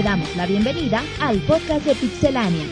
te 0.00 0.04
damos 0.04 0.34
la 0.34 0.46
bienvenida 0.46 1.02
al 1.20 1.40
podcast 1.40 1.84
de 1.84 1.94
Pixelania. 1.94 2.64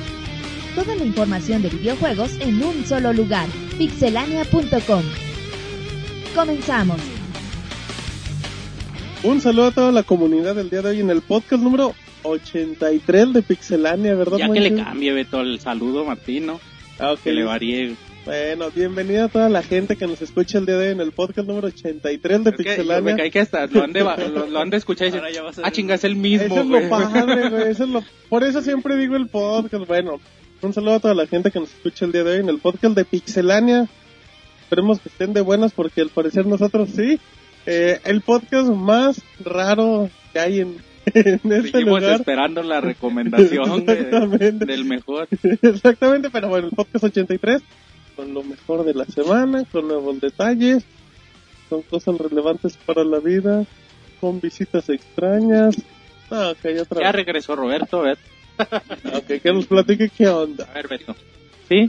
Toda 0.75 0.97
la 0.97 1.05
información 1.05 1.61
de 1.61 1.69
videojuegos 1.69 2.33
en 2.41 2.63
un 2.65 2.87
solo 2.87 3.13
lugar, 3.13 3.47
pixelania.com. 3.77 5.03
Comenzamos. 6.35 6.99
Un 9.23 9.43
saludo 9.43 9.67
a 9.67 9.71
toda 9.73 9.93
la 9.93 10.05
comunidad 10.05 10.55
del 10.55 10.71
día 10.71 10.81
de 10.81 10.89
hoy 10.89 11.01
en 11.01 11.11
el 11.11 11.21
podcast 11.21 11.63
número 11.63 11.95
83 12.23 13.35
de 13.35 13.43
Pixelania, 13.43 14.15
¿verdad? 14.15 14.39
Ya 14.39 14.51
que 14.51 14.61
le 14.61 14.75
cambie, 14.75 15.13
Beto, 15.13 15.43
el 15.43 15.61
saludo, 15.61 16.07
Martín, 16.07 16.47
¿no? 16.47 16.61
Ah, 16.99 17.13
ok. 17.13 17.21
Que 17.25 17.33
le 17.33 17.45
varíe. 17.45 17.95
Bueno, 18.29 18.71
bienvenida 18.71 19.25
a 19.25 19.29
toda 19.29 19.49
la 19.49 19.63
gente 19.63 19.97
que 19.97 20.07
nos 20.07 20.21
escucha 20.21 20.59
el 20.59 20.67
día 20.67 20.77
de 20.77 20.89
hoy 20.89 20.93
en 20.93 21.01
el 21.01 21.13
podcast 21.13 21.49
número 21.49 21.69
83 21.69 22.45
de 22.45 22.51
Es 22.51 22.57
Pixelania. 22.57 23.01
me 23.15 23.17
cae 23.17 23.31
que 23.31 23.41
hasta 23.41 23.67
lo 23.69 23.83
han 23.83 23.95
de, 23.95 24.01
lo, 24.29 24.47
lo 24.47 24.61
han 24.61 24.69
de 24.69 24.77
escuchar 24.77 25.09
y 25.09 25.13
dicen, 25.13 25.25
ah, 25.25 25.67
el- 25.67 25.73
chinga, 25.73 25.95
es 25.95 26.05
el 26.05 26.13
Eso 26.13 26.21
mismo, 26.21 26.61
es 26.61 26.69
güey. 26.69 26.83
lo 26.85 26.89
padre, 26.91 27.49
güey. 27.49 27.63
Eso 27.71 27.85
es 27.85 27.89
lo... 27.91 28.05
Por 28.29 28.45
eso 28.45 28.61
siempre 28.61 28.99
digo 28.99 29.17
el 29.17 29.29
podcast. 29.29 29.87
Bueno, 29.87 30.21
un 30.61 30.75
saludo 30.75 30.97
a 30.97 31.01
toda 31.01 31.15
la 31.15 31.27
gente 31.27 31.51
que 31.51 31.59
nos 31.59 31.73
escucha 31.73 32.05
el 32.05 32.13
día 32.13 32.23
de 32.23 32.33
hoy 32.35 32.41
en 32.41 32.51
el 32.51 32.59
podcast 32.59 32.95
de 32.95 33.07
Pixelania. 33.07 33.89
Esperemos 34.61 35.01
que 35.01 35.09
estén 35.09 35.33
de 35.33 35.41
buenas 35.41 35.73
porque 35.73 36.03
al 36.03 36.11
parecer 36.11 36.45
nosotros 36.45 36.91
sí. 36.95 37.19
Eh, 37.65 37.99
el 38.05 38.21
podcast 38.21 38.69
más 38.69 39.23
raro 39.43 40.11
que 40.35 40.39
hay 40.39 40.61
en, 40.61 40.77
en 41.15 41.41
este 41.51 41.71
Seguimos 41.71 42.03
lugar. 42.03 42.17
esperando 42.21 42.63
la 42.63 42.83
recomendación 42.83 43.87
de- 43.87 44.53
del 44.53 44.85
mejor. 44.85 45.29
Exactamente, 45.63 46.29
pero 46.29 46.49
bueno, 46.51 46.67
el 46.69 46.75
podcast 46.77 47.05
83 47.05 47.63
con 48.19 48.35
lo 48.35 48.43
mejor 48.43 48.85
de 48.85 48.95
la 48.95 49.05
semana, 49.05 49.65
con 49.71 49.87
nuevos 49.87 50.21
detalles, 50.21 50.83
con 51.69 51.83
cosas 51.83 52.19
relevantes 52.19 52.77
para 52.85 53.05
la 53.05 53.21
vida, 53.21 53.65
con 54.21 54.41
visitas 54.41 54.89
extrañas. 54.89 55.77
Ah, 56.29 56.51
ok, 56.53 56.81
otra 56.83 57.01
Ya 57.01 57.07
vez. 57.07 57.15
regresó 57.15 57.55
Roberto, 57.55 58.03
Beto. 58.03 58.21
Ok, 59.15 59.41
que 59.41 59.53
nos 59.53 59.67
platique 59.67 60.11
qué 60.11 60.27
onda. 60.27 60.65
A 60.69 60.75
ver, 60.75 60.89
Beto. 60.89 61.15
¿Sí? 61.69 61.89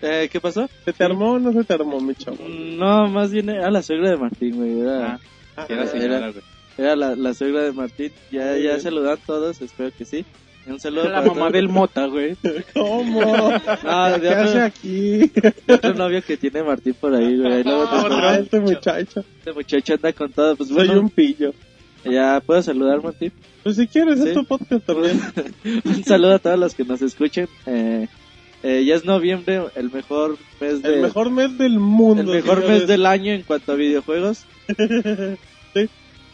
Eh, 0.00 0.28
¿Qué 0.32 0.40
pasó? 0.40 0.70
¿Se 0.86 0.94
te 0.94 1.04
armó 1.04 1.32
o 1.32 1.38
no 1.38 1.52
se 1.52 1.64
te 1.64 1.74
armó, 1.74 2.00
mi 2.00 2.14
chavo? 2.14 2.38
No, 2.48 3.06
más 3.08 3.30
bien 3.30 3.50
era 3.50 3.70
la 3.70 3.82
suegra 3.82 4.10
de 4.12 4.16
Martín, 4.16 4.56
güey. 4.56 4.80
Era, 4.80 5.06
Ah, 5.14 5.20
Ah, 5.58 5.66
era 5.68 5.82
era- 5.82 5.90
señora, 5.90 6.30
güey. 6.30 6.42
era 6.78 6.96
la, 6.96 7.14
la 7.14 7.34
suegra 7.34 7.62
de 7.62 7.72
Martín. 7.72 8.10
Ya, 8.32 8.52
Muy 8.52 8.62
ya 8.62 8.70
bien. 8.70 8.80
saludan 8.80 9.18
todos, 9.26 9.60
espero 9.60 9.90
que 9.96 10.06
sí. 10.06 10.24
Un 10.66 10.80
saludo 10.80 11.04
La 11.08 11.22
para 11.22 11.32
mamá 11.32 11.50
del 11.50 11.68
Mota, 11.68 12.06
güey. 12.06 12.36
¿Cómo? 12.74 13.50
Ah, 13.84 14.16
¿Qué 14.20 14.28
hace 14.28 14.60
aquí? 14.62 15.18
de 15.66 15.74
otro 15.74 15.94
novio 15.94 16.22
que 16.22 16.36
tiene 16.36 16.62
Martín 16.62 16.94
por 17.00 17.14
ahí, 17.14 17.36
güey. 17.40 17.62
Luego 17.62 17.84
te 17.88 17.96
Ah, 18.14 18.38
este 18.40 18.60
muchacho. 18.60 19.24
Este 19.38 19.52
muchacho 19.52 19.94
anda 19.94 20.12
con 20.12 20.32
todo. 20.32 20.56
Pues 20.56 20.68
Soy 20.70 20.88
un 20.88 21.08
pillo. 21.10 21.52
ya 22.04 22.40
puedo 22.44 22.60
saludar, 22.62 23.02
Martín. 23.02 23.32
Pues 23.62 23.76
si 23.76 23.86
quieres, 23.86 24.20
Sí. 24.20 24.28
es 24.28 24.34
tu 24.34 24.44
podcast 24.44 24.84
también. 24.86 25.20
Un 25.84 26.04
saludo 26.04 26.34
a 26.34 26.38
todos 26.40 26.58
los 26.58 26.74
que 26.74 26.84
nos 26.84 27.00
escuchen. 27.02 27.48
Eh, 27.66 28.08
eh, 28.62 28.84
ya 28.84 28.94
es 28.96 29.04
noviembre, 29.04 29.62
el 29.76 29.90
mejor 29.92 30.36
mes 30.60 30.82
de, 30.82 30.94
El 30.94 31.02
mejor 31.02 31.30
mes 31.30 31.56
del 31.58 31.78
mundo. 31.78 32.22
el 32.32 32.42
mejor 32.42 32.58
señores. 32.60 32.78
mes 32.80 32.88
del 32.88 33.06
año 33.06 33.32
en 33.32 33.42
cuanto 33.42 33.72
a 33.72 33.74
videojuegos. 33.76 34.44
sí, 35.74 35.88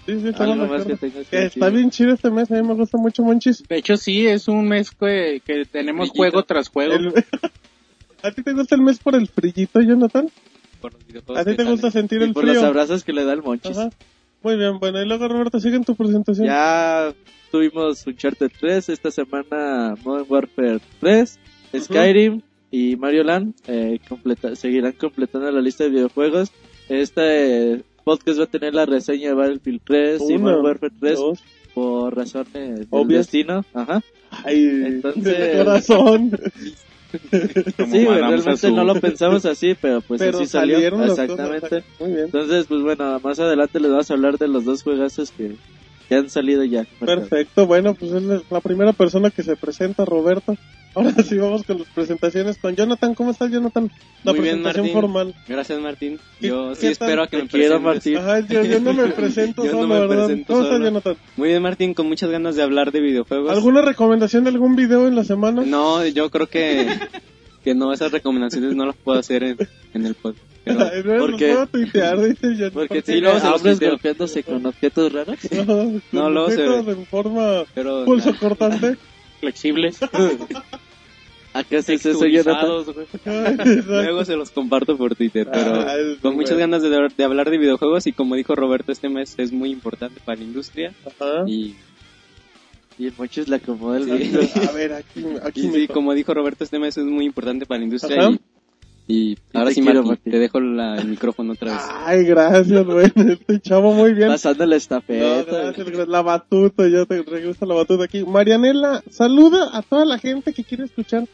sí, 0.06 0.20
sí, 0.20 0.30
Algo 0.38 0.66
más 0.66 0.84
que 0.84 0.96
tengas 0.96 1.26
que 1.28 1.36
decir. 1.36 1.62
Está 1.62 1.70
bien 1.70 1.90
chido 1.90 2.12
este 2.14 2.30
mes, 2.30 2.50
a 2.50 2.54
mí 2.54 2.66
me 2.66 2.74
gusta 2.74 2.98
mucho, 2.98 3.22
Monchis. 3.22 3.64
De 3.68 3.76
hecho, 3.76 3.96
sí, 3.96 4.26
es 4.26 4.48
un 4.48 4.66
mes 4.68 4.90
que, 4.90 5.40
que 5.46 5.64
tenemos 5.64 6.08
Brillito. 6.10 6.16
juego 6.16 6.42
tras 6.44 6.68
juego. 6.68 6.94
El- 6.94 7.12
¿A 8.22 8.30
ti 8.30 8.42
te 8.42 8.52
gusta 8.52 8.74
el 8.76 8.82
mes 8.82 8.98
por 9.00 9.14
el 9.16 9.26
frillito, 9.28 9.80
Jonathan? 9.80 10.28
Por 10.80 10.92
los 10.92 11.36
¿A 11.38 11.44
ti 11.44 11.50
te 11.50 11.56
salen. 11.56 11.72
gusta 11.72 11.90
sentir 11.90 12.20
Y 12.20 12.24
el 12.24 12.32
por 12.32 12.42
frío? 12.44 12.54
los 12.54 12.62
abrazos 12.64 13.02
que 13.04 13.12
le 13.12 13.24
da 13.24 13.32
el 13.32 13.42
Monchis. 13.42 13.76
Ajá. 13.76 13.90
Muy 14.42 14.56
bien, 14.56 14.78
bueno, 14.80 15.00
y 15.00 15.06
luego 15.06 15.28
Roberto, 15.28 15.60
sigue 15.60 15.76
en 15.76 15.84
tu 15.84 15.94
presentación. 15.94 16.46
Ya 16.48 17.12
tuvimos 17.52 18.04
Uncharted 18.06 18.50
3, 18.60 18.88
esta 18.88 19.10
semana 19.12 19.94
Modern 20.04 20.26
Warfare 20.28 20.80
3, 21.00 21.38
Skyrim 21.78 22.40
y 22.70 22.96
Mario 22.96 23.22
Land 23.24 23.54
eh, 23.68 24.00
completa- 24.08 24.56
seguirán 24.56 24.92
completando 24.92 25.50
la 25.52 25.60
lista 25.60 25.84
de 25.84 25.90
videojuegos. 25.90 26.50
Este 26.88 27.82
podcast 28.02 28.38
va 28.40 28.44
a 28.44 28.46
tener 28.46 28.74
la 28.74 28.86
reseña 28.86 29.28
de 29.28 29.34
Battlefield 29.34 29.80
3 29.84 30.20
y 30.28 30.32
Uno, 30.34 30.38
Modern 30.44 30.64
Warfare 30.64 30.92
3 31.00 31.18
dos. 31.18 31.42
por 31.74 32.16
razones 32.16 32.52
del 32.52 32.86
Obvias. 32.90 33.20
destino. 33.26 33.64
Ajá. 33.74 34.02
Ay, 34.44 34.64
Entonces- 34.86 35.24
de 35.56 35.64
corazón. 35.64 36.30
Sí, 37.12 38.04
güey, 38.06 38.18
realmente 38.20 38.70
no 38.70 38.84
lo 38.84 38.94
pensamos 38.98 39.44
así, 39.44 39.74
pero 39.78 40.00
pues 40.00 40.18
Pero 40.18 40.38
así 40.38 40.46
salió. 40.46 40.76
salieron 40.76 41.02
Exactamente. 41.02 41.84
Muy 42.00 42.10
bien. 42.12 42.24
Entonces, 42.24 42.64
pues 42.66 42.80
bueno, 42.80 43.20
más 43.22 43.38
adelante 43.38 43.80
les 43.80 43.90
vamos 43.90 44.10
a 44.10 44.14
hablar 44.14 44.38
de 44.38 44.48
los 44.48 44.64
dos 44.64 44.82
juegazos 44.82 45.30
que, 45.30 45.56
que 46.08 46.14
han 46.14 46.30
salido 46.30 46.64
ya. 46.64 46.86
Perfecto, 47.00 47.66
bueno, 47.66 47.92
pues 47.92 48.12
es 48.12 48.22
la 48.50 48.60
primera 48.62 48.94
persona 48.94 49.28
que 49.30 49.42
se 49.42 49.56
presenta, 49.56 50.06
Roberto. 50.06 50.56
Ahora 50.94 51.12
sí 51.22 51.38
vamos 51.38 51.62
con 51.64 51.78
las 51.78 51.88
presentaciones 51.88 52.58
con 52.58 52.76
Jonathan. 52.76 53.14
¿Cómo 53.14 53.30
estás, 53.30 53.50
Jonathan? 53.50 53.90
La 54.24 54.32
Muy 54.32 54.42
bien, 54.42 54.62
presentación 54.62 54.84
Martín. 54.86 54.92
formal. 54.92 55.34
Gracias, 55.48 55.80
Martín. 55.80 56.18
¿Qué- 56.40 56.48
Yo 56.48 56.74
sí 56.74 56.88
espero 56.88 57.22
a 57.22 57.28
que 57.28 57.38
Te 57.38 57.42
me 57.44 57.48
quiero. 57.48 57.80
Martín. 57.80 58.18
Ajá, 58.18 58.40
yo, 58.40 58.62
yo 58.62 58.78
no 58.80 58.92
me 58.92 59.06
presento 59.08 59.64
Yo 59.64 59.72
no 59.72 59.86
me 59.88 59.98
¿verdad? 60.00 60.26
presento 60.26 60.52
¿Cómo 60.52 60.62
estás, 60.64 60.76
solo. 60.76 60.84
Jonathan? 60.88 61.16
Muy 61.36 61.48
bien, 61.48 61.62
Martín, 61.62 61.94
con 61.94 62.08
muchas 62.08 62.28
ganas 62.30 62.56
de 62.56 62.62
hablar 62.62 62.92
de 62.92 63.00
videojuegos. 63.00 63.50
¿Alguna 63.50 63.80
recomendación 63.82 64.44
de 64.44 64.50
algún 64.50 64.76
video 64.76 65.08
en 65.08 65.16
la 65.16 65.24
semana? 65.24 65.62
No, 65.64 66.06
yo 66.06 66.28
creo 66.30 66.46
que, 66.46 66.86
que 67.64 67.74
no, 67.74 67.92
esas 67.92 68.12
recomendaciones 68.12 68.74
no 68.76 68.84
las 68.84 68.96
puedo 68.96 69.18
hacer 69.18 69.42
en, 69.44 69.56
en 69.94 70.06
el 70.06 70.14
podcast. 70.14 70.44
Pero- 70.64 70.78
Ay, 70.92 71.02
no, 71.04 71.66
tuitear, 71.66 72.20
dice 72.20 72.48
Jonathan. 72.54 72.70
Porque 72.74 73.00
tiene 73.02 73.22
luego 73.22 73.40
se 73.40 73.58
tuiteo. 73.62 73.90
golpeándose 73.90 74.42
con 74.44 74.66
objetos 74.66 75.10
raros. 75.12 75.36
No, 75.66 76.00
No, 76.12 76.30
luego 76.30 76.50
se 76.50 76.68
objetos 76.68 76.84
ve. 76.86 76.92
en 76.92 77.06
forma 77.06 77.64
pero 77.74 78.04
pulso 78.04 78.36
cortante. 78.38 78.96
Flexibles. 79.40 79.98
¿A 81.54 81.64
qué 81.64 81.76
haces 81.78 82.04
eso, 82.06 82.24
Jonathan? 82.26 82.84
luego 83.86 84.24
se 84.24 84.36
los 84.36 84.50
comparto 84.50 84.96
por 84.96 85.14
Twitter. 85.14 85.48
Pero 85.52 85.74
Ah, 85.86 85.96
es 85.96 86.18
con 86.20 86.34
muchas 86.34 86.56
ganas 86.56 86.82
de, 86.82 86.88
de 87.16 87.24
hablar 87.24 87.50
de 87.50 87.58
videojuegos 87.58 88.06
y 88.06 88.12
como 88.12 88.36
dijo 88.36 88.54
Roberto, 88.54 88.90
este 88.92 89.08
mes 89.08 89.34
es 89.38 89.52
muy 89.52 89.70
importante 89.70 90.20
para 90.24 90.38
la 90.38 90.44
industria. 90.44 90.92
Ajá. 91.06 91.44
Y, 91.46 91.74
Y 92.98 93.06
el 93.06 93.12
Monchis 93.18 93.48
le 93.48 93.56
acomoda 93.56 93.98
el 93.98 94.04
Sí. 94.04 94.10
video. 94.12 94.42
A 94.68 94.72
ver, 94.72 94.92
aquí, 94.92 95.24
aquí 95.44 95.70
sí, 95.72 95.88
como 95.88 96.14
dijo 96.14 96.32
Roberto, 96.34 96.64
este 96.64 96.78
mes 96.78 96.96
es 96.96 97.04
muy 97.04 97.24
importante 97.24 97.66
para 97.66 97.78
la 97.80 97.84
industria. 97.84 98.20
Ajá. 98.28 98.38
Y, 99.08 99.32
y 99.32 99.36
ahora 99.52 99.72
sí, 99.72 99.80
quiero, 99.82 99.96
Martín, 100.04 100.08
Martín. 100.10 100.32
te 100.32 100.38
dejo 100.38 100.60
la- 100.60 100.96
el 100.96 101.08
micrófono 101.08 101.52
otra 101.54 101.72
vez. 101.72 101.82
Ay, 101.90 102.24
gracias, 102.24 102.84
güey. 102.86 103.10
Este 103.16 103.60
chavo 103.60 103.92
muy 103.92 104.14
bien. 104.14 104.28
Pasando 104.28 104.64
la 104.64 104.76
estafeta. 104.76 105.42
gracias. 105.74 106.08
La 106.08 106.22
batuta, 106.22 106.88
ya 106.88 107.04
te 107.04 107.22
regresa 107.22 107.66
la 107.66 107.74
batuta 107.74 108.04
aquí. 108.04 108.24
Marianela, 108.24 109.02
saluda 109.10 109.76
a 109.76 109.82
toda 109.82 110.04
la 110.04 110.18
gente 110.18 110.52
que 110.54 110.62
quiere 110.62 110.84
escuchar 110.84 111.26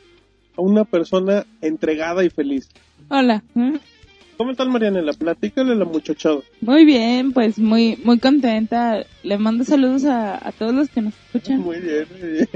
una 0.62 0.84
persona 0.84 1.46
entregada 1.60 2.24
y 2.24 2.30
feliz. 2.30 2.68
Hola. 3.08 3.42
¿Cómo 4.36 4.50
estás, 4.52 4.68
Marianela? 4.68 5.12
Platícale 5.12 5.72
a 5.72 5.76
la 5.76 5.84
muchachada. 5.84 6.38
Muy 6.60 6.84
bien, 6.84 7.32
pues 7.32 7.58
muy 7.58 7.96
muy 8.04 8.18
contenta. 8.18 9.04
Le 9.22 9.38
mando 9.38 9.64
saludos 9.64 10.04
a, 10.04 10.46
a 10.46 10.52
todos 10.52 10.74
los 10.74 10.88
que 10.88 11.00
nos 11.02 11.14
escuchan. 11.26 11.60
Muy 11.60 11.80
bien, 11.80 12.06
muy 12.20 12.30
bien. 12.30 12.48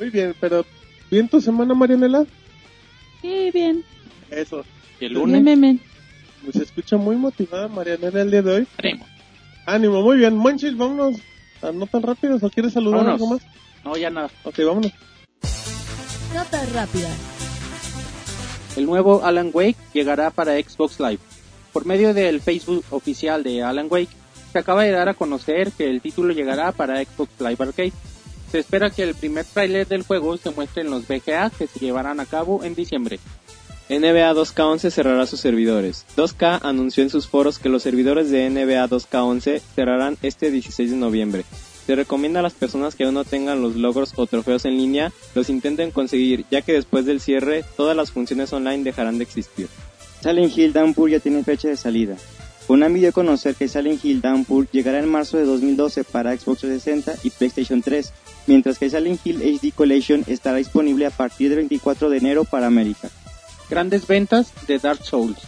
Muy 0.00 0.10
bien, 0.10 0.34
pero 0.40 0.64
¿bien 1.10 1.28
tu 1.28 1.40
semana, 1.40 1.74
Marianela? 1.74 2.24
Sí, 3.20 3.50
bien. 3.54 3.84
Eso. 4.30 4.64
Y 5.00 5.04
el 5.04 5.10
Bien, 5.14 5.20
lunes 5.26 5.44
bien, 5.44 5.60
bien. 5.60 5.80
Pues 6.42 6.56
se 6.56 6.64
escucha 6.64 6.96
muy 6.96 7.14
motivada 7.14 7.68
Marianela 7.68 8.22
el 8.22 8.30
día 8.30 8.42
de 8.42 8.52
hoy. 8.52 8.66
haremos. 8.78 9.06
Ánimo, 9.66 10.02
muy 10.02 10.16
bien. 10.18 10.34
Monchis, 10.36 10.76
vámonos. 10.76 11.16
Ah, 11.62 11.70
¿No 11.72 11.86
tan 11.86 12.02
rápidos 12.02 12.42
o 12.42 12.50
quieres 12.50 12.72
saludar 12.72 13.04
Vámonos. 13.04 13.20
algo 13.20 13.34
más? 13.34 13.42
No, 13.84 13.96
ya 13.96 14.10
nada. 14.10 14.28
Ok, 14.42 14.58
vámonos. 14.66 14.90
Notas 16.34 16.72
rápidas. 16.72 17.16
El 18.76 18.86
nuevo 18.86 19.22
Alan 19.24 19.50
Wake 19.52 19.76
llegará 19.92 20.30
para 20.30 20.54
Xbox 20.54 20.98
Live. 20.98 21.18
Por 21.72 21.84
medio 21.84 22.14
del 22.14 22.40
Facebook 22.40 22.84
oficial 22.90 23.42
de 23.42 23.62
Alan 23.62 23.88
Wake, 23.90 24.08
se 24.52 24.58
acaba 24.58 24.84
de 24.84 24.92
dar 24.92 25.08
a 25.08 25.14
conocer 25.14 25.72
que 25.72 25.88
el 25.88 26.00
título 26.00 26.32
llegará 26.32 26.72
para 26.72 27.02
Xbox 27.02 27.32
Live 27.38 27.56
Arcade. 27.58 27.92
Se 28.50 28.58
espera 28.58 28.90
que 28.90 29.02
el 29.02 29.14
primer 29.14 29.44
tráiler 29.44 29.86
del 29.86 30.04
juego 30.04 30.36
se 30.36 30.50
muestre 30.50 30.82
en 30.82 30.90
los 30.90 31.06
VGA 31.06 31.50
que 31.50 31.66
se 31.66 31.78
llevarán 31.78 32.20
a 32.20 32.26
cabo 32.26 32.64
en 32.64 32.74
diciembre. 32.74 33.18
NBA 33.88 34.32
2K11 34.32 34.90
cerrará 34.90 35.26
sus 35.26 35.40
servidores. 35.40 36.06
2K 36.16 36.60
anunció 36.62 37.02
en 37.02 37.10
sus 37.10 37.28
foros 37.28 37.58
que 37.58 37.68
los 37.68 37.82
servidores 37.82 38.30
de 38.30 38.48
NBA 38.48 38.88
2K11 38.88 39.60
cerrarán 39.74 40.16
este 40.22 40.50
16 40.50 40.90
de 40.90 40.96
noviembre. 40.96 41.44
Se 41.86 41.96
recomienda 41.96 42.40
a 42.40 42.42
las 42.42 42.52
personas 42.52 42.94
que 42.94 43.04
aún 43.04 43.14
no 43.14 43.24
tengan 43.24 43.60
los 43.60 43.76
logros 43.76 44.12
o 44.16 44.26
trofeos 44.26 44.64
en 44.64 44.76
línea 44.76 45.12
los 45.34 45.48
intenten 45.48 45.90
conseguir, 45.90 46.44
ya 46.50 46.62
que 46.62 46.72
después 46.72 47.04
del 47.04 47.20
cierre 47.20 47.64
todas 47.76 47.96
las 47.96 48.12
funciones 48.12 48.52
online 48.52 48.84
dejarán 48.84 49.18
de 49.18 49.24
existir. 49.24 49.68
Silent 50.22 50.56
Hill 50.56 50.72
Downpour 50.72 51.10
ya 51.10 51.18
tiene 51.18 51.42
fecha 51.42 51.68
de 51.68 51.76
salida. 51.76 52.16
Konami 52.68 53.00
dio 53.00 53.08
a 53.08 53.12
conocer 53.12 53.56
que 53.56 53.66
Silent 53.66 54.04
Hill 54.04 54.20
Downpour 54.20 54.68
llegará 54.70 55.00
en 55.00 55.08
marzo 55.08 55.36
de 55.36 55.44
2012 55.44 56.04
para 56.04 56.36
Xbox 56.36 56.60
360 56.60 57.14
y 57.24 57.30
PlayStation 57.30 57.82
3, 57.82 58.12
mientras 58.46 58.78
que 58.78 58.88
Silent 58.88 59.20
Hill 59.24 59.42
HD 59.42 59.72
Collection 59.74 60.24
estará 60.28 60.58
disponible 60.58 61.06
a 61.06 61.10
partir 61.10 61.48
del 61.48 61.58
24 61.58 62.08
de 62.08 62.18
enero 62.18 62.44
para 62.44 62.68
América. 62.68 63.10
Grandes 63.68 64.06
ventas 64.06 64.52
de 64.68 64.78
Dark 64.78 65.04
Souls. 65.04 65.38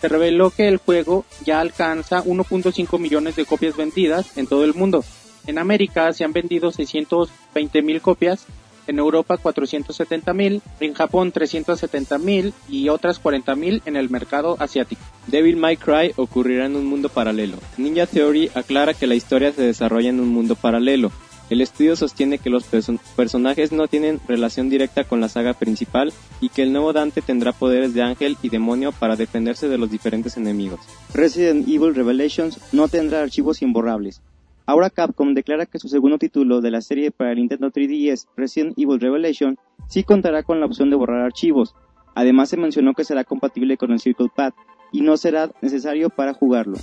Se 0.00 0.08
reveló 0.08 0.50
que 0.50 0.68
el 0.68 0.76
juego 0.76 1.24
ya 1.44 1.60
alcanza 1.60 2.22
1.5 2.22 2.98
millones 2.98 3.36
de 3.36 3.46
copias 3.46 3.76
vendidas 3.76 4.36
en 4.36 4.46
todo 4.46 4.64
el 4.64 4.74
mundo. 4.74 5.04
En 5.46 5.58
América 5.58 6.12
se 6.12 6.24
han 6.24 6.32
vendido 6.32 6.72
620.000 6.72 8.00
copias, 8.00 8.46
en 8.86 8.98
Europa 8.98 9.38
470.000, 9.38 10.60
en 10.80 10.94
Japón 10.94 11.32
370.000 11.32 12.52
y 12.68 12.88
otras 12.90 13.22
40.000 13.22 13.82
en 13.86 13.96
el 13.96 14.10
mercado 14.10 14.56
asiático. 14.60 15.00
Devil 15.26 15.56
May 15.56 15.76
Cry 15.76 16.12
ocurrirá 16.16 16.66
en 16.66 16.76
un 16.76 16.84
mundo 16.86 17.08
paralelo. 17.08 17.56
Ninja 17.78 18.06
Theory 18.06 18.50
aclara 18.54 18.92
que 18.94 19.06
la 19.06 19.14
historia 19.14 19.52
se 19.52 19.62
desarrolla 19.62 20.10
en 20.10 20.20
un 20.20 20.28
mundo 20.28 20.54
paralelo. 20.54 21.12
El 21.50 21.60
estudio 21.60 21.94
sostiene 21.94 22.38
que 22.38 22.48
los 22.50 22.64
perso- 22.70 22.98
personajes 23.16 23.70
no 23.70 23.86
tienen 23.86 24.18
relación 24.26 24.70
directa 24.70 25.04
con 25.04 25.20
la 25.20 25.28
saga 25.28 25.52
principal 25.52 26.12
y 26.40 26.48
que 26.48 26.62
el 26.62 26.72
nuevo 26.72 26.92
Dante 26.94 27.20
tendrá 27.20 27.52
poderes 27.52 27.92
de 27.92 28.02
ángel 28.02 28.36
y 28.42 28.48
demonio 28.48 28.92
para 28.92 29.16
defenderse 29.16 29.68
de 29.68 29.76
los 29.78 29.90
diferentes 29.90 30.36
enemigos. 30.38 30.80
Resident 31.12 31.68
Evil 31.68 31.94
Revelations 31.94 32.58
no 32.72 32.88
tendrá 32.88 33.20
archivos 33.22 33.60
imborrables. 33.60 34.22
Ahora 34.66 34.88
Capcom 34.88 35.34
declara 35.34 35.66
que 35.66 35.78
su 35.78 35.88
segundo 35.88 36.16
título 36.16 36.62
de 36.62 36.70
la 36.70 36.80
serie 36.80 37.10
para 37.10 37.32
el 37.32 37.38
Nintendo 37.38 37.70
3DS, 37.70 38.28
Resident 38.34 38.78
Evil 38.78 38.98
Revelation, 38.98 39.58
sí 39.88 40.04
contará 40.04 40.42
con 40.42 40.58
la 40.58 40.64
opción 40.64 40.88
de 40.88 40.96
borrar 40.96 41.20
archivos. 41.20 41.74
Además 42.14 42.48
se 42.48 42.56
mencionó 42.56 42.94
que 42.94 43.04
será 43.04 43.24
compatible 43.24 43.76
con 43.76 43.92
el 43.92 44.00
Circle 44.00 44.30
Pad 44.34 44.54
y 44.90 45.02
no 45.02 45.18
será 45.18 45.50
necesario 45.60 46.08
para 46.08 46.32
jugarlo. 46.32 46.78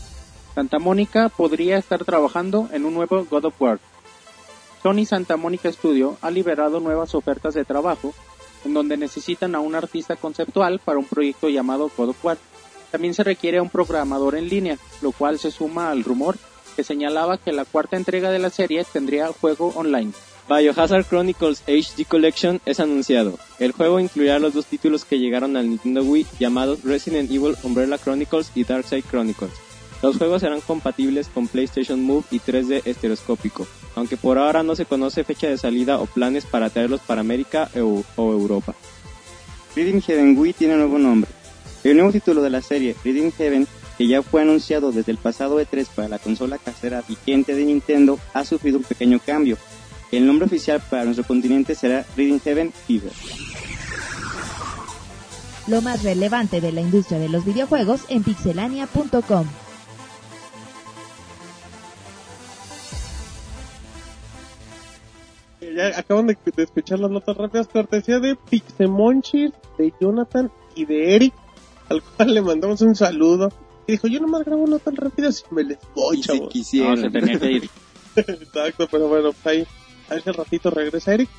Santa 0.54 0.78
Mónica 0.78 1.30
podría 1.30 1.78
estar 1.80 2.06
trabajando 2.06 2.69
en 2.72 2.86
un 2.86 2.94
nuevo 2.94 3.25
God 3.25 3.45
of 3.45 3.60
War. 3.60 3.80
Sony 4.83 5.06
Santa 5.06 5.36
Mónica 5.36 5.72
Studio 5.72 6.18
ha 6.22 6.30
liberado 6.30 6.80
nuevas 6.81 7.16
ofertas 7.16 7.56
de 7.56 7.66
trabajo 7.66 8.13
en 8.63 8.75
donde 8.75 8.95
necesitan 8.95 9.56
a 9.56 9.60
un 9.60 9.74
artista 9.74 10.16
conceptual 10.18 10.80
para 10.86 11.00
un 11.00 11.06
proyecto 11.06 11.50
llamado 11.50 11.89
God 11.98 12.10
of 12.10 12.25
War. 12.25 12.38
También 12.92 13.16
se 13.16 13.24
requiere 13.24 13.57
a 13.57 13.63
un 13.63 13.69
programador 13.69 14.36
en 14.36 14.50
línea, 14.50 14.78
lo 15.01 15.13
cual 15.13 15.39
se 15.39 15.50
suma 15.50 15.89
al 15.89 16.04
rumor 16.04 16.38
que 16.71 16.83
señalaba 16.83 17.38
que 17.38 17.51
la 17.51 17.65
cuarta 17.65 17.97
entrega 17.97 18.31
de 18.31 18.39
la 18.39 18.50
serie 18.50 18.83
tendría 18.91 19.27
juego 19.27 19.73
online. 19.75 20.12
Biohazard 20.50 21.06
Chronicles 21.06 21.63
HD 21.68 22.06
Collection 22.06 22.59
es 22.65 22.79
anunciado. 22.79 23.38
El 23.59 23.71
juego 23.71 24.00
incluirá 24.00 24.39
los 24.39 24.53
dos 24.53 24.65
títulos 24.65 25.06
que 25.06 25.19
llegaron 25.19 25.56
al 25.56 25.69
Nintendo 25.69 26.03
Wii 26.03 26.25
llamados 26.39 26.83
Resident 26.83 27.31
Evil 27.31 27.56
Umbrella 27.63 27.97
Chronicles 27.97 28.51
y 28.56 28.63
Darkseid 28.63 29.06
Chronicles. 29.09 29.53
Los 30.01 30.18
juegos 30.18 30.41
serán 30.41 30.62
compatibles 30.62 31.27
con 31.27 31.47
PlayStation 31.47 32.01
Move 32.01 32.25
y 32.31 32.39
3D 32.39 32.81
estereoscópico, 32.85 33.68
aunque 33.95 34.18
por 34.18 34.39
ahora 34.39 34.63
no 34.63 34.75
se 34.75 34.85
conoce 34.85 35.23
fecha 35.23 35.47
de 35.47 35.57
salida 35.57 36.00
o 36.00 36.07
planes 36.07 36.45
para 36.45 36.69
traerlos 36.69 37.01
para 37.01 37.21
América 37.21 37.69
o, 37.75 38.03
o 38.15 38.31
Europa. 38.33 38.73
Reading 39.75 40.01
Heaven 40.01 40.38
Wii 40.38 40.53
tiene 40.53 40.75
nuevo 40.75 40.97
nombre. 40.97 41.29
El 41.83 41.97
nuevo 41.97 42.12
título 42.12 42.41
de 42.41 42.50
la 42.50 42.62
serie, 42.62 42.95
Reading 43.03 43.31
Heaven, 43.31 43.68
que 44.01 44.07
ya 44.07 44.24
fue 44.24 44.42
anunciado 44.42 44.92
desde 44.92 45.12
el 45.12 45.19
pasado 45.19 45.62
E3 45.62 45.86
para 45.94 46.07
la 46.07 46.18
consola 46.18 46.57
casera 46.57 47.03
vigente 47.07 47.53
de 47.53 47.65
Nintendo, 47.65 48.18
ha 48.33 48.44
sufrido 48.44 48.80
un 48.80 48.83
pequeño 48.83 49.19
cambio. 49.24 49.59
El 50.12 50.25
nombre 50.25 50.48
oficial 50.48 50.81
para 50.89 51.03
nuestro 51.06 51.24
continente 51.24 51.75
será 51.75 52.03
Reading 52.18 52.39
Heaven 52.39 52.71
Fever. 52.71 53.12
Lo 55.68 55.83
más 55.83 56.01
relevante 56.01 56.62
de 56.62 56.71
la 56.71 56.81
industria 56.81 57.19
de 57.19 57.30
los 57.30 57.45
videojuegos 57.45 58.01
en 58.09 58.24
pixelania.com. 58.24 59.45
Ya 65.75 66.00
acaban 66.00 66.25
de, 66.25 66.38
de 66.56 66.63
escuchar 66.63 66.97
las 66.97 67.12
notas 67.12 67.38
rápidas, 67.38 67.68
cortesía 67.68 68.19
de 68.19 68.36
Pixemonchis, 68.50 69.51
de 69.77 69.94
Jonathan 70.01 70.51
y 70.74 70.86
de 70.86 71.15
Eric, 71.15 71.36
al 71.88 72.01
cual 72.01 72.33
le 72.33 72.42
mandamos 72.42 72.81
un 72.81 72.95
saludo. 72.95 73.51
Y 73.88 73.94
dijo, 73.94 74.07
yo 74.07 74.19
nomás 74.19 74.45
grabo 74.45 74.68
notas 74.68 74.95
rápidas 74.95 75.44
y 75.50 75.56
me 75.56 75.63
les 75.63 75.78
voy, 75.95 76.19
Y 76.19 76.24
si 76.63 76.80
chavos. 76.80 77.00
No, 77.00 77.10
se 77.10 77.10
tenía 77.10 77.39
que 77.39 77.51
ir. 77.51 77.69
Exacto, 78.16 78.88
pero 78.92 79.07
bueno, 79.07 79.31
pues 79.33 79.48
ahí, 79.48 79.68
a 80.10 80.16
ese 80.16 80.31
ratito 80.31 80.69
regresa 80.69 81.13
Eric. 81.13 81.30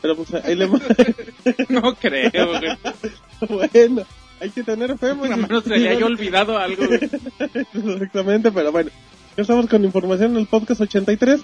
Pero 0.00 0.16
pues 0.16 0.34
ahí 0.34 0.56
le. 0.56 0.68
No 1.68 1.94
creo, 1.94 2.48
güey. 2.48 3.68
bueno, 3.72 4.02
hay 4.40 4.50
que 4.50 4.64
tener 4.64 4.98
fe. 4.98 5.14
pues. 5.14 5.30
A 5.30 5.36
menos 5.36 5.62
se 5.64 5.78
le 5.78 5.88
haya 5.88 6.04
olvidado 6.06 6.58
algo. 6.58 6.86
güey. 6.86 7.00
Exactamente, 7.72 8.50
pero 8.50 8.72
bueno, 8.72 8.90
ya 9.36 9.42
estamos 9.42 9.66
con 9.68 9.84
información 9.84 10.32
en 10.32 10.38
el 10.38 10.46
podcast 10.46 10.80
83. 10.80 11.40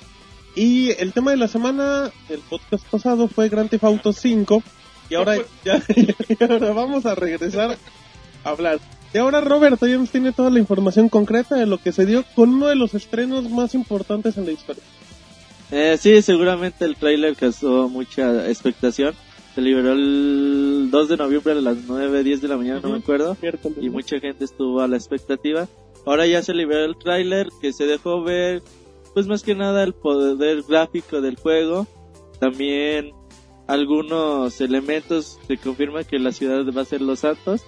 Y 0.57 0.91
el 0.99 1.13
tema 1.13 1.31
de 1.31 1.37
la 1.37 1.47
semana, 1.47 2.11
el 2.29 2.41
podcast 2.41 2.85
pasado 2.89 3.29
fue 3.29 3.49
Grand 3.49 3.71
Theft 3.71 3.85
Auto 3.85 4.13
5. 4.13 4.63
Y 5.11 5.15
ahora 5.15 5.37
ya, 5.65 5.81
y 5.97 6.43
ahora 6.43 6.73
vamos 6.73 7.07
a 7.07 7.15
regresar 7.15 7.77
a 8.45 8.49
hablar. 8.51 8.81
Y 9.13 9.19
ahora 9.19 9.41
Roberto 9.41 9.87
ya 9.87 9.97
nos 9.97 10.11
tiene 10.11 10.33
toda 10.33 10.51
la 10.51 10.59
información 10.59 11.09
concreta 11.09 11.57
de 11.57 11.67
lo 11.67 11.79
que 11.79 11.93
se 11.93 12.05
dio 12.05 12.25
con 12.35 12.51
uno 12.51 12.67
de 12.67 12.77
los 12.77 12.95
estrenos 12.95 13.49
más 13.51 13.75
importantes 13.75 14.37
en 14.37 14.45
la 14.45 14.53
historia. 14.53 14.83
Eh, 15.71 15.97
sí, 15.99 16.21
seguramente 16.23 16.85
el 16.85 16.97
tráiler 16.97 17.37
causó 17.37 17.89
mucha 17.89 18.49
expectación. 18.49 19.15
Se 19.55 19.63
liberó 19.63 19.93
el 19.93 20.89
2 20.91 21.09
de 21.09 21.17
noviembre 21.17 21.53
a 21.53 21.57
las 21.57 21.79
9, 21.87 22.23
10 22.23 22.43
de 22.43 22.49
la 22.49 22.57
mañana, 22.57 22.81
no 22.83 22.91
me 22.91 22.99
acuerdo. 22.99 23.37
Y 23.81 23.91
mucha 23.91 24.21
gente 24.21 24.45
estuvo 24.45 24.81
a 24.81 24.89
la 24.89 24.97
expectativa. 24.97 25.67
Ahora 26.07 26.27
ya 26.27 26.43
se 26.43 26.55
liberó 26.55 26.85
el 26.85 26.97
tráiler 26.97 27.49
que 27.61 27.73
se 27.73 27.85
dejó 27.85 28.23
ver, 28.23 28.63
pues 29.15 29.27
más 29.27 29.43
que 29.43 29.55
nada 29.55 29.83
el 29.83 29.95
poder 29.95 30.63
gráfico 30.63 31.21
del 31.21 31.37
juego. 31.37 31.87
También 32.39 33.13
algunos 33.67 34.61
elementos 34.61 35.39
que 35.49 35.59
confirman 35.59 36.05
que 36.05 36.19
la 36.19 36.33
ciudad 36.33 36.65
va 36.75 36.83
a 36.83 36.87
ser 36.87 37.03
Los 37.03 37.21
Santos. 37.21 37.63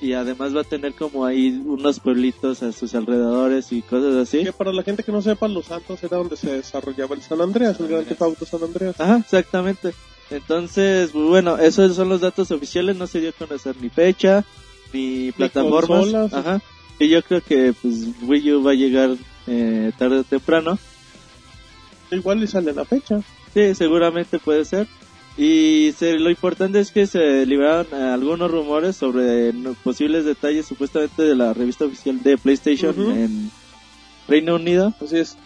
Y 0.00 0.14
además 0.14 0.56
va 0.56 0.62
a 0.62 0.64
tener 0.64 0.94
como 0.94 1.26
ahí 1.26 1.62
unos 1.64 2.00
pueblitos 2.00 2.62
a 2.62 2.72
sus 2.72 2.94
alrededores 2.94 3.70
y 3.70 3.82
cosas 3.82 4.14
así. 4.14 4.44
Que 4.44 4.52
para 4.52 4.72
la 4.72 4.82
gente 4.82 5.02
que 5.02 5.12
no 5.12 5.20
sepa, 5.20 5.46
Los 5.46 5.66
Santos 5.66 6.02
era 6.02 6.16
donde 6.16 6.36
se 6.36 6.52
desarrollaba 6.52 7.14
el 7.14 7.22
San 7.22 7.40
Andreas, 7.40 7.78
el 7.80 8.04
Theft 8.06 8.22
Auto 8.22 8.46
San 8.46 8.62
Andreas. 8.62 8.98
Ajá, 8.98 9.18
exactamente. 9.18 9.92
Entonces, 10.30 11.10
pues, 11.10 11.24
bueno, 11.26 11.58
esos 11.58 11.94
son 11.96 12.08
los 12.08 12.20
datos 12.22 12.50
oficiales, 12.50 12.96
no 12.96 13.06
se 13.06 13.20
dio 13.20 13.30
a 13.30 13.32
conocer 13.32 13.76
ni 13.80 13.90
fecha, 13.90 14.44
ni 14.92 15.32
plataformas. 15.32 16.00
consolas. 16.00 16.32
Ajá. 16.32 16.62
Y 16.98 17.08
yo 17.08 17.22
creo 17.22 17.40
que 17.40 17.74
pues 17.80 18.08
Wii 18.22 18.52
U 18.54 18.62
va 18.62 18.72
a 18.72 18.74
llegar 18.74 19.16
eh, 19.46 19.90
tarde 19.98 20.18
o 20.18 20.24
temprano. 20.24 20.78
Igual 22.10 22.42
y 22.42 22.46
sale 22.46 22.72
la 22.72 22.84
fecha. 22.84 23.20
Sí, 23.54 23.74
seguramente 23.74 24.38
puede 24.38 24.64
ser. 24.64 24.86
Y 25.42 25.92
se- 25.96 26.18
lo 26.18 26.28
importante 26.28 26.80
es 26.80 26.90
que 26.90 27.06
se 27.06 27.46
liberaron 27.46 27.86
eh, 27.92 27.96
algunos 28.12 28.50
rumores 28.50 28.94
sobre 28.96 29.54
no- 29.54 29.72
posibles 29.82 30.26
detalles 30.26 30.66
supuestamente 30.66 31.22
de 31.22 31.34
la 31.34 31.54
revista 31.54 31.86
oficial 31.86 32.22
de 32.22 32.36
PlayStation 32.36 32.94
en 33.12 33.50
Reino 34.28 34.56
Unido. 34.56 34.92
Así 35.02 35.16
es. 35.16 35.38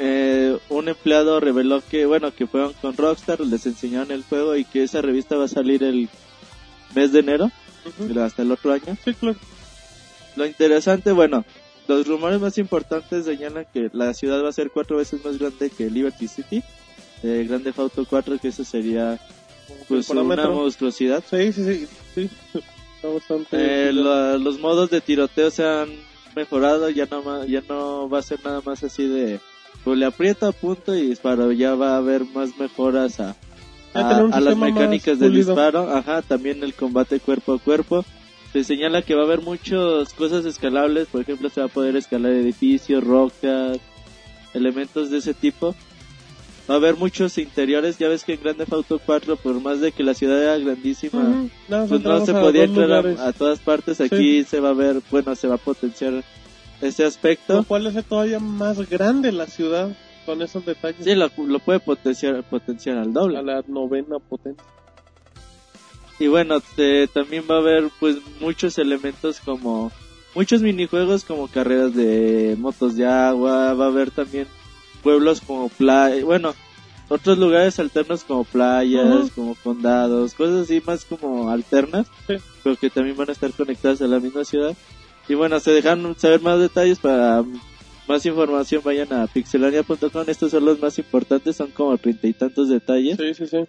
Eh, 0.00 0.58
un 0.68 0.88
empleado 0.88 1.40
reveló 1.40 1.82
que, 1.88 2.04
bueno, 2.04 2.32
que 2.34 2.46
fueron 2.46 2.74
con 2.82 2.94
Rockstar, 2.96 3.40
les 3.40 3.64
enseñaron 3.64 4.10
el 4.12 4.22
juego 4.22 4.54
y 4.54 4.64
que 4.66 4.82
esa 4.82 5.00
revista 5.00 5.36
va 5.36 5.46
a 5.46 5.48
salir 5.48 5.82
el 5.82 6.10
mes 6.94 7.12
de 7.12 7.20
enero, 7.20 7.50
hasta 8.22 8.42
el 8.42 8.52
otro 8.52 8.72
año. 8.74 8.96
Sí, 9.02 9.14
claro. 9.14 9.38
Lo 10.36 10.44
interesante, 10.46 11.10
bueno, 11.10 11.44
los 11.88 12.06
rumores 12.06 12.38
más 12.38 12.58
importantes 12.58 13.24
señalan 13.24 13.64
que 13.72 13.88
la 13.92 14.12
ciudad 14.14 14.44
va 14.44 14.50
a 14.50 14.52
ser 14.52 14.70
cuatro 14.70 14.98
veces 14.98 15.24
más 15.24 15.38
grande 15.38 15.70
que 15.70 15.90
Liberty 15.90 16.28
City, 16.28 16.62
eh, 17.22 17.46
Grande 17.48 17.72
Auto 17.76 18.04
4, 18.08 18.38
que 18.38 18.48
eso 18.48 18.64
sería 18.64 19.18
pues 19.88 20.08
una 20.10 20.48
monstruosidad. 20.54 21.22
Sí, 21.28 21.52
sí, 21.52 21.64
sí. 21.64 21.88
sí. 22.14 22.30
Está 22.96 23.08
bastante. 23.08 23.88
Eh, 23.88 23.92
la- 23.92 24.36
los 24.38 24.58
modos 24.58 24.90
de 24.90 25.00
tiroteo 25.00 25.50
se 25.50 25.64
han 25.64 25.88
mejorado, 26.34 26.90
ya 26.90 27.06
no, 27.06 27.44
ya 27.44 27.62
no 27.68 28.08
va 28.08 28.18
a 28.18 28.22
ser 28.22 28.38
nada 28.44 28.60
más 28.64 28.82
así 28.84 29.06
de 29.06 29.40
pues 29.84 29.96
le 29.96 30.06
aprieto 30.06 30.46
a 30.46 30.52
punto 30.52 30.94
y 30.94 31.02
disparo, 31.06 31.52
ya 31.52 31.74
va 31.76 31.94
a 31.94 31.98
haber 31.98 32.24
más 32.24 32.56
mejoras 32.58 33.20
a, 33.20 33.36
a, 33.94 34.18
a 34.32 34.40
las 34.40 34.56
mecánicas 34.74 35.18
del 35.20 35.32
disparo, 35.54 35.90
ajá, 35.96 36.22
también 36.22 36.62
el 36.64 36.74
combate 36.74 37.20
cuerpo 37.20 37.54
a 37.54 37.58
cuerpo. 37.58 38.04
Se 38.52 38.64
señala 38.64 39.02
que 39.02 39.14
va 39.14 39.22
a 39.22 39.24
haber 39.26 39.40
muchas 39.42 40.12
cosas 40.14 40.44
escalables, 40.46 41.06
por 41.08 41.20
ejemplo, 41.20 41.48
se 41.50 41.60
va 41.60 41.66
a 41.66 41.70
poder 41.70 41.96
escalar 41.96 42.32
edificios, 42.32 43.04
rocas, 43.04 43.78
elementos 44.54 45.10
de 45.10 45.18
ese 45.18 45.34
tipo. 45.34 45.74
Va 46.68 46.74
a 46.74 46.76
haber 46.76 46.96
muchos 46.96 47.38
interiores, 47.38 47.96
ya 47.98 48.08
ves 48.08 48.24
que 48.24 48.34
en 48.34 48.42
Grande 48.42 48.66
Auto 48.70 49.00
4, 49.04 49.36
por 49.36 49.58
más 49.60 49.80
de 49.80 49.90
que 49.92 50.02
la 50.02 50.12
ciudad 50.12 50.42
era 50.42 50.58
grandísima, 50.58 51.48
pues 51.88 52.02
no 52.02 52.26
se 52.26 52.32
podía 52.42 52.64
entrar 52.64 53.06
a, 53.18 53.28
a 53.28 53.32
todas 53.32 53.58
partes. 53.60 54.00
Aquí 54.02 54.44
se 54.44 54.60
va 54.60 54.70
a 54.70 54.74
ver, 54.74 55.00
bueno, 55.10 55.34
se 55.34 55.48
va 55.48 55.54
a 55.54 55.58
potenciar 55.58 56.22
ese 56.82 57.04
aspecto. 57.04 57.54
Lo 57.54 57.62
cual 57.64 57.86
hace 57.86 58.02
todavía 58.02 58.38
más 58.38 58.88
grande 58.90 59.32
la 59.32 59.46
ciudad 59.46 59.96
con 60.26 60.42
esos 60.42 60.66
detalles. 60.66 61.04
Sí, 61.04 61.14
lo, 61.14 61.30
lo 61.46 61.58
puede 61.58 61.80
potenciar, 61.80 62.42
potenciar 62.44 62.98
al 62.98 63.14
doble. 63.14 63.38
A 63.38 63.42
la 63.42 63.64
novena 63.66 64.18
potencia. 64.18 64.62
Y 66.20 66.26
bueno, 66.26 66.60
te- 66.76 67.06
también 67.08 67.44
va 67.50 67.54
a 67.56 67.58
haber 67.60 67.88
pues 68.00 68.16
muchos 68.40 68.76
elementos 68.78 69.40
como 69.40 69.90
muchos 70.34 70.60
minijuegos 70.62 71.24
como 71.24 71.48
carreras 71.48 71.94
de 71.94 72.56
motos 72.58 72.96
de 72.96 73.06
agua, 73.06 73.72
va 73.74 73.84
a 73.86 73.88
haber 73.88 74.10
también 74.10 74.46
pueblos 75.08 75.40
como 75.40 75.70
playa, 75.70 76.22
bueno, 76.22 76.54
otros 77.08 77.38
lugares 77.38 77.78
alternos 77.78 78.24
como 78.24 78.44
playas, 78.44 79.30
como 79.34 79.54
condados, 79.64 80.34
cosas 80.34 80.64
así 80.64 80.82
más 80.86 81.06
como 81.06 81.48
alternas, 81.50 82.06
Sí. 82.26 82.34
pero 82.62 82.76
que 82.76 82.90
también 82.90 83.16
van 83.16 83.30
a 83.30 83.32
estar 83.32 83.50
conectadas 83.52 84.02
a 84.02 84.06
la 84.06 84.20
misma 84.20 84.44
ciudad. 84.44 84.76
Y 85.26 85.34
bueno, 85.34 85.58
se 85.60 85.70
dejan 85.70 86.14
saber 86.18 86.42
más 86.42 86.60
detalles 86.60 86.98
para 86.98 87.42
más 88.06 88.26
información 88.26 88.82
vayan 88.84 89.10
a 89.14 89.26
pixelania.com. 89.26 90.24
Estos 90.26 90.50
son 90.50 90.64
los 90.66 90.78
más 90.80 90.98
importantes, 90.98 91.56
son 91.56 91.70
como 91.70 91.96
treinta 91.96 92.26
y 92.26 92.34
tantos 92.34 92.68
detalles. 92.68 93.16
Sí, 93.16 93.32
sí, 93.34 93.46
sí. 93.46 93.64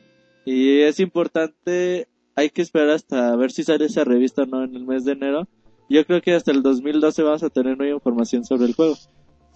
Y 0.45 0.79
es 0.81 0.99
importante, 0.99 2.07
hay 2.35 2.49
que 2.49 2.61
esperar 2.61 2.89
hasta 2.89 3.33
ver 3.37 3.51
si 3.51 3.63
sale 3.63 3.85
esa 3.85 4.03
revista 4.03 4.41
o 4.43 4.45
no 4.45 4.63
en 4.65 4.75
el 4.75 4.85
mes 4.85 5.05
de 5.05 5.13
enero. 5.13 5.47
Yo 5.89 6.05
creo 6.05 6.21
que 6.21 6.33
hasta 6.35 6.51
el 6.51 6.61
2012 6.63 7.23
vamos 7.23 7.43
a 7.43 7.49
tener 7.49 7.77
nueva 7.77 7.93
información 7.95 8.43
sobre 8.45 8.65
el 8.65 8.75
juego. 8.75 8.97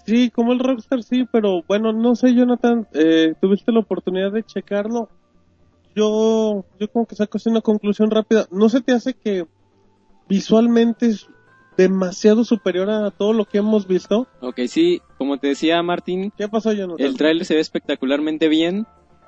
Sí, 0.06 0.30
como 0.30 0.52
el 0.54 0.60
Rockstar 0.60 1.04
sí, 1.04 1.26
pero 1.32 1.64
bueno, 1.68 1.94
no 1.94 2.16
sé, 2.16 2.34
Jonathan, 2.34 2.88
eh, 2.94 3.34
tuviste 3.40 3.72
la 3.72 3.80
oportunidad 3.80 4.32
de 4.32 4.44
checarlo. 4.44 5.10
Yo, 5.96 6.66
yo 6.80 6.88
como 6.90 7.06
que 7.06 7.16
saco 7.16 7.38
así 7.38 7.50
una 7.50 7.62
conclusión 7.62 8.12
rápida. 8.12 8.48
¿No 8.52 8.68
se 8.68 8.82
te 8.82 8.92
hace 8.92 9.14
que 9.14 9.46
visualmente 10.28 11.08
es 11.08 11.28
demasiado 11.78 12.44
superior 12.44 12.90
a 12.90 13.12
todo 13.12 13.34
lo 13.34 13.46
que 13.46 13.60
hemos 13.60 13.88
visto? 13.88 14.28
Ok, 14.42 14.62
sí, 14.68 15.02
como 15.18 15.38
te 15.38 15.48
decía 15.48 15.82
Martín, 15.84 16.32
¿Qué 16.38 16.48
pasó, 16.48 16.74
Jonathan? 16.74 17.06
el 17.06 17.18
tráiler 17.18 17.46
se 17.46 17.56
ve 17.56 17.62
espectacularmente 17.62 18.48
bien 18.48 18.86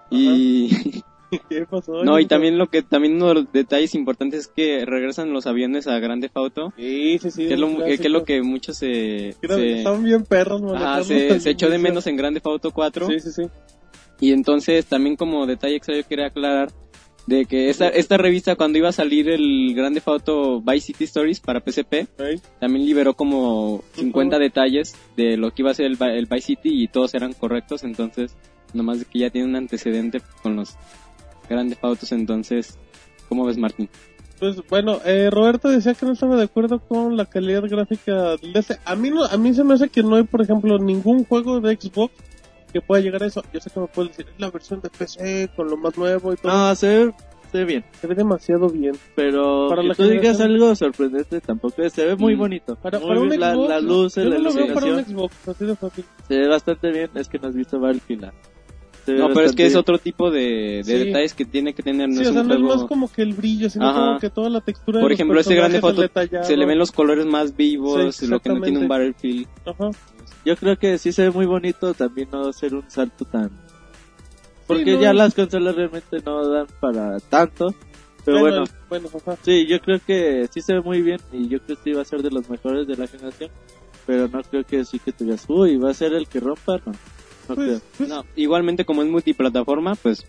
y 0.10 0.70
¿Qué 1.50 1.66
pasó? 1.66 2.04
no 2.04 2.20
y 2.20 2.26
también 2.26 2.58
lo 2.58 2.68
que 2.68 2.82
también 2.82 3.16
uno 3.16 3.30
de 3.30 3.34
los 3.36 3.52
detalles 3.52 3.96
importantes 3.96 4.42
es 4.42 4.48
que 4.48 4.86
regresan 4.86 5.34
los 5.34 5.48
aviones 5.48 5.88
a 5.88 5.98
Grande 6.00 6.30
Auto, 6.34 6.74
Sí, 6.78 7.18
sí, 7.22 7.32
sí. 7.32 7.48
que 7.48 7.54
es 7.54 7.60
lo, 7.60 7.68
un 7.68 7.78
que 7.84 7.94
es 7.94 8.10
lo 8.10 8.24
que 8.24 8.42
muchos 8.42 8.78
se, 8.78 9.30
Están 9.42 10.04
bien 10.04 10.24
perros, 10.24 10.62
ajá, 10.74 11.04
se, 11.04 11.40
se 11.40 11.50
echó 11.52 11.70
de 11.70 11.78
menos 11.80 12.08
en 12.08 12.16
Grande 12.18 12.42
Auto 12.44 12.72
4 12.72 13.08
Sí, 13.08 13.20
sí, 13.20 13.32
sí. 13.32 13.44
y 14.20 14.32
entonces 14.32 14.86
también 14.86 15.16
como 15.16 15.46
detalle 15.46 15.76
extra 15.76 15.96
yo 15.96 16.08
quería 16.08 16.28
aclarar 16.28 16.70
de 17.28 17.46
que 17.46 17.70
esta, 17.72 17.88
esta 17.90 18.18
revista 18.18 18.56
cuando 18.56 18.78
iba 18.78 18.90
a 18.90 18.92
salir 18.92 19.28
el 19.30 19.74
Grande 19.74 20.00
Auto 20.06 20.62
Vice 20.62 20.88
City 20.88 21.06
Stories 21.06 21.40
para 21.40 21.60
PSP 21.60 22.08
Ahí. 22.20 22.40
también 22.60 22.86
liberó 22.86 23.16
como 23.16 23.84
50 23.96 24.36
Ujú. 24.36 24.44
detalles 24.44 24.96
de 25.18 25.36
lo 25.36 25.50
que 25.50 25.64
iba 25.64 25.72
a 25.72 25.74
ser 25.74 25.88
el, 25.88 25.98
el 26.00 26.28
Vice 26.28 26.46
City 26.46 26.84
y 26.84 26.88
todos 26.88 27.16
eran 27.16 27.34
correctos, 27.34 27.84
entonces 27.84 28.36
nomás 28.76 29.00
de 29.00 29.06
que 29.06 29.20
ya 29.20 29.30
tiene 29.32 29.48
un 29.48 29.56
antecedente 29.56 30.22
con 30.44 30.56
los 30.56 30.76
grandes 31.48 31.78
autos, 31.82 32.12
entonces, 32.12 32.78
¿cómo 33.30 33.46
ves 33.46 33.58
Martín? 33.58 33.90
Pues 34.40 34.58
bueno, 34.70 35.00
eh, 35.06 35.30
Roberto 35.32 35.70
decía 35.70 35.94
que 35.94 36.06
no 36.06 36.12
estaba 36.12 36.36
de 36.36 36.44
acuerdo 36.44 36.80
con 36.80 37.16
la 37.16 37.26
calidad 37.26 37.64
gráfica 37.70 38.36
del 38.36 38.52
DS. 38.54 38.80
A 38.84 38.96
mí, 38.96 39.10
no, 39.10 39.24
a 39.24 39.38
mí 39.38 39.54
se 39.54 39.64
me 39.64 39.74
hace 39.76 39.88
que 39.90 40.04
no 40.04 40.18
hay, 40.18 40.24
por 40.24 40.42
ejemplo, 40.42 40.78
ningún 40.78 41.24
juego 41.24 41.62
de 41.62 41.76
Xbox 41.80 42.14
que 42.74 42.82
pueda 42.82 43.02
llegar 43.02 43.24
a 43.24 43.28
eso. 43.28 43.42
Yo 43.54 43.62
sé 43.62 43.70
que 43.70 43.80
me 43.80 43.88
puedes 43.88 44.12
decir, 44.12 44.26
es 44.34 44.38
la 44.40 44.50
versión 44.52 44.82
de 44.82 44.90
PC 44.90 45.50
con 45.56 45.70
lo 45.70 45.78
más 45.78 45.98
nuevo 45.98 46.34
y 46.34 46.36
todo. 46.36 46.52
No, 46.52 46.76
se 46.76 47.06
ve, 47.06 47.14
se 47.50 47.58
ve 47.60 47.64
bien. 47.66 47.86
Se 48.02 48.08
ve 48.08 48.16
demasiado 48.16 48.68
bien. 48.68 48.98
Pero 49.16 49.70
Para 49.70 49.82
que 49.84 49.88
la 49.88 49.96
tú 49.96 50.04
digas 50.04 50.42
algo 50.42 50.76
sorprendente 50.76 51.40
tampoco 51.40 51.82
es. 51.84 51.94
Se 51.94 52.06
ve 52.06 52.18
muy 52.18 52.36
Mm. 52.36 52.40
bonito. 52.40 52.76
Para, 52.76 53.00
Muy 53.00 53.08
para 53.08 53.22
un 53.22 53.40
la, 53.40 53.54
Xbox, 53.54 53.70
la 53.70 53.80
luz, 53.80 54.16
yo 54.16 54.24
la 54.26 54.38
no 54.38 54.44
lo 54.44 54.54
veo 54.54 54.74
para 54.74 54.86
un 54.88 54.92
iluminación. 54.92 55.18
Xbox, 55.18 55.48
así 55.48 55.66
de 55.66 55.76
fácil. 55.78 56.06
Se 56.28 56.38
ve 56.38 56.48
bastante 56.50 56.92
bien. 56.92 57.10
Es 57.16 57.30
que 57.30 57.40
no 57.40 57.48
has 57.48 57.56
visto 57.56 57.80
Battlefield. 57.80 58.24
Se 58.24 58.28
ve 58.28 58.34
No, 59.08 59.28
pero 59.34 59.42
es 59.42 59.54
que 59.56 59.66
es 59.66 59.76
otro 59.76 59.98
tipo 60.00 60.32
de, 60.32 60.82
de 60.84 60.84
Sí. 60.84 60.94
detalles 61.06 61.34
que 61.34 61.46
tiene 61.46 61.74
que 61.74 61.84
tener, 61.84 62.10
no 62.10 62.16
Sí, 62.16 62.22
es 62.24 62.30
o 62.30 62.34
sea, 62.34 62.42
un 62.42 62.48
no 62.48 62.54
es 62.56 62.60
más 62.62 62.84
como 62.86 63.12
que 63.12 63.22
el 63.22 63.34
brillo, 63.34 63.70
sino 63.70 63.88
Ajá. 63.90 64.00
como 64.00 64.20
que 64.20 64.30
toda 64.30 64.50
la 64.50 64.62
textura 64.62 65.00
Por 65.00 65.10
de 65.10 65.14
ejemplo, 65.16 65.40
ese 65.40 65.54
grande 65.56 65.80
foto 65.80 66.02
detallado. 66.02 66.44
se 66.46 66.58
le 66.58 66.66
ven 66.66 66.78
los 66.80 66.92
colores 66.92 67.26
más 67.26 67.56
vivos, 67.56 68.16
Sí, 68.16 68.28
lo 68.28 68.40
que 68.40 68.50
no 68.50 68.62
tiene 68.62 68.80
un. 68.80 68.88
Battlefield. 68.88 69.48
Ajá. 69.66 69.90
Yo 70.46 70.56
creo 70.56 70.78
que 70.78 70.98
sí 70.98 71.12
se 71.12 71.24
ve 71.24 71.32
muy 71.32 71.46
bonito. 71.46 71.94
También 71.94 72.30
no 72.32 72.52
ser 72.54 72.74
un 72.76 72.90
salto 72.90 73.26
tan. 73.26 73.50
Porque 74.68 74.86
Sí, 74.86 74.92
no, 74.96 75.02
ya 75.02 75.14
las 75.14 75.34
consolas 75.36 75.76
realmente 75.76 76.18
no 76.26 76.48
dan 76.48 76.68
para 76.80 77.20
tanto. 77.20 77.74
Pero 78.24 78.40
bueno, 78.40 78.64
bueno, 78.90 79.08
ajá. 79.14 79.38
sí, 79.44 79.68
yo 79.68 79.80
creo 79.82 80.00
que 80.06 80.48
sí 80.52 80.62
se 80.62 80.74
ve 80.74 80.82
muy 80.82 81.02
bien. 81.04 81.20
Y 81.32 81.48
yo 81.48 81.60
creo 81.62 81.78
que 81.78 81.84
sí 81.84 81.94
va 81.94 82.02
a 82.02 82.06
ser 82.06 82.24
de 82.24 82.32
los 82.32 82.50
mejores 82.50 82.88
de 82.88 82.96
la 82.98 83.06
generación. 83.08 83.52
Pero 84.08 84.28
no 84.28 84.42
creo 84.44 84.64
que 84.64 84.84
sí 84.86 84.98
que 85.00 85.12
te 85.12 85.24
digas, 85.26 85.46
uy, 85.48 85.78
va 85.78 85.92
a 85.92 85.94
ser 85.94 86.14
el 86.14 86.28
que 86.28 86.40
rompa. 86.40 86.80
No, 86.86 86.92
no. 87.50 87.56
Pues, 87.56 87.82
pues, 87.98 88.10
No, 88.10 88.26
igualmente 88.36 88.86
como 88.86 89.02
es 89.04 89.10
multiplataforma, 89.10 89.96
pues 89.96 90.26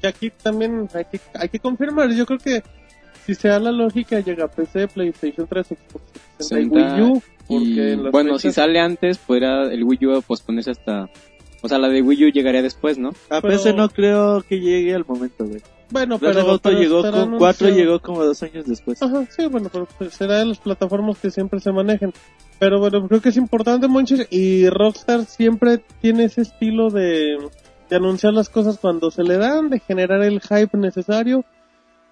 que 0.00 0.06
aquí 0.08 0.30
también 0.42 0.88
hay 0.94 1.04
que, 1.06 1.20
hay 1.34 1.48
que 1.48 1.58
confirmar. 1.58 2.10
Yo 2.12 2.26
creo 2.26 2.38
que 2.38 2.62
si 3.24 3.34
se 3.34 3.48
da 3.48 3.58
la 3.58 3.72
lógica, 3.72 4.20
llega 4.20 4.46
PC, 4.48 4.88
PlayStation 4.88 5.46
3, 5.48 5.66
Xbox 5.66 6.04
360 6.38 6.78
y 6.78 6.82
60, 6.82 6.94
Wii 6.94 7.02
U. 7.02 7.22
y 7.48 7.58
Porque 7.76 7.96
las 8.02 8.12
bueno, 8.12 8.38
si 8.38 8.48
fechas- 8.48 8.54
sale 8.54 8.80
antes, 8.80 9.18
podrá 9.18 9.64
el 9.72 9.84
Wii 9.84 10.06
U 10.06 10.22
posponerse 10.22 10.70
hasta... 10.72 11.08
O 11.62 11.68
sea, 11.68 11.78
la 11.78 11.88
de 11.88 12.02
Wii 12.02 12.26
U 12.26 12.28
llegaría 12.30 12.62
después, 12.62 12.98
¿no? 12.98 13.08
A 13.30 13.40
pero- 13.40 13.56
PC 13.56 13.72
no 13.72 13.88
creo 13.88 14.42
que 14.48 14.60
llegue 14.60 14.94
al 14.94 15.04
momento, 15.06 15.44
güey. 15.46 15.62
Bueno, 15.90 16.18
Grand 16.18 16.36
pero, 16.36 16.50
Auto 16.50 16.68
pero 16.68 16.78
llegó 16.80 16.96
estará 17.04 17.18
con 17.18 17.38
4 17.38 17.66
anunciado. 17.68 17.74
llegó 17.76 18.00
como 18.02 18.24
dos 18.24 18.42
años 18.42 18.66
después. 18.66 19.00
Ajá, 19.02 19.24
sí, 19.30 19.46
bueno, 19.46 19.68
pero 19.72 19.86
pues, 19.98 20.14
será 20.14 20.38
de 20.38 20.46
las 20.46 20.58
plataformas 20.58 21.18
que 21.18 21.30
siempre 21.30 21.60
se 21.60 21.70
manejen. 21.72 22.12
Pero 22.58 22.80
bueno, 22.80 23.06
creo 23.06 23.20
que 23.20 23.28
es 23.28 23.36
importante, 23.36 23.86
Monches, 23.86 24.26
y 24.30 24.68
Rockstar 24.68 25.24
siempre 25.26 25.78
tiene 26.00 26.24
ese 26.24 26.42
estilo 26.42 26.90
de, 26.90 27.36
de 27.88 27.96
anunciar 27.96 28.32
las 28.32 28.48
cosas 28.48 28.78
cuando 28.78 29.10
se 29.10 29.22
le 29.22 29.36
dan, 29.36 29.68
de 29.70 29.78
generar 29.78 30.22
el 30.22 30.40
hype 30.40 30.76
necesario 30.76 31.44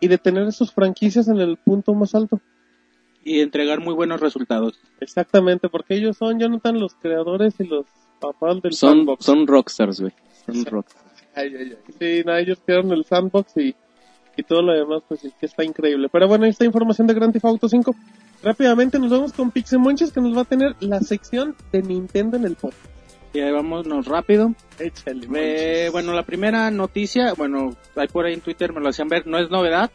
y 0.01 0.09
de 0.09 0.19
tener 0.19 0.53
sus 0.53 0.71
franquicias 0.73 1.29
en 1.29 1.39
el 1.41 1.57
punto 1.57 1.95
más 1.95 2.15
alto. 2.15 2.41
y 3.25 3.41
entregar 3.41 3.81
muy 3.81 3.95
buenos 3.95 4.21
resultados. 4.21 4.79
Exactamente, 5.01 5.69
porque 5.71 5.95
ellos 5.97 6.17
son, 6.19 6.39
Jonathan, 6.39 6.79
los 6.79 6.95
creadores 6.95 7.55
y 7.59 7.65
los 7.65 7.87
papás 8.21 8.61
del 8.63 8.75
Son, 8.75 8.99
sandbox. 8.99 9.25
son 9.25 9.47
rockstars, 9.47 10.01
güey. 10.01 10.13
Son 10.47 10.65
rockstars. 10.67 11.04
Ay, 11.35 11.55
ay, 11.59 11.77
ay. 11.77 11.95
Sí, 11.99 12.23
no, 12.25 12.37
ellos 12.37 12.59
crearon 12.65 12.93
el 12.93 13.05
sandbox 13.05 13.57
y, 13.57 13.75
y 14.37 14.43
todo 14.43 14.63
lo 14.63 14.73
demás, 14.73 15.03
pues 15.09 15.25
es 15.25 15.35
que 15.35 15.47
está 15.47 15.65
increíble. 15.65 16.09
Pero 16.11 16.29
bueno, 16.29 16.45
ahí 16.45 16.51
está 16.51 16.65
información 16.65 17.07
de 17.07 17.15
Grand 17.15 17.33
Theft 17.33 17.45
Auto 17.45 17.69
5. 17.69 17.95
Rápidamente 18.43 18.99
nos 18.99 19.11
vamos 19.11 19.33
con 19.33 19.51
Pixemonches 19.51 20.13
que 20.13 20.21
nos 20.21 20.37
va 20.37 20.43
a 20.43 20.45
tener 20.45 20.77
la 20.81 21.01
sección 21.01 21.57
de 21.73 21.83
Nintendo 21.83 22.37
en 22.37 22.45
el 22.45 22.57
podcast. 22.57 22.95
Y 23.33 23.41
ahí 23.41 23.51
vámonos 23.51 24.07
rápido. 24.07 24.55
Échale. 24.79 25.27
Eh, 25.35 25.89
bueno, 25.91 26.13
la 26.13 26.23
primera 26.23 26.71
noticia, 26.71 27.33
bueno, 27.35 27.77
ahí 27.97 28.07
por 28.07 28.27
ahí 28.27 28.35
en 28.35 28.41
Twitter 28.41 28.73
me 28.73 28.81
lo 28.81 28.91
hacían 28.91 29.09
ver, 29.09 29.27
no 29.27 29.39
es 29.39 29.51
novedad, 29.51 29.91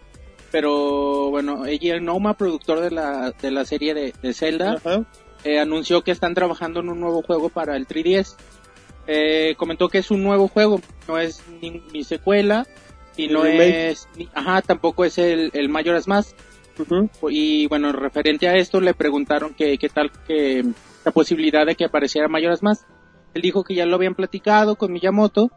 pero 0.51 1.29
bueno, 1.29 1.65
Eiji 1.65 1.99
Noma, 2.01 2.33
productor 2.33 2.81
de 2.81 2.91
la, 2.91 3.31
de 3.31 3.51
la 3.51 3.63
serie 3.63 3.93
de, 3.93 4.13
de 4.21 4.33
Zelda, 4.33 4.81
eh, 5.45 5.59
anunció 5.59 6.03
que 6.03 6.11
están 6.11 6.33
trabajando 6.33 6.81
en 6.81 6.89
un 6.89 6.99
nuevo 6.99 7.21
juego 7.21 7.47
para 7.49 7.77
el 7.77 7.87
3DS. 7.87 8.35
Eh, 9.07 9.55
comentó 9.57 9.87
que 9.89 9.99
es 9.99 10.11
un 10.11 10.21
nuevo 10.21 10.47
juego, 10.47 10.81
no 11.09 11.17
es 11.17 11.43
ni, 11.61 11.81
ni 11.91 12.03
secuela 12.03 12.67
y 13.17 13.27
no 13.27 13.41
remake. 13.43 13.89
es, 13.89 14.07
ni- 14.15 14.29
ajá, 14.33 14.61
tampoco 14.61 15.03
es 15.05 15.17
el, 15.17 15.49
el 15.53 15.67
Majora's 15.69 16.07
Mask. 16.07 16.37
Ujú. 16.77 17.09
Y 17.29 17.65
bueno, 17.67 17.91
referente 17.91 18.47
a 18.47 18.55
esto 18.55 18.79
le 18.79 18.93
preguntaron 18.93 19.53
que 19.55 19.77
qué 19.79 19.89
tal 19.89 20.11
que 20.27 20.63
la 21.03 21.11
posibilidad 21.11 21.65
de 21.65 21.73
que 21.75 21.85
apareciera 21.85 22.27
Majora's 22.27 22.61
Mask. 22.61 22.87
Él 23.33 23.41
dijo 23.41 23.63
que 23.63 23.73
ya 23.75 23.85
lo 23.87 23.95
habían 23.95 24.13
platicado 24.15 24.75
con 24.75 24.93
Miyamoto 24.93 25.49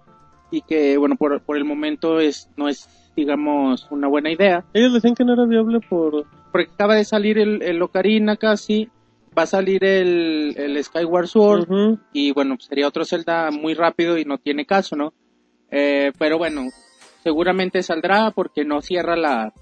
y 0.50 0.62
que 0.62 0.96
bueno, 0.96 1.16
por, 1.16 1.40
por 1.42 1.56
el 1.58 1.64
momento 1.64 2.18
es 2.18 2.48
no 2.56 2.68
es 2.68 2.88
digamos 3.14 3.86
una 3.90 4.08
buena 4.08 4.30
idea, 4.32 4.64
Ellos 4.72 4.94
decían 4.94 5.14
que 5.14 5.24
no 5.24 5.34
era 5.34 5.44
viable 5.44 5.80
por... 5.80 6.24
porque 6.50 6.70
acaba 6.72 6.94
de 6.94 7.04
salir 7.04 7.38
el, 7.38 7.60
el 7.62 7.80
Ocarina 7.82 8.36
casi, 8.36 8.88
va 9.38 9.42
a 9.42 9.46
salir 9.46 9.84
el, 9.84 10.54
el 10.56 10.82
Skyward 10.82 11.26
Sword 11.28 11.98
y 12.14 12.32
bueno, 12.32 12.56
sería 12.58 12.88
otro 12.88 13.04
Zelda 13.04 13.50
muy 13.50 13.74
rápido 13.74 14.16
y 14.18 14.24
no 14.24 14.38
tiene 14.38 14.64
caso, 14.64 14.96
¿no? 14.96 15.12
Eh, 15.72 16.12
pero 16.18 16.38
bueno, 16.38 16.68
seguramente 17.24 17.82
saldrá 17.82 18.30
porque 18.30 18.64
no 18.64 18.82
cierra 18.82 19.16
la, 19.16 19.52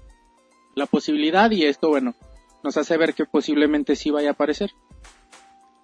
la 0.75 0.85
posibilidad 0.85 1.49
y 1.51 1.65
esto, 1.65 1.89
bueno, 1.89 2.13
nos 2.63 2.77
hace 2.77 2.97
ver 2.97 3.13
que 3.13 3.25
posiblemente 3.25 3.95
sí 3.95 4.11
vaya 4.11 4.29
a 4.29 4.33
aparecer. 4.33 4.71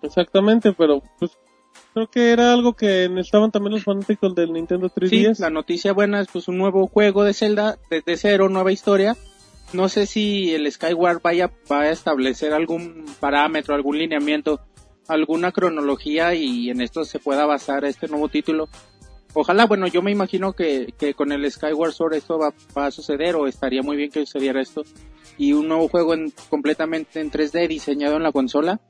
Exactamente, 0.02 0.74
pero 0.74 1.02
pues 1.18 1.32
creo 1.94 2.08
que 2.10 2.32
era 2.32 2.54
algo 2.54 2.74
que 2.74 3.10
necesitaban 3.10 3.52
también 3.52 3.74
los 3.74 3.84
fanáticos 3.84 4.36
del 4.36 4.54
Nintendo 4.54 4.90
3DS. 4.90 5.36
Sí, 5.36 5.42
la 5.42 5.50
noticia 5.50 5.94
buena 5.94 6.22
es 6.22 6.28
pues 6.28 6.48
un 6.48 6.58
nuevo 6.58 6.88
juego 6.88 7.24
de 7.24 7.34
Zelda 7.34 7.78
desde 7.90 8.18
cero, 8.18 8.50
nueva 8.50 8.72
historia. 8.72 9.16
No 9.74 9.90
sé 9.90 10.06
si 10.06 10.54
el 10.54 10.72
Skyward 10.72 11.22
vaya, 11.22 11.52
va 11.72 11.82
a 11.82 11.90
establecer 11.90 12.54
algún 12.54 13.06
parámetro, 13.20 13.76
algún 13.76 13.98
lineamiento, 13.98 14.62
alguna 15.08 15.52
cronología 15.52 16.36
y 16.36 16.70
en 16.70 16.82
esto 16.82 17.04
se 17.04 17.20
pueda 17.20 17.46
basar 17.46 17.84
este 17.86 18.08
nuevo 18.08 18.30
título. 18.30 18.70
Ojalá, 19.40 19.68
bueno, 19.68 19.86
yo 19.86 20.02
me 20.02 20.10
imagino 20.10 20.54
que, 20.54 20.96
que 20.98 21.14
con 21.14 21.32
el 21.32 21.50
Skyward 21.52 21.94
Sword 21.94 22.16
esto 22.16 22.40
va, 22.40 22.54
a 22.74 22.90
suceder 22.90 23.36
o 23.36 23.46
estaría 23.46 23.84
muy 23.84 23.96
bien 23.96 24.10
que 24.10 24.26
sucediera 24.26 24.60
esto. 24.60 24.82
Y 25.38 25.54
un 25.54 25.68
nuevo 25.68 25.88
juego 25.90 26.16
en, 26.16 26.34
completamente 26.50 27.20
en 27.22 27.30
3D 27.30 27.68
diseñado 27.68 28.18
en 28.18 28.24
la 28.24 28.32
consola, 28.32 28.82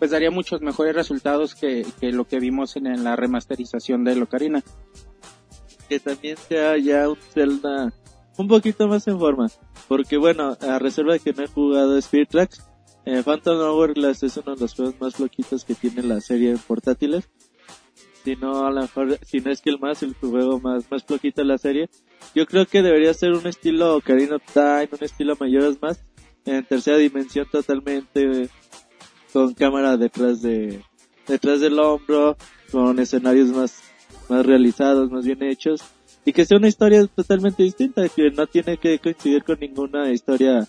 pues 0.00 0.10
daría 0.10 0.32
muchos 0.32 0.60
mejores 0.60 0.96
resultados 0.96 1.54
que, 1.54 1.86
que 2.00 2.10
lo 2.10 2.24
que 2.24 2.40
vimos 2.40 2.74
en, 2.74 3.04
la 3.04 3.14
remasterización 3.14 4.02
de 4.02 4.20
Ocarina. 4.20 4.64
que 5.88 6.00
también 6.00 6.36
sea 6.36 6.76
ya 6.78 7.08
un 7.08 7.18
Zelda 7.32 7.92
un 8.38 8.48
poquito 8.48 8.88
más 8.88 9.06
en 9.06 9.20
forma. 9.20 9.46
Porque 9.86 10.16
bueno, 10.16 10.56
a 10.60 10.80
reserva 10.80 11.12
de 11.12 11.20
que 11.20 11.32
no 11.32 11.44
he 11.44 11.46
jugado 11.46 11.96
Spirit 11.98 12.28
Tracks, 12.28 12.60
eh, 13.04 13.22
Phantom 13.22 13.60
Hourglass 13.60 14.24
es 14.24 14.36
uno 14.36 14.56
de 14.56 14.62
los 14.62 14.74
juegos 14.74 14.96
más 15.00 15.20
loquitos 15.20 15.64
que 15.64 15.76
tiene 15.76 16.02
la 16.02 16.20
serie 16.20 16.50
en 16.50 16.58
portátiles. 16.58 17.28
Si 18.24 18.36
no, 18.36 18.66
a 18.66 18.70
lo 18.70 18.82
mejor, 18.82 19.18
si 19.24 19.40
no 19.40 19.50
es 19.50 19.60
que 19.60 19.70
el 19.70 19.80
más, 19.80 20.02
el 20.02 20.14
juego 20.14 20.60
más, 20.60 20.88
más 20.90 21.02
flojito 21.02 21.42
de 21.42 21.48
la 21.48 21.58
serie. 21.58 21.88
Yo 22.34 22.46
creo 22.46 22.66
que 22.66 22.82
debería 22.82 23.12
ser 23.14 23.32
un 23.32 23.46
estilo 23.46 23.96
Ocarina 23.96 24.38
Time, 24.38 24.88
un 24.92 25.04
estilo 25.04 25.36
Mayoras 25.38 25.80
más, 25.82 26.04
en 26.44 26.64
tercera 26.64 26.98
dimensión 26.98 27.46
totalmente, 27.50 28.48
con 29.32 29.54
cámara 29.54 29.96
detrás 29.96 30.40
de, 30.40 30.82
detrás 31.26 31.60
del 31.60 31.78
hombro, 31.80 32.36
con 32.70 32.98
escenarios 33.00 33.48
más, 33.48 33.80
más 34.28 34.46
realizados, 34.46 35.10
más 35.10 35.24
bien 35.24 35.42
hechos, 35.42 35.82
y 36.24 36.32
que 36.32 36.44
sea 36.44 36.58
una 36.58 36.68
historia 36.68 37.04
totalmente 37.06 37.64
distinta, 37.64 38.08
que 38.08 38.30
no 38.30 38.46
tiene 38.46 38.76
que 38.78 38.98
coincidir 39.00 39.42
con 39.42 39.58
ninguna 39.58 40.10
historia 40.12 40.68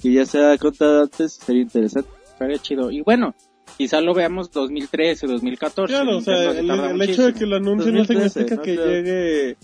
que 0.00 0.12
ya 0.12 0.24
se 0.24 0.42
ha 0.42 0.56
contado 0.56 1.02
antes, 1.02 1.34
sería 1.34 1.62
interesante. 1.62 2.08
Estaría 2.24 2.58
chido. 2.58 2.90
Y 2.90 3.02
bueno, 3.02 3.34
quizá 3.76 4.00
lo 4.00 4.14
veamos 4.14 4.50
2013, 4.50 5.26
2014. 5.26 5.92
Claro, 5.94 6.18
o 6.18 6.20
sea, 6.20 6.50
el, 6.52 6.70
el 6.70 7.02
hecho 7.02 7.26
de 7.26 7.34
que 7.34 7.46
lo 7.46 7.56
anuncien 7.56 7.94
no 7.94 7.98
2013, 8.00 8.30
significa 8.30 8.56
¿no? 8.56 8.62
que 8.62 8.74
Creo. 8.74 8.86
llegue... 8.88 9.56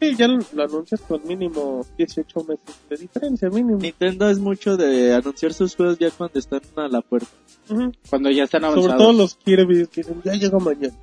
Sí, 0.00 0.14
ya 0.16 0.28
lo, 0.28 0.38
lo 0.52 0.62
anuncias 0.62 1.00
con 1.00 1.20
mínimo 1.26 1.84
18 1.96 2.40
meses 2.44 2.60
de 2.88 2.96
diferencia, 2.96 3.48
mínimo. 3.50 3.78
Nintendo 3.78 4.30
es 4.30 4.38
mucho 4.38 4.76
de 4.76 5.12
anunciar 5.12 5.52
sus 5.52 5.74
juegos 5.74 5.98
ya 5.98 6.10
cuando 6.12 6.38
están 6.38 6.60
a 6.76 6.86
la 6.86 7.00
puerta. 7.00 7.26
Ujú. 7.68 7.90
Cuando 8.08 8.30
ya 8.30 8.44
están 8.44 8.60
Sobre 8.62 8.74
avanzados. 8.80 9.02
todo 9.02 9.12
los 9.12 9.34
Kirby 9.34 9.88
que 9.88 10.02
dicen, 10.02 10.22
ya 10.24 10.34
llega 10.34 10.58
mañana. 10.60 10.94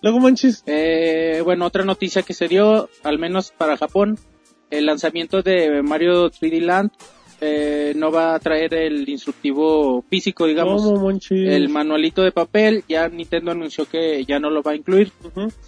Luego, 0.00 0.20
manches, 0.20 0.62
Eh, 0.66 1.40
bueno, 1.44 1.66
otra 1.66 1.84
noticia 1.84 2.22
que 2.22 2.34
se 2.34 2.46
dio, 2.46 2.88
al 3.02 3.18
menos 3.18 3.50
para 3.50 3.76
Japón, 3.76 4.16
el 4.70 4.86
lanzamiento 4.86 5.42
de 5.42 5.82
Mario 5.82 6.30
3D 6.30 6.60
Land 6.60 6.90
eh, 7.40 7.92
no 7.96 8.10
va 8.10 8.34
a 8.34 8.38
traer 8.38 8.74
el 8.74 9.08
instructivo 9.08 10.02
físico, 10.08 10.46
digamos. 10.46 10.82
El 11.30 11.68
manualito 11.68 12.22
de 12.22 12.32
papel, 12.32 12.84
ya 12.88 13.08
Nintendo 13.08 13.50
anunció 13.50 13.86
que 13.86 14.24
ya 14.24 14.38
no 14.38 14.50
lo 14.50 14.62
va 14.62 14.72
a 14.72 14.76
incluir. 14.76 15.12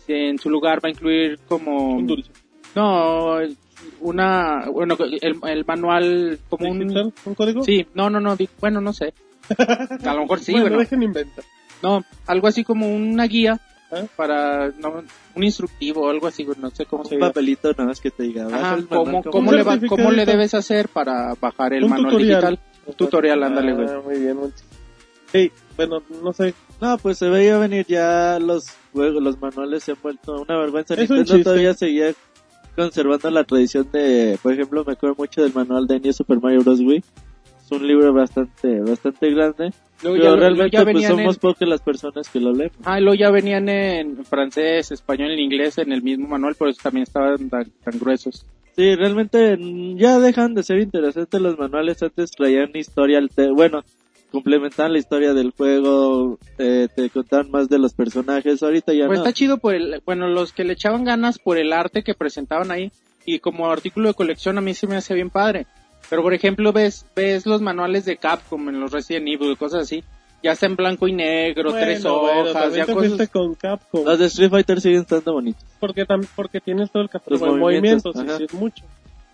En 0.07 0.39
su 0.39 0.51
lugar 0.51 0.83
va 0.85 0.89
a 0.89 0.91
incluir 0.91 1.39
como... 1.49 1.97
Un 1.97 2.07
dulce. 2.07 2.31
No, 2.75 3.39
una... 4.01 4.67
Bueno, 4.71 4.97
el, 4.99 5.39
el 5.43 5.65
manual 5.65 6.39
como 6.49 6.71
un... 6.71 7.13
¿Un 7.25 7.35
código? 7.35 7.63
Sí, 7.63 7.87
no, 7.95 8.09
no, 8.09 8.21
no, 8.21 8.37
bueno, 8.61 8.81
no 8.81 8.93
sé. 8.93 9.13
A 10.05 10.15
lo 10.15 10.23
mejor 10.23 10.41
sí, 10.41 10.53
bueno, 10.53 10.67
bueno. 10.67 10.79
dejen 10.81 11.03
inventar. 11.03 11.45
No, 11.83 12.05
algo 12.27 12.49
así 12.49 12.65
como 12.65 12.93
una 12.95 13.25
guía 13.27 13.61
¿Eh? 13.91 14.07
para... 14.17 14.69
No, 14.79 15.03
un 15.35 15.43
instructivo 15.45 16.03
o 16.03 16.11
algo 16.11 16.27
así, 16.27 16.47
no 16.61 16.71
sé 16.71 16.85
cómo 16.85 17.05
se 17.05 17.15
Un 17.15 17.21
papelito 17.21 17.71
nada 17.71 17.87
más 17.87 18.01
que 18.01 18.11
te 18.11 18.25
diga. 18.25 18.47
Ajá, 18.47 18.75
el 18.75 18.87
¿cómo, 18.87 19.23
cómo 19.23 19.51
Un 19.51 19.57
le 19.57 19.63
va- 19.63 19.79
cómo 19.89 20.11
le 20.11 20.27
debes 20.27 20.53
hacer 20.55 20.89
para 20.89 21.35
bajar 21.41 21.73
el 21.73 21.85
Un 21.85 21.91
manual 21.91 22.13
tutorial. 22.13 22.41
digital? 22.41 22.59
Un 22.87 22.95
tutorial, 22.95 23.43
ándale, 23.43 23.73
güey. 23.73 23.87
Ah, 23.89 24.01
muy 24.05 24.19
bien. 24.19 24.39
Sí, 25.33 25.53
bueno, 25.77 26.03
no 26.23 26.33
sé. 26.33 26.55
No, 26.81 26.97
pues 26.99 27.19
se 27.19 27.29
veía 27.29 27.59
venir 27.59 27.87
ya 27.87 28.39
los 28.41 28.67
juegos, 28.93 29.23
los 29.23 29.41
manuales 29.41 29.83
se 29.85 29.93
han 29.93 29.99
vuelto 30.03 30.41
una 30.43 30.59
vergüenza. 30.59 30.95
Es 30.95 31.09
un 31.11 31.17
Nintendo 31.17 31.45
todavía 31.45 31.75
seguía 31.75 32.13
conservando 32.77 33.31
la 33.31 33.45
tradición 33.45 33.89
de, 33.93 34.39
por 34.43 34.53
ejemplo, 34.53 34.85
me 34.87 34.93
acuerdo 34.93 35.17
mucho 35.19 35.43
del 35.43 35.53
manual 35.53 35.87
de 35.87 35.99
New 36.01 36.13
Super 36.13 36.41
Mario 36.41 36.63
Bros. 36.63 36.81
Wii. 36.81 37.03
Es 37.65 37.73
un 37.73 37.87
libro 37.87 38.13
bastante, 38.13 38.81
bastante 38.81 39.31
grande. 39.31 39.73
Luego 40.03 40.17
pero 40.19 40.35
ya- 40.35 40.41
realmente 40.41 40.77
ya 40.77 40.85
pues 40.85 41.07
somos 41.07 41.35
en- 41.37 41.41
pocas 41.41 41.69
las 41.69 41.81
personas 41.83 42.29
que 42.29 42.41
lo 42.41 42.53
leen. 42.53 42.71
Ah, 42.85 43.01
luego 43.01 43.15
ya 43.15 43.31
venían 43.31 43.69
en 43.69 44.25
francés, 44.25 44.93
español 44.93 45.33
y 45.39 45.43
inglés 45.43 45.79
en 45.79 45.93
el 45.93 46.03
mismo 46.03 46.29
manual, 46.29 46.55
por 46.55 46.69
eso 46.69 46.81
también 46.83 47.03
estaban 47.03 47.49
tan, 47.51 47.65
tan 47.85 47.99
gruesos. 47.99 48.45
Sí, 48.77 48.95
realmente 48.95 49.59
ya 49.97 50.21
dejan 50.21 50.55
de 50.55 50.63
ser 50.63 50.79
interesantes 50.79 51.41
los 51.41 51.59
manuales. 51.59 52.01
Antes 52.01 52.31
traían 52.31 52.71
historia, 52.77 53.21
bueno, 53.53 53.83
complementaban 54.31 54.93
la 54.93 54.99
historia 55.01 55.35
del 55.35 55.51
juego, 55.51 56.39
eh, 56.59 56.87
te 56.95 57.11
contaban 57.11 57.51
más 57.51 57.69
de 57.69 57.79
los 57.81 57.93
personajes. 57.95 58.63
Ahorita 58.63 58.93
ya 58.93 59.07
Pues 59.09 59.19
no. 59.19 59.25
está 59.25 59.33
chido 59.35 59.59
por 59.59 59.75
el, 59.75 60.01
bueno, 60.07 60.29
los 60.29 60.53
que 60.53 60.63
le 60.63 60.75
echaban 60.75 61.03
ganas 61.03 61.41
por 61.41 61.59
el 61.59 61.73
arte 61.73 62.05
que 62.05 62.15
presentaban 62.15 62.71
ahí 62.71 62.93
y 63.27 63.41
como 63.41 63.69
artículo 63.71 64.09
de 64.09 64.15
colección 64.15 64.59
a 64.59 64.61
mí 64.61 64.75
se 64.75 64.87
me 64.87 64.95
hace 64.97 65.15
bien 65.15 65.31
padre. 65.31 65.67
Pero 66.11 66.23
por 66.23 66.33
ejemplo 66.35 66.73
ves, 66.73 67.05
ves 67.15 67.45
los 67.47 67.61
manuales 67.61 68.05
de 68.05 68.17
Capcom 68.17 68.69
en 68.69 68.81
los 68.81 68.93
Resident 68.93 69.29
Evil, 69.29 69.57
cosas 69.59 69.83
así, 69.83 70.03
ya 70.43 70.53
está 70.53 70.67
en 70.67 70.77
blanco 70.77 71.07
y 71.09 71.13
negro, 71.13 71.73
tres 71.73 72.03
Bueno, 72.03 72.17
hojas, 72.49 72.75
ya 72.75 72.87
te 72.87 72.93
cosas. 72.95 73.09
fuiste 73.11 73.29
con 73.29 73.55
Capcom. 73.55 74.05
Los 74.05 74.19
de 74.19 74.27
Street 74.27 74.51
Fighter 74.51 74.81
siguen 74.81 75.01
estando 75.03 75.33
bonitos. 75.35 75.65
Porque, 75.81 76.07
tam- 76.07 76.27
porque 76.35 76.61
tienes 76.61 76.91
todo 76.91 77.03
el 77.03 77.11
catálogo 77.11 77.45
de 77.53 77.61
movimientos, 77.61 78.15
movimientos, 78.15 78.39
sí 78.39 78.45
es 78.45 78.55
mucho. 78.55 78.85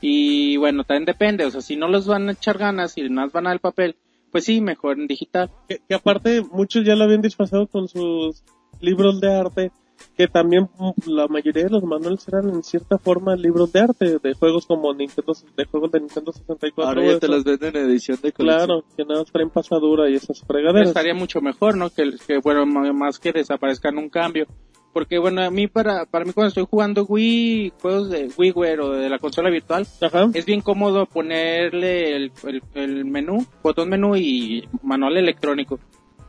Y 0.00 0.56
bueno, 0.56 0.84
también 0.84 1.04
depende, 1.06 1.44
o 1.46 1.50
sea, 1.50 1.60
si 1.60 1.76
no 1.76 1.88
los 1.88 2.06
van 2.06 2.28
a 2.28 2.32
echar 2.32 2.58
ganas 2.58 2.98
y 2.98 3.02
nada 3.02 3.26
más 3.26 3.32
van 3.32 3.46
al 3.46 3.58
papel, 3.60 3.96
pues 4.32 4.44
sí, 4.44 4.60
mejor 4.60 4.98
en 4.98 5.06
digital. 5.06 5.50
Que, 5.68 5.80
que 5.88 5.94
aparte 5.94 6.42
muchos 6.42 6.84
ya 6.84 6.96
lo 6.96 7.04
habían 7.04 7.22
disfrazado 7.22 7.66
con 7.68 7.86
sus 7.88 8.42
libros 8.80 9.20
de 9.20 9.32
arte, 9.32 9.70
que 10.16 10.28
también 10.28 10.68
la 11.06 11.26
mayoría 11.28 11.64
de 11.64 11.70
los 11.70 11.82
manuales 11.82 12.26
eran 12.28 12.48
en 12.50 12.62
cierta 12.62 12.98
forma 12.98 13.34
libros 13.34 13.72
de 13.72 13.80
arte, 13.80 14.18
de 14.22 14.34
juegos 14.34 14.66
como 14.66 14.92
Nintendo, 14.94 15.32
de 15.56 15.64
juegos 15.64 15.90
de 15.92 16.00
Nintendo 16.00 16.32
64. 16.32 16.88
Ahora 16.88 17.12
ya 17.12 17.18
te 17.18 17.28
los 17.28 17.44
venden 17.44 17.76
en 17.76 17.90
edición 17.90 18.18
de 18.22 18.32
colección. 18.32 18.66
Claro, 18.66 18.84
que 18.96 19.04
nada 19.04 19.20
más 19.20 19.32
traen 19.32 19.50
pasadura 19.50 20.08
y 20.08 20.14
esas 20.14 20.40
fregaderas. 20.46 20.88
estaría 20.88 21.14
mucho 21.14 21.40
mejor, 21.40 21.76
¿no? 21.76 21.90
Que, 21.90 22.12
que 22.26 22.38
bueno, 22.38 22.64
más 22.66 23.18
que 23.18 23.32
desaparezcan 23.32 23.98
un 23.98 24.08
cambio. 24.08 24.46
Porque 24.92 25.18
bueno, 25.18 25.42
a 25.42 25.50
mí 25.50 25.66
para, 25.66 26.06
para 26.06 26.24
mí 26.24 26.32
cuando 26.32 26.48
estoy 26.48 26.66
jugando 26.70 27.04
Wii, 27.04 27.72
juegos 27.82 28.10
de 28.10 28.30
WiiWare 28.38 28.80
o 28.80 28.90
de 28.92 29.08
la 29.08 29.18
consola 29.18 29.50
virtual, 29.50 29.84
Ajá. 30.00 30.28
es 30.32 30.46
bien 30.46 30.60
cómodo 30.60 31.06
ponerle 31.06 32.14
el, 32.14 32.32
el, 32.44 32.62
el 32.74 33.04
menú, 33.04 33.44
botón 33.60 33.88
menú 33.88 34.14
y 34.14 34.68
manual 34.84 35.16
electrónico. 35.16 35.80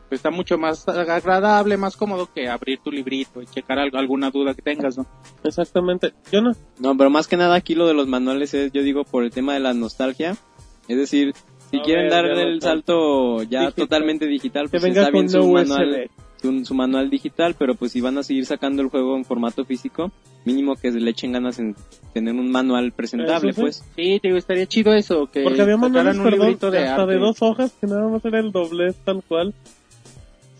Pues 0.08 0.20
está 0.20 0.30
mucho 0.30 0.56
más 0.56 0.86
agradable, 0.88 1.76
más 1.76 1.96
cómodo 1.96 2.28
que 2.32 2.48
abrir 2.48 2.78
tu 2.78 2.92
librito 2.92 3.42
y 3.42 3.46
checar 3.46 3.78
algo, 3.80 3.98
alguna 3.98 4.30
duda 4.30 4.54
que 4.54 4.62
tengas, 4.62 4.96
¿no? 4.96 5.06
Exactamente. 5.42 6.12
Yo 6.30 6.40
no. 6.42 6.52
No, 6.78 6.96
pero 6.96 7.10
más 7.10 7.26
que 7.26 7.36
nada 7.36 7.56
aquí 7.56 7.74
lo 7.74 7.86
de 7.88 7.94
los 7.94 8.06
manuales 8.06 8.54
es, 8.54 8.70
yo 8.72 8.82
digo, 8.82 9.04
por 9.04 9.24
el 9.24 9.30
tema 9.32 9.54
de 9.54 9.60
la 9.60 9.74
nostalgia. 9.74 10.36
Es 10.88 10.96
decir, 10.96 11.34
si 11.70 11.78
A 11.78 11.82
quieren 11.82 12.04
ver, 12.04 12.12
dar 12.12 12.24
el 12.26 12.62
salto 12.62 13.42
ya 13.42 13.62
Digital. 13.62 13.74
totalmente 13.74 14.26
digital, 14.26 14.68
pues 14.68 14.84
está 14.84 15.10
bien 15.10 15.28
su 15.28 15.50
manual, 15.50 16.08
su, 16.40 16.64
su 16.64 16.74
manual 16.74 17.10
digital, 17.10 17.56
pero 17.58 17.74
pues 17.74 17.90
si 17.90 18.00
van 18.00 18.16
a 18.18 18.22
seguir 18.22 18.46
sacando 18.46 18.82
el 18.82 18.88
juego 18.88 19.16
en 19.16 19.24
formato 19.24 19.64
físico, 19.64 20.12
mínimo 20.44 20.76
que 20.76 20.92
le 20.92 21.10
echen 21.10 21.32
ganas 21.32 21.58
en 21.58 21.74
tener 22.14 22.34
un 22.34 22.52
manual 22.52 22.92
presentable, 22.92 23.52
sí. 23.52 23.60
pues. 23.60 23.84
Sí, 23.96 24.20
te 24.22 24.28
digo, 24.28 24.38
estaría 24.38 24.66
chido 24.66 24.92
eso, 24.94 25.26
que 25.26 25.42
Porque 25.42 25.62
había 25.62 25.76
manuales, 25.76 26.16
un 26.18 26.22
perdón, 26.22 26.40
librito 26.42 26.70
de 26.70 26.86
hasta 26.86 27.02
arte. 27.02 27.14
de 27.14 27.18
dos 27.18 27.42
hojas 27.42 27.72
que 27.80 27.88
nada 27.88 28.06
más 28.08 28.24
era 28.24 28.38
el 28.38 28.52
doblez 28.52 28.94
tal 29.04 29.24
cual. 29.26 29.52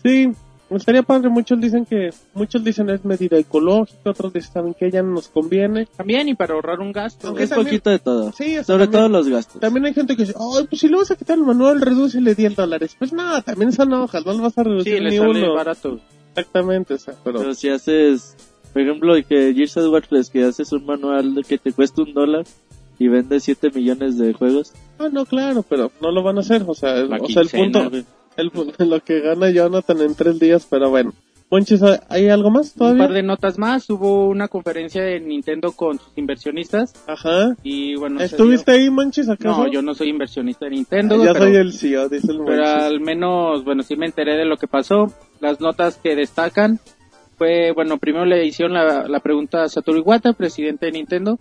Sí, 0.09 0.31
estaría 0.69 1.03
padre. 1.03 1.29
Muchos 1.29 1.59
dicen 1.59 1.85
que, 1.85 2.11
muchos 2.33 2.63
dicen 2.63 2.89
es 2.89 3.03
medida 3.05 3.37
ecológica, 3.37 4.09
otros 4.11 4.33
dicen 4.33 4.51
saben 4.53 4.73
que 4.73 4.89
ya 4.91 5.01
no 5.03 5.11
nos 5.11 5.27
conviene. 5.27 5.85
También 5.97 6.29
y 6.29 6.35
para 6.35 6.53
ahorrar 6.53 6.79
un 6.79 6.91
gasto. 6.91 7.27
Aunque 7.27 7.43
Es 7.43 7.49
también- 7.49 7.67
poquito 7.67 7.89
de 7.89 7.99
todo. 7.99 8.31
Sí, 8.33 8.51
o 8.57 8.63
sea, 8.63 8.63
Sobre 8.63 8.85
también- 8.85 8.91
todo 9.03 9.09
los 9.09 9.27
gastos. 9.29 9.61
También 9.61 9.85
hay 9.85 9.93
gente 9.93 10.15
que 10.15 10.23
dice, 10.23 10.35
ay, 10.37 10.65
pues 10.69 10.79
si 10.81 10.87
le 10.87 10.97
vas 10.97 11.11
a 11.11 11.15
quitar 11.15 11.37
el 11.37 11.43
manual, 11.43 11.81
redúcele 11.81 12.35
10 12.35 12.55
dólares. 12.55 12.95
Pues 12.97 13.13
nada, 13.13 13.41
también 13.41 13.71
son 13.71 13.91
hojas, 13.93 14.25
no 14.25 14.33
le 14.33 14.41
vas 14.41 14.57
a 14.57 14.63
reducir 14.63 14.93
Sí, 14.97 14.99
le 15.03 15.09
ni 15.11 15.17
sale 15.17 15.29
uno. 15.43 15.53
barato. 15.55 15.99
Exactamente, 16.35 16.93
o 16.93 16.97
sea, 16.99 17.15
pero... 17.23 17.39
Pero 17.39 17.53
si 17.55 17.69
haces, 17.69 18.35
por 18.73 18.81
ejemplo, 18.81 19.15
que 19.27 19.53
Gears 19.55 19.77
of 19.77 19.91
War 19.91 20.05
3, 20.07 20.29
que 20.29 20.43
haces 20.43 20.71
un 20.71 20.85
manual 20.85 21.43
que 21.47 21.57
te 21.57 21.71
cuesta 21.73 22.03
un 22.03 22.13
dólar 22.13 22.45
y 22.99 23.07
vendes 23.07 23.43
7 23.43 23.71
millones 23.73 24.17
de 24.17 24.33
juegos. 24.33 24.73
Ah, 24.99 25.09
no, 25.11 25.25
claro, 25.25 25.63
pero 25.67 25.91
no 26.01 26.11
lo 26.11 26.21
van 26.23 26.37
a 26.37 26.41
hacer, 26.41 26.63
o 26.67 26.73
sea, 26.75 26.95
el- 26.97 27.11
o 27.11 27.27
sea 27.27 27.41
el 27.41 27.49
punto, 27.49 27.89
güey. 27.89 28.05
El, 28.37 28.51
lo 28.89 28.99
que 29.01 29.19
gana 29.21 29.49
Jonathan 29.49 30.01
en 30.01 30.15
tres 30.15 30.39
días, 30.39 30.65
pero 30.69 30.89
bueno. 30.89 31.13
Monchis, 31.49 31.81
¿hay 32.09 32.27
algo 32.27 32.51
más 32.51 32.73
Un 32.73 32.77
todavía? 32.79 33.03
par 33.05 33.13
de 33.13 33.23
notas 33.23 33.57
más. 33.57 33.89
Hubo 33.89 34.27
una 34.27 34.49
conferencia 34.49 35.01
de 35.01 35.21
Nintendo 35.21 35.71
con 35.71 35.97
sus 35.97 36.11
inversionistas 36.17 36.93
Ajá. 37.07 37.55
y 37.63 37.95
bueno. 37.95 38.19
¿Estuviste 38.19 38.71
ahí, 38.71 38.89
Monchis, 38.89 39.27
dio- 39.27 39.33
acaso? 39.35 39.63
No, 39.63 39.71
yo 39.71 39.81
no 39.81 39.93
soy 39.95 40.09
inversionista 40.09 40.65
de 40.65 40.71
Nintendo. 40.71 41.15
Ah, 41.15 41.25
ya 41.27 41.31
pero, 41.33 41.45
soy 41.45 41.55
el 41.55 41.71
CEO, 41.71 42.09
dice 42.09 42.31
el 42.33 42.39
pero 42.39 42.63
Monchis. 42.63 42.83
al 42.83 42.99
menos, 42.99 43.63
bueno, 43.63 43.81
sí 43.83 43.95
me 43.95 44.07
enteré 44.07 44.35
de 44.35 44.43
lo 44.43 44.57
que 44.57 44.67
pasó. 44.67 45.13
Las 45.39 45.61
notas 45.61 45.95
que 45.95 46.17
destacan 46.17 46.81
fue, 47.37 47.71
bueno, 47.71 47.97
primero 47.97 48.25
le 48.25 48.45
hicieron 48.45 48.73
la, 48.73 49.07
la 49.07 49.19
pregunta 49.21 49.63
a 49.63 49.69
Satoru 49.69 49.99
Iwata, 49.99 50.33
presidente 50.33 50.87
de 50.87 50.91
Nintendo, 50.91 51.39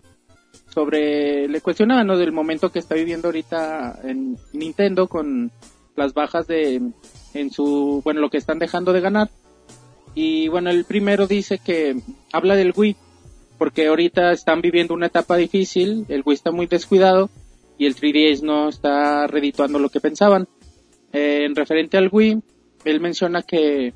sobre, 0.72 1.48
le 1.48 1.60
cuestionaban, 1.60 2.06
¿no? 2.06 2.16
Del 2.16 2.30
momento 2.32 2.70
que 2.70 2.78
está 2.78 2.94
viviendo 2.94 3.28
ahorita 3.28 3.98
en 4.04 4.36
Nintendo 4.52 5.08
con 5.08 5.50
las 5.96 6.14
bajas 6.14 6.46
de, 6.46 6.80
en 7.34 7.50
su, 7.50 8.00
bueno, 8.04 8.20
lo 8.20 8.30
que 8.30 8.38
están 8.38 8.58
dejando 8.58 8.92
de 8.92 9.00
ganar. 9.00 9.30
Y 10.14 10.48
bueno, 10.48 10.70
el 10.70 10.84
primero 10.84 11.26
dice 11.26 11.58
que 11.58 11.96
habla 12.32 12.56
del 12.56 12.72
Wii, 12.74 12.96
porque 13.58 13.86
ahorita 13.86 14.32
están 14.32 14.60
viviendo 14.60 14.94
una 14.94 15.06
etapa 15.06 15.36
difícil, 15.36 16.06
el 16.08 16.22
Wii 16.24 16.34
está 16.34 16.52
muy 16.52 16.66
descuidado 16.66 17.28
y 17.78 17.86
el 17.86 17.94
3DS 17.94 18.42
no 18.42 18.68
está 18.68 19.26
redituando 19.26 19.78
lo 19.78 19.90
que 19.90 20.00
pensaban. 20.00 20.48
Eh, 21.12 21.44
en 21.44 21.54
referente 21.54 21.96
al 21.96 22.08
Wii, 22.10 22.40
él 22.84 23.00
menciona 23.00 23.42
que 23.42 23.92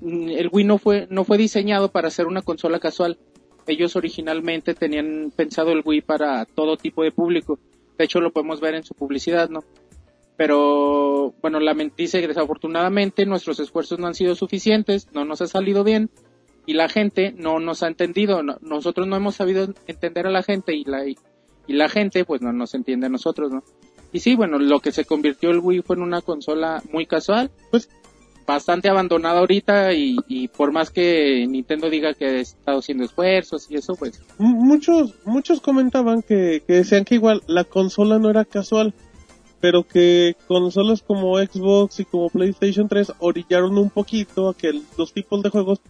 mm, 0.00 0.28
el 0.28 0.50
Wii 0.52 0.64
no 0.64 0.78
fue, 0.78 1.06
no 1.10 1.24
fue 1.24 1.38
diseñado 1.38 1.90
para 1.90 2.10
ser 2.10 2.26
una 2.26 2.42
consola 2.42 2.78
casual. 2.78 3.18
Ellos 3.66 3.96
originalmente 3.96 4.74
tenían 4.74 5.32
pensado 5.34 5.72
el 5.72 5.82
Wii 5.84 6.02
para 6.02 6.44
todo 6.44 6.76
tipo 6.76 7.02
de 7.02 7.12
público. 7.12 7.58
De 7.96 8.04
hecho, 8.04 8.20
lo 8.20 8.32
podemos 8.32 8.60
ver 8.60 8.74
en 8.74 8.84
su 8.84 8.94
publicidad, 8.94 9.48
¿no? 9.48 9.64
Pero, 10.50 11.34
bueno, 11.42 11.60
lament- 11.60 11.92
dice 11.98 12.18
que 12.22 12.26
desafortunadamente 12.28 13.26
nuestros 13.26 13.60
esfuerzos 13.60 13.98
no 13.98 14.06
han 14.06 14.14
sido 14.14 14.34
suficientes, 14.34 15.06
no 15.12 15.26
nos 15.26 15.42
ha 15.42 15.46
salido 15.46 15.84
bien 15.84 16.08
y 16.64 16.72
la 16.72 16.88
gente 16.88 17.34
no 17.36 17.60
nos 17.60 17.82
ha 17.82 17.88
entendido. 17.88 18.42
no- 18.42 18.56
nosotros 18.62 19.06
no 19.06 19.16
hemos 19.16 19.34
sabido 19.34 19.68
entender 19.86 20.26
a 20.26 20.30
la 20.30 20.42
gente 20.42 20.74
y 20.74 20.84
la, 20.84 21.06
y 21.06 21.14
la 21.68 21.90
gente 21.90 22.24
pues 22.24 22.40
no 22.40 22.54
nos 22.54 22.72
entiende 22.72 23.04
a 23.08 23.10
nosotros, 23.10 23.52
¿no? 23.52 23.62
Y 24.14 24.20
sí, 24.20 24.34
bueno, 24.34 24.58
lo 24.58 24.80
que 24.80 24.92
se 24.92 25.04
convirtió 25.04 25.50
el 25.50 25.58
Wii 25.58 25.82
fue 25.82 25.96
en 25.96 26.02
una 26.02 26.22
consola 26.22 26.82
muy 26.90 27.04
casual. 27.04 27.50
Pues, 27.70 27.90
bastante 28.46 28.88
abandonada 28.88 29.40
ahorita 29.40 29.92
y, 29.92 30.16
y 30.26 30.48
por 30.48 30.72
más 30.72 30.90
que 30.90 31.46
Nintendo 31.46 31.90
diga 31.90 32.14
que 32.14 32.24
ha 32.24 32.36
estado 32.40 32.78
haciendo 32.78 33.04
esfuerzos 33.04 33.70
y 33.70 33.74
eso, 33.76 33.94
pues 33.94 34.22
muchos 34.38 35.14
muchos 35.26 35.60
comentaban 35.60 36.22
que, 36.22 36.62
que 36.66 36.72
decían 36.72 37.04
que 37.04 37.16
igual 37.16 37.42
la 37.46 37.64
consola 37.64 38.18
no 38.18 38.30
era 38.30 38.46
casual 38.46 38.94
pero 39.60 39.84
que 39.84 40.36
consolas 40.48 41.02
como 41.02 41.38
Xbox 41.38 42.00
y 42.00 42.04
como 42.04 42.30
PlayStation 42.30 42.88
3 42.88 43.12
orillaron 43.18 43.76
un 43.78 43.90
poquito 43.90 44.48
a 44.48 44.54
que 44.54 44.80
los 44.96 45.12
tipos 45.12 45.42
de 45.42 45.50
juegos 45.50 45.80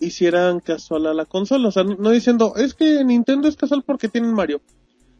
hicieran 0.00 0.60
casual 0.60 1.06
a 1.06 1.14
la 1.14 1.26
consola, 1.26 1.68
o 1.68 1.70
sea, 1.70 1.84
no, 1.84 2.10
diciendo, 2.10 2.54
es 2.56 2.74
que 2.74 3.04
Nintendo 3.04 3.48
es 3.48 3.56
casual 3.56 3.82
porque 3.86 4.08
tienen 4.08 4.34
Mario. 4.34 4.60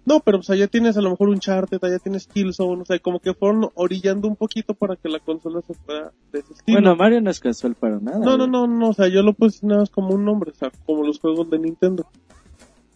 No, 0.05 0.19
pero 0.19 0.39
pues 0.39 0.51
allá 0.51 0.67
tienes 0.67 0.97
a 0.97 1.01
lo 1.01 1.11
mejor 1.11 1.29
un 1.29 1.35
Uncharted, 1.35 1.79
allá 1.81 2.01
tienes 2.01 2.27
Killzone, 2.27 2.83
o 2.83 2.85
sea, 2.85 2.99
como 2.99 3.21
que 3.21 3.35
fueron 3.35 3.71
orillando 3.75 4.27
un 4.27 4.35
poquito 4.35 4.75
para 4.75 4.97
que 4.97 5.09
la 5.09 5.21
consola 5.21 5.61
se 5.63 5.75
fuera 5.75 6.11
de 6.33 6.41
ese 6.41 6.55
estilo. 6.55 6.81
Bueno, 6.81 6.97
Mario 6.97 7.21
no 7.21 7.31
es 7.31 7.39
casual 7.39 7.77
para 7.77 8.01
nada. 8.01 8.19
no, 8.19 8.37
no, 8.37 8.39
güey. 8.39 8.51
no, 8.51 8.67
no, 8.67 8.89
o 8.89 8.95
sea, 8.95 9.07
yo 9.07 9.23
lo 9.23 9.33
puse 9.33 9.65
nada 9.65 9.83
más 9.83 9.91
como 9.91 10.15
un 10.15 10.25
nombre, 10.25 10.51
o 10.51 10.55
sea, 10.55 10.73
como 10.85 11.07
los 11.07 11.21
juegos 11.21 11.49
de 11.51 11.61
Nintendo. 11.61 12.05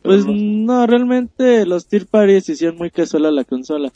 Pues 0.02 0.24
no, 0.26 0.86
realmente 0.86 1.66
los 1.66 1.86
Tier 1.86 2.06
Parties 2.06 2.48
hicieron 2.48 2.76
muy 2.76 2.90
casual 2.90 3.26
a 3.26 3.30
la 3.30 3.44
consola. 3.44 3.92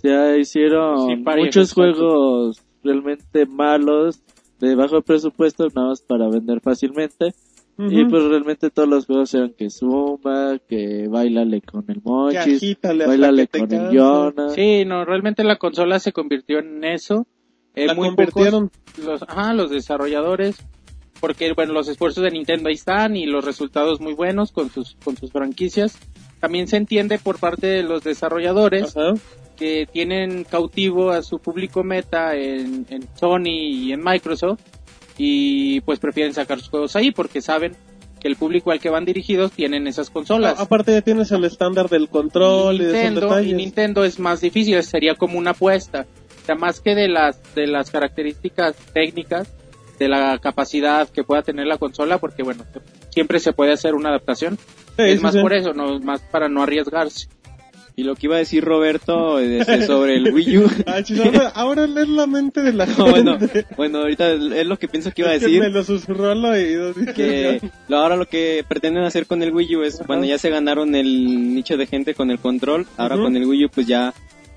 Sea, 0.00 0.36
hicieron 0.36 1.08
Sí, 1.08 1.16
muchos 1.16 1.72
juegos 1.72 2.62
realmente 2.82 3.46
malos, 3.46 4.22
de 4.60 4.74
bajo 4.74 5.02
presupuesto, 5.02 5.68
nada 5.74 5.88
más 5.88 6.02
para 6.02 6.28
vender 6.28 6.60
fácilmente. 6.60 7.32
Y 7.80 8.04
pues 8.06 8.24
realmente 8.24 8.70
todos 8.70 8.88
los 8.88 9.06
juegos 9.06 9.32
eran 9.34 9.52
que 9.56 9.70
suma, 9.70 10.58
que 10.68 11.06
bailale 11.08 11.60
con 11.62 11.84
el 11.86 12.02
hasta 12.36 12.92
bailale 13.06 13.46
con 13.46 13.72
el. 13.72 13.92
Yona. 13.92 14.48
sí, 14.48 14.84
no, 14.84 15.04
realmente 15.04 15.44
la 15.44 15.56
consola 15.58 16.00
se 16.00 16.12
convirtió 16.12 16.58
en 16.58 16.82
eso. 16.82 17.28
Eh, 17.76 17.86
La 17.86 17.94
muy 17.94 18.08
convirtieron. 18.08 18.70
pocos 18.70 19.04
los, 19.04 19.22
ajá, 19.22 19.54
los 19.54 19.70
desarrolladores, 19.70 20.56
porque 21.20 21.52
bueno, 21.52 21.72
los 21.72 21.86
esfuerzos 21.88 22.24
de 22.24 22.32
Nintendo 22.32 22.68
ahí 22.68 22.74
están 22.74 23.14
y 23.14 23.26
los 23.26 23.44
resultados 23.44 24.00
muy 24.00 24.14
buenos 24.14 24.50
con 24.50 24.70
sus 24.70 24.96
con 25.04 25.16
sus 25.16 25.30
franquicias. 25.30 25.96
También 26.40 26.66
se 26.66 26.78
entiende 26.78 27.20
por 27.20 27.38
parte 27.38 27.68
de 27.68 27.84
los 27.84 28.02
desarrolladores 28.02 28.96
Ajá. 28.96 29.14
Que 29.58 29.88
tienen 29.90 30.44
cautivo 30.44 31.10
a 31.10 31.22
su 31.22 31.38
público 31.38 31.82
meta 31.82 32.34
en, 32.36 32.86
en 32.88 33.08
Sony 33.16 33.48
y 33.48 33.92
en 33.92 34.02
Microsoft 34.02 34.60
y 35.18 35.80
pues 35.80 35.98
prefieren 35.98 36.32
sacar 36.32 36.60
sus 36.60 36.68
juegos 36.68 36.94
ahí 36.94 37.10
porque 37.10 37.42
saben 37.42 37.76
que 38.20 38.28
el 38.28 38.36
público 38.36 38.70
al 38.70 38.80
que 38.80 38.90
van 38.90 39.04
dirigidos 39.04 39.52
tienen 39.52 39.86
esas 39.86 40.10
consolas. 40.10 40.56
No, 40.56 40.62
aparte 40.62 40.92
ya 40.92 41.02
tienes 41.02 41.30
el 41.32 41.44
estándar 41.44 41.88
del 41.88 42.08
control 42.08 42.76
y, 42.76 42.84
de 42.84 42.90
esos 42.90 43.12
Nintendo, 43.12 43.40
y. 43.40 43.52
Nintendo 43.52 44.04
es 44.04 44.18
más 44.18 44.40
difícil, 44.40 44.82
sería 44.82 45.14
como 45.14 45.38
una 45.38 45.50
apuesta. 45.50 46.06
O 46.42 46.46
sea, 46.46 46.54
más 46.54 46.80
que 46.80 46.94
de 46.94 47.08
las, 47.08 47.54
de 47.54 47.66
las 47.66 47.90
características 47.90 48.76
técnicas, 48.92 49.52
de 49.98 50.08
la 50.08 50.38
capacidad 50.38 51.08
que 51.08 51.24
pueda 51.24 51.42
tener 51.42 51.66
la 51.66 51.78
consola, 51.78 52.18
porque 52.18 52.42
bueno, 52.42 52.64
siempre 53.10 53.40
se 53.40 53.52
puede 53.52 53.72
hacer 53.72 53.94
una 53.94 54.10
adaptación. 54.10 54.56
Sí, 54.96 55.02
es 55.02 55.18
sí, 55.18 55.22
más 55.22 55.34
sí. 55.34 55.40
por 55.40 55.52
eso, 55.52 55.72
no 55.72 55.98
más 56.00 56.20
para 56.22 56.48
no 56.48 56.62
arriesgarse. 56.62 57.28
Y 57.98 58.04
lo 58.04 58.14
que 58.14 58.26
iba 58.28 58.36
a 58.36 58.38
decir 58.38 58.62
Roberto 58.64 59.40
este, 59.40 59.84
sobre 59.84 60.14
el 60.14 60.32
Wii 60.32 60.58
U. 60.58 60.70
Ah, 60.86 61.02
ahora, 61.56 61.86
lees 61.88 62.08
la 62.08 62.28
mente 62.28 62.62
de 62.62 62.72
la 62.72 62.86
No, 62.86 63.06
bueno, 63.10 63.38
gente. 63.40 63.66
bueno, 63.76 63.98
ahorita 63.98 64.30
es 64.34 64.66
lo 64.66 64.78
que 64.78 64.86
pienso 64.86 65.10
que 65.10 65.22
iba 65.22 65.30
a 65.32 65.34
Es 65.34 65.40
que 65.40 65.46
decir. 65.46 65.60
me 65.60 65.68
lo 65.70 65.82
susurró 65.82 66.30
al 66.30 66.44
oído. 66.44 66.94
que 67.16 67.60
lo- 67.88 67.96
ahora 67.98 68.14
lo 68.16 68.26
que 68.26 68.64
pretenden 68.68 69.02
hacer 69.02 69.26
con 69.26 69.42
el 69.42 69.52
Wii 69.52 69.76
U 69.76 69.82
es, 69.82 69.96
Ajá. 69.96 70.04
bueno, 70.06 70.24
ya 70.24 70.38
se 70.38 70.48
ganaron 70.48 70.94
el 70.94 71.54
nicho 71.56 71.76
de 71.76 71.88
gente 71.88 72.14
con 72.14 72.30
el 72.30 72.38
control, 72.38 72.86
ahora 72.96 73.16
con 73.16 73.36
el 73.36 73.44
Wii 73.46 73.64
U 73.64 73.68
pues 73.68 73.88
ya, 73.88 74.14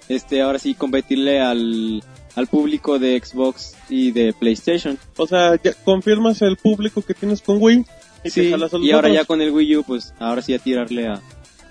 este, 0.08 0.42
ahora 0.44 0.60
sí 0.60 0.76
competirle 0.76 1.42
al, 1.42 2.04
al 2.36 2.46
público 2.46 3.00
de 3.00 3.20
Xbox 3.24 3.76
y 3.90 4.12
de 4.12 4.34
PlayStation. 4.34 5.00
O 5.18 5.26
sea, 5.26 5.60
ya 5.64 5.74
confirmas 5.84 6.44
el 6.44 6.58
público 6.58 7.02
que 7.02 7.16
tienes 7.16 7.42
con 7.42 7.58
Wii. 7.60 7.86
Y, 8.24 8.30
Sí, 8.30 8.54
y 8.84 8.92
ahora 8.92 9.10
ya 9.10 9.26
con 9.26 9.42
el 9.42 9.50
Wii 9.50 9.78
U 9.78 9.84
pues 9.84 10.14
ahora 10.20 10.44
sí 10.44 10.54
a 10.54 10.60
tirarle 10.60 11.08
a, 11.08 11.14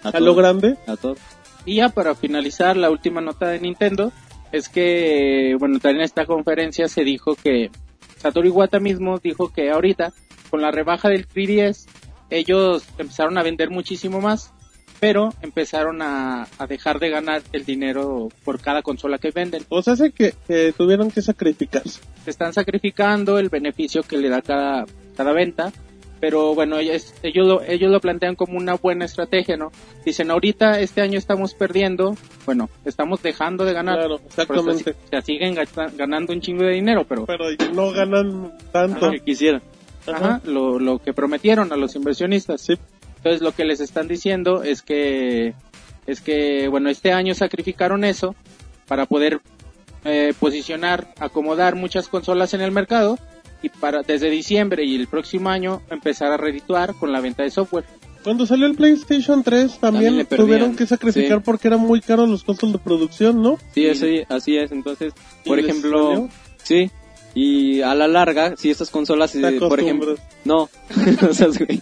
a, 0.03 0.09
a 0.09 0.11
todo, 0.11 0.25
lo 0.25 0.35
grande. 0.35 0.75
a 0.89 0.97
todo. 0.97 1.15
Y 1.65 1.77
ya 1.77 1.91
para 1.91 2.15
finalizar, 2.15 2.77
la 2.77 2.91
última 2.91 3.21
nota 3.21 3.49
de 3.49 3.61
Nintendo 3.61 4.13
es 4.53 4.69
que, 4.69 5.57
bueno, 5.59 5.79
también 5.79 6.01
en 6.01 6.05
esta 6.05 6.27
conferencia 6.27 6.89
se 6.89 7.05
dijo 7.05 7.35
que 7.37 7.71
Satoru 8.17 8.49
Iwata 8.49 8.81
mismo 8.81 9.19
dijo 9.19 9.53
que 9.53 9.71
ahorita, 9.71 10.13
con 10.51 10.61
la 10.61 10.71
rebaja 10.71 11.09
del 11.09 11.29
3DS, 11.29 11.87
ellos 12.31 12.85
empezaron 12.99 13.39
a 13.39 13.43
vender 13.43 13.71
muchísimo 13.71 14.21
más, 14.21 14.53
pero 14.99 15.33
empezaron 15.41 16.03
a, 16.03 16.47
a 16.59 16.67
dejar 16.67 16.99
de 16.99 17.09
ganar 17.09 17.43
el 17.53 17.65
dinero 17.65 18.29
por 18.45 18.61
cada 18.61 18.83
consola 18.83 19.19
que 19.19 19.31
venden. 19.31 19.65
O 19.69 19.83
sea, 19.83 19.95
hace 19.95 20.13
que, 20.13 20.35
que 20.47 20.75
tuvieron 20.77 21.11
que 21.11 21.23
sacrificarse. 21.23 22.01
Se 22.25 22.31
están 22.31 22.53
sacrificando 22.53 23.39
el 23.39 23.49
beneficio 23.49 24.03
que 24.03 24.19
le 24.19 24.29
da 24.29 24.43
cada, 24.43 24.85
cada 25.17 25.33
venta, 25.33 25.73
pero 26.21 26.55
bueno, 26.55 26.79
ellos, 26.79 27.15
ellos, 27.23 27.47
lo, 27.47 27.63
ellos 27.63 27.91
lo 27.91 28.01
plantean 28.01 28.37
como 28.37 28.59
una 28.59 28.75
buena 28.75 29.07
estrategia, 29.07 29.57
¿no? 29.57 29.73
Dicen, 30.05 30.31
ahorita 30.31 30.79
este 30.81 31.01
año 31.01 31.19
estamos 31.19 31.55
perdiendo, 31.55 32.15
bueno, 32.45 32.69
estamos 32.85 33.23
dejando 33.23 33.65
de 33.65 33.73
ganar. 33.73 33.99
Claro, 33.99 34.21
exactamente. 34.27 34.95
sea, 35.09 35.23
siguen 35.23 35.57
ganando 35.97 36.33
un 36.33 36.41
chingo 36.41 36.65
de 36.65 36.75
dinero, 36.75 37.05
pero 37.09 37.25
Pero 37.25 37.47
no 37.73 37.91
ganan 37.93 38.53
tanto. 38.71 39.11
que 39.11 39.21
quisiera. 39.21 39.63
ajá, 40.07 40.41
lo, 40.45 40.79
lo 40.79 40.99
que 40.99 41.15
prometieron 41.15 41.73
a 41.73 41.77
los 41.77 41.97
inversionistas. 41.97 42.61
Sí. 42.61 42.75
Entonces 43.17 43.41
lo 43.43 43.53
que 43.53 43.65
les 43.65 43.81
están 43.81 44.09
diciendo 44.09 44.63
es 44.63 44.83
que 44.83 45.55
es 46.07 46.21
que 46.23 46.69
bueno 46.69 46.89
este 46.89 47.13
año 47.13 47.35
sacrificaron 47.35 48.03
eso 48.05 48.35
para 48.89 49.05
poder 49.05 49.41
eh, 50.07 50.33
posicionar, 50.41 51.13
acomodar 51.19 51.75
muchas 51.75 52.09
consolas 52.09 52.55
en 52.55 52.63
el 52.63 52.73
mercado 52.73 53.19
y 53.63 53.69
para 53.69 54.03
desde 54.03 54.31
diciembre 54.31 54.85
y 54.85 54.97
el 54.97 55.07
próximo 55.07 55.51
año 55.51 55.83
empezar 55.91 56.33
a 56.33 56.37
redituar 56.37 56.95
con 56.95 57.13
la 57.13 57.21
venta 57.21 57.43
de 57.43 57.51
software. 57.51 57.85
Cuando 58.23 58.45
salió 58.47 58.67
el 58.67 58.75
PlayStation 58.75 59.43
3 59.43 59.79
También 59.79 60.27
tuvieron 60.27 60.77
que 60.77 60.87
sacrificar 60.87 61.39
sí. 61.39 61.43
porque 61.45 61.69
eran 61.69 61.81
muy 61.81 62.01
caros 62.03 62.29
los 62.29 62.45
costos 62.45 62.71
de 62.73 62.79
producción, 62.79 63.41
¿no? 63.41 63.59
Sí, 63.73 63.89
así, 63.89 64.23
así 64.29 64.57
es, 64.59 64.73
entonces, 64.73 65.15
por 65.45 65.59
¿Y 65.59 65.63
les 65.63 65.71
ejemplo, 65.71 66.09
salió? 66.11 66.29
sí, 66.63 66.91
y 67.35 67.81
a 67.81 67.95
la 67.95 68.09
larga, 68.09 68.57
si 68.57 68.71
estas 68.71 68.91
consolas, 68.91 69.35
eh, 69.37 69.57
por 69.61 69.81
ejemplo. 69.81 70.17
No, 70.45 70.69
o 71.31 71.33
sea, 71.33 71.47
güey, 71.49 71.81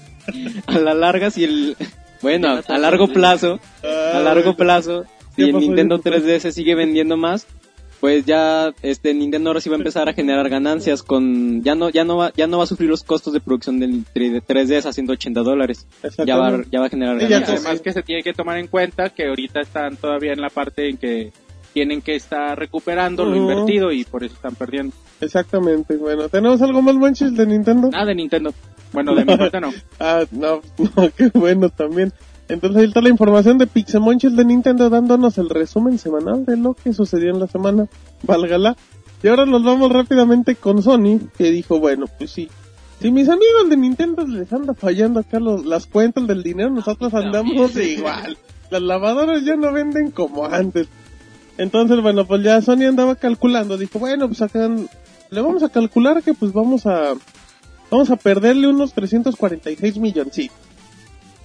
a 0.66 0.78
la 0.78 0.94
larga 0.94 1.30
si 1.32 1.42
el, 1.44 1.76
bueno, 2.22 2.60
a 2.68 2.78
largo 2.78 3.08
plazo, 3.08 3.58
a 3.82 4.18
Ah, 4.18 4.20
largo 4.22 4.54
bueno. 4.54 4.56
plazo, 4.58 5.04
¿Qué 5.34 5.44
si 5.44 5.50
el 5.50 5.56
Nintendo 5.58 5.96
hijo? 5.96 6.04
3DS 6.04 6.52
sigue 6.52 6.74
vendiendo 6.76 7.16
más, 7.16 7.46
pues 8.00 8.24
ya 8.24 8.72
este 8.82 9.12
Nintendo 9.14 9.50
ahora 9.50 9.60
sí 9.60 9.68
va 9.68 9.76
a 9.76 9.78
empezar 9.78 10.08
a 10.08 10.12
generar 10.12 10.48
ganancias 10.48 11.02
con 11.02 11.62
ya 11.62 11.74
no 11.74 11.90
ya 11.90 12.04
no 12.04 12.16
va 12.16 12.32
ya 12.36 12.46
no 12.46 12.58
va 12.58 12.64
a 12.64 12.66
sufrir 12.66 12.88
los 12.88 13.02
costos 13.02 13.32
de 13.32 13.40
producción 13.40 13.80
del 13.80 14.04
3D 14.14 14.42
3DS 14.42 14.86
a 14.86 14.92
180 14.92 15.40
dólares 15.42 15.86
ya 16.24 16.36
va 16.36 16.62
ya 16.70 16.80
va 16.80 16.86
a 16.86 16.90
generar 16.90 17.18
Sí, 17.18 17.24
ganancias 17.24 17.50
pues, 17.50 17.64
además 17.64 17.82
que 17.82 17.92
se 17.92 18.02
tiene 18.02 18.22
que 18.22 18.32
tomar 18.32 18.58
en 18.58 18.68
cuenta 18.68 19.10
que 19.10 19.26
ahorita 19.26 19.60
están 19.60 19.96
todavía 19.96 20.32
en 20.32 20.40
la 20.40 20.50
parte 20.50 20.88
en 20.88 20.96
que 20.96 21.32
tienen 21.72 22.02
que 22.02 22.16
estar 22.16 22.58
recuperando 22.58 23.24
lo 23.24 23.36
invertido 23.36 23.92
y 23.92 24.04
por 24.04 24.24
eso 24.24 24.34
están 24.34 24.54
perdiendo. 24.54 24.96
Exactamente. 25.20 25.96
Bueno, 25.96 26.28
¿tenemos 26.28 26.60
algo 26.62 26.82
más 26.82 26.96
manches 26.96 27.36
de 27.36 27.46
Nintendo? 27.46 27.88
Nada 27.90 28.06
de 28.06 28.14
Nintendo. 28.14 28.52
Bueno, 28.92 29.14
de 29.14 29.24
mi 29.24 29.36
parte 29.36 29.60
no. 29.60 29.72
Ah, 30.00 30.24
no, 30.30 30.60
no, 30.78 31.10
qué 31.16 31.30
bueno 31.34 31.68
también. 31.68 32.12
Entonces 32.48 32.80
ahí 32.80 32.88
está 32.88 33.02
la 33.02 33.10
información 33.10 33.58
de 33.58 33.66
Pixemonchis 33.66 34.34
de 34.34 34.44
Nintendo 34.44 34.88
dándonos 34.88 35.36
el 35.36 35.50
resumen 35.50 35.98
semanal 35.98 36.46
de 36.46 36.56
lo 36.56 36.74
que 36.74 36.92
sucedió 36.92 37.30
en 37.30 37.40
la 37.40 37.46
semana. 37.46 37.88
Válgala. 38.22 38.76
Y 39.22 39.28
ahora 39.28 39.46
nos 39.46 39.64
vamos 39.64 39.90
rápidamente 39.90 40.54
con 40.54 40.82
Sony, 40.82 41.18
que 41.36 41.50
dijo, 41.50 41.80
bueno, 41.80 42.06
pues 42.18 42.30
sí. 42.30 42.48
Si 43.00 43.10
mis 43.10 43.28
amigos 43.28 43.68
de 43.68 43.76
Nintendo 43.76 44.26
les 44.26 44.52
anda 44.52 44.74
fallando 44.74 45.20
acá 45.20 45.40
los, 45.40 45.64
las 45.66 45.86
cuentas 45.86 46.26
del 46.26 46.42
dinero, 46.42 46.70
nosotros 46.70 47.12
andamos 47.14 47.76
igual. 47.76 48.38
Las 48.70 48.82
lavadoras 48.82 49.44
ya 49.44 49.56
no 49.56 49.72
venden 49.72 50.10
como 50.10 50.46
antes. 50.46 50.88
Entonces, 51.58 52.00
bueno, 52.00 52.26
pues 52.26 52.42
ya 52.42 52.62
Sony 52.62 52.84
andaba 52.88 53.16
calculando. 53.16 53.76
Dijo, 53.76 53.98
bueno, 53.98 54.28
pues 54.28 54.40
acá 54.40 54.70
le 55.30 55.40
vamos 55.40 55.62
a 55.62 55.68
calcular 55.68 56.22
que 56.22 56.32
pues 56.34 56.52
vamos 56.52 56.86
a 56.86 57.14
vamos 57.90 58.10
a 58.10 58.16
perderle 58.16 58.68
unos 58.68 58.92
346 58.92 59.98
milloncitos. 59.98 60.67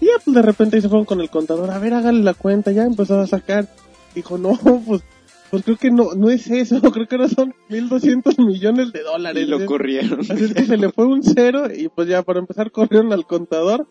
Y 0.04 0.08
ya 0.08 0.12
pues 0.26 0.36
de 0.36 0.42
repente 0.42 0.76
ahí 0.76 0.82
se 0.82 0.90
fueron 0.90 1.06
con 1.06 1.22
el 1.22 1.30
contador, 1.30 1.72
a 1.72 1.80
ver, 1.80 1.94
hágale 1.94 2.22
la 2.24 2.34
cuenta, 2.34 2.72
ya 2.74 2.84
empezó 2.84 3.20
a 3.20 3.28
sacar. 3.28 3.68
Dijo, 4.14 4.38
no, 4.38 4.58
pues, 4.86 5.02
pues 5.50 5.64
creo 5.64 5.78
que 5.78 5.92
no, 5.92 6.14
no 6.16 6.30
es 6.30 6.50
eso, 6.50 6.82
creo 6.92 7.08
que 7.08 7.16
ahora 7.16 7.30
son 7.30 7.54
1200 7.70 8.38
millones 8.40 8.92
de 8.92 9.02
dólares. 9.04 9.44
y 9.44 9.46
lo 9.46 9.66
corrieron 9.66 10.20
Así 10.20 10.44
es 10.44 10.54
que 10.54 10.66
se 10.66 10.76
le 10.78 10.92
fue 10.92 11.06
un 11.06 11.24
cero 11.24 11.68
y 11.74 11.88
pues 11.88 12.08
ya 12.10 12.22
para 12.24 12.40
empezar 12.40 12.72
corrieron 12.72 13.14
al 13.14 13.26
contador. 13.26 13.88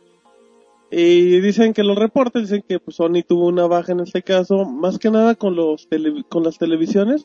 Y 0.90 1.40
dicen 1.40 1.72
que 1.72 1.84
los 1.84 1.96
reportes 1.96 2.42
dicen 2.42 2.62
que 2.68 2.78
pues, 2.78 2.96
Sony 2.96 3.22
tuvo 3.26 3.46
una 3.46 3.66
baja 3.66 3.92
en 3.92 4.00
este 4.00 4.22
caso, 4.22 4.66
más 4.66 4.98
que 4.98 5.10
nada 5.10 5.34
con 5.36 5.56
los 5.56 5.88
tele- 5.88 6.24
con 6.28 6.42
las 6.42 6.58
televisiones, 6.58 7.24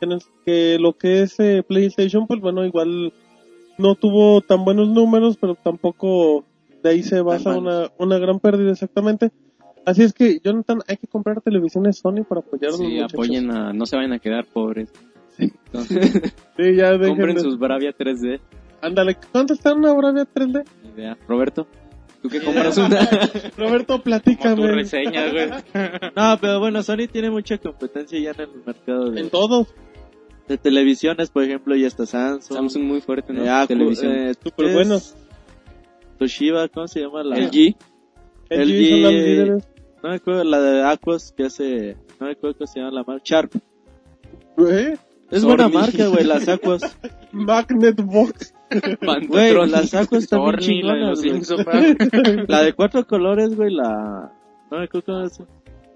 que, 0.00 0.06
en 0.06 0.12
el- 0.12 0.22
que 0.46 0.78
lo 0.80 0.94
que 0.96 1.20
es 1.22 1.38
eh, 1.38 1.62
PlayStation 1.66 2.26
pues 2.26 2.40
bueno 2.40 2.64
igual 2.64 3.12
no 3.76 3.94
tuvo 3.96 4.40
tan 4.40 4.64
buenos 4.64 4.88
números, 4.88 5.36
pero 5.38 5.54
tampoco 5.56 6.44
de 6.82 6.90
ahí 6.90 7.02
se 7.02 7.20
basa 7.20 7.56
una, 7.56 7.90
una 7.98 8.18
gran 8.18 8.40
pérdida 8.40 8.72
exactamente. 8.72 9.30
Así 9.84 10.02
es 10.02 10.12
que 10.12 10.38
Jonathan, 10.44 10.80
hay 10.86 10.96
que 10.96 11.06
comprar 11.08 11.40
televisiones 11.40 11.98
Sony 11.98 12.22
para 12.28 12.40
apoyar 12.40 12.68
a 12.68 12.70
los 12.72 12.78
sí 12.78 12.84
muchachos. 12.86 13.12
apoyen 13.14 13.50
a 13.50 13.72
no 13.72 13.84
se 13.86 13.96
vayan 13.96 14.12
a 14.12 14.18
quedar 14.20 14.44
pobres 14.46 14.92
Entonces, 15.38 16.12
Sí, 16.56 16.74
ya 16.76 16.92
dejen 16.92 17.08
compren 17.08 17.34
de- 17.36 17.40
sus 17.42 17.58
Bravia 17.58 17.92
3D. 17.96 18.40
Ándale, 18.80 19.16
¿cuánto 19.32 19.54
está 19.54 19.74
una 19.74 19.92
Bravia 19.92 20.24
3D? 20.32 20.64
Ni 20.84 20.90
idea. 20.90 21.16
Roberto, 21.26 21.66
¿tú 22.22 22.28
qué 22.28 22.40
compras 22.40 22.76
una? 22.78 23.00
Roberto, 23.56 23.86
Como 23.94 23.98
tu 23.98 24.02
platícame. 24.04 24.66
reseña, 24.72 25.30
güey. 25.32 25.50
No, 26.16 26.38
pero 26.40 26.60
bueno, 26.60 26.82
Sony 26.82 27.08
tiene 27.10 27.30
mucha 27.30 27.58
competencia 27.58 28.18
ya 28.20 28.30
en 28.32 28.40
el 28.50 28.62
mercado 28.64 29.10
de, 29.10 29.20
En 29.20 29.30
todos. 29.30 29.74
de 30.48 30.58
televisiones, 30.58 31.30
por 31.30 31.42
ejemplo, 31.44 31.74
ya 31.74 31.86
está 31.88 32.06
Samsung. 32.06 32.56
Samsung 32.56 32.82
muy 32.84 33.00
fuerte, 33.00 33.32
¿no? 33.32 33.44
eh, 33.44 33.48
Acu- 33.48 33.66
Televisión. 33.68 34.12
eh, 34.12 34.34
Súper 34.42 34.72
buenos. 34.74 35.16
Toshiba, 36.22 36.68
¿cómo 36.68 36.86
se 36.86 37.00
llama 37.00 37.24
la? 37.24 37.36
LG. 37.36 37.74
LG 38.48 38.60
LG, 38.60 39.02
son 39.02 39.12
líderes. 39.12 39.68
No 40.02 40.08
me 40.10 40.14
acuerdo, 40.14 40.44
la 40.44 40.60
de 40.60 40.84
Aquos 40.84 41.32
que 41.32 41.46
hace, 41.46 41.96
no 42.20 42.26
me 42.26 42.32
acuerdo 42.32 42.58
cómo 42.58 42.66
se 42.68 42.78
llama 42.78 42.92
la 42.92 43.02
marca, 43.02 43.22
Sharp. 43.24 43.52
Güey, 44.56 44.94
Es 45.32 45.44
buena 45.44 45.68
marca, 45.68 46.06
güey, 46.06 46.22
las 46.22 46.48
Aquos. 46.48 46.82
Magnet 47.32 48.00
Box. 48.00 48.54
Güey, 49.28 49.52
las 49.68 49.92
la 49.92 50.00
de 50.00 50.06
los 50.06 50.58
chingonas. 50.58 51.18
La 52.48 52.62
de 52.62 52.72
cuatro 52.72 53.06
colores, 53.06 53.54
güey, 53.54 53.74
la... 53.74 54.32
No 54.70 54.78
me 54.78 54.84
acuerdo 54.84 55.28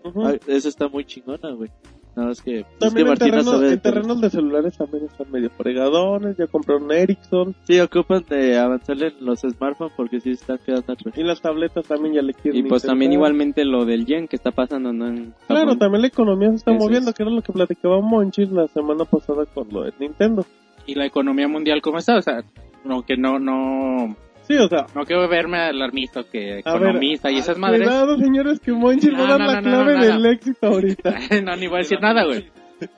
cómo 0.02 0.28
es. 0.28 0.40
Esa 0.46 0.68
está 0.68 0.88
muy 0.88 1.06
chingona, 1.06 1.52
güey. 1.52 1.70
Nada 2.16 2.28
más 2.28 2.40
que... 2.40 2.60
Es 2.60 2.64
que 2.66 2.78
También 2.78 3.08
en, 3.08 3.14
terreno- 3.16 3.42
sabe 3.52 3.66
de 3.66 3.72
en 3.74 3.80
todo. 3.80 3.92
terrenos 3.92 4.20
de 4.22 4.30
celulares 4.30 4.76
también 4.78 5.04
están 5.04 5.30
medio 5.30 5.50
fregadones. 5.50 6.36
Ya 6.38 6.46
compraron 6.46 6.90
Ericsson. 6.90 7.54
Sí, 7.64 7.78
ocupan 7.78 8.24
de 8.28 8.58
avanzarle 8.58 9.12
los 9.20 9.40
smartphones 9.40 9.92
porque 9.96 10.20
sí 10.20 10.30
están 10.30 10.58
quedando 10.64 10.94
atrás. 10.94 11.16
Y 11.16 11.22
las 11.22 11.42
tabletas 11.42 11.86
también 11.86 12.14
ya 12.14 12.22
le 12.22 12.32
quieren 12.32 12.58
Y 12.64 12.68
pues 12.68 12.82
también 12.84 13.12
igualmente 13.12 13.64
lo 13.66 13.84
del 13.84 14.06
yen 14.06 14.28
que 14.28 14.36
está 14.36 14.50
pasando, 14.50 14.92
¿no? 14.94 15.08
En 15.08 15.34
Claro, 15.46 15.76
también 15.76 16.00
la 16.02 16.08
economía 16.08 16.48
se 16.50 16.56
está 16.56 16.70
Eso 16.72 16.80
moviendo, 16.82 17.10
es. 17.10 17.16
que 17.16 17.22
era 17.22 17.30
lo 17.32 17.42
que 17.42 17.52
platicaba 17.52 18.00
Monchis 18.00 18.50
la 18.50 18.66
semana 18.68 19.04
pasada 19.04 19.44
con 19.44 19.68
lo 19.70 19.82
de 19.84 19.92
Nintendo. 20.00 20.46
Y 20.86 20.94
la 20.94 21.04
economía 21.04 21.48
mundial, 21.48 21.82
¿cómo 21.82 21.98
está? 21.98 22.16
O 22.16 22.22
sea, 22.22 22.42
no, 22.84 23.02
que 23.02 23.16
no, 23.18 23.38
no, 23.38 24.16
Sí, 24.46 24.56
o 24.58 24.68
sea, 24.68 24.86
no 24.94 25.04
quiero 25.04 25.28
verme 25.28 25.58
alarmista 25.58 26.22
que 26.24 26.52
a 26.64 26.72
ver, 26.74 26.82
economista 26.82 27.30
y 27.30 27.38
esas 27.38 27.58
madres. 27.58 27.82
Cuidado, 27.82 28.16
señores, 28.16 28.60
que 28.60 28.72
Monchis 28.72 29.12
va 29.12 29.18
a 29.18 29.26
No, 29.26 29.28
dar 29.28 29.40
no, 29.40 29.46
la 29.46 29.60
no, 29.60 29.70
no, 29.70 29.84
clave 29.84 30.06
del 30.06 30.26
éxito 30.26 30.66
ahorita. 30.68 31.14
no, 31.44 31.56
ni 31.56 31.66
voy 31.66 31.76
a 31.76 31.78
decir 31.78 32.00
nada, 32.00 32.24
güey. 32.24 32.46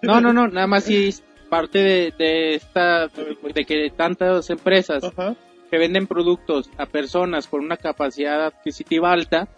No, 0.02 0.20
no, 0.20 0.32
no, 0.32 0.48
nada 0.48 0.66
más 0.66 0.84
si 0.84 1.06
es 1.08 1.22
parte 1.48 1.78
de, 1.78 2.12
de 2.18 2.54
esta, 2.56 3.06
de 3.08 3.64
que 3.64 3.90
tantas 3.96 4.50
empresas 4.50 5.02
Ajá. 5.04 5.34
que 5.70 5.78
venden 5.78 6.06
productos 6.06 6.68
a 6.76 6.84
personas 6.86 7.46
con 7.46 7.60
una 7.64 7.76
capacidad 7.78 8.44
adquisitiva 8.46 9.12
alta 9.12 9.48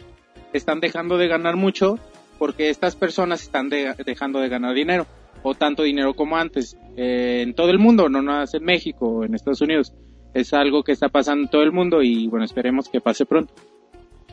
están 0.53 0.79
dejando 0.81 1.17
de 1.19 1.27
ganar 1.27 1.57
mucho 1.57 1.99
porque 2.39 2.71
estas 2.71 2.95
personas 2.97 3.43
están 3.43 3.69
de- 3.69 3.95
dejando 4.07 4.39
de 4.41 4.49
ganar 4.49 4.75
dinero 4.75 5.07
o 5.43 5.55
tanto 5.55 5.83
dinero 5.83 6.15
como 6.15 6.37
antes 6.37 6.77
Eh, 6.97 7.43
en 7.43 7.55
todo 7.55 7.71
el 7.71 7.79
mundo, 7.79 8.09
no 8.09 8.21
nada 8.21 8.41
más 8.41 8.53
en 8.55 8.65
México 8.65 9.07
o 9.09 9.25
en 9.25 9.35
Estados 9.35 9.61
Unidos. 9.63 9.93
Es 10.35 10.53
algo 10.55 10.83
que 10.85 10.93
está 10.93 11.09
pasando 11.09 11.45
en 11.45 11.51
todo 11.51 11.63
el 11.63 11.73
mundo 11.73 12.03
y 12.03 12.29
bueno, 12.29 12.45
esperemos 12.45 12.89
que 12.89 13.01
pase 13.01 13.27
pronto. 13.27 13.53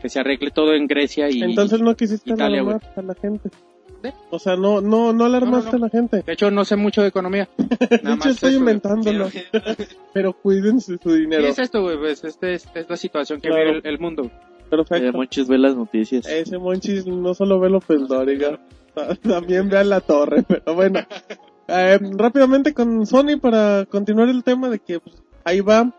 Que 0.01 0.09
se 0.09 0.19
arregle 0.19 0.51
todo 0.51 0.73
en 0.73 0.85
Grecia 0.87 1.29
y 1.29 1.41
Entonces 1.41 1.81
no 1.81 1.95
quisiste 1.95 2.31
Italia, 2.31 2.61
alarmar 2.61 2.81
a 2.95 3.01
la 3.01 3.15
gente. 3.15 3.49
¿Eh? 4.03 4.11
O 4.29 4.37
sea, 4.37 4.55
no, 4.55 4.79
no, 4.79 5.11
no 5.11 5.25
alarmaste 5.25 5.71
No, 5.71 5.71
no, 5.71 5.77
no. 5.79 5.85
a 5.85 5.87
la 5.87 5.89
gente. 5.89 6.21
de 6.21 6.33
hecho 6.33 6.51
no 6.51 6.63
sé 6.65 6.75
mucho 6.75 7.01
de 7.01 7.07
economía. 7.07 7.49
De 7.57 7.99
Nada 8.03 8.15
hecho, 8.15 8.17
más 8.17 8.25
estoy 8.27 8.49
eso, 8.51 8.59
inventándolo. 8.59 9.27
Pero 10.13 10.33
cuídense 10.33 10.97
su 11.01 11.13
dinero. 11.13 11.47
es 11.47 11.57
esto, 11.57 11.81
güey, 11.81 11.97
pues 11.97 12.23
este 12.23 12.53
es, 12.53 12.67
es 12.75 12.87
la 12.89 12.95
situación 12.97 13.41
que 13.41 13.47
Claro. 13.49 13.63
vive 13.65 13.77
el, 13.79 13.87
el 13.87 13.99
mundo. 13.99 14.29
Perfecto. 14.69 15.17
muchos 15.17 15.47
ve 15.47 15.57
las 15.57 15.75
noticias. 15.75 16.27
Ese 16.27 16.57
Monchis 16.59 17.07
no 17.07 17.33
solo 17.33 17.59
ve 17.59 17.69
López 17.69 18.07
Dóriga, 18.07 18.59
también 19.23 19.69
ve 19.69 19.77
a 19.79 19.83
la 19.83 20.01
torre, 20.01 20.43
pero 20.47 20.75
bueno. 20.75 20.99
Eh, 21.69 21.99
rápidamente 22.17 22.73
con 22.73 23.05
Sony 23.05 23.37
para 23.41 23.85
continuar 23.89 24.29
el 24.29 24.43
tema 24.43 24.69
de 24.69 24.79
que 24.79 24.99
pues, 24.99 25.15
ahí 25.47 25.61
va. 25.61 25.91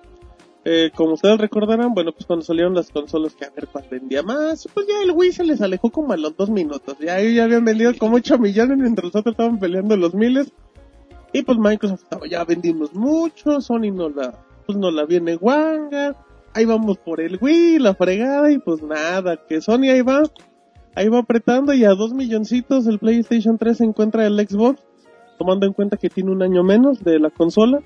Eh, 0.64 0.90
como 0.94 1.14
ustedes 1.14 1.38
recordarán, 1.38 1.94
bueno, 1.94 2.12
pues 2.12 2.26
cuando 2.26 2.44
salieron 2.44 2.74
las 2.74 2.90
consolas 2.90 3.34
que 3.34 3.46
a 3.46 3.50
ver 3.50 3.68
vendía 3.90 4.22
más, 4.22 4.68
pues 4.74 4.86
ya 4.86 5.02
el 5.02 5.12
Wii 5.12 5.32
se 5.32 5.44
les 5.44 5.62
alejó 5.62 5.90
como 5.90 6.12
a 6.12 6.16
los 6.18 6.36
dos 6.36 6.50
minutos. 6.50 6.96
Ya 7.00 7.14
ahí 7.14 7.34
ya 7.34 7.44
habían 7.44 7.64
vendido 7.64 7.92
como 7.98 8.16
8 8.16 8.38
millones 8.38 8.76
mientras 8.76 9.06
los 9.06 9.16
otros 9.16 9.32
estaban 9.32 9.58
peleando 9.58 9.96
los 9.96 10.14
miles. 10.14 10.52
Y 11.32 11.42
pues 11.42 11.58
Microsoft 11.58 12.02
estaba, 12.02 12.26
ya 12.26 12.44
vendimos 12.44 12.94
mucho, 12.94 13.60
Sony 13.60 13.90
no 13.92 14.10
la, 14.10 14.34
pues 14.66 14.76
no 14.76 14.90
la 14.90 15.06
viene 15.06 15.36
guanga. 15.36 16.14
Ahí 16.52 16.66
vamos 16.66 16.98
por 16.98 17.20
el 17.20 17.38
Wii, 17.40 17.78
la 17.78 17.94
fregada, 17.94 18.50
y 18.50 18.58
pues 18.58 18.82
nada, 18.82 19.38
que 19.48 19.60
Sony 19.60 19.90
ahí 19.90 20.02
va, 20.02 20.22
ahí 20.94 21.08
va 21.08 21.20
apretando 21.20 21.72
y 21.72 21.84
a 21.84 21.90
dos 21.90 22.12
milloncitos 22.12 22.86
el 22.86 22.98
PlayStation 22.98 23.56
3 23.56 23.76
se 23.76 23.84
encuentra 23.84 24.26
el 24.26 24.38
Xbox, 24.38 24.82
tomando 25.38 25.66
en 25.66 25.72
cuenta 25.72 25.96
que 25.96 26.10
tiene 26.10 26.30
un 26.30 26.42
año 26.42 26.62
menos 26.62 27.02
de 27.02 27.18
la 27.18 27.30
consola. 27.30 27.80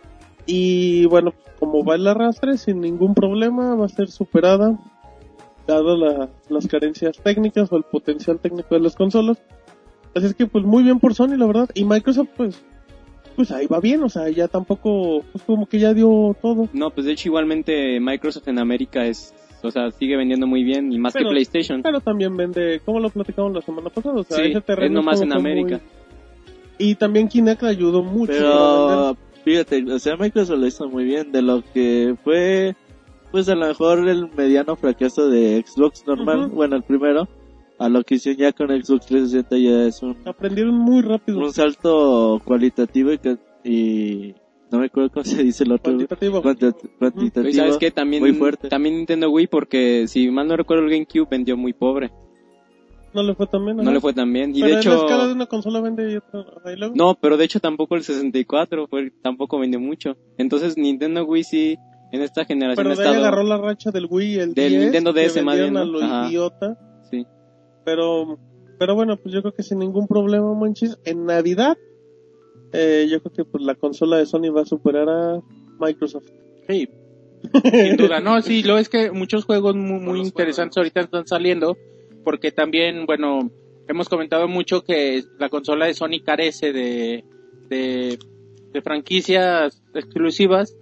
Y 0.47 1.07
bueno, 1.07 1.33
como 1.59 1.85
va 1.85 1.95
el 1.95 2.07
arrastre, 2.07 2.59
sin 2.59 2.81
ningún 2.81 3.15
problema, 3.15 3.75
va 3.77 3.87
a 3.87 3.89
ser 3.89 4.09
superada, 4.11 4.79
dado 5.67 5.97
la- 5.97 6.29
las 6.49 6.67
carencias 6.67 7.17
técnicas 7.23 7.71
o 7.73 7.77
el 7.77 7.85
potencial 7.85 8.39
técnico 8.41 8.75
de 8.75 8.81
las 8.81 8.97
consolas. 8.97 9.41
Así 10.15 10.27
es 10.27 10.35
que 10.35 10.47
pues 10.47 10.65
muy 10.65 10.83
bien 10.83 10.99
por 10.99 11.15
Sony, 11.15 11.37
la 11.37 11.47
verdad. 11.47 11.71
Y 11.75 11.85
Microsoft 11.85 12.29
pues, 12.37 12.63
pues 13.37 13.51
ahí 13.53 13.67
va 13.67 13.81
bien, 13.81 14.03
o 14.03 14.09
sea, 14.09 14.29
ya 14.29 14.49
tampoco, 14.49 15.23
pues 15.33 15.45
como 15.45 15.67
que 15.67 15.79
ya 15.79 15.95
dio 15.95 16.37
todo. 16.43 16.69
No, 16.73 16.91
pues 16.91 17.07
de 17.07 17.13
hecho 17.13 17.29
igualmente 17.29 17.99
Microsoft 18.01 18.49
en 18.49 18.59
América 18.59 19.07
es, 19.07 19.33
o 19.63 19.71
sea, 19.71 19.91
sigue 19.93 20.17
vendiendo 20.17 20.47
muy 20.47 20.65
bien 20.65 20.93
y 20.93 20.99
más 20.99 21.13
Pero- 21.15 21.29
que 21.29 21.35
PlayStation. 21.35 21.81
Pero 21.83 22.01
también 22.01 22.37
vende, 22.37 22.81
como 22.85 22.99
lo 23.01 23.09
platicamos 23.09 23.53
la 23.55 23.63
semana 23.63 23.89
pasada, 23.89 24.17
o 24.21 24.25
sea, 24.25 24.39
Sí, 24.39 24.51
ese 24.51 24.61
terreno 24.61 24.87
es 25.01 25.05
nomás 25.07 25.21
en 25.23 25.29
muy- 25.29 25.37
América. 25.39 25.81
Y 26.79 26.97
también 26.97 27.29
Kinect 27.29 27.63
ayudó 27.63 28.03
mucho. 28.03 28.33
Pero, 28.33 29.17
fíjate, 29.45 29.85
o 29.93 29.99
sea, 29.99 30.17
Microsoft 30.17 30.59
lo 30.59 30.67
hizo 30.67 30.89
muy 30.89 31.05
bien 31.05 31.33
de 31.33 31.43
lo 31.43 31.63
que 31.73 32.15
fue, 32.25 32.75
pues 33.31 33.49
a 33.49 33.55
lo 33.55 33.67
mejor 33.67 34.09
el 34.09 34.29
mediano 34.37 34.77
fracaso 34.77 35.29
de 35.29 35.63
Xbox 35.67 36.07
normal, 36.07 36.49
bueno, 36.49 36.77
el 36.77 36.83
primero, 36.83 37.29
a 37.79 37.89
lo 37.89 38.03
que 38.05 38.17
hicieron 38.17 38.41
ya 38.41 38.53
con 38.53 38.69
Xbox 38.69 39.07
360 39.07 39.59
ya 39.59 39.85
es 39.87 40.03
un, 40.03 40.17
Aprendieron 40.25 40.75
muy 40.77 41.03
rápido. 41.03 41.39
un 41.39 41.53
salto 41.53 42.41
cualitativo 42.45 43.13
y, 43.13 43.19
que- 43.19 43.39
y 43.65 44.35
no 44.71 44.79
me 44.79 44.87
acuerdo 44.87 45.11
cómo 45.11 45.25
se 45.25 45.43
dice 45.43 45.65
el 45.65 45.73
otro. 45.73 45.93
Cuantitativo. 45.93 46.43
Cuanti- 46.43 46.75
cuantitativo. 46.99 47.49
Y 47.49 47.53
sabes 47.53 47.77
que 47.79 47.91
también, 47.91 48.23
muy 48.23 48.33
fuerte. 48.35 48.69
también 48.69 48.97
Nintendo 48.97 49.31
Wii 49.31 49.47
porque 49.49 50.07
si 50.09 50.31
mal 50.31 50.47
no 50.49 50.57
recuerdo 50.57 50.85
el 50.85 50.91
GameCube 50.91 51.27
vendió 51.31 51.57
muy 51.57 51.73
pobre. 51.73 52.11
No 53.15 53.23
le 53.23 53.35
fue 53.35 53.47
tan 53.47 53.65
bien. 53.65 53.77
No 53.77 53.83
ajá. 53.83 53.93
le 53.93 54.01
fue 54.01 54.13
tan 54.13 54.33
bien. 54.33 54.51
Y 54.57 54.61
Pero 54.61 54.67
de 54.67 54.73
en 54.75 54.79
hecho, 54.81 54.91
la 54.91 54.97
escala 54.97 55.27
de 55.27 55.33
una 55.35 55.47
consola 55.47 55.81
vende 55.81 56.11
y 56.13 56.17
otra. 56.17 56.45
luego. 56.77 56.95
no, 56.97 57.15
pero 57.21 57.37
de 57.37 57.45
hecho 57.45 57.61
tampoco 57.61 57.95
el 57.97 58.03
64 58.05 58.87
fue, 58.89 59.13
tampoco 59.23 59.59
vendió 59.59 59.79
mucho. 59.81 60.17
Entonces 60.39 60.77
Nintendo 60.79 61.25
Wii 61.25 61.45
sí 61.45 61.77
en 62.13 62.23
esta 62.23 62.45
generación 62.45 62.87
Pero 62.87 62.97
de 63.01 63.09
ahí 63.09 63.15
agarró 63.17 63.43
la 63.43 63.57
racha 63.59 63.91
del 63.91 64.07
Wii 64.11 64.39
el 64.39 64.55
Del 64.55 64.71
10, 64.71 64.83
Nintendo 64.83 65.13
DS 65.13 65.43
más 65.43 65.57
bien, 65.59 65.77
a 65.77 65.85
¿no? 65.85 65.93
lo 65.93 66.03
Ajá. 66.03 66.29
idiota. 66.29 66.79
sí. 67.11 67.27
Pero, 67.85 68.39
pero 68.79 68.95
bueno, 68.95 69.17
pues 69.17 69.35
yo 69.35 69.41
creo 69.43 69.55
que 69.55 69.63
sin 69.63 69.79
ningún 69.81 70.07
problema, 70.07 70.53
Monchis. 70.55 70.99
En 71.05 71.25
Navidad, 71.27 71.77
eh, 72.73 73.07
yo 73.11 73.21
creo 73.23 73.33
que 73.33 73.45
pues 73.45 73.65
la 73.65 73.75
consola 73.75 74.17
de 74.19 74.27
Sony 74.27 74.51
va 74.57 74.63
a 74.63 74.67
superar 74.67 75.09
a 75.09 75.41
Microsoft. 75.81 76.29
Sí, 76.69 76.89
sin 77.73 77.97
duda. 77.97 78.21
No, 78.21 78.41
sí, 78.41 78.63
lo 78.63 78.79
es 78.79 78.89
que 78.89 79.11
muchos 79.11 79.45
juegos 79.45 79.75
muy, 79.75 79.99
muy 80.01 80.21
interesantes 80.21 80.77
ahorita 80.77 81.01
están 81.01 81.27
saliendo, 81.27 81.77
porque 82.25 82.53
también, 82.53 83.07
bueno, 83.07 83.51
hemos 83.89 84.09
comentado 84.09 84.49
mucho 84.49 84.83
que 84.83 85.23
la 85.39 85.49
consola 85.49 85.87
de 85.87 85.95
Sony 85.95 86.21
carece 86.25 86.73
de, 86.73 87.25
de, 87.69 88.19
de 88.73 88.83
franquicias 88.83 89.83
exclusivas 89.95 90.77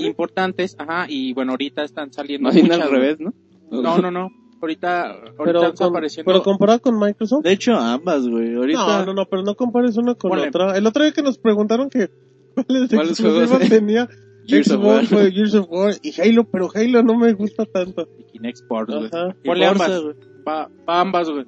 importantes, 0.00 0.74
ajá, 0.78 1.06
y 1.08 1.32
bueno, 1.34 1.52
ahorita 1.52 1.82
están 1.84 2.12
saliendo 2.12 2.44
Más 2.48 2.54
bien 2.54 2.66
muchas, 2.66 2.80
al 2.82 2.90
revés, 2.90 3.20
¿no? 3.20 3.34
No, 3.70 3.98
no, 3.98 4.10
no. 4.10 4.28
Ahorita, 4.62 5.10
ahorita 5.10 5.34
Pero, 5.44 5.58
están 5.58 5.72
con, 5.76 5.86
apareciendo. 5.88 6.32
pero 6.32 6.42
comparado 6.42 6.80
con 6.80 6.98
Microsoft. 6.98 7.44
De 7.44 7.52
hecho, 7.52 7.74
ambas, 7.76 8.26
güey. 8.26 8.54
Ahorita, 8.54 8.78
No, 9.00 9.04
no, 9.06 9.12
no, 9.14 9.26
pero 9.26 9.42
no 9.42 9.54
compares 9.54 9.98
una 9.98 10.14
con 10.14 10.30
Ponle. 10.30 10.48
otra. 10.48 10.76
El 10.78 10.86
otro 10.86 11.02
día 11.04 11.12
que 11.12 11.20
nos 11.22 11.36
preguntaron 11.36 11.90
que 11.90 12.08
cuáles 12.54 12.88
¿Cuáles 12.88 13.10
exclusivas 13.20 13.50
juegos? 13.50 13.68
tenía 13.68 14.08
Gears 14.46 14.70
of 14.70 14.82
War, 14.82 15.04
Gears 15.06 15.54
of 15.56 15.66
War 15.68 15.94
y 16.02 16.18
Halo, 16.20 16.44
pero 16.50 16.70
Halo 16.74 17.02
no 17.02 17.18
me 17.18 17.34
gusta 17.34 17.66
tanto. 17.66 18.08
y 18.18 18.24
Kinect 18.32 18.56
Sports, 18.62 18.94
güey. 18.94 19.06
Ajá. 19.12 19.36
y 19.42 19.46
Ponle 19.46 19.66
ambas. 19.66 20.00
güey. 20.02 20.14
Va, 20.46 20.68
va 20.88 21.00
ambas, 21.00 21.28
güey. 21.30 21.44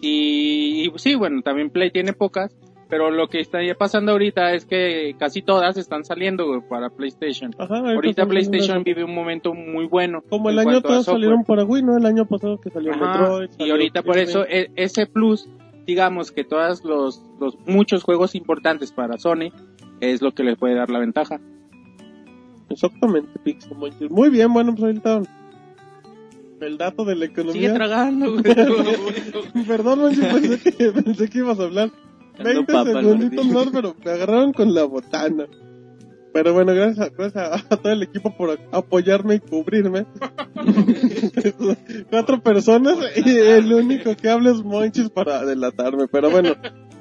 Y, 0.00 0.86
y 0.88 0.92
sí, 0.98 1.14
bueno, 1.14 1.40
también 1.42 1.70
Play 1.70 1.90
tiene 1.90 2.12
pocas, 2.12 2.54
pero 2.90 3.10
lo 3.10 3.28
que 3.28 3.40
está 3.40 3.58
pasando 3.78 4.12
ahorita 4.12 4.52
es 4.52 4.66
que 4.66 5.14
casi 5.18 5.40
todas 5.40 5.78
están 5.78 6.04
saliendo 6.04 6.46
güey, 6.46 6.60
para 6.68 6.90
PlayStation. 6.90 7.52
Ajá, 7.58 7.78
Ahorita 7.78 8.26
PlayStation 8.26 8.84
vive 8.84 9.02
un 9.04 9.14
momento 9.14 9.54
muy 9.54 9.86
bueno. 9.86 10.22
Como 10.28 10.50
el 10.50 10.58
año 10.58 10.74
software. 10.80 11.02
salieron 11.04 11.44
para 11.44 11.64
Wii, 11.64 11.82
¿no? 11.82 11.96
El 11.96 12.04
año 12.06 12.26
pasado 12.26 12.60
que 12.60 12.70
salió 12.70 12.92
Ajá, 12.92 13.18
Metroid. 13.18 13.50
y 13.58 13.70
ahorita 13.70 14.02
por 14.02 14.18
eso 14.18 14.44
e- 14.46 14.70
ese 14.76 15.06
plus, 15.06 15.48
digamos 15.86 16.30
que 16.32 16.44
todos 16.44 16.84
los, 16.84 17.22
los 17.40 17.56
muchos 17.66 18.02
juegos 18.04 18.34
importantes 18.34 18.92
para 18.92 19.16
Sony 19.16 19.50
es 20.00 20.20
lo 20.20 20.32
que 20.32 20.44
les 20.44 20.58
puede 20.58 20.74
dar 20.74 20.90
la 20.90 20.98
ventaja. 20.98 21.40
Exactamente, 22.68 23.38
Pixel. 23.42 23.76
Muy 24.10 24.30
bien, 24.30 24.52
bueno, 24.52 24.72
pues 24.72 24.84
ahorita 24.84 25.22
el 26.60 26.78
dato 26.78 27.04
de 27.04 27.14
la 27.16 27.26
Sigue 27.26 27.32
economía. 27.32 27.74
tragando, 27.74 28.32
güey. 28.32 28.42
Perdón, 29.66 29.98
Monchis, 30.00 30.24
pensé 30.24 30.72
que, 30.72 30.90
pensé 30.92 31.28
que 31.28 31.38
ibas 31.38 31.58
a 31.60 31.64
hablar. 31.64 31.90
20 32.42 32.72
papa 32.72 32.92
segunditos 32.92 33.46
más, 33.46 33.66
pero 33.72 33.94
me 34.04 34.10
agarraron 34.10 34.52
con 34.52 34.74
la 34.74 34.84
botana. 34.84 35.46
Pero 36.32 36.52
bueno, 36.52 36.74
gracias, 36.74 37.06
a- 37.06 37.10
gracias 37.16 37.36
a, 37.70 37.74
a 37.74 37.76
todo 37.76 37.92
el 37.92 38.02
equipo 38.02 38.36
por 38.36 38.58
apoyarme 38.72 39.36
y 39.36 39.40
cubrirme. 39.40 40.04
Cuatro 42.10 42.42
personas 42.42 42.96
y 43.24 43.30
el 43.30 43.72
único 43.72 44.16
que 44.16 44.28
habla 44.28 44.50
es 44.50 44.62
Monchis 44.64 45.10
para 45.10 45.44
delatarme. 45.44 46.08
Pero 46.10 46.30
bueno, 46.30 46.54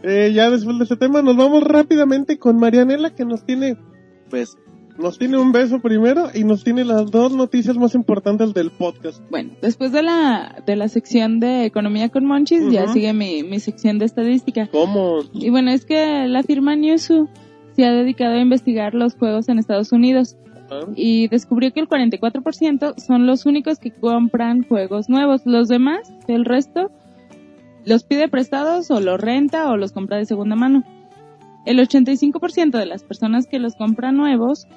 eh, 0.04 0.32
ya 0.34 0.50
después 0.52 0.78
de 0.78 0.84
este 0.84 0.98
tema 0.98 1.22
nos 1.22 1.36
vamos 1.36 1.64
rápidamente 1.64 2.38
con 2.38 2.58
Marianela 2.58 3.16
que 3.16 3.26
nos 3.26 3.46
tiene, 3.46 3.78
Pues, 4.30 4.56
nos 4.98 5.18
tiene 5.18 5.38
un 5.38 5.52
beso 5.52 5.80
primero 5.80 6.30
y 6.34 6.44
nos 6.44 6.64
tiene 6.64 6.86
las 6.86 7.10
dos 7.10 7.34
noticias 7.34 7.78
más 7.78 7.96
importantes 7.96 8.54
del 8.54 8.72
podcast. 8.72 9.22
Bueno, 9.30 9.52
después 9.62 9.92
de 9.92 10.04
la, 10.04 10.62
de 10.66 10.76
la 10.76 10.88
sección 10.88 11.40
de 11.40 11.66
economía 11.66 12.10
con 12.10 12.26
Monchis, 12.26 12.72
ya 12.72 12.88
sigue 12.88 13.14
mi, 13.14 13.44
mi 13.44 13.60
sección 13.60 14.00
de 14.00 14.06
estadística. 14.06 14.68
¿Cómo? 14.72 15.20
Y 15.34 15.50
bueno, 15.50 15.72
es 15.72 15.86
que 15.86 16.28
la 16.28 16.44
firma 16.44 16.76
Newzoo 16.76 17.30
se 17.76 17.86
ha 17.86 17.92
dedicado 17.92 18.36
a 18.36 18.40
investigar 18.40 18.94
los 18.94 19.16
juegos 19.16 19.50
en 19.50 19.60
Estados 19.60 19.92
Unidos 19.92 20.38
y 20.96 21.28
descubrió 21.28 21.72
que 21.72 21.82
el 21.82 21.88
44% 21.88 22.96
son 22.98 23.28
los 23.28 23.46
únicos 23.46 23.80
que 23.80 23.92
compran 23.92 24.64
juegos 24.64 25.10
nuevos. 25.10 25.42
Los 25.46 25.68
demás, 25.68 26.12
el 26.28 26.46
resto, 26.46 26.92
los 27.86 28.04
pide 28.04 28.28
prestados 28.28 28.90
o 28.92 29.00
los 29.00 29.20
renta 29.20 29.70
o 29.70 29.78
los 29.78 29.92
compra 29.92 30.18
de 30.18 30.26
segunda 30.26 30.56
mano. 30.56 30.84
El 31.66 31.80
85% 31.80 32.72
de 32.78 32.86
las 32.86 33.04
personas 33.04 33.48
que 33.48 33.60
los 33.60 33.76
compran 33.76 34.18
nuevos 34.18 34.68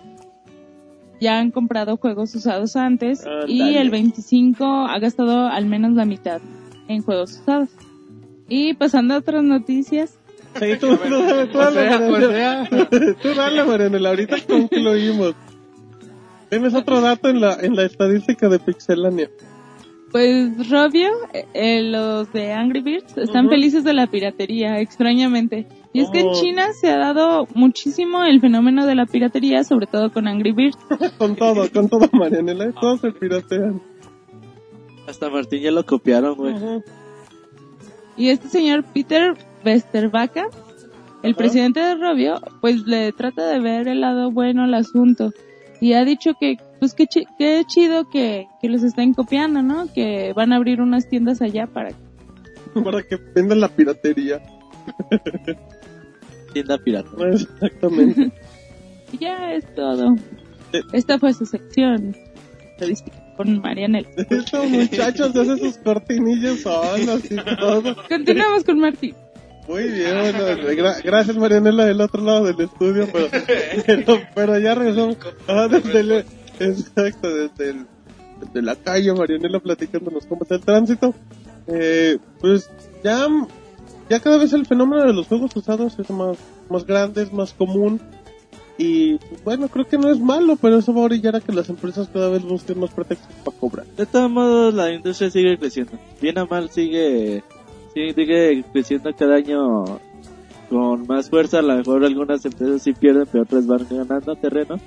ya 1.20 1.38
han 1.38 1.50
comprado 1.50 1.96
juegos 1.96 2.34
usados 2.34 2.76
antes 2.76 3.24
y 3.48 3.76
el 3.76 3.90
25% 3.90 4.86
ha 4.88 4.98
gastado 4.98 5.46
al 5.46 5.66
menos 5.66 5.92
la 5.92 6.04
mitad 6.04 6.40
en 6.88 7.02
juegos 7.02 7.40
usados. 7.40 7.70
Y 8.48 8.74
pasando 8.74 9.14
a 9.14 9.18
otras 9.18 9.42
noticias, 9.42 10.18
Sí, 10.60 10.66
tú, 10.80 10.96
tú 10.96 11.12
dale, 11.12 11.46
tú 11.52 11.58
O 11.58 11.60
dale, 11.60 11.88
sea, 11.88 11.98
o 11.98 12.10
Marianela. 12.10 12.66
sea, 12.66 12.88
Tú 13.20 13.34
dale, 13.34 13.64
Marianela, 13.64 14.08
ahorita 14.10 14.36
concluimos. 14.48 15.34
Tienes 16.48 16.74
otro 16.74 17.00
dato 17.00 17.28
en 17.28 17.40
la, 17.40 17.54
en 17.60 17.74
la 17.76 17.84
estadística 17.84 18.48
de 18.48 18.58
Pixelania. 18.58 19.28
Pues 20.12 20.70
Robio, 20.70 21.10
eh, 21.52 21.82
los 21.82 22.32
de 22.32 22.52
Angry 22.52 22.80
Birds, 22.80 23.18
están 23.18 23.48
felices 23.50 23.84
de 23.84 23.92
la 23.92 24.06
piratería, 24.06 24.80
extrañamente. 24.80 25.66
Y 25.96 26.00
es 26.00 26.10
que 26.10 26.20
en 26.20 26.26
Oh. 26.28 26.32
China 26.34 26.72
se 26.72 26.90
ha 26.90 26.98
dado 26.98 27.46
muchísimo 27.54 28.22
el 28.24 28.40
fenómeno 28.40 28.86
de 28.86 28.94
la 28.94 29.06
piratería, 29.06 29.64
sobre 29.64 29.86
todo 29.86 30.12
con 30.12 30.26
Angry 30.28 30.52
Birds. 30.52 30.76
Con 31.18 31.36
todo, 31.36 31.70
con 31.72 31.88
todo, 31.88 32.08
Marianela. 32.12 32.72
Todos 32.72 33.00
se 33.00 33.12
piratean. 33.12 33.80
hasta 35.08 35.30
Martín 35.30 35.62
ya 35.62 35.70
lo 35.70 35.84
copiaron, 35.86 36.34
güey. 36.36 36.54
Y 38.16 38.28
este 38.30 38.48
señor 38.48 38.84
Peter 38.92 39.34
Westervaca, 39.64 40.48
el 41.22 41.30
Ajá. 41.32 41.38
presidente 41.38 41.80
de 41.80 41.94
Robio, 41.96 42.40
pues 42.60 42.86
le 42.86 43.12
trata 43.12 43.46
de 43.48 43.60
ver 43.60 43.88
el 43.88 44.00
lado 44.00 44.30
bueno 44.30 44.64
al 44.64 44.74
asunto. 44.74 45.32
Y 45.80 45.92
ha 45.92 46.04
dicho 46.04 46.32
que, 46.40 46.56
pues 46.80 46.94
qué, 46.94 47.06
chi- 47.06 47.26
qué 47.38 47.62
chido 47.66 48.08
que, 48.08 48.46
que 48.62 48.68
los 48.68 48.82
estén 48.82 49.12
copiando, 49.14 49.62
¿no? 49.62 49.86
Que 49.92 50.32
van 50.34 50.52
a 50.52 50.56
abrir 50.56 50.80
unas 50.80 51.08
tiendas 51.08 51.42
allá 51.42 51.66
para 51.66 51.90
Para 52.84 53.02
que 53.02 53.16
vendan 53.34 53.60
la 53.60 53.68
piratería. 53.68 54.40
Tienda 56.56 56.78
pirata. 56.78 57.10
Exactamente. 57.32 58.32
Y 59.12 59.18
ya 59.18 59.52
es 59.54 59.64
todo. 59.76 60.16
Esta 60.92 61.18
fue 61.20 61.32
su 61.32 61.46
sección 61.46 62.16
con 63.36 63.60
Marianela. 63.60 64.08
Estos 64.16 64.68
muchachos 64.68 65.36
hacen 65.36 65.58
sus 65.58 65.76
cortinillas 65.78 66.60
solos 66.60 67.22
y 67.30 67.36
todo. 67.36 67.94
Continuamos 68.08 68.64
con 68.64 68.80
Martín. 68.80 69.14
Muy 69.68 69.84
bien, 69.84 70.10
bueno, 70.20 70.38
gra- 70.38 71.02
gracias 71.04 71.36
Marianela 71.36 71.84
del 71.86 72.00
otro 72.00 72.22
lado 72.22 72.44
del 72.46 72.60
estudio, 72.60 73.08
pero, 73.12 73.28
pero, 73.86 74.18
pero 74.34 74.58
ya 74.58 74.74
regresamos. 74.74 75.18
Ah, 75.46 75.68
desde 75.70 76.00
el- 76.00 76.24
exacto, 76.58 77.32
desde, 77.32 77.70
el- 77.70 77.86
desde 78.40 78.62
la 78.62 78.74
calle 78.74 79.12
Marianela 79.12 79.60
platicándonos 79.60 80.26
cómo 80.26 80.42
está 80.42 80.56
el 80.56 80.62
tránsito. 80.62 81.14
Eh, 81.68 82.18
pues 82.40 82.70
ya, 83.04 83.26
ya 84.08 84.20
cada 84.20 84.38
vez 84.38 84.52
el 84.52 84.66
fenómeno 84.66 85.04
de 85.04 85.12
los 85.12 85.26
juegos 85.26 85.54
usados 85.56 85.98
es 85.98 86.10
más, 86.10 86.38
más 86.68 86.86
grande, 86.86 87.22
es 87.22 87.32
más 87.32 87.52
común. 87.52 88.00
Y 88.78 89.18
bueno, 89.42 89.68
creo 89.68 89.86
que 89.86 89.96
no 89.96 90.10
es 90.10 90.20
malo, 90.20 90.56
pero 90.60 90.78
eso 90.78 90.92
va 90.92 91.00
a 91.00 91.04
orillar 91.04 91.34
a 91.34 91.40
que 91.40 91.52
las 91.52 91.70
empresas 91.70 92.08
cada 92.12 92.28
vez 92.28 92.42
busquen 92.42 92.78
más 92.78 92.90
pretextos 92.90 93.34
para 93.42 93.56
cobrar. 93.56 93.86
De 93.96 94.04
todos 94.04 94.30
modos, 94.30 94.74
la 94.74 94.92
industria 94.92 95.30
sigue 95.30 95.58
creciendo. 95.58 95.92
Bien 96.20 96.36
o 96.38 96.46
mal, 96.46 96.68
sigue, 96.70 97.42
sigue, 97.94 98.14
sigue 98.14 98.64
creciendo 98.72 99.10
cada 99.16 99.36
año 99.36 99.98
con 100.68 101.06
más 101.06 101.30
fuerza. 101.30 101.60
A 101.60 101.62
lo 101.62 101.76
mejor 101.76 102.04
algunas 102.04 102.44
empresas 102.44 102.82
sí 102.82 102.92
pierden, 102.92 103.26
pero 103.32 103.44
otras 103.44 103.66
van 103.66 103.86
ganando 103.88 104.36
terreno. 104.36 104.78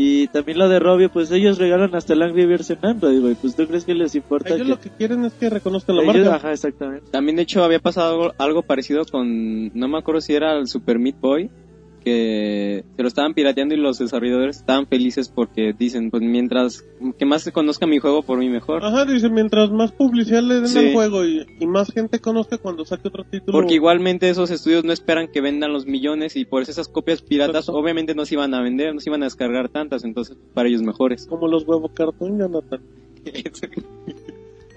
Y 0.00 0.28
también 0.28 0.58
lo 0.58 0.68
de 0.68 0.78
Robio, 0.78 1.10
pues 1.10 1.28
ellos 1.32 1.58
regalan 1.58 1.92
hasta 1.96 2.12
el 2.12 2.22
Angry 2.22 2.46
Birds 2.46 2.70
en 2.70 2.78
Android, 2.82 3.20
güey. 3.20 3.34
Pues 3.34 3.56
tú 3.56 3.66
crees 3.66 3.84
que 3.84 3.94
les 3.94 4.14
importa 4.14 4.50
Ellos 4.54 4.62
que... 4.62 4.68
lo 4.70 4.80
que 4.80 4.90
quieren 4.90 5.24
es 5.24 5.32
que 5.32 5.50
reconozcan 5.50 5.96
la 5.96 6.02
ellos- 6.04 6.14
marca. 6.18 6.36
Ajá, 6.36 6.52
exactamente. 6.52 7.10
También, 7.10 7.34
de 7.34 7.42
hecho, 7.42 7.64
había 7.64 7.80
pasado 7.80 8.12
algo, 8.12 8.34
algo 8.38 8.62
parecido 8.62 9.04
con, 9.10 9.76
no 9.76 9.88
me 9.88 9.98
acuerdo 9.98 10.20
si 10.20 10.34
era 10.34 10.56
el 10.56 10.68
Super 10.68 11.00
Meat 11.00 11.18
Boy, 11.20 11.50
que 11.98 12.84
se 12.96 13.02
lo 13.02 13.08
estaban 13.08 13.34
pirateando 13.34 13.74
y 13.74 13.78
los 13.78 13.98
desarrolladores 13.98 14.58
estaban 14.58 14.86
felices 14.86 15.28
porque 15.28 15.74
dicen, 15.78 16.10
pues 16.10 16.22
mientras 16.22 16.84
que 17.18 17.24
más 17.24 17.42
se 17.42 17.52
conozca 17.52 17.86
mi 17.86 17.98
juego, 17.98 18.22
por 18.22 18.38
mí 18.38 18.48
mejor. 18.48 18.84
Ajá, 18.84 19.04
dice, 19.04 19.28
mientras 19.28 19.70
más 19.70 19.92
publicidad 19.92 20.42
le 20.42 20.54
den 20.56 20.68
Sí. 20.68 20.78
al 20.78 20.92
juego 20.92 21.24
y, 21.24 21.46
y 21.60 21.66
más 21.66 21.92
gente 21.92 22.18
conozca 22.20 22.58
cuando 22.58 22.84
saque 22.84 23.08
otro 23.08 23.24
título. 23.24 23.52
Porque 23.52 23.74
igualmente 23.74 24.28
esos 24.28 24.50
estudios 24.50 24.84
no 24.84 24.92
esperan 24.92 25.28
que 25.28 25.40
vendan 25.40 25.72
los 25.72 25.86
millones 25.86 26.36
y 26.36 26.44
por 26.44 26.62
eso 26.62 26.70
esas 26.70 26.88
copias 26.88 27.22
piratas 27.22 27.64
Exacto. 27.64 27.78
obviamente 27.78 28.14
no 28.14 28.24
se 28.24 28.34
iban 28.34 28.54
a 28.54 28.62
vender, 28.62 28.94
no 28.94 29.00
se 29.00 29.10
iban 29.10 29.22
a 29.22 29.26
descargar 29.26 29.68
tantas, 29.68 30.04
entonces 30.04 30.36
para 30.54 30.68
ellos 30.68 30.82
mejores. 30.82 31.26
Como 31.26 31.48
los 31.48 31.66
huevos 31.66 31.90
cartón, 31.94 32.38
Jonathan. 32.38 32.80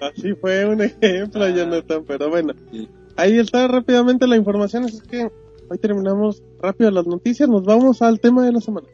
Así 0.00 0.34
fue 0.34 0.66
un 0.66 0.82
ejemplo, 0.82 1.48
Jonathan, 1.48 2.04
pero 2.06 2.28
bueno. 2.28 2.54
Sí. 2.72 2.88
Ahí 3.16 3.38
está 3.38 3.68
rápidamente 3.68 4.26
la 4.26 4.36
información, 4.36 4.84
así 4.84 4.98
que 5.08 5.28
hoy 5.72 5.78
terminamos 5.78 6.42
rápido 6.60 6.90
las 6.90 7.06
noticias, 7.06 7.48
nos 7.48 7.64
vamos 7.64 8.02
al 8.02 8.20
tema 8.20 8.44
de 8.44 8.52
la 8.52 8.60
semana. 8.60 8.86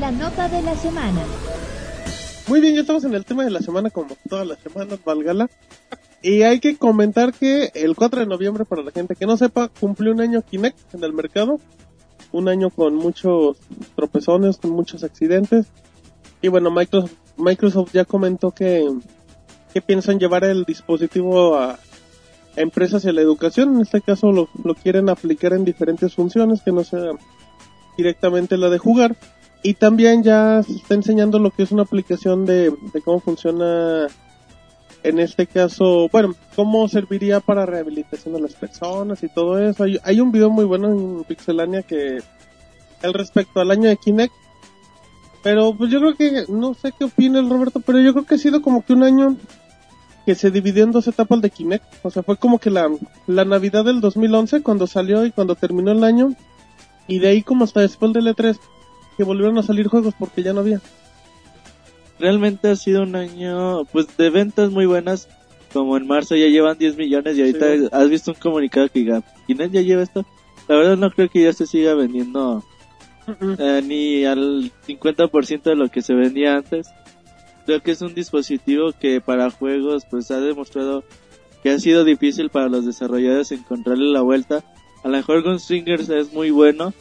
La 0.00 0.10
nota 0.10 0.48
de 0.48 0.62
la 0.62 0.74
semana. 0.74 1.20
Muy 2.48 2.62
bien, 2.62 2.74
ya 2.74 2.80
estamos 2.80 3.04
en 3.04 3.14
el 3.14 3.26
tema 3.26 3.44
de 3.44 3.50
la 3.50 3.60
semana 3.60 3.90
como 3.90 4.16
todas 4.30 4.46
las 4.46 4.58
semanas, 4.60 4.98
Valgala. 5.04 5.50
Y 6.22 6.40
hay 6.40 6.58
que 6.58 6.78
comentar 6.78 7.34
que 7.34 7.70
el 7.74 7.94
4 7.94 8.20
de 8.20 8.26
noviembre, 8.26 8.64
para 8.64 8.82
la 8.82 8.92
gente 8.92 9.14
que 9.14 9.26
no 9.26 9.36
sepa, 9.36 9.68
cumplió 9.68 10.12
un 10.12 10.22
año 10.22 10.40
Kinect 10.40 10.94
en 10.94 11.04
el 11.04 11.12
mercado. 11.12 11.60
Un 12.32 12.48
año 12.48 12.70
con 12.70 12.94
muchos 12.94 13.58
tropezones, 13.94 14.56
con 14.56 14.70
muchos 14.70 15.04
accidentes. 15.04 15.66
Y 16.40 16.48
bueno, 16.48 16.70
Microsoft, 16.70 17.12
Microsoft 17.36 17.92
ya 17.92 18.06
comentó 18.06 18.52
que, 18.52 18.90
que 19.74 19.82
piensan 19.82 20.18
llevar 20.18 20.44
el 20.44 20.64
dispositivo 20.64 21.56
a, 21.56 21.72
a 21.72 21.78
empresas 22.56 23.04
y 23.04 23.08
a 23.08 23.12
la 23.12 23.20
educación. 23.20 23.76
En 23.76 23.82
este 23.82 24.00
caso 24.00 24.32
lo, 24.32 24.48
lo 24.62 24.74
quieren 24.74 25.08
aplicar 25.08 25.52
en 25.52 25.64
diferentes 25.64 26.14
funciones 26.14 26.62
que 26.62 26.72
no 26.72 26.84
sea 26.84 27.12
directamente 27.96 28.56
la 28.56 28.70
de 28.70 28.78
jugar. 28.78 29.16
Y 29.62 29.74
también 29.74 30.22
ya 30.22 30.62
se 30.62 30.74
está 30.74 30.94
enseñando 30.94 31.38
lo 31.38 31.50
que 31.50 31.62
es 31.62 31.72
una 31.72 31.82
aplicación 31.82 32.44
de, 32.44 32.70
de 32.92 33.00
cómo 33.02 33.20
funciona, 33.20 34.08
en 35.02 35.18
este 35.18 35.46
caso, 35.46 36.08
bueno, 36.12 36.34
cómo 36.54 36.86
serviría 36.86 37.40
para 37.40 37.64
rehabilitación 37.64 38.34
de 38.34 38.42
las 38.42 38.54
personas 38.54 39.22
y 39.22 39.28
todo 39.28 39.58
eso. 39.58 39.84
Hay, 39.84 39.98
hay 40.04 40.20
un 40.20 40.32
video 40.32 40.50
muy 40.50 40.66
bueno 40.66 40.88
en 40.88 41.24
Pixelania 41.24 41.82
que, 41.82 42.18
al 43.02 43.14
respecto 43.14 43.60
al 43.60 43.70
año 43.70 43.88
de 43.88 43.96
Kinect. 43.96 44.34
Pero 45.42 45.74
pues 45.74 45.90
yo 45.90 46.00
creo 46.00 46.14
que, 46.14 46.44
no 46.48 46.74
sé 46.74 46.92
qué 46.98 47.04
opina 47.04 47.38
el 47.38 47.48
Roberto, 47.48 47.80
pero 47.80 48.00
yo 48.00 48.12
creo 48.12 48.24
que 48.24 48.34
ha 48.34 48.38
sido 48.38 48.62
como 48.62 48.84
que 48.84 48.94
un 48.94 49.02
año 49.02 49.36
que 50.26 50.34
se 50.34 50.50
dividió 50.50 50.84
en 50.84 50.92
dos 50.92 51.06
etapas 51.08 51.40
de 51.42 51.50
Kinect. 51.50 51.84
O 52.02 52.10
sea, 52.10 52.22
fue 52.22 52.36
como 52.36 52.58
que 52.58 52.70
la, 52.70 52.88
la 53.26 53.44
Navidad 53.44 53.84
del 53.84 54.00
2011 54.00 54.62
cuando 54.62 54.86
salió 54.86 55.24
y 55.26 55.32
cuando 55.32 55.54
terminó 55.54 55.92
el 55.92 56.02
año. 56.04 56.34
Y 57.06 57.18
de 57.18 57.28
ahí 57.28 57.42
como 57.42 57.64
hasta 57.64 57.80
después 57.80 58.12
del 58.12 58.26
E3 58.28 58.58
que 59.16 59.24
volvieron 59.24 59.58
a 59.58 59.62
salir 59.62 59.88
juegos 59.88 60.14
porque 60.18 60.42
ya 60.42 60.52
no 60.52 60.60
había. 60.60 60.80
Realmente 62.18 62.68
ha 62.70 62.76
sido 62.76 63.02
un 63.02 63.16
año, 63.16 63.84
pues, 63.86 64.16
de 64.16 64.30
ventas 64.30 64.70
muy 64.70 64.86
buenas. 64.86 65.28
Como 65.72 65.96
en 65.96 66.06
marzo 66.06 66.36
ya 66.36 66.46
llevan 66.46 66.78
10 66.78 66.96
millones 66.96 67.36
y 67.36 67.40
ahorita 67.40 67.76
Sí. 67.76 67.88
has 67.90 68.08
visto 68.08 68.30
un 68.30 68.36
comunicado 68.38 68.88
que 68.88 69.00
diga, 69.00 69.22
Kinect 69.48 69.72
ya 69.74 69.80
lleva 69.80 70.02
esto. 70.04 70.24
La 70.68 70.76
verdad 70.76 70.96
no 70.96 71.10
creo 71.10 71.28
que 71.28 71.42
ya 71.42 71.52
se 71.52 71.66
siga 71.66 71.94
vendiendo 71.94 72.62
eh, 73.58 73.82
ni 73.84 74.24
al 74.24 74.70
50% 74.86 75.62
de 75.70 75.74
lo 75.76 75.88
que 75.90 76.00
se 76.00 76.14
vendía 76.14 76.56
antes. 76.56 76.86
Creo 77.66 77.80
que 77.80 77.92
es 77.92 78.02
un 78.02 78.14
dispositivo 78.14 78.92
que 78.98 79.20
para 79.20 79.50
juegos 79.50 80.04
pues 80.10 80.30
ha 80.30 80.40
demostrado 80.40 81.04
que 81.62 81.70
ha 81.70 81.78
sido 81.78 82.04
difícil 82.04 82.50
para 82.50 82.68
los 82.68 82.84
desarrolladores 82.84 83.50
encontrarle 83.52 84.12
la 84.12 84.20
vuelta. 84.20 84.62
A 85.02 85.08
lo 85.08 85.16
mejor 85.16 85.42
Gunstringers 85.42 86.08
es 86.10 86.32
muy 86.32 86.50
bueno, 86.50 86.92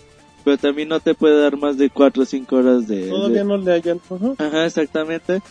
pero 0.46 0.58
también 0.58 0.88
no 0.90 1.00
te 1.02 1.14
puede 1.16 1.42
dar 1.42 1.58
más 1.58 1.78
de 1.78 1.90
4 1.90 2.24
o 2.24 2.26
5 2.26 2.56
horas 2.56 2.88
de... 2.88 3.08
Todavía 3.10 3.40
de- 3.40 3.46
no 3.46 3.58
le 3.58 3.72
hayan. 3.74 4.00
Ajá. 4.10 4.34
Ajá, 4.38 4.66
exactamente. 4.66 5.42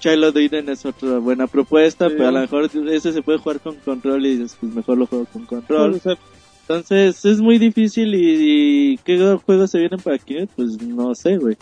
Child 0.00 0.24
of 0.24 0.36
Eden 0.36 0.68
es 0.68 0.84
otra 0.84 1.18
buena 1.18 1.46
propuesta, 1.46 2.08
Sí. 2.08 2.14
pero 2.16 2.28
a 2.28 2.32
lo 2.32 2.40
mejor 2.40 2.68
ese 2.90 3.12
se 3.12 3.22
puede 3.22 3.38
jugar 3.38 3.60
con 3.60 3.76
control 3.76 4.26
y 4.26 4.36
dices, 4.36 4.56
pues 4.60 4.72
mejor 4.74 4.98
lo 4.98 5.06
juego 5.06 5.26
con 5.32 5.44
control. 5.46 6.00
Entonces 6.62 7.24
es 7.24 7.40
muy 7.40 7.58
difícil 7.58 8.14
y, 8.14 8.92
y 8.94 8.96
¿qué 8.98 9.18
juegos 9.44 9.70
se 9.70 9.78
vienen 9.78 10.00
para 10.00 10.18
Kinect? 10.18 10.52
Pues 10.54 10.80
no 10.82 11.14
sé, 11.14 11.36
güey. 11.36 11.56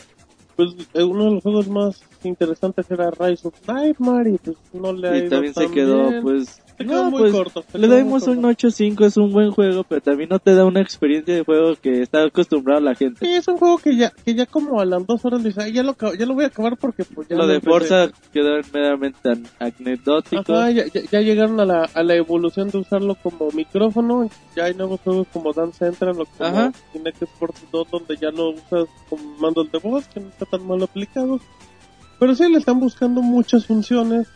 Pues 0.61 0.75
eh, 0.93 1.03
uno 1.03 1.25
de 1.25 1.31
los 1.31 1.43
juegos 1.43 1.69
más 1.69 2.03
interesantes 2.23 2.91
era 2.91 3.11
Rise 3.11 3.49
of 3.49 3.55
Nightmare 3.67 4.33
y 4.33 4.37
pues 4.37 4.59
no 4.75 4.93
le 4.93 5.09
ha 5.09 5.17
Y 5.17 5.21
ido 5.21 5.31
también 5.31 5.55
se 5.55 5.71
quedó, 5.71 6.09
bien. 6.11 6.23
pues... 6.23 6.61
Quedó 6.89 7.05
no, 7.05 7.11
muy 7.11 7.21
pues, 7.21 7.33
corto. 7.33 7.65
se 7.71 7.79
Le 7.79 7.89
damos 7.89 8.27
un 8.27 8.43
corto. 8.43 8.69
8.5, 8.69 9.05
es 9.07 9.17
un 9.17 9.33
buen 9.33 9.51
juego, 9.51 9.85
pero 9.85 10.01
también 10.01 10.29
no 10.31 10.39
te 10.39 10.55
da 10.55 10.65
una 10.65 10.81
experiencia 10.81 11.35
de 11.35 11.45
juego 11.45 11.77
que 11.77 12.03
está 12.03 12.25
acostumbrada 12.25 12.81
la 12.81 12.95
gente. 12.95 13.25
Sí, 13.25 13.33
es 13.35 13.47
un 13.49 13.59
juego 13.59 13.79
que 13.79 13.97
ya, 13.97 14.11
que 14.25 14.35
ya 14.35 14.47
como 14.47 14.81
a 14.81 14.85
las 14.85 15.07
dos 15.07 15.25
horas 15.25 15.45
dice, 15.45 15.63
"Ay, 15.63 15.73
ya 15.73 15.83
lo, 15.83 15.95
ya 16.19 16.27
lo 16.27 16.35
voy 16.35 16.45
a 16.45 16.49
acabar 16.49 16.77
porque 16.77 17.05
pues 17.05 17.29
ya 17.29 17.37
Lo 17.37 17.47
de 17.47 17.57
empecé". 17.57 17.71
Forza 17.71 18.11
quedó 18.33 18.51
meramente 18.73 19.29
an- 19.31 19.47
anecdótico. 19.59 20.53
Ajá, 20.55 20.71
ya, 20.71 20.85
ya- 20.87 21.03
ya 21.11 21.21
llegaron 21.21 21.61
a 21.61 21.65
la, 21.65 21.85
a 21.93 22.03
la 22.03 22.15
evolución 22.15 22.71
de 22.71 22.79
usarlo 22.79 23.15
como 23.17 23.51
micrófono. 23.53 24.31
Ya 24.57 24.65
hay 24.65 24.75
nuevos 24.75 25.01
juegos 25.01 25.27
como 25.33 25.53
Dance 25.53 25.79
Central 25.79 26.21
o 26.21 26.25
como 26.27 26.49
Ajá. 26.49 26.73
Kinect 26.93 27.23
Sports 27.23 27.63
2 27.73 27.91
donde 27.91 28.17
ya 28.17 28.31
lo 28.31 28.51
usas 28.51 28.87
con 29.09 29.19
mandos 29.41 29.71
de 29.71 29.79
voz 29.79 30.07
que 30.09 30.21
no 30.21 30.29
está 30.29 30.47
tan 30.47 30.67
mal 30.67 30.83
aplicado. 30.83 31.41
Pero 32.19 32.35
sí 32.35 32.51
le 32.51 32.59
están 32.59 32.81
buscando 32.81 33.23
muchas 33.23 33.67
funciones 33.67 34.29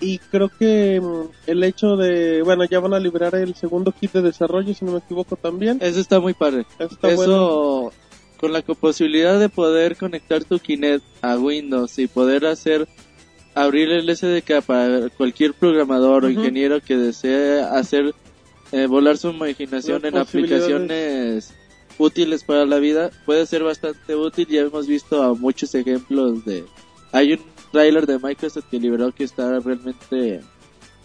y 0.00 0.18
creo 0.18 0.48
que 0.48 1.00
mm, 1.00 1.50
el 1.50 1.64
hecho 1.64 1.96
de, 1.96 2.42
bueno, 2.42 2.64
ya 2.64 2.80
van 2.80 2.94
a 2.94 3.00
liberar 3.00 3.34
el 3.34 3.54
segundo 3.54 3.92
kit 3.92 4.12
de 4.12 4.22
desarrollo 4.22 4.74
si 4.74 4.84
no 4.84 4.92
me 4.92 4.98
equivoco 4.98 5.36
también. 5.36 5.78
Eso 5.80 6.00
está 6.00 6.20
muy 6.20 6.34
padre. 6.34 6.66
Eso 6.78 6.94
está 6.94 7.08
Eso, 7.08 7.16
bueno. 7.16 7.92
con 8.38 8.52
la 8.52 8.62
posibilidad 8.62 9.38
de 9.38 9.48
poder 9.48 9.96
conectar 9.96 10.44
tu 10.44 10.58
Kinect 10.58 11.04
a 11.22 11.38
Windows 11.38 11.98
y 11.98 12.06
poder 12.06 12.46
hacer, 12.46 12.86
abrir 13.54 13.90
el 13.90 14.14
SDK 14.14 14.62
para 14.64 15.08
cualquier 15.10 15.54
programador 15.54 16.24
o 16.24 16.30
ingeniero 16.30 16.80
que 16.80 16.96
desee 16.96 17.62
hacer 17.62 18.14
eh, 18.72 18.86
volar 18.86 19.16
su 19.16 19.30
imaginación 19.30 20.02
Las 20.02 20.12
en 20.12 20.18
aplicaciones 20.18 21.54
útiles 21.98 22.44
para 22.44 22.66
la 22.66 22.78
vida, 22.78 23.10
puede 23.24 23.46
ser 23.46 23.62
bastante 23.62 24.14
útil. 24.14 24.46
Ya 24.48 24.60
hemos 24.60 24.86
visto 24.86 25.22
a 25.22 25.34
muchos 25.34 25.74
ejemplos 25.74 26.44
de... 26.44 26.64
Hay 27.12 27.32
un 27.32 27.55
trailer 27.76 28.06
de 28.06 28.18
Microsoft 28.18 28.64
que 28.70 28.78
liberó 28.80 29.12
que 29.12 29.24
está 29.24 29.58
realmente... 29.60 30.40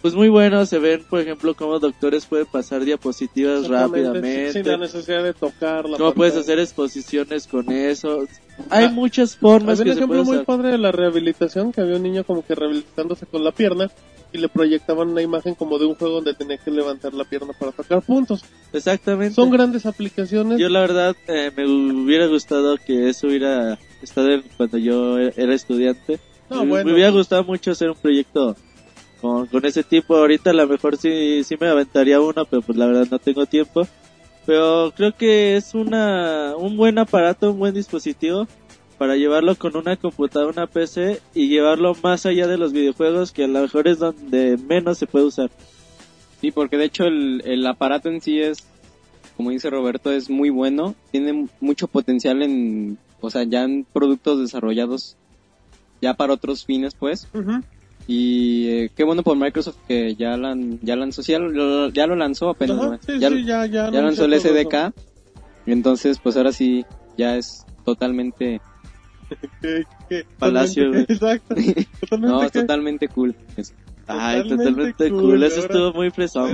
Pues 0.00 0.14
muy 0.16 0.28
bueno, 0.28 0.66
se 0.66 0.80
ven 0.80 1.04
por 1.08 1.20
ejemplo 1.20 1.54
cómo 1.54 1.78
doctores 1.78 2.26
pueden 2.26 2.46
pasar 2.46 2.84
diapositivas 2.84 3.68
rápidamente. 3.68 4.52
Sin 4.52 4.66
la 4.66 4.76
necesidad 4.76 5.22
de 5.22 5.32
tocar 5.32 5.88
la 5.88 5.96
¿Cómo 5.96 6.12
puedes 6.12 6.32
pantalla. 6.34 6.54
hacer 6.54 6.58
exposiciones 6.58 7.46
con 7.46 7.70
eso? 7.70 8.26
Hay 8.68 8.86
Ah, 8.86 8.90
muchas 8.90 9.36
formas 9.36 9.78
Había 9.78 9.92
un 9.92 9.98
ejemplo 9.98 10.24
muy 10.24 10.34
usar. 10.38 10.44
padre 10.44 10.70
de 10.72 10.78
la 10.78 10.90
rehabilitación, 10.90 11.70
que 11.70 11.82
había 11.82 11.96
un 11.98 12.02
niño 12.02 12.24
como 12.24 12.44
que 12.44 12.56
rehabilitándose 12.56 13.26
con 13.26 13.44
la 13.44 13.52
pierna 13.52 13.92
y 14.32 14.38
le 14.38 14.48
proyectaban 14.48 15.10
una 15.10 15.22
imagen 15.22 15.54
como 15.54 15.78
de 15.78 15.86
un 15.86 15.94
juego 15.94 16.14
donde 16.16 16.34
tenía 16.34 16.56
que 16.56 16.72
levantar 16.72 17.14
la 17.14 17.22
pierna 17.22 17.52
para 17.56 17.70
sacar 17.70 18.02
puntos. 18.02 18.42
Exactamente. 18.72 19.34
Son 19.36 19.50
grandes 19.50 19.86
aplicaciones. 19.86 20.58
Yo 20.58 20.68
la 20.68 20.80
verdad 20.80 21.14
eh, 21.28 21.52
me 21.56 21.64
hubiera 21.64 22.26
gustado 22.26 22.76
que 22.76 23.08
eso 23.08 23.28
hubiera 23.28 23.78
estado 24.02 24.30
cuando 24.56 24.78
yo 24.78 25.18
era 25.18 25.54
estudiante. 25.54 26.18
No, 26.50 26.64
me, 26.64 26.70
bueno. 26.70 26.86
me 26.86 26.94
hubiera 26.94 27.10
gustado 27.10 27.44
mucho 27.44 27.70
hacer 27.70 27.90
un 27.90 27.96
proyecto 27.96 28.56
con, 29.20 29.46
con 29.46 29.64
ese 29.64 29.82
tipo. 29.82 30.16
Ahorita 30.16 30.50
a 30.50 30.54
lo 30.54 30.66
mejor 30.66 30.96
sí, 30.96 31.42
sí 31.44 31.56
me 31.58 31.68
aventaría 31.68 32.20
uno, 32.20 32.44
pero 32.44 32.62
pues 32.62 32.76
la 32.76 32.86
verdad 32.86 33.08
no 33.10 33.18
tengo 33.18 33.46
tiempo. 33.46 33.86
Pero 34.44 34.92
creo 34.96 35.16
que 35.16 35.56
es 35.56 35.74
una, 35.74 36.54
un 36.56 36.76
buen 36.76 36.98
aparato, 36.98 37.52
un 37.52 37.58
buen 37.60 37.74
dispositivo 37.74 38.48
para 38.98 39.16
llevarlo 39.16 39.54
con 39.56 39.76
una 39.76 39.96
computadora, 39.96 40.52
una 40.52 40.66
PC 40.66 41.20
y 41.34 41.48
llevarlo 41.48 41.96
más 42.02 42.26
allá 42.26 42.46
de 42.46 42.58
los 42.58 42.72
videojuegos 42.72 43.32
que 43.32 43.44
a 43.44 43.48
lo 43.48 43.62
mejor 43.62 43.88
es 43.88 43.98
donde 43.98 44.56
menos 44.56 44.98
se 44.98 45.06
puede 45.06 45.26
usar. 45.26 45.50
Sí, 46.40 46.50
porque 46.50 46.76
de 46.76 46.84
hecho 46.86 47.04
el, 47.04 47.42
el 47.44 47.66
aparato 47.66 48.08
en 48.08 48.20
sí 48.20 48.40
es, 48.40 48.58
como 49.36 49.50
dice 49.50 49.70
Roberto, 49.70 50.10
es 50.10 50.28
muy 50.28 50.50
bueno. 50.50 50.94
Tiene 51.10 51.48
mucho 51.60 51.86
potencial 51.86 52.42
en, 52.42 52.98
o 53.20 53.30
sea, 53.30 53.44
ya 53.44 53.62
en 53.62 53.84
productos 53.84 54.40
desarrollados 54.40 55.16
ya 56.02 56.12
para 56.14 56.34
otros 56.34 56.64
fines, 56.66 56.94
pues. 56.94 57.26
Y 58.06 58.68
eh, 58.68 58.90
qué 58.94 59.04
bueno 59.04 59.22
por 59.22 59.36
Microsoft 59.36 59.76
que 59.88 60.14
ya, 60.16 60.36
lan- 60.36 60.78
ya 60.82 60.96
lanzó, 60.96 61.22
sí, 61.22 61.32
ya 61.32 61.38
lo, 61.38 61.88
ya 61.90 62.06
lo 62.06 62.16
lanzó 62.16 62.50
apenas. 62.50 62.98
Sí, 63.06 63.18
ya, 63.20 63.28
sí, 63.30 63.44
ya, 63.44 63.64
ya, 63.66 63.90
ya 63.90 64.02
lanzó 64.02 64.24
el 64.26 64.38
SDK. 64.38 64.92
Entonces, 65.66 66.18
pues 66.20 66.36
ahora 66.36 66.52
sí, 66.52 66.84
ya 67.16 67.36
es 67.36 67.64
totalmente, 67.84 68.60
Palacio, 70.38 70.84
totalmente- 70.86 71.12
Exacto. 71.12 71.54
Totalmente 72.00 72.28
no, 72.28 72.42
es 72.42 72.52
totalmente 72.52 73.08
cool. 73.08 73.34
eso. 73.56 73.72
Ay, 74.08 74.42
Totalmente 74.42 74.64
totalmente 74.70 75.10
cool, 75.10 75.20
cool. 75.20 75.42
Eso 75.44 75.54
ahora- 75.60 75.66
estuvo 75.66 75.92
muy 75.92 76.10
fresón. 76.10 76.50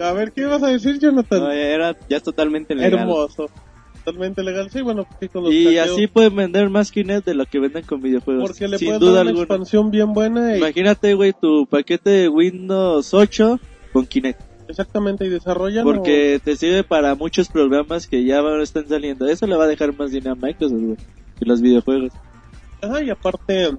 A 0.00 0.12
ver, 0.12 0.32
¿qué 0.32 0.40
ibas 0.42 0.62
a 0.62 0.68
decir, 0.68 0.98
Jonathan? 0.98 1.38
No, 1.40 1.50
era, 1.52 1.96
ya 2.08 2.16
es 2.16 2.22
totalmente 2.24 2.74
legal. 2.74 2.98
Hermoso. 3.00 3.48
Totalmente 4.04 4.42
legal. 4.42 4.70
Sí, 4.70 4.82
bueno, 4.82 5.06
con 5.32 5.44
los 5.44 5.52
Y 5.52 5.78
así 5.78 6.06
pueden 6.06 6.36
vender 6.36 6.68
más 6.68 6.92
Kinect 6.92 7.24
de 7.26 7.34
lo 7.34 7.46
que 7.46 7.58
venden 7.58 7.84
con 7.84 8.02
videojuegos. 8.02 8.50
porque 8.50 8.68
le 8.68 8.78
sin 8.78 8.98
duda 8.98 9.12
dar 9.12 9.22
una 9.22 9.30
alguna. 9.30 9.44
expansión 9.44 9.90
bien 9.90 10.12
buena 10.12 10.54
y 10.54 10.58
Imagínate, 10.58 11.14
güey, 11.14 11.32
tu 11.32 11.66
paquete 11.66 12.10
de 12.10 12.28
Windows 12.28 13.14
8 13.14 13.58
con 13.92 14.06
Kinect. 14.06 14.40
exactamente 14.68 15.24
y 15.24 15.30
desarrollan 15.30 15.84
Porque 15.84 16.40
te 16.44 16.56
sirve 16.56 16.84
para 16.84 17.14
muchos 17.14 17.48
programas 17.48 18.06
que 18.06 18.24
ya 18.24 18.40
están 18.60 18.86
saliendo. 18.88 19.26
Eso 19.26 19.46
le 19.46 19.56
va 19.56 19.64
a 19.64 19.68
dejar 19.68 19.96
más 19.96 20.10
dinero 20.10 20.32
a 20.32 20.34
Microsoft, 20.34 20.80
güey, 20.82 20.96
que 21.38 21.44
los 21.46 21.62
videojuegos. 21.62 22.12
Ajá, 22.82 23.02
y 23.02 23.08
aparte 23.08 23.70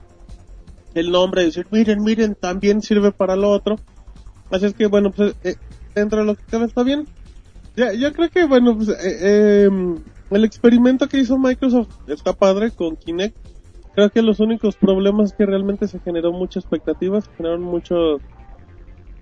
el 0.95 1.11
nombre, 1.11 1.43
decir, 1.43 1.67
miren, 1.69 2.01
miren, 2.03 2.33
también 2.35 2.81
sirve 2.81 3.11
para 3.11 3.35
lo 3.35 3.51
otro. 3.51 3.77
Así 4.49 4.65
es 4.65 4.73
que, 4.73 4.87
bueno, 4.87 5.11
pues 5.11 5.35
eh, 5.43 5.55
dentro 5.93 6.19
de 6.19 6.25
lo 6.25 6.35
que 6.35 6.43
cabe 6.49 6.65
está 6.65 6.81
bien. 6.83 7.05
Ya, 7.75 7.91
yo 7.93 8.13
creo 8.13 8.29
que, 8.29 8.45
bueno, 8.45 8.77
pues 8.77 8.87
eh, 8.89 8.95
eh, 9.21 9.69
el 10.31 10.43
experimento 10.43 11.07
que 11.07 11.19
hizo 11.19 11.37
Microsoft 11.37 11.89
está 12.07 12.33
padre 12.33 12.71
con 12.71 12.95
Kinect. 12.95 13.35
Creo 13.93 14.09
que 14.09 14.21
los 14.21 14.39
únicos 14.39 14.75
problemas 14.75 15.31
es 15.31 15.37
que 15.37 15.45
realmente 15.45 15.87
se 15.87 15.99
generó 15.99 16.31
mucha 16.33 16.59
expectativa, 16.59 17.21
se 17.21 17.31
generaron 17.37 17.63
muchos... 17.63 18.21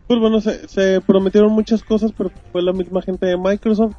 Pues 0.07 0.19
bueno, 0.19 0.41
se, 0.41 0.67
se 0.67 0.99
prometieron 1.01 1.51
muchas 1.51 1.83
cosas, 1.83 2.11
pero 2.17 2.31
fue 2.51 2.61
la 2.61 2.73
misma 2.73 3.01
gente 3.01 3.25
de 3.25 3.37
Microsoft. 3.37 3.95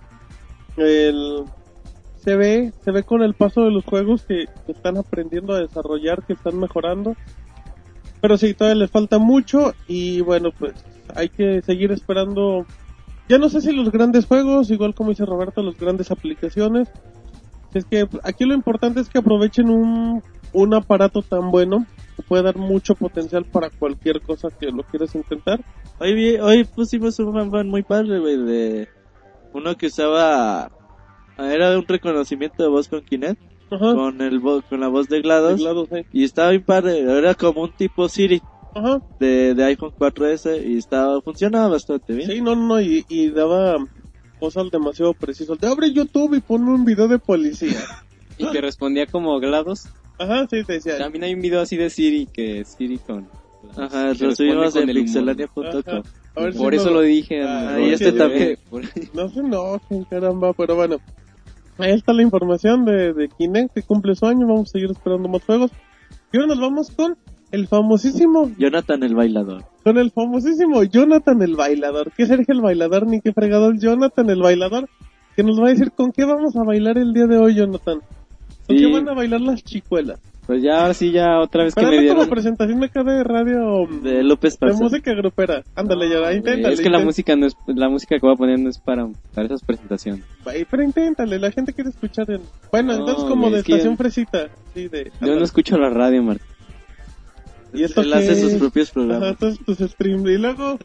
El, 0.76 1.44
se 2.24 2.36
ve, 2.36 2.72
se 2.82 2.90
ve 2.90 3.02
con 3.02 3.22
el 3.22 3.34
paso 3.34 3.62
de 3.62 3.70
los 3.70 3.84
juegos 3.84 4.24
que, 4.24 4.46
están 4.66 4.96
aprendiendo 4.96 5.52
a 5.52 5.60
desarrollar, 5.60 6.24
que 6.24 6.32
están 6.32 6.58
mejorando. 6.58 7.16
Pero 8.22 8.38
sí, 8.38 8.54
todavía 8.54 8.80
les 8.80 8.90
falta 8.90 9.18
mucho 9.18 9.74
y 9.86 10.22
bueno, 10.22 10.50
pues 10.58 10.72
hay 11.14 11.28
que 11.28 11.60
seguir 11.60 11.92
esperando. 11.92 12.64
Ya 13.28 13.38
no 13.38 13.48
sé 13.48 13.60
si 13.60 13.72
los 13.72 13.90
grandes 13.90 14.26
juegos, 14.26 14.70
igual 14.70 14.94
como 14.94 15.10
dice 15.10 15.24
Roberto, 15.24 15.62
las 15.62 15.76
grandes 15.78 16.10
aplicaciones. 16.10 16.88
Es 17.72 17.84
que 17.86 18.06
aquí 18.22 18.44
lo 18.44 18.54
importante 18.54 19.00
es 19.00 19.08
que 19.08 19.18
aprovechen 19.18 19.68
un, 19.70 20.22
un 20.52 20.74
aparato 20.74 21.22
tan 21.22 21.50
bueno 21.50 21.86
que 22.16 22.22
puede 22.22 22.42
dar 22.44 22.56
mucho 22.56 22.94
potencial 22.94 23.44
para 23.44 23.70
cualquier 23.70 24.20
cosa 24.20 24.48
que 24.50 24.66
lo 24.70 24.82
quieras 24.84 25.14
intentar. 25.14 25.60
Hoy, 25.98 26.14
vi- 26.14 26.36
hoy 26.36 26.64
pusimos 26.64 27.18
un 27.18 27.32
fanfan 27.32 27.68
muy 27.68 27.82
padre, 27.82 28.20
güey, 28.20 28.36
de 28.36 28.88
uno 29.52 29.74
que 29.76 29.86
usaba... 29.86 30.70
Era 31.36 31.76
un 31.76 31.84
reconocimiento 31.84 32.62
de 32.62 32.68
voz 32.68 32.86
con 32.88 33.00
Kinect, 33.00 33.40
Ajá. 33.72 33.92
con, 33.94 34.20
el 34.20 34.40
con 34.40 34.78
la 34.78 34.86
voz 34.86 35.08
de 35.08 35.20
GLaDOS. 35.20 35.60
Sí. 35.90 36.06
Y 36.12 36.22
estaba 36.24 36.50
bien 36.50 36.62
padre, 36.62 37.00
era 37.00 37.34
como 37.34 37.62
un 37.62 37.72
tipo 37.72 38.08
Siri 38.08 38.40
Ajá. 38.74 39.00
de, 39.20 39.54
de 39.54 39.64
iPhone 39.64 39.92
4S 39.98 40.66
y 40.66 40.78
estaba 40.78 41.20
funcionaba 41.20 41.68
bastante 41.68 42.12
bien. 42.14 42.28
Sí, 42.30 42.40
no, 42.40 42.54
no, 42.56 42.80
y, 42.80 43.04
y 43.08 43.30
daba 43.30 43.76
cosas 44.40 44.70
demasiado 44.70 45.14
precisas. 45.14 45.58
De 45.58 45.66
abre 45.68 45.92
YouTube 45.92 46.34
y 46.34 46.40
pon 46.40 46.68
un 46.68 46.84
video 46.84 47.08
de 47.08 47.18
policía. 47.18 47.78
Y 48.36 48.50
que 48.50 48.60
respondía 48.60 49.06
como 49.06 49.38
GLaDOS. 49.38 49.86
Ajá, 50.18 50.48
sí, 50.50 50.64
te 50.64 50.72
decía. 50.72 50.98
También 50.98 51.22
hay 51.22 51.34
un 51.34 51.40
video 51.40 51.60
así 51.60 51.76
de 51.76 51.88
Siri, 51.88 52.26
que 52.26 52.60
es 52.62 52.68
Siri 52.76 52.98
con... 52.98 53.28
Ajá, 53.76 54.12
lo 54.12 54.34
subimos 54.34 54.74
en 54.74 54.88
pixelania.com. 54.88 56.02
Ver 56.34 56.52
si 56.52 56.58
Por 56.58 56.74
eso 56.74 56.86
no- 56.86 56.94
lo 56.94 57.00
dije. 57.02 57.44
Ah, 57.44 57.78
y 57.78 57.90
este 57.92 58.10
también. 58.10 58.58
por- 58.70 58.82
No 59.14 59.28
se 59.28 59.38
enojen, 59.38 60.02
caramba, 60.10 60.52
pero 60.52 60.74
bueno. 60.74 60.96
Ahí 61.78 61.92
está 61.92 62.12
la 62.12 62.22
información 62.22 62.84
de, 62.84 63.12
de 63.12 63.28
Kinect 63.28 63.72
que 63.72 63.82
cumple 63.82 64.16
su 64.16 64.26
año. 64.26 64.48
Vamos 64.48 64.68
a 64.70 64.72
seguir 64.72 64.90
esperando 64.90 65.28
más 65.28 65.44
juegos. 65.44 65.70
Y 66.32 66.36
ahora 66.36 66.48
nos 66.48 66.58
vamos 66.60 66.90
con 66.90 67.16
el 67.54 67.66
famosísimo, 67.68 68.50
Jonathan 68.58 69.02
el 69.02 69.14
bailador. 69.14 69.64
con 69.82 69.98
el 69.98 70.10
famosísimo 70.10 70.82
Jonathan 70.84 71.40
el 71.42 71.54
bailador. 71.56 72.10
¿Qué 72.16 72.24
es 72.24 72.28
Sergio 72.28 72.54
el 72.54 72.60
bailador? 72.60 73.06
Ni 73.06 73.20
qué 73.20 73.32
fregado 73.32 73.70
es 73.72 73.80
Jonathan 73.80 74.28
el 74.30 74.40
bailador. 74.42 74.88
Que 75.36 75.42
nos 75.42 75.60
va 75.60 75.66
a 75.66 75.70
decir 75.70 75.90
con 75.92 76.12
qué 76.12 76.24
vamos 76.24 76.54
a 76.56 76.62
bailar 76.64 76.96
el 76.98 77.12
día 77.12 77.26
de 77.26 77.38
hoy, 77.38 77.54
Jonathan. 77.56 78.00
¿Con 78.66 78.76
Sí. 78.78 78.84
qué 78.84 78.92
van 78.92 79.08
a 79.08 79.14
bailar 79.14 79.40
las 79.40 79.62
chicuelas? 79.64 80.20
Pues 80.46 80.62
ya, 80.62 80.82
ahora 80.82 80.92
sí, 80.92 81.10
ya 81.10 81.40
otra 81.40 81.64
vez 81.64 81.74
que 81.74 81.80
Para 81.80 81.88
me 81.90 81.96
darle 81.96 82.08
como 82.10 82.20
dieron... 82.20 82.34
presentación 82.34 82.78
me 82.78 82.90
quedé 82.90 83.12
de 83.14 83.24
radio 83.24 83.86
De 84.02 84.22
López 84.22 84.52
de 84.52 84.58
Parza. 84.58 84.78
música 84.82 85.14
grupera. 85.14 85.62
Ándale, 85.74 86.06
ya, 86.10 86.32
inténtale. 86.34 86.74
Es 86.74 86.82
que 86.82 86.90
la 86.90 86.98
música 86.98 87.34
no 87.34 87.46
es, 87.46 87.56
la 87.66 87.88
música 87.88 88.16
que 88.16 88.20
voy 88.26 88.34
a 88.34 88.36
poner 88.36 88.58
no 88.60 88.68
es 88.68 88.78
para, 88.78 89.08
para 89.34 89.46
esas 89.46 89.62
presentaciones. 89.62 90.22
Pero 90.44 90.82
inténtale, 90.82 91.38
la 91.38 91.50
gente 91.50 91.72
quiere 91.72 91.88
escuchar 91.88 92.30
el... 92.30 92.40
Bueno, 92.70 92.92
No, 92.92 92.98
entonces 93.00 93.24
como 93.24 93.50
de 93.50 93.60
es 93.60 93.64
que 93.64 93.72
estación 93.72 93.96
fresita. 93.96 94.48
Sí, 94.74 94.88
de... 94.88 95.10
Yo 95.22 95.34
no 95.34 95.42
escucho 95.44 95.78
la 95.78 95.88
radio, 95.88 96.22
Martín. 96.22 96.46
¿Y 97.74 97.84
esto 97.84 98.00
Él 98.02 98.12
hace 98.12 98.28
qué 98.28 98.34
sus 98.40 98.52
es? 98.52 98.58
propios 98.58 98.90
programas. 98.90 99.30
entonces 99.30 99.64
tus 99.64 99.78
streams. 99.90 100.28
Y 100.30 100.38
luego, 100.38 100.78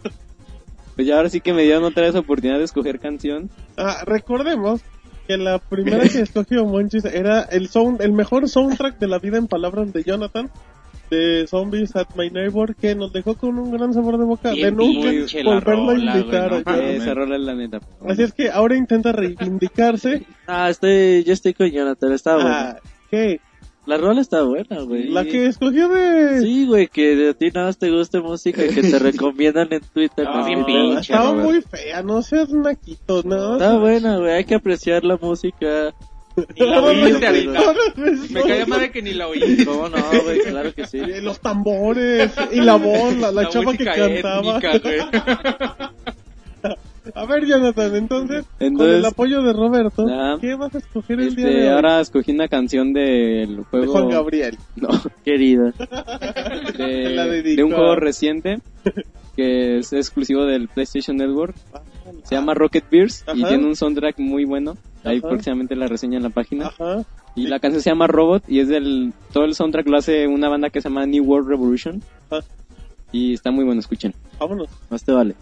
Pues 0.96 1.08
ya 1.08 1.16
ahora 1.18 1.30
sí 1.30 1.40
que 1.42 1.54
me 1.54 1.64
dieron 1.64 1.84
otra 1.84 2.04
vez 2.04 2.16
oportunidad 2.16 2.58
de 2.58 2.66
escoger 2.66 3.00
canción. 3.00 3.50
ah, 3.78 4.04
recordemos 4.06 4.82
que 5.28 5.38
la 5.38 5.60
primera 5.60 6.08
que 6.10 6.20
escogió 6.22 6.66
Monchis 6.66 7.06
era 7.06 7.44
el 7.44 7.70
sound, 7.70 8.02
el 8.02 8.12
mejor 8.12 8.50
soundtrack 8.50 8.98
de 9.00 9.08
la 9.08 9.20
vida 9.20 9.38
en 9.38 9.48
palabras 9.48 9.94
de 9.94 10.04
Jonathan. 10.04 10.50
De 11.12 11.48
Zombies 11.48 11.96
at 11.96 12.06
My 12.16 12.30
Neighbor, 12.30 12.76
que 12.76 12.94
nos 12.94 13.12
dejó 13.12 13.34
con 13.36 13.58
un 13.58 13.72
gran 13.72 13.96
sabor 13.96 14.20
de 14.20 14.26
boca. 14.26 14.52
De 14.52 14.72
nunca 14.72 15.10
volverlo 15.44 15.90
a 15.90 15.96
invitar. 15.96 16.54
Esa 16.84 17.16
rola 17.16 17.36
es 17.36 17.42
la 17.42 17.56
neta. 17.56 17.80
Así 18.08 18.22
es 18.22 18.32
que 18.32 18.52
ahora 18.52 18.76
intenta 18.78 19.12
reivindicarse. 19.12 20.24
Ah, 20.46 20.70
estoy, 20.70 21.24
yo 21.24 21.34
estoy 21.34 21.56
con 21.56 21.68
Jonathan, 21.72 22.12
está 22.12 22.36
buena. 22.36 22.70
Ah, 22.70 22.78
¿Qué? 23.10 23.42
La 23.90 23.98
rola 23.98 24.22
está 24.22 24.44
buena, 24.44 24.82
güey. 24.82 25.08
La 25.10 25.26
que 25.26 25.48
escogió 25.48 25.90
de... 25.90 26.42
Sí, 26.42 26.68
güey, 26.68 26.88
que 26.90 27.16
de 27.16 27.30
a 27.30 27.34
ti 27.34 27.50
nada 27.52 27.66
más 27.66 27.80
te 27.80 27.90
guste 27.90 28.20
música 28.20 28.64
y 28.64 28.70
que 28.70 28.84
te 28.84 29.00
recomiendan 29.00 29.68
en 29.72 29.82
Twitter. 29.82 30.26
¿no? 30.26 30.46
bien 30.46 30.64
pinche. 30.64 31.12
Estaba 31.12 31.32
Robert. 31.32 31.44
muy 31.50 31.62
fea, 31.64 32.04
no 32.04 32.22
seas 32.22 32.50
naquito, 32.52 33.24
¿no? 33.24 33.54
Está 33.54 33.80
buena, 33.80 34.18
güey, 34.20 34.32
hay 34.34 34.46
que 34.46 34.54
apreciar 34.54 35.04
la 35.04 35.18
música. 35.18 35.92
Ni 36.56 36.68
la 36.68 36.82
oíste 36.84 37.26
ahorita. 37.26 37.62
Me 38.30 38.42
cae 38.44 38.66
madre 38.68 38.92
que 38.92 39.02
ni 39.02 39.14
la 39.14 39.28
oí. 39.28 39.58
¿Cómo 39.66 39.90
no, 39.90 39.98
güey? 40.24 40.40
Claro 40.42 40.72
que 40.72 40.86
sí. 40.86 41.00
Y 41.00 41.22
Los 41.22 41.40
tambores 41.40 42.32
y 42.52 42.62
la 42.62 42.76
voz, 42.76 43.16
la, 43.16 43.32
la 43.32 43.50
chava 43.50 43.76
que 43.76 43.86
cantaba. 43.86 44.60
étnica, 44.60 44.78
güey. 44.78 45.00
A 47.16 47.26
ver, 47.26 47.46
Jonathan, 47.46 47.96
entonces, 47.96 48.46
con 48.58 48.82
el 48.82 49.06
apoyo 49.06 49.42
de 49.42 49.54
Roberto. 49.54 50.06
¿qué 50.40 50.56
vas 50.56 50.74
a 50.76 50.78
escoger 50.80 51.20
el 51.20 51.36
día 51.36 51.46
de 51.46 51.52
Este, 51.52 51.64
hoy? 51.64 51.70
ahora 51.70 52.00
escogí 52.02 52.32
una 52.32 52.48
canción 52.48 52.94
del 52.94 53.58
De 53.58 53.64
juego 53.64 53.92
Juan 53.92 54.10
Gabriel. 54.10 54.58
no, 54.76 54.90
Querida. 55.24 55.74
de, 56.78 57.10
La 57.16 57.26
dedico 57.28 57.56
de 57.58 57.64
un 57.64 57.72
juego 57.72 57.96
reciente 57.96 58.60
que 59.36 59.78
es 59.80 59.94
exclusivo 59.94 60.46
del 60.46 60.68
PlayStation 60.68 61.18
Network. 61.18 61.56
Se 62.24 62.36
llama 62.36 62.54
Rocket 62.54 62.84
Beers 62.90 63.24
y 63.34 63.44
tiene 63.44 63.66
un 63.66 63.76
soundtrack 63.76 64.18
muy 64.20 64.44
bueno. 64.46 64.78
Ahí 65.04 65.20
Ajá. 65.20 65.30
próximamente 65.30 65.76
la 65.76 65.88
reseña 65.88 66.18
en 66.18 66.24
la 66.24 66.30
página. 66.30 66.68
Ajá. 66.68 67.04
Y 67.36 67.48
la 67.48 67.60
canción 67.60 67.82
se 67.82 67.90
llama 67.90 68.08
Robot 68.08 68.44
y 68.50 68.60
es 68.60 68.68
del 68.68 69.14
todo 69.32 69.46
el 69.46 69.54
soundtrack 69.56 69.88
lo 69.88 69.98
hace 69.98 70.28
una 70.28 70.50
banda 70.50 70.70
que 70.70 70.82
se 70.82 70.90
llama 70.90 71.06
New 71.06 71.24
World 71.24 71.48
Revolution. 71.48 72.02
Ajá. 72.30 72.44
Y 73.12 73.34
está 73.34 73.50
muy 73.52 73.64
bueno, 73.64 73.80
escuchen. 73.80 74.14
Vámonos. 74.40 74.70
Más 74.90 75.04
te 75.04 75.12
vale. 75.14 75.36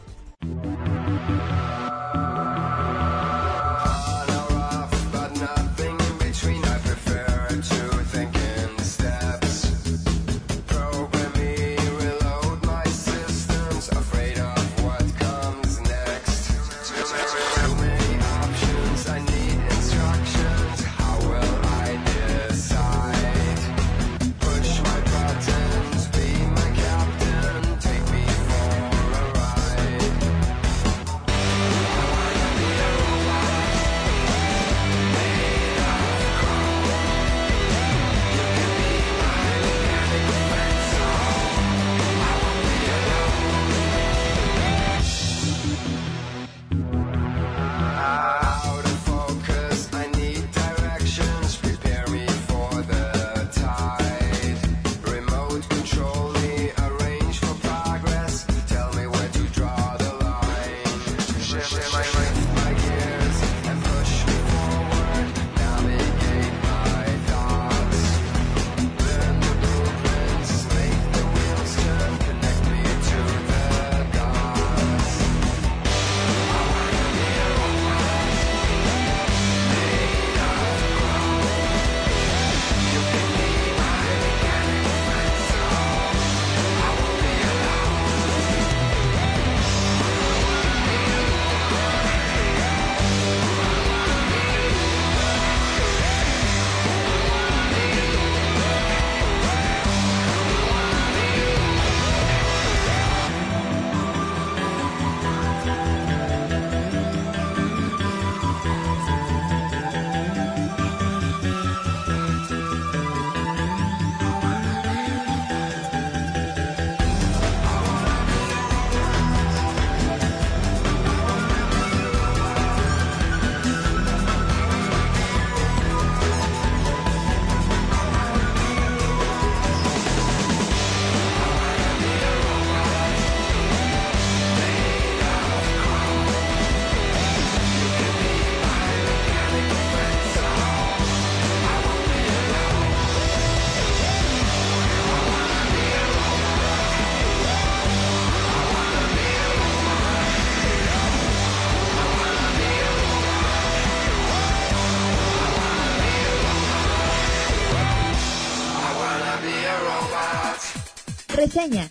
Reseña. 161.58 161.90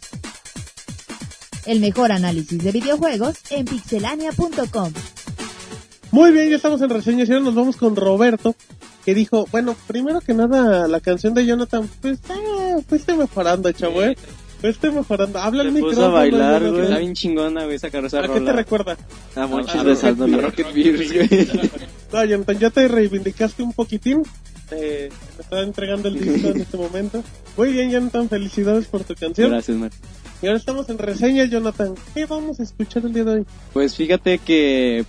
El 1.64 1.80
mejor 1.80 2.12
análisis 2.12 2.62
de 2.62 2.70
videojuegos 2.70 3.34
en 3.50 3.64
pixelania.com. 3.64 4.92
Muy 6.12 6.30
bien, 6.30 6.50
ya 6.50 6.56
estamos 6.56 6.80
en 6.82 6.90
reseñas 6.90 7.28
y 7.28 7.32
ahora 7.32 7.46
nos 7.46 7.56
vamos 7.56 7.76
con 7.76 7.96
Roberto, 7.96 8.54
que 9.04 9.12
dijo, 9.12 9.48
bueno, 9.50 9.74
primero 9.88 10.20
que 10.20 10.34
nada, 10.34 10.86
la 10.86 11.00
canción 11.00 11.34
de 11.34 11.46
Jonathan, 11.46 11.90
pues, 12.00 12.20
ah, 12.28 12.76
pues 12.88 13.00
esté 13.00 13.16
mejorando, 13.16 13.72
chavo, 13.72 14.04
eh. 14.04 14.16
Esté 14.62 14.90
mejorando. 14.90 15.38
Habla 15.38 15.62
el 15.62 15.72
Se 15.72 15.78
puso 15.80 15.86
micrófono. 15.88 16.16
a 16.16 16.18
bailar, 16.20 16.70
güey. 16.70 16.82
Está 16.82 16.98
bien 16.98 17.14
chingona, 17.14 17.64
güey, 17.64 17.76
esa 17.76 17.88
esa 17.88 18.18
¿A 18.18 18.22
qué 18.22 18.28
te 18.28 18.38
rola. 18.38 18.52
recuerda? 18.52 18.96
A 19.34 19.46
Monchis 19.46 19.74
a 19.76 19.82
besándole. 19.82 20.40
Rocket 20.40 20.72
Beers, 20.72 21.12
güey. 21.12 21.70
No, 22.12 22.24
Jonathan, 22.24 22.58
ya 22.58 22.70
te 22.70 22.86
reivindicaste 22.88 23.62
un 23.62 23.72
poquitín. 23.72 24.22
Me 24.70 25.06
está 25.38 25.60
entregando 25.60 26.08
el 26.08 26.18
disco 26.18 26.48
en 26.48 26.60
este 26.60 26.76
momento. 26.76 27.22
Muy 27.56 27.72
bien, 27.72 27.90
Jonathan, 27.90 28.28
felicidades 28.28 28.86
por 28.86 29.04
tu 29.04 29.14
canción. 29.14 29.50
Gracias, 29.50 29.76
man. 29.76 29.90
Y 30.40 30.46
ahora 30.46 30.58
estamos 30.58 30.88
en 30.88 30.98
reseñas, 30.98 31.50
Jonathan. 31.50 31.94
¿Qué 32.14 32.26
vamos 32.26 32.60
a 32.60 32.62
escuchar 32.62 33.04
el 33.06 33.12
día 33.12 33.24
de 33.24 33.32
hoy? 33.32 33.46
Pues 33.72 33.96
fíjate 33.96 34.38
que 34.38 35.04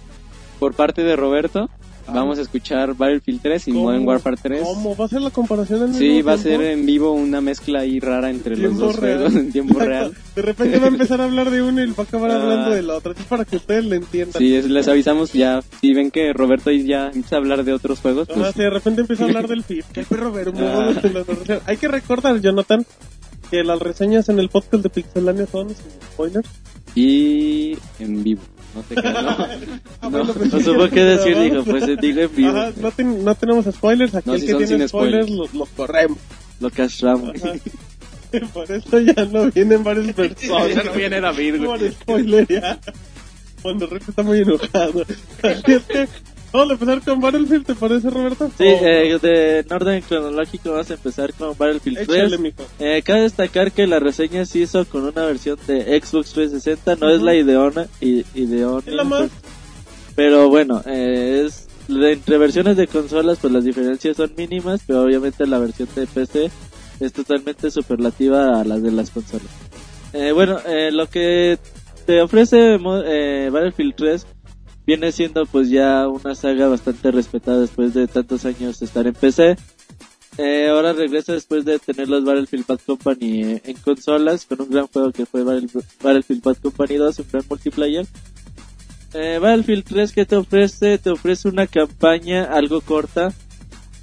por 0.60 0.74
parte 0.74 1.04
de 1.04 1.16
Roberto 1.16 1.70
vamos 2.14 2.38
a 2.40 2.42
escuchar 2.42 2.94
Battlefield 2.96 3.42
3 3.42 3.68
y 3.68 3.72
¿Cómo? 3.72 3.84
Modern 3.84 4.08
Warfare 4.08 4.38
3. 4.42 4.62
¿Cómo? 4.64 4.96
¿Va 4.96 5.06
a 5.06 5.08
ser 5.08 5.22
la 5.22 5.30
comparación 5.30 5.84
al 5.84 5.94
Sí, 5.96 6.22
va 6.22 6.34
a 6.34 6.38
tiempo? 6.38 6.62
ser 6.62 6.72
en 6.72 6.86
vivo 6.86 7.12
una 7.14 7.42
mezcla 7.42 7.82
ahí 7.82 8.00
rara 8.00 8.30
entre 8.30 8.58
los 8.58 8.78
dos 8.78 8.96
real. 8.98 9.18
juegos 9.20 9.36
en 9.40 9.52
tiempo 9.52 9.74
Exacto. 9.74 9.90
real. 9.90 10.14
De 10.36 10.42
repente 10.42 10.80
va 10.80 10.86
a 10.86 10.90
empezar 10.90 11.22
a 11.22 11.24
hablar 11.26 11.50
de 11.52 11.62
uno 11.62 11.84
y 11.84 11.88
va 11.92 11.94
a 12.00 12.02
acabar 12.04 12.32
Ah. 12.32 12.42
hablando 12.42 12.70
del 12.72 12.90
otro. 12.90 13.12
Es 13.14 13.24
para 13.26 13.46
que 13.46 13.56
ustedes 13.58 13.86
le 13.86 13.98
entiendan. 13.98 14.40
Sí, 14.42 14.56
es- 14.56 14.70
les 14.70 14.88
avisamos 14.88 15.34
ya. 15.34 15.62
Si 15.82 15.94
ven 15.94 16.12
que 16.12 16.34
Roberto 16.34 16.72
ya 16.72 17.08
empieza 17.08 17.36
a 17.36 17.40
hablar 17.40 17.64
de 17.64 17.74
otros 17.74 18.00
juegos, 18.00 18.28
pues 18.28 18.54
si 18.54 18.60
de 18.62 18.70
repente 18.70 19.02
empieza 19.02 19.24
a 19.24 19.28
hablar 19.28 19.48
del 19.48 19.64
FIF, 19.64 19.86
que 19.92 20.02
el 20.02 20.06
perro 20.06 20.34
Ah. 20.36 20.94
de 21.02 21.10
la. 21.14 21.62
Hay 21.66 21.78
que 21.78 21.88
recordar, 21.88 22.40
Jonathan, 22.42 22.86
que 23.52 23.64
las 23.64 23.80
reseñas 23.80 24.28
en 24.30 24.40
el 24.40 24.50
podcast 24.50 24.84
de 24.84 24.90
Pixelania 24.90 25.46
son 25.48 25.70
sin 25.70 25.78
spoilers. 26.12 26.50
Y 26.96 27.78
en 28.00 28.24
vivo. 28.24 28.42
No 28.78 28.84
te 28.84 28.96
creas, 28.96 29.24
no. 29.24 29.30
Ah, 30.02 30.10
No, 30.10 30.34
pues 30.34 30.54
No 30.54 30.60
sí, 30.60 30.64
supo 30.66 30.88
qué 30.90 31.04
decir, 31.04 31.40
dijo, 31.40 31.64
pues 31.64 31.86
digo 32.00 32.22
en 32.22 32.36
vivo. 32.36 32.50
Ajá, 32.58 32.72
no, 32.80 32.92
ten- 32.92 33.24
no 33.26 33.34
tenemos 33.36 33.66
spoilers, 33.66 34.14
aquí 34.16 34.30
No, 34.30 34.36
el 34.36 34.42
sí 34.42 34.48
que 34.48 34.66
tiene 34.68 34.88
spoilers 34.88 35.26
spoilers. 35.28 35.54
los 35.54 35.54
lo 35.54 35.76
corremos. 35.76 36.18
Lo 36.60 36.70
castramos. 36.70 37.32
Ajá. 37.36 37.54
Por 38.54 38.72
eso 38.72 39.00
ya 39.00 39.26
no 39.26 39.50
vienen 39.52 39.84
varias 39.84 40.14
personas. 40.14 40.76
Ya 40.76 40.84
no 40.84 40.92
viene 40.94 41.20
David, 41.22 41.56
güey. 41.64 41.80
Por 41.80 41.92
spoiler 41.92 42.48
ya. 42.48 42.80
Cuando 43.64 43.88
Rick 43.88 44.10
está 44.10 44.22
muy 44.22 44.40
enojado. 44.40 45.04
Así 45.42 45.72
es 45.74 45.84
que 45.84 46.08
vamos 46.52 46.70
a 46.70 46.74
empezar 46.74 47.02
con 47.02 47.20
Battlefield, 47.22 47.66
¿te 47.66 47.76
parece 47.76 48.10
Roberto? 48.10 48.50
Sí, 48.58 48.64
O- 48.64 48.86
eh, 48.86 49.20
de 49.22 49.60
en 49.60 49.74
orden 49.74 50.02
cronológico 50.02 50.72
vamos 50.72 50.90
a 50.90 50.94
empezar 50.96 51.34
con 51.34 51.58
Battlefield 51.58 52.06
3. 52.06 52.10
Échale, 52.10 52.38
mijo. 52.38 52.64
Eh, 52.80 53.02
cabe 53.04 53.22
destacar 53.22 53.72
que 53.72 53.88
la 53.88 54.00
reseña 54.00 54.46
se 54.46 54.60
hizo 54.60 54.86
con 54.86 55.04
una 55.04 55.26
versión 55.26 55.58
de 55.68 56.00
Xbox 56.02 56.32
360, 56.34 56.96
no 56.96 57.10
es 57.10 57.18
Ujú. 57.18 57.26
la 57.26 57.36
ideona, 57.36 57.88
i- 58.02 58.26
ideona 58.36 58.82
Es 58.86 58.94
la 58.94 59.04
más. 59.04 59.30
pero 60.16 60.50
bueno, 60.50 60.82
eh, 60.86 61.44
es 61.46 61.68
entre 61.90 62.38
versiones 62.38 62.76
de 62.76 62.88
consolas, 62.88 63.38
pues 63.40 63.54
las 63.54 63.64
diferencias 63.64 64.18
son 64.18 64.34
mínimas, 64.36 64.82
pero 64.86 65.04
obviamente 65.04 65.48
la 65.48 65.58
versión 65.60 65.88
de 65.96 66.06
PC 66.06 66.52
es 67.00 67.14
totalmente 67.14 67.72
superlativa 67.72 68.60
a 68.60 68.64
las 68.66 68.82
de 68.84 68.92
las 68.92 69.10
consolas. 69.12 69.48
Eh, 70.14 70.32
bueno, 70.34 70.60
eh, 70.66 70.90
lo 70.92 71.08
que 71.08 71.58
te 72.06 72.22
ofrece 72.22 72.76
eh, 73.06 73.50
Battlefield 73.52 73.94
3 73.96 74.26
viene 74.88 75.12
siendo 75.12 75.46
pues 75.46 75.70
ya 75.70 76.08
una 76.08 76.34
saga 76.34 76.68
bastante 76.70 77.12
respetada 77.12 77.60
después 77.60 77.94
de 77.94 78.08
tantos 78.08 78.46
años 78.46 78.80
de 78.80 78.86
estar 78.86 79.06
en 79.06 79.14
PC. 79.14 79.58
Eh, 80.38 80.70
ahora 80.70 80.94
regresa 80.94 81.34
después 81.34 81.66
de 81.66 81.78
tener 81.80 82.08
los 82.10 82.24
Battlefield 82.24 82.66
Bad 82.66 82.80
Company 82.86 83.60
en 83.64 83.78
consolas 83.84 84.46
con 84.46 84.62
un 84.62 84.70
gran 84.70 84.88
juego 84.88 85.12
que 85.12 85.26
fue 85.26 85.44
Battle- 85.44 85.68
Battlefield 86.02 86.44
Bad 86.44 86.58
Company 86.58 86.96
2, 86.96 87.20
un 87.20 87.26
gran 87.32 87.44
multiplayer. 87.50 88.06
Eh, 89.14 89.40
Battlefield 89.42 89.84
3 89.84 90.12
que 90.14 90.26
te 90.26 90.36
ofrece, 90.36 90.98
te 91.00 91.10
ofrece 91.10 91.48
una 91.50 91.66
campaña 91.68 92.44
algo 92.46 92.82
corta, 92.82 93.34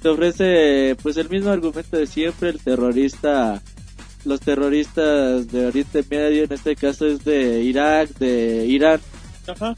te 0.01 0.09
ofrece 0.09 0.95
pues 1.01 1.17
el 1.17 1.29
mismo 1.29 1.49
argumento 1.51 1.95
de 1.97 2.05
siempre, 2.05 2.49
el 2.49 2.59
terrorista, 2.59 3.61
los 4.25 4.39
terroristas 4.41 5.47
de 5.51 5.67
Oriente 5.67 6.03
Medio, 6.09 6.43
en 6.43 6.51
este 6.53 6.75
caso 6.75 7.07
es 7.07 7.23
de 7.23 7.63
Irak, 7.63 8.09
de 8.19 8.65
Irán, 8.67 8.99
Ajá. 9.47 9.73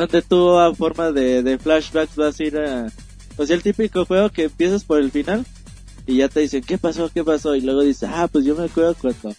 Donde 0.00 0.22
tú 0.22 0.58
a 0.58 0.74
forma 0.74 1.12
de, 1.12 1.42
de 1.42 1.58
flashbacks 1.58 2.16
vas 2.16 2.40
a 2.40 2.44
ir 2.44 2.58
a... 2.58 2.90
O 3.36 3.44
sea, 3.44 3.56
el 3.56 3.62
típico 3.62 4.04
juego 4.04 4.30
que 4.30 4.44
empiezas 4.44 4.84
por 4.84 4.98
el 4.98 5.10
final 5.10 5.44
y 6.06 6.16
ya 6.16 6.28
te 6.28 6.40
dicen, 6.40 6.62
¿qué 6.62 6.78
pasó? 6.78 7.10
¿Qué 7.12 7.22
pasó? 7.22 7.54
Y 7.54 7.60
luego 7.60 7.82
dices, 7.82 8.08
ah, 8.12 8.28
pues 8.30 8.44
yo 8.44 8.56
me 8.56 8.64
acuerdo 8.64 8.94
cuando 9.00 9.34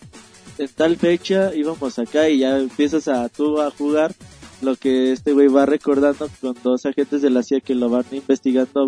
en 0.58 0.68
tal 0.70 0.98
fecha 0.98 1.54
íbamos 1.56 1.98
acá 1.98 2.30
y 2.30 2.40
ya 2.40 2.60
empiezas 2.60 3.08
a 3.08 3.28
tú 3.30 3.60
a 3.60 3.72
jugar 3.72 4.14
lo 4.62 4.76
que 4.76 5.12
este 5.12 5.34
güey 5.34 5.48
va 5.48 5.66
recordando 5.66 6.30
con 6.40 6.56
dos 6.64 6.86
agentes 6.86 7.22
de 7.24 7.32
la 7.32 7.42
CIA 7.42 7.62
que 7.62 7.74
lo 7.74 7.90
van 7.90 8.06
investigando 8.12 8.88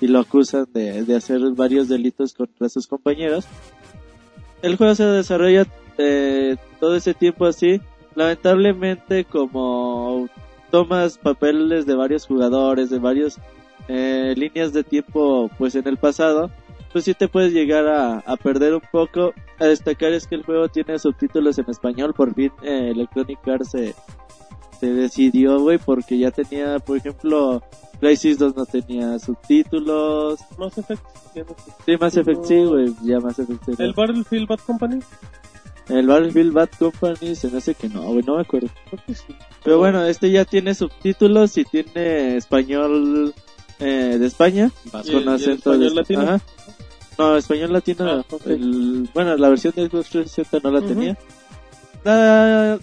y 0.00 0.06
lo 0.06 0.20
acusan 0.20 0.66
de, 0.72 1.04
de 1.04 1.16
hacer 1.16 1.40
varios 1.50 1.88
delitos 1.88 2.32
contra 2.32 2.68
sus 2.68 2.86
compañeros. 2.86 3.46
El 4.62 4.76
juego 4.76 4.94
se 4.94 5.04
desarrolla 5.04 5.66
eh, 5.98 6.56
todo 6.78 6.94
ese 6.94 7.14
tiempo 7.14 7.46
así. 7.46 7.80
Lamentablemente, 8.14 9.24
como 9.24 10.28
tomas 10.70 11.18
papeles 11.18 11.86
de 11.86 11.94
varios 11.94 12.26
jugadores, 12.26 12.90
de 12.90 12.98
varias 12.98 13.38
eh, 13.88 14.34
líneas 14.36 14.72
de 14.72 14.84
tiempo, 14.84 15.50
pues 15.58 15.74
en 15.74 15.86
el 15.88 15.96
pasado, 15.96 16.50
pues 16.92 17.04
sí 17.04 17.14
te 17.14 17.28
puedes 17.28 17.52
llegar 17.52 17.86
a, 17.86 18.18
a 18.18 18.36
perder 18.36 18.74
un 18.74 18.82
poco. 18.92 19.32
A 19.58 19.66
destacar 19.66 20.12
es 20.12 20.26
que 20.26 20.36
el 20.36 20.44
juego 20.44 20.68
tiene 20.68 20.98
subtítulos 20.98 21.58
en 21.58 21.68
español. 21.68 22.14
Por 22.14 22.34
fin, 22.34 22.52
eh, 22.62 22.90
Electronic 22.92 23.46
Arts 23.46 23.70
se, 23.70 23.94
se 24.78 24.86
decidió, 24.94 25.60
güey, 25.60 25.78
porque 25.78 26.18
ya 26.18 26.30
tenía, 26.30 26.78
por 26.78 26.96
ejemplo, 26.96 27.62
Crisis 28.00 28.38
2 28.38 28.56
no 28.56 28.66
tenía 28.66 29.18
subtítulos. 29.18 30.40
Mass 30.58 30.78
Effect. 30.78 31.02
ya 31.34 31.42
no 31.42 31.50
sé. 31.50 31.72
Sí, 31.84 31.96
Mass 32.00 32.16
Effect 32.16 32.44
sí, 32.44 32.64
güey, 32.64 32.94
ya 33.02 33.20
Mass 33.20 33.38
Effect 33.38 33.78
El 33.78 33.92
Battlefield 33.92 34.48
Bad 34.48 34.60
Company. 34.60 35.00
El 35.90 36.06
Battlefield 36.06 36.52
Bad 36.52 36.68
Company 36.78 37.34
se 37.34 37.48
me 37.50 37.58
hace 37.58 37.74
que 37.74 37.88
no, 37.88 38.02
güey, 38.02 38.22
no 38.24 38.36
me 38.36 38.42
acuerdo. 38.42 38.68
Pero 39.64 39.78
bueno, 39.78 40.04
este 40.04 40.30
ya 40.30 40.44
tiene 40.44 40.74
subtítulos 40.74 41.56
y 41.58 41.64
tiene 41.64 42.36
español 42.36 43.34
eh, 43.78 44.16
de 44.18 44.26
España 44.26 44.70
¿Y 44.84 44.90
con 44.90 45.24
y 45.24 45.28
acento 45.28 45.70
de 45.78 45.86
español 45.86 45.94
latino? 45.94 46.20
Ajá. 46.22 46.40
No, 47.18 47.36
español 47.36 47.72
latino. 47.72 48.04
Ah, 48.10 48.24
el- 48.46 49.08
bueno, 49.12 49.36
la 49.36 49.48
versión 49.50 49.72
de 49.76 49.88
Xbox 49.88 50.08
360 50.10 50.60
no 50.62 50.70
la 50.70 50.80
tenía. 50.86 51.18
La, 52.04 52.78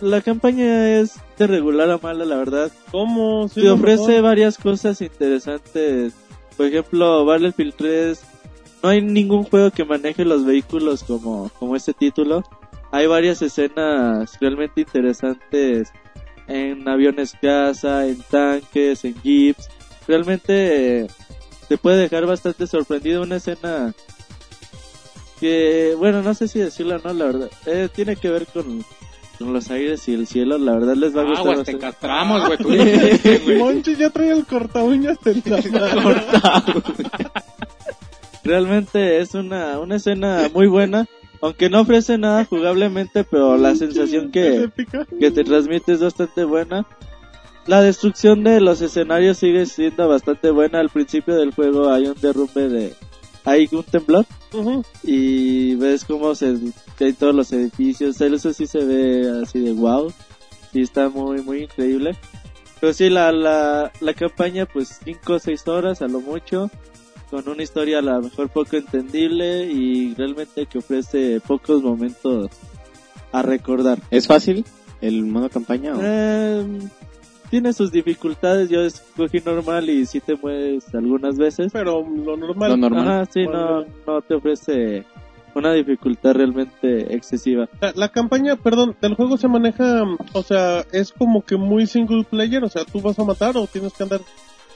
la 0.00 0.20
campaña 0.20 1.00
es 1.00 1.14
de 1.38 1.46
regular 1.46 1.90
a 1.90 1.98
mala, 1.98 2.24
la 2.24 2.36
verdad. 2.36 2.70
¿Cómo? 2.90 3.48
Sí, 3.48 3.62
Te 3.62 3.70
ofrece 3.70 4.06
mejor. 4.06 4.22
varias 4.22 4.58
cosas 4.58 5.00
interesantes. 5.00 6.12
Por 6.56 6.66
ejemplo, 6.66 7.24
Battlefield 7.24 7.74
3. 7.76 8.20
No 8.82 8.88
hay 8.88 9.00
ningún 9.00 9.44
juego 9.44 9.70
que 9.70 9.84
maneje 9.84 10.24
los 10.24 10.44
vehículos 10.44 11.04
como, 11.04 11.50
como 11.58 11.76
este 11.76 11.92
título. 11.92 12.42
Hay 12.90 13.06
varias 13.06 13.40
escenas 13.40 14.38
realmente 14.40 14.80
interesantes 14.80 15.92
en 16.48 16.86
aviones 16.88 17.34
caza, 17.40 18.06
en 18.06 18.20
tanques, 18.22 19.04
en 19.04 19.14
jeeps. 19.22 19.68
Realmente 20.06 21.02
eh, 21.02 21.06
te 21.68 21.78
puede 21.78 21.98
dejar 21.98 22.26
bastante 22.26 22.66
sorprendido 22.66 23.22
una 23.22 23.36
escena 23.36 23.94
que, 25.40 25.94
bueno, 25.96 26.22
no 26.22 26.34
sé 26.34 26.48
si 26.48 26.58
decirlo 26.58 26.96
o 26.96 26.98
no, 26.98 27.12
la 27.12 27.24
verdad. 27.24 27.50
Eh, 27.66 27.88
tiene 27.92 28.16
que 28.16 28.30
ver 28.30 28.46
con, 28.46 28.84
con 29.38 29.52
los 29.52 29.70
aires 29.70 30.06
y 30.08 30.14
el 30.14 30.26
cielo. 30.26 30.58
La 30.58 30.74
verdad 30.74 30.96
les 30.96 31.16
va 31.16 31.22
a 31.22 31.24
gustar. 31.24 31.52
Aguas, 31.52 31.66
te 31.66 31.78
castramos, 31.78 32.58
güey. 32.58 33.58
Monchi 33.58 33.96
ya 33.96 34.10
trae 34.10 34.32
el 34.32 34.44
corta 34.44 34.82
uñas 34.82 35.18
mano. 35.72 36.22
Realmente 38.44 39.20
es 39.20 39.34
una, 39.34 39.78
una 39.78 39.96
escena 39.96 40.50
muy 40.52 40.66
buena, 40.66 41.06
aunque 41.40 41.70
no 41.70 41.80
ofrece 41.80 42.18
nada 42.18 42.44
jugablemente, 42.44 43.24
pero 43.24 43.56
la 43.56 43.74
sensación 43.76 44.30
que, 44.30 44.70
que 45.20 45.30
te 45.30 45.44
transmite 45.44 45.92
es 45.92 46.00
bastante 46.00 46.44
buena. 46.44 46.86
La 47.66 47.80
destrucción 47.80 48.42
de 48.42 48.60
los 48.60 48.80
escenarios 48.80 49.38
sigue 49.38 49.66
siendo 49.66 50.08
bastante 50.08 50.50
buena. 50.50 50.80
Al 50.80 50.88
principio 50.88 51.36
del 51.36 51.54
juego 51.54 51.90
hay 51.90 52.06
un 52.06 52.16
derrumbe 52.20 52.68
de... 52.68 52.94
Hay 53.44 53.68
un 53.72 53.82
temblor 53.82 54.24
y 55.02 55.74
ves 55.74 56.04
cómo 56.04 56.34
se 56.36 56.56
caen 56.96 57.14
todos 57.16 57.34
los 57.34 57.52
edificios. 57.52 58.20
Eso 58.20 58.52
sí 58.52 58.66
se 58.66 58.84
ve 58.84 59.42
así 59.42 59.60
de 59.60 59.72
wow. 59.72 60.12
Y 60.72 60.82
está 60.82 61.08
muy, 61.08 61.42
muy 61.42 61.64
increíble. 61.64 62.16
Pero 62.80 62.92
sí, 62.92 63.10
la, 63.10 63.32
la, 63.32 63.92
la 64.00 64.14
campaña, 64.14 64.66
pues 64.66 65.00
5 65.04 65.32
o 65.32 65.38
6 65.38 65.68
horas 65.68 66.02
a 66.02 66.08
lo 66.08 66.20
mucho. 66.20 66.70
Con 67.32 67.48
una 67.48 67.62
historia 67.62 68.00
a 68.00 68.02
lo 68.02 68.20
mejor 68.20 68.50
poco 68.50 68.76
entendible 68.76 69.64
y 69.64 70.14
realmente 70.16 70.66
que 70.66 70.76
ofrece 70.76 71.40
pocos 71.40 71.82
momentos 71.82 72.50
a 73.32 73.40
recordar. 73.40 73.98
¿Es 74.10 74.26
fácil 74.26 74.66
el 75.00 75.24
modo 75.24 75.48
campaña? 75.48 75.94
o? 75.94 76.00
Eh, 76.02 76.62
tiene 77.48 77.72
sus 77.72 77.90
dificultades. 77.90 78.68
Yo 78.68 78.82
escogí 78.82 79.40
normal 79.40 79.88
y 79.88 80.04
sí 80.04 80.20
te 80.20 80.36
mueves 80.36 80.94
algunas 80.94 81.38
veces. 81.38 81.72
Pero 81.72 82.06
lo 82.06 82.36
normal. 82.36 82.72
Lo 82.72 82.76
normal. 82.76 83.08
Ajá, 83.08 83.26
sí, 83.32 83.46
no, 83.46 83.86
no 84.06 84.20
te 84.20 84.34
ofrece 84.34 85.06
una 85.54 85.72
dificultad 85.72 86.34
realmente 86.34 87.14
excesiva. 87.14 87.66
La, 87.80 87.94
la 87.96 88.08
campaña, 88.10 88.56
perdón, 88.56 88.94
del 89.00 89.14
juego 89.14 89.38
se 89.38 89.48
maneja, 89.48 90.04
o 90.34 90.42
sea, 90.42 90.84
es 90.92 91.12
como 91.12 91.42
que 91.42 91.56
muy 91.56 91.86
single 91.86 92.24
player, 92.24 92.62
o 92.62 92.68
sea, 92.68 92.84
tú 92.84 93.00
vas 93.00 93.18
a 93.18 93.24
matar 93.24 93.56
o 93.56 93.66
tienes 93.66 93.94
que 93.94 94.02
andar 94.02 94.20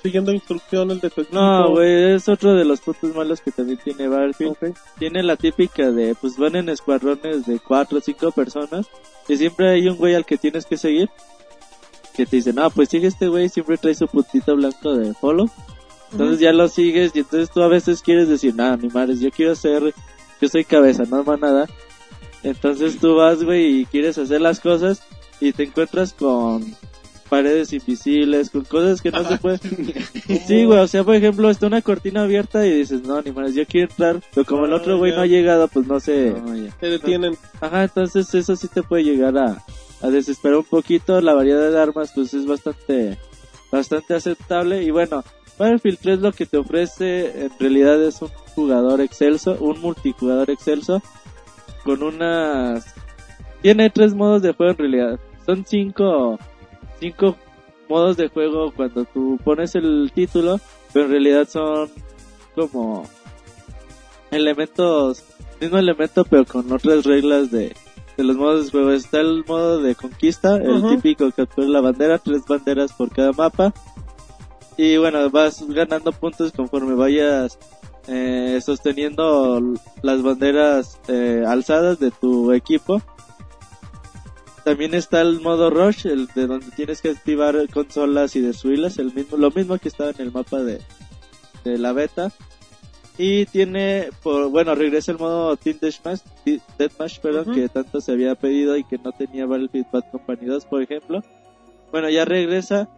siguiendo 0.07 0.33
instrucciones 0.33 1.01
de 1.01 1.11
tu 1.11 1.23
equipo. 1.23 1.37
No, 1.37 1.71
güey, 1.71 2.15
es 2.15 2.29
otro 2.29 2.55
de 2.55 2.65
los 2.65 2.81
puntos 2.81 3.13
malos 3.15 3.41
que 3.41 3.51
también 3.51 3.79
tiene 3.83 4.07
Battlefield. 4.07 4.77
Tiene 4.99 5.23
la 5.25 5.37
típica 5.37 5.91
de, 5.91 6.15
pues 6.15 6.37
van 6.37 6.55
en 6.55 6.69
escuadrones 6.69 7.45
de 7.45 7.59
cuatro 7.59 7.99
o 7.99 8.01
cinco 8.01 8.31
personas 8.31 8.87
y 9.29 9.37
siempre 9.37 9.69
hay 9.71 9.89
un 9.89 9.97
güey 9.97 10.15
al 10.15 10.25
que 10.25 10.39
tienes 10.39 10.65
que 10.65 10.77
seguir. 10.77 11.11
Que 12.15 12.25
te 12.25 12.37
dice, 12.37 12.53
no, 12.53 12.71
pues 12.71 12.89
sigue 12.89 13.09
este 13.09 13.27
güey, 13.27 13.49
siempre 13.49 13.77
trae 13.79 13.95
su 13.97 14.07
puntito 14.07 14.55
blanco 14.55 14.95
de 14.95 15.13
follow. 15.13 15.51
Entonces 16.13 16.39
ya 16.39 16.53
lo 16.53 16.69
sigues 16.69 17.11
y 17.15 17.19
entonces 17.19 17.51
tú 17.51 17.63
a 17.63 17.69
veces 17.69 18.01
quieres 18.01 18.29
decir, 18.29 18.55
nada, 18.55 18.77
ni 18.77 18.89
madres, 18.89 19.21
yo 19.21 19.31
quiero 19.31 19.57
ser, 19.57 19.93
yo 20.41 20.49
soy 20.49 20.65
cabeza, 20.65 21.03
no 21.05 21.25
manada. 21.25 21.67
Entonces 22.45 22.99
tú 22.99 23.17
vas, 23.17 23.43
güey, 23.43 23.81
y 23.81 23.87
quieres 23.87 24.17
hacer 24.19 24.41
las 24.41 24.61
cosas 24.61 25.03
y 25.41 25.53
te 25.53 25.65
encuentras 25.65 26.13
con 26.13 26.65
paredes 27.29 27.73
invisibles, 27.73 28.51
con 28.51 28.65
cosas 28.65 29.03
que 29.03 29.11
no 29.11 29.25
se 29.25 29.39
pueden. 29.39 29.61
sí, 30.47 30.65
güey, 30.65 30.79
o 30.79 30.87
sea, 30.87 31.05
por 31.05 31.15
ejemplo, 31.15 31.51
está 31.51 31.67
una 31.67 31.83
cortina 31.83 32.23
abierta 32.23 32.67
y 32.67 32.71
dices, 32.73 33.03
no, 33.03 33.21
ni 33.23 33.33
madres, 33.33 33.55
yo 33.55 33.67
quiero 33.67 33.89
entrar, 33.91 34.21
pero 34.35 34.47
como 34.47 34.67
el 34.67 34.73
Ah, 34.73 34.77
otro 34.77 34.99
güey 34.99 35.13
no 35.13 35.23
ha 35.23 35.27
llegado, 35.27 35.69
pues 35.69 35.87
no 35.87 36.01
sé. 36.01 36.35
Ya. 36.55 36.71
Te 36.79 36.91
detienen. 36.91 37.37
Ajá, 37.61 37.85
entonces 37.85 38.33
eso 38.35 38.57
sí 38.57 38.69
te 38.69 38.83
puede 38.83 39.05
llegar 39.05 39.37
a, 39.39 39.65
a 40.03 40.09
desesperar 40.09 40.59
un 40.59 40.65
poquito. 40.65 41.21
La 41.21 41.35
variedad 41.35 41.71
de 41.71 41.81
armas 41.81 42.13
pues 42.15 42.35
es 42.35 42.47
bastante, 42.47 43.19
bastante 43.71 44.15
aceptable. 44.15 44.83
Y 44.83 44.91
bueno, 44.91 45.25
Battlefield 45.59 45.99
3 46.01 46.21
lo 46.21 46.33
que 46.33 46.47
te 46.47 46.59
ofrece 46.59 47.45
en 47.45 47.51
realidad 47.59 48.03
es 48.03 48.21
un 48.21 48.29
jugador 48.55 49.01
excelso, 49.01 49.57
un 49.61 49.81
multijugador 49.81 50.51
excelso, 50.51 51.03
con 51.85 52.03
unas... 52.03 52.95
Tiene 53.63 53.91
tres 53.91 54.15
modos 54.15 54.43
de 54.43 54.53
juego 54.53 54.73
en 54.73 54.79
realidad. 54.79 55.21
Son 55.45 55.65
cinco, 55.67 56.39
cinco 57.01 57.37
modos 57.89 58.17
de 58.17 58.29
juego 58.29 58.73
cuando 58.73 59.05
tú 59.05 59.39
pones 59.45 59.75
el 59.75 60.11
título, 60.15 60.61
pero 60.93 61.07
en 61.07 61.11
realidad 61.13 61.49
son 61.49 61.91
como 62.55 63.05
elementos, 64.31 65.23
mismo 65.61 65.79
elemento 65.79 66.25
pero 66.25 66.45
con 66.45 66.71
otras 66.73 67.05
reglas 67.05 67.51
de, 67.51 67.75
de 68.17 68.25
los 68.25 68.37
modos 68.37 68.67
de 68.67 68.71
juego. 68.73 68.91
Está 68.93 69.21
el 69.21 69.45
modo 69.47 69.81
de 69.81 69.95
conquista, 69.95 70.57
el 70.57 70.79
Ujú. 70.79 70.97
típico 70.97 71.31
captura 71.33 71.69
la 71.69 71.81
bandera, 71.81 72.19
tres 72.19 72.43
banderas 72.47 72.93
por 72.93 73.11
cada 73.11 73.33
mapa. 73.33 73.73
Y 74.77 74.97
bueno, 74.99 75.31
vas 75.31 75.67
ganando 75.69 76.13
puntos 76.13 76.53
conforme 76.53 76.95
vayas 76.95 77.59
eh, 78.09 78.61
sosteniendo 78.63 79.63
las 80.03 80.23
banderas 80.23 80.99
eh, 81.09 81.45
alzadas 81.47 81.99
de 81.99 82.11
tu 82.11 82.53
equipo. 82.53 83.01
También 84.67 84.95
está 84.95 85.21
el 85.21 85.41
modo 85.43 85.71
rush, 85.71 86.09
el 86.09 86.27
de 86.35 86.49
donde 86.49 86.67
tienes 86.75 87.01
que 87.01 87.11
activar 87.11 87.55
consolas 87.73 88.35
y 88.35 88.41
destruirlas, 88.41 88.99
el 88.99 89.15
mismo, 89.15 89.37
lo 89.37 89.53
mismo 89.53 89.79
que 89.79 89.87
estaba 89.87 90.11
en 90.11 90.21
el 90.21 90.33
mapa 90.33 90.61
de, 90.61 90.81
de 91.63 91.79
la 91.79 91.93
beta. 91.93 92.33
Y 93.17 93.47
tiene, 93.47 94.09
por, 94.25 94.51
bueno, 94.51 94.75
regresa 94.75 95.13
el 95.13 95.19
modo 95.19 95.57
Team 95.57 95.79
Deathmatch, 95.81 96.23
Deathmatch, 96.79 97.21
perdón, 97.21 97.55
que 97.55 97.69
tanto 97.69 98.01
se 98.01 98.11
había 98.11 98.35
pedido 98.35 98.77
y 98.77 98.83
que 98.83 98.99
no 98.99 99.13
tenía 99.13 99.47
Battlefield 99.47 99.87
Bad 99.93 100.11
Company 100.11 100.47
2, 100.47 100.65
por 100.65 100.83
ejemplo. 100.83 101.23
Bueno, 101.93 102.11
ya 102.11 102.25
regresa. 102.25 102.89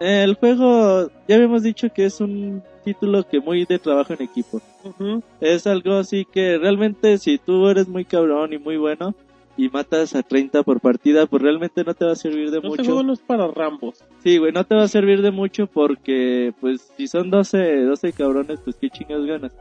El 0.00 0.34
juego, 0.34 1.12
ya 1.28 1.36
habíamos 1.36 1.62
dicho 1.62 1.92
que 1.94 2.06
es 2.06 2.20
un 2.20 2.60
título 2.84 3.22
que 3.22 3.38
muy 3.38 3.66
de 3.66 3.78
trabajo 3.78 4.14
en 4.14 4.22
equipo. 4.22 4.60
Ujú. 4.82 5.22
Es 5.40 5.68
algo 5.68 5.94
así 5.94 6.24
que 6.24 6.58
realmente 6.58 7.18
si 7.18 7.38
tú 7.38 7.68
eres 7.68 7.86
muy 7.86 8.04
cabrón 8.04 8.52
y 8.52 8.58
muy 8.58 8.78
bueno 8.78 9.14
y 9.56 9.68
matas 9.68 10.14
a 10.16 10.22
30 10.22 10.62
por 10.64 10.80
partida, 10.80 11.26
pues 11.26 11.42
realmente 11.42 11.84
no 11.84 11.94
te 11.94 12.04
va 12.04 12.12
a 12.12 12.16
servir 12.16 12.50
de 12.50 12.56
Este 12.58 12.68
mucho. 12.68 12.84
juego 12.84 13.02
no 13.02 13.12
es 13.12 13.20
para 13.20 13.46
Rambos. 13.46 14.02
Sí, 14.22 14.38
güey, 14.38 14.52
no 14.52 14.64
te 14.64 14.74
va 14.74 14.82
a 14.82 14.88
servir 14.88 15.22
de 15.22 15.30
mucho 15.30 15.66
porque, 15.66 16.52
pues, 16.60 16.92
si 16.96 17.06
son 17.06 17.30
12, 17.30 17.82
12 17.84 18.12
cabrones, 18.12 18.60
pues 18.64 18.76
qué 18.76 18.90
chingas 18.90 19.24
ganas. 19.24 19.52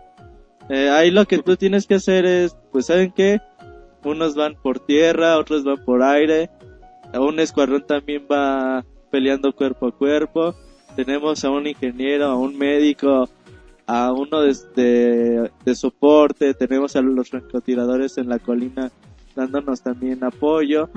Eh, 0.69 0.89
ahí 0.89 1.11
lo 1.11 1.25
que 1.25 1.39
tú 1.39 1.55
tienes 1.57 1.85
que 1.85 1.95
hacer 1.95 2.25
es, 2.25 2.55
pues, 2.71 2.87
¿saben 2.87 3.11
qué? 3.11 3.39
Unos 4.03 4.35
van 4.35 4.55
por 4.61 4.79
tierra, 4.79 5.37
otros 5.37 5.63
van 5.63 5.83
por 5.85 6.01
aire. 6.01 6.49
Un 7.13 7.39
escuadrón 7.39 7.85
también 7.85 8.25
va 8.31 8.83
peleando 9.11 9.53
cuerpo 9.53 9.87
a 9.87 9.91
cuerpo. 9.91 10.55
Tenemos 10.95 11.43
a 11.45 11.51
un 11.51 11.67
ingeniero, 11.67 12.25
a 12.25 12.35
un 12.37 12.57
médico, 12.57 13.29
a 13.85 14.11
uno 14.11 14.41
de, 14.41 14.55
de, 14.75 15.51
de 15.63 15.75
soporte. 15.75 16.53
Tenemos 16.55 16.95
a 16.95 17.01
los 17.01 17.29
francotiradores 17.29 18.17
en 18.17 18.29
la 18.29 18.39
colina 18.39 18.91
dándonos 19.35 19.81
también 19.81 20.23
apoyo 20.23 20.89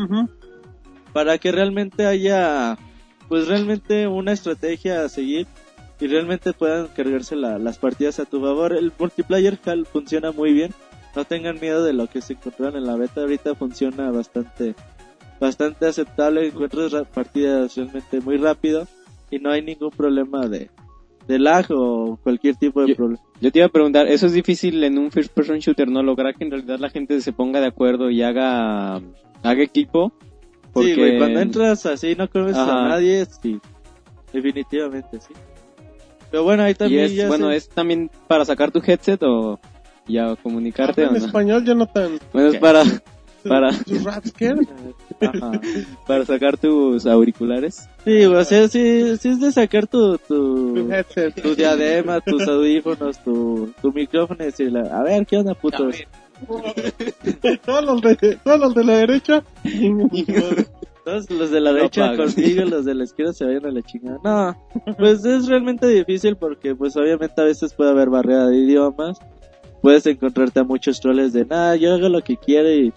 para 1.12 1.38
que 1.38 1.52
realmente 1.52 2.06
haya 2.06 2.76
pues 3.28 3.48
realmente 3.48 4.06
una 4.06 4.32
estrategia 4.32 5.02
a 5.04 5.08
seguir 5.08 5.46
y 5.98 6.06
realmente 6.06 6.52
puedan 6.52 6.88
cargarse 6.88 7.34
la- 7.36 7.58
las 7.58 7.78
partidas 7.78 8.20
a 8.20 8.24
tu 8.26 8.40
favor. 8.40 8.72
El 8.74 8.92
multiplayer 8.98 9.58
Hal 9.64 9.86
funciona 9.86 10.30
muy 10.30 10.52
bien. 10.52 10.72
No 11.16 11.24
tengan 11.24 11.58
miedo 11.58 11.82
de 11.82 11.94
lo 11.94 12.06
que 12.08 12.20
se 12.20 12.34
encontraron 12.34 12.76
en 12.76 12.86
la 12.86 12.96
beta. 12.96 13.22
Ahorita 13.22 13.54
funciona 13.54 14.10
bastante 14.10 14.74
bastante 15.40 15.86
aceptable. 15.86 16.46
Encuentras 16.48 16.92
ra- 16.92 17.04
partidas 17.04 17.74
realmente 17.76 18.20
muy 18.20 18.36
rápido 18.36 18.86
y 19.30 19.38
no 19.38 19.50
hay 19.50 19.62
ningún 19.62 19.90
problema 19.90 20.46
de 20.46 20.70
de 21.28 21.38
lag 21.38 21.66
o 21.70 22.18
cualquier 22.22 22.56
tipo 22.56 22.80
de 22.82 22.88
Yo- 22.88 22.96
problema. 22.96 23.22
Yo 23.40 23.50
te 23.52 23.58
iba 23.58 23.66
a 23.66 23.70
preguntar, 23.70 24.06
eso 24.06 24.26
es 24.26 24.32
difícil 24.32 24.82
en 24.84 24.96
un 24.98 25.10
first 25.10 25.32
person 25.32 25.58
shooter, 25.58 25.88
¿no? 25.88 26.02
Lograr 26.02 26.34
que 26.34 26.44
en 26.44 26.50
realidad 26.50 26.78
la 26.78 26.88
gente 26.90 27.20
se 27.20 27.32
ponga 27.32 27.60
de 27.60 27.66
acuerdo 27.66 28.10
y 28.10 28.22
haga, 28.22 28.96
haga 29.42 29.62
equipo. 29.62 30.12
Porque... 30.72 30.94
Sí, 30.94 31.00
güey, 31.00 31.18
cuando 31.18 31.40
entras 31.40 31.84
así 31.86 32.14
no 32.16 32.28
conoces 32.30 32.56
Ajá. 32.56 32.84
a 32.86 32.88
nadie, 32.88 33.26
sí. 33.42 33.58
Definitivamente, 34.32 35.20
sí. 35.20 35.32
Pero 36.30 36.44
bueno, 36.44 36.62
ahí 36.64 36.74
también 36.74 37.04
es, 37.04 37.14
ya 37.14 37.28
bueno, 37.28 37.50
se- 37.50 37.56
es 37.56 37.68
también 37.68 38.10
para 38.26 38.44
sacar 38.44 38.70
tu 38.70 38.80
headset 38.84 39.22
o 39.22 39.58
ya 40.06 40.34
comunicarte 40.36 41.04
o 41.04 41.08
en 41.08 41.12
no. 41.12 41.18
español, 41.26 41.64
Jonathan. 41.64 42.18
Bueno, 42.32 42.48
es 42.48 42.56
para, 42.58 42.82
para, 43.48 43.70
¿Tus 43.70 44.02
raps 44.04 44.32
qué? 44.32 44.54
Ajá. 45.20 45.60
para 46.06 46.24
sacar 46.24 46.56
tus 46.56 47.06
auriculares. 47.06 47.88
Sí, 48.04 48.24
o 48.24 48.44
sea, 48.44 48.68
sí, 48.68 49.16
sí 49.18 49.28
es 49.28 49.40
de 49.40 49.52
sacar 49.52 49.86
tu, 49.86 50.18
Tu 50.18 51.54
diadema, 51.56 52.20
tus 52.20 52.46
audífonos, 52.46 53.22
tu, 53.22 53.72
tu 53.80 53.92
micrófono 53.92 54.42
y 54.42 54.46
decirle, 54.46 54.88
a 54.90 55.02
ver, 55.02 55.26
¿qué 55.26 55.36
onda, 55.38 55.54
putos? 55.54 55.96
todos, 57.64 57.84
los 57.84 58.02
de, 58.02 58.38
todos 58.44 58.60
los 58.60 58.74
de 58.74 58.84
la 58.84 58.98
derecha. 58.98 59.42
Todos 61.04 61.30
los 61.30 61.50
de 61.50 61.60
la 61.60 61.72
derecha 61.72 62.16
contigo 62.16 62.62
y 62.62 62.68
los 62.68 62.84
de 62.84 62.94
la 62.94 63.04
izquierda 63.04 63.32
se 63.32 63.44
vayan 63.44 63.66
a 63.66 63.70
la 63.70 63.82
chingada. 63.82 64.18
No, 64.24 64.94
pues 64.96 65.24
es 65.24 65.46
realmente 65.46 65.86
difícil 65.86 66.36
porque 66.36 66.74
pues 66.74 66.96
obviamente 66.96 67.40
a 67.40 67.44
veces 67.44 67.72
puede 67.74 67.90
haber 67.90 68.10
barrera 68.10 68.48
de 68.48 68.56
idiomas. 68.56 69.18
Puedes 69.82 70.04
encontrarte 70.06 70.60
a 70.60 70.64
muchos 70.64 71.00
troles 71.00 71.32
de, 71.32 71.44
nada, 71.44 71.76
yo 71.76 71.94
hago 71.94 72.08
lo 72.08 72.22
que 72.22 72.36
quiero 72.36 72.72
y 72.72 72.92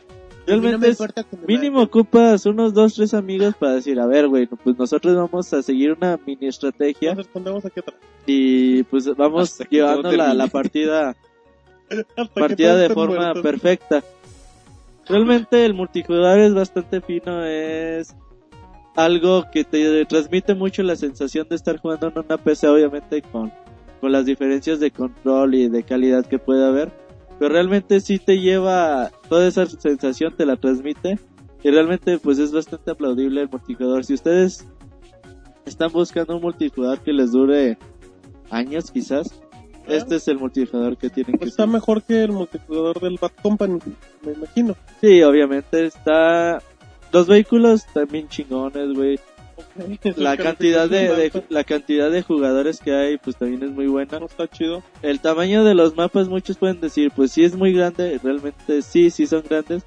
realmente 0.50 0.90
es, 0.90 1.00
mínimo 1.48 1.82
ocupas 1.82 2.46
unos 2.46 2.74
dos, 2.74 2.96
tres 2.96 3.14
amigos 3.14 3.56
para 3.56 3.74
decir, 3.76 4.00
a 4.00 4.06
ver, 4.06 4.28
güey, 4.28 4.48
pues 4.48 4.78
nosotros 4.78 5.16
vamos 5.16 5.54
a 5.54 5.62
seguir 5.64 5.94
una 5.94 6.20
mini 6.26 6.48
estrategia 6.48 7.10
Nos 7.16 7.26
respondemos 7.26 7.66
aquí 7.66 7.80
atrás. 7.80 7.98
y 8.26 8.84
pues 8.84 9.06
vamos 9.16 9.52
Hasta 9.52 9.70
llevando 9.70 10.12
la, 10.12 10.34
la 10.34 10.48
partida 10.48 11.16
partida 12.34 12.76
de 12.76 12.90
forma 12.90 13.16
muertos. 13.34 13.44
perfecta. 13.44 14.04
Realmente 15.08 15.66
el 15.66 15.74
multijugador 15.74 16.40
es 16.40 16.54
bastante 16.54 17.02
fino, 17.02 17.44
es 17.44 18.16
algo 18.96 19.46
que 19.52 19.64
te 19.64 20.06
transmite 20.06 20.54
mucho 20.54 20.84
la 20.84 20.96
sensación 20.96 21.48
de 21.50 21.56
estar 21.56 21.78
jugando 21.80 22.08
en 22.10 22.20
una 22.20 22.38
PC, 22.38 22.68
obviamente 22.68 23.22
con, 23.22 23.52
con 24.02 24.12
las 24.12 24.26
diferencias 24.26 24.80
de 24.80 24.92
control 24.92 25.56
y 25.56 25.68
de 25.68 25.84
calidad 25.84 26.26
que 26.26 26.38
puede 26.38 26.66
haber, 26.66 26.92
pero 27.40 27.54
realmente 27.54 28.02
sí 28.02 28.20
te 28.20 28.40
lleva 28.40 29.12
toda 29.30 29.48
esa 29.48 29.66
sensación, 29.66 30.36
te 30.36 30.46
la 30.46 30.58
transmite 30.58 31.18
y 31.64 31.70
realmente 31.72 32.20
pues 32.20 32.38
es 32.38 32.52
bastante 32.52 32.92
aplaudible 32.92 33.42
el 33.42 33.50
multijugador. 33.50 34.04
Si 34.04 34.14
ustedes 34.14 34.68
están 35.66 35.92
buscando 35.92 36.36
un 36.36 36.42
multijugador 36.42 37.00
que 37.00 37.14
les 37.14 37.32
dure 37.32 37.78
años 38.50 38.92
quizás, 38.92 39.42
este 39.88 40.18
es 40.18 40.28
el 40.28 40.38
multijugador 40.38 40.98
que 40.98 41.10
tienen 41.10 41.34
que 41.34 41.40
Pues 41.40 41.52
está 41.52 41.66
mejor 41.66 42.04
que 42.04 42.24
el 42.24 42.32
multijugador 42.34 43.00
del 43.00 43.18
Bad 43.20 43.32
Company, 43.42 43.80
me 44.24 44.34
imagino. 44.34 44.76
Sí, 45.02 45.24
obviamente 45.24 45.86
está. 45.86 46.62
Los 47.12 47.26
vehículos 47.26 47.86
también 47.92 48.28
chingones, 48.28 48.94
güey. 48.94 49.20
La 50.16 50.38
cantidad 50.38 50.90
de, 50.90 51.10
de- 51.16 51.44
la 51.50 51.64
cantidad 51.64 52.10
de 52.12 52.22
jugadores 52.24 52.80
que 52.80 52.94
hay, 52.94 53.18
pues 53.18 53.36
también 53.38 53.64
es 53.64 53.72
muy 53.72 53.88
buena. 53.88 54.20
No 54.20 54.26
está 54.26 54.48
chido. 54.48 54.84
El 55.02 55.20
tamaño 55.20 55.64
de 55.64 55.76
los 55.76 55.96
mapas, 55.96 56.28
muchos 56.28 56.58
pueden 56.58 56.80
decir, 56.82 57.12
pues 57.16 57.32
sí 57.32 57.44
es 57.44 57.56
muy 57.56 57.74
grande, 57.74 58.20
realmente 58.24 58.82
sí, 58.82 59.10
sí 59.10 59.26
son 59.28 59.44
grandes. 59.50 59.84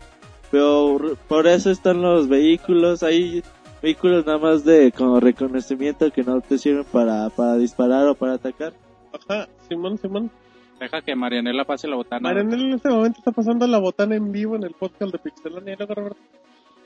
Pero 0.50 1.16
por 1.28 1.46
eso 1.46 1.70
están 1.70 2.02
los 2.02 2.28
vehículos. 2.28 3.02
Hay 3.02 3.42
vehículos 3.82 4.26
nada 4.26 4.38
más 4.38 4.64
de 4.64 4.92
como 4.92 5.18
reconocimiento 5.18 6.10
que 6.12 6.22
no 6.22 6.40
te 6.40 6.58
sirven 6.58 6.84
para, 6.84 7.30
para 7.30 7.56
disparar 7.56 8.06
o 8.08 8.14
para 8.14 8.34
atacar. 8.34 8.72
Ajá, 9.12 9.48
Simón, 9.68 9.98
Simón. 9.98 10.30
Deja 10.78 11.00
que 11.00 11.14
Marianela 11.14 11.64
pase 11.64 11.86
la 11.86 11.96
botana. 11.96 12.20
Marianel 12.28 12.60
en 12.62 12.72
este 12.74 12.88
momento 12.88 13.18
está 13.18 13.30
pasando 13.30 13.66
la 13.66 13.78
botana 13.78 14.16
en 14.16 14.32
vivo 14.32 14.56
en 14.56 14.64
el 14.64 14.72
podcast 14.72 15.12
de 15.12 15.18
Pixelania. 15.18 15.74
¿y 15.74 15.76
luego, 15.76 15.94
Roberto? 15.94 16.18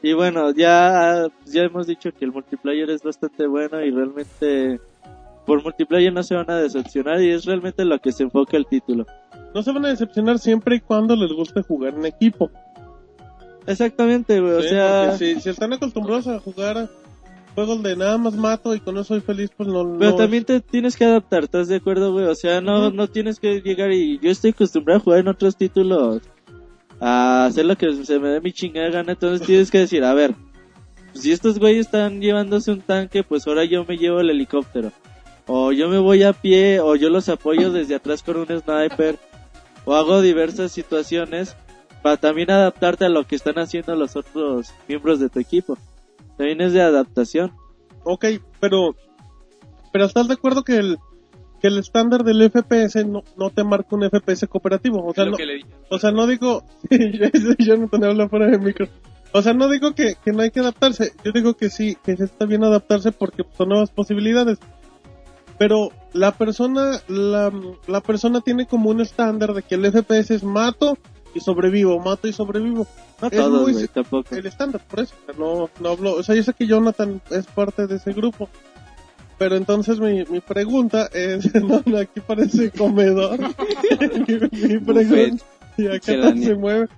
Y 0.02 0.12
bueno, 0.12 0.52
ya, 0.52 1.26
ya 1.46 1.62
hemos 1.62 1.86
dicho 1.86 2.12
que 2.12 2.24
el 2.24 2.32
multiplayer 2.32 2.88
es 2.90 3.02
bastante 3.02 3.46
bueno 3.46 3.82
y 3.84 3.90
realmente 3.90 4.80
por 5.46 5.62
multiplayer 5.62 6.12
no 6.12 6.22
se 6.22 6.34
van 6.34 6.50
a 6.50 6.56
decepcionar 6.58 7.20
y 7.22 7.30
es 7.30 7.44
realmente 7.44 7.84
lo 7.84 7.98
que 8.00 8.12
se 8.12 8.22
enfoca 8.24 8.56
el 8.56 8.66
título. 8.66 9.06
No 9.54 9.62
se 9.62 9.72
van 9.72 9.84
a 9.86 9.88
decepcionar 9.88 10.38
siempre 10.38 10.76
y 10.76 10.80
cuando 10.80 11.16
les 11.16 11.32
guste 11.32 11.62
jugar 11.62 11.94
en 11.94 12.04
equipo. 12.06 12.50
Exactamente, 13.66 14.40
güey, 14.40 14.52
o 14.52 14.62
sea, 14.62 15.16
si, 15.18 15.40
si 15.40 15.48
están 15.48 15.72
acostumbrados 15.72 16.28
a 16.28 16.38
jugar 16.38 16.88
juegos 17.56 17.82
de 17.82 17.96
nada 17.96 18.16
más 18.16 18.34
mato 18.36 18.74
y 18.74 18.80
con 18.80 18.94
eso 18.96 19.04
soy 19.04 19.20
feliz, 19.20 19.50
pues 19.56 19.68
no. 19.68 19.96
pero 19.98 20.10
no- 20.12 20.16
también 20.16 20.44
te 20.44 20.60
tienes 20.60 20.94
que 20.96 21.04
adaptar, 21.04 21.44
¿estás 21.44 21.66
de 21.68 21.76
acuerdo, 21.76 22.12
güey? 22.12 22.26
O 22.26 22.34
sea, 22.36 22.60
no, 22.60 22.90
no 22.90 23.08
tienes 23.08 23.40
que 23.40 23.60
llegar 23.62 23.90
y 23.92 24.20
yo 24.20 24.30
estoy 24.30 24.50
acostumbrado 24.50 24.98
a 25.00 25.02
jugar 25.02 25.18
en 25.20 25.28
otros 25.28 25.56
títulos 25.56 26.20
a 27.00 27.46
hacer 27.46 27.66
lo 27.66 27.76
que 27.76 28.04
se 28.04 28.18
me 28.18 28.28
dé 28.28 28.40
mi 28.40 28.52
chingada 28.52 28.90
gana, 28.90 29.12
entonces 29.12 29.46
tienes 29.46 29.70
que 29.70 29.78
decir, 29.78 30.04
a 30.04 30.14
ver, 30.14 30.34
si 31.14 31.32
estos 31.32 31.58
güeyes 31.58 31.86
están 31.86 32.20
llevándose 32.20 32.72
un 32.72 32.80
tanque, 32.80 33.22
pues 33.22 33.46
ahora 33.46 33.64
yo 33.64 33.84
me 33.84 33.96
llevo 33.96 34.20
el 34.20 34.30
helicóptero. 34.30 34.92
O 35.46 35.72
yo 35.72 35.88
me 35.88 35.98
voy 35.98 36.22
a 36.24 36.32
pie, 36.32 36.80
o 36.80 36.96
yo 36.96 37.08
los 37.08 37.28
apoyo 37.28 37.70
desde 37.70 37.94
atrás 37.94 38.22
con 38.22 38.36
un 38.36 38.46
sniper, 38.46 39.18
o 39.84 39.94
hago 39.94 40.20
diversas 40.20 40.72
situaciones 40.72 41.56
para 42.02 42.16
también 42.16 42.50
adaptarte 42.50 43.04
a 43.04 43.08
lo 43.08 43.24
que 43.26 43.36
están 43.36 43.58
haciendo 43.58 43.94
los 43.94 44.16
otros 44.16 44.72
miembros 44.88 45.20
de 45.20 45.28
tu 45.28 45.38
equipo. 45.38 45.78
También 46.36 46.60
es 46.60 46.72
de 46.72 46.82
adaptación. 46.82 47.52
Ok, 48.04 48.26
pero. 48.60 48.94
Pero 49.92 50.04
estás 50.04 50.28
de 50.28 50.34
acuerdo 50.34 50.64
que 50.64 50.76
el. 50.76 50.98
Que 51.60 51.68
el 51.68 51.78
estándar 51.78 52.22
del 52.24 52.50
FPS 52.50 53.04
no, 53.06 53.22
no 53.36 53.50
te 53.50 53.64
marca 53.64 53.96
un 53.96 54.08
FPS 54.08 54.46
cooperativo. 54.48 55.04
O 55.06 55.14
sea, 55.14 55.24
no, 55.24 55.36
o 55.90 55.98
sea, 55.98 56.10
no 56.12 56.26
digo, 56.26 56.64
yo 57.58 57.76
no 57.76 57.88
fuera 58.28 58.46
de 58.46 58.58
micro. 58.58 58.88
O 59.32 59.42
sea, 59.42 59.52
no 59.52 59.68
digo 59.68 59.92
que, 59.94 60.14
que 60.24 60.32
no 60.32 60.42
hay 60.42 60.50
que 60.50 60.60
adaptarse. 60.60 61.12
Yo 61.24 61.32
digo 61.32 61.54
que 61.54 61.68
sí, 61.70 61.96
que 62.04 62.12
está 62.12 62.46
bien 62.46 62.64
adaptarse 62.64 63.12
porque 63.12 63.44
son 63.56 63.68
nuevas 63.70 63.90
posibilidades. 63.90 64.58
Pero 65.58 65.90
la 66.12 66.32
persona, 66.32 67.00
la, 67.08 67.50
la 67.86 68.00
persona 68.02 68.40
tiene 68.42 68.66
como 68.66 68.90
un 68.90 69.00
estándar 69.00 69.54
de 69.54 69.62
que 69.62 69.74
el 69.76 69.90
FPS 69.90 70.30
es 70.34 70.44
mato 70.44 70.98
y 71.34 71.40
sobrevivo, 71.40 71.98
mato 71.98 72.28
y 72.28 72.32
sobrevivo. 72.32 72.86
No 73.20 73.28
Es 73.28 73.36
todos, 73.36 73.72
muy- 73.72 73.88
tampoco. 73.88 74.34
el 74.36 74.46
estándar, 74.46 74.82
por 74.88 75.00
eso. 75.00 75.14
No, 75.38 75.70
no 75.80 75.88
hablo, 75.90 76.12
o 76.14 76.22
sea, 76.22 76.34
yo 76.34 76.42
sé 76.42 76.52
que 76.52 76.66
Jonathan 76.66 77.20
es 77.30 77.46
parte 77.46 77.86
de 77.86 77.96
ese 77.96 78.12
grupo. 78.12 78.48
Pero 79.38 79.56
entonces 79.56 80.00
mi, 80.00 80.24
mi 80.24 80.40
pregunta 80.40 81.08
es, 81.12 81.52
no, 81.62 81.82
aquí 81.98 82.20
parece 82.26 82.70
comedor. 82.70 83.38
mi, 83.40 84.78
pregunta, 84.78 85.44
y 85.76 85.86
acá 85.86 86.34
se 86.36 86.54
mueve. 86.54 86.88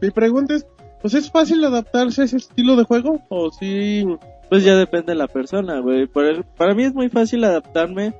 Mi 0.00 0.10
pregunta 0.10 0.54
es, 0.54 0.66
pues 1.00 1.14
es 1.14 1.30
fácil 1.30 1.64
adaptarse 1.64 2.22
a 2.22 2.24
ese 2.24 2.36
estilo 2.36 2.76
de 2.76 2.84
juego 2.84 3.22
o 3.28 3.50
sí? 3.50 4.04
Pues 4.48 4.62
ya 4.64 4.76
depende 4.76 5.12
de 5.12 5.18
la 5.18 5.26
persona, 5.26 5.80
güey. 5.80 6.08
El- 6.14 6.44
para 6.56 6.74
mí 6.74 6.84
es 6.84 6.94
muy 6.94 7.08
fácil 7.08 7.44
adaptarme. 7.44 8.14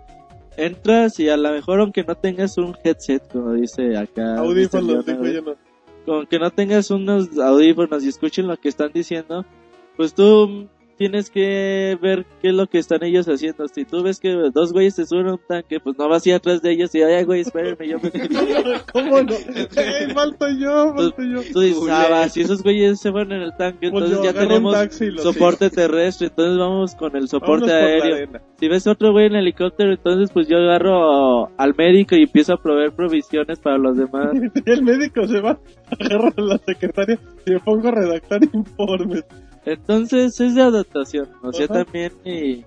Entras 0.57 1.21
y 1.21 1.29
a 1.29 1.37
lo 1.37 1.53
mejor 1.53 1.81
aunque 1.81 2.03
no 2.03 2.15
tengas 2.15 2.57
un 2.57 2.75
headset, 2.83 3.31
como 3.31 3.53
dice 3.53 3.95
acá. 3.97 4.39
Audífonos, 4.39 5.07
Mr. 5.07 5.23
dijo 5.23 5.57
con 6.07 6.27
que 6.27 6.39
no 6.39 6.51
tengas 6.51 6.91
unos 6.91 7.37
audífonos 7.37 8.05
y 8.05 8.09
escuchen 8.09 8.47
lo 8.47 8.57
que 8.57 8.69
están 8.69 8.93
diciendo, 8.95 9.45
pues 9.97 10.15
tú 10.15 10.69
tienes 10.97 11.31
que 11.31 11.99
ver 12.01 12.27
qué 12.41 12.49
es 12.49 12.55
lo 12.55 12.67
que 12.67 12.79
están 12.79 13.03
ellos 13.03 13.27
haciendo. 13.27 13.69
Si 13.69 13.85
tú 13.85 14.03
ves 14.03 14.21
que 14.21 14.31
dos 14.53 14.73
güeyes 14.73 14.95
se 14.95 15.07
suben 15.07 15.29
a 15.29 15.33
un 15.33 15.41
tanque, 15.47 15.81
pues 15.81 15.97
no 15.99 16.09
vas 16.09 16.25
a 16.25 16.29
ir 16.29 16.35
atrás 16.35 16.63
de 16.63 16.73
ellos 16.73 16.95
y, 16.95 17.03
ay, 17.03 17.25
güey, 17.25 17.43
espérenme, 17.43 17.89
yo 17.89 17.99
me... 17.99 18.11
¿Cómo 18.93 19.23
no? 19.23 19.35
Ey, 19.35 20.11
falto 20.15 20.49
yo, 20.49 20.95
falto 20.95 21.23
yo. 21.23 21.41
Tú 21.53 21.61
dices, 21.61 21.83
ah, 21.91 22.09
va, 22.11 22.29
si 22.29 22.43
esos 22.43 22.63
güeyes 22.63 23.01
se 23.01 23.11
fueron 23.11 23.33
en 23.33 23.43
el 23.43 23.57
tanque, 23.57 23.91
Pues 23.91 24.05
entonces 24.05 24.23
ya 24.23 24.31
agarro 24.31 24.49
tenemos 24.49 25.23
soporte 25.23 25.71
terrestre, 25.71 26.29
entonces 26.29 26.59
vamos 26.59 26.95
con 26.95 27.17
el 27.17 27.29
soporte 27.29 27.73
aéreo. 27.73 28.29
Si 28.59 28.69
ves 28.69 28.87
otro 28.87 29.13
güey 29.13 29.27
en 29.27 29.37
helicóptero, 29.37 29.93
entonces 29.93 30.31
pues 30.33 30.49
yo 30.49 30.57
agarro 30.57 31.51
al 31.59 31.75
médico 31.77 32.17
y 32.17 32.23
empiezo 32.23 32.55
a 32.55 32.63
proveer 32.63 32.93
provisiones 32.93 33.59
para 33.59 33.79
los 33.79 33.97
demás. 33.97 34.31
Y 34.67 34.71
el 34.71 34.83
médico 34.83 35.27
se 35.27 35.41
va, 35.41 35.59
agarra 36.01 36.33
a 36.37 36.41
la 36.41 36.59
secretaria 36.59 37.19
y 37.47 37.53
me 37.53 37.61
pongo 37.61 37.89
a 37.89 37.93
redactar 37.93 38.41
informes. 38.53 39.25
Entonces 39.67 40.41
es 40.41 40.55
de 40.55 40.63
adaptación, 40.63 41.29
o 41.43 41.53
sea, 41.53 41.67
Ajá. 41.67 41.85
también 41.85 42.13
y, 42.25 42.65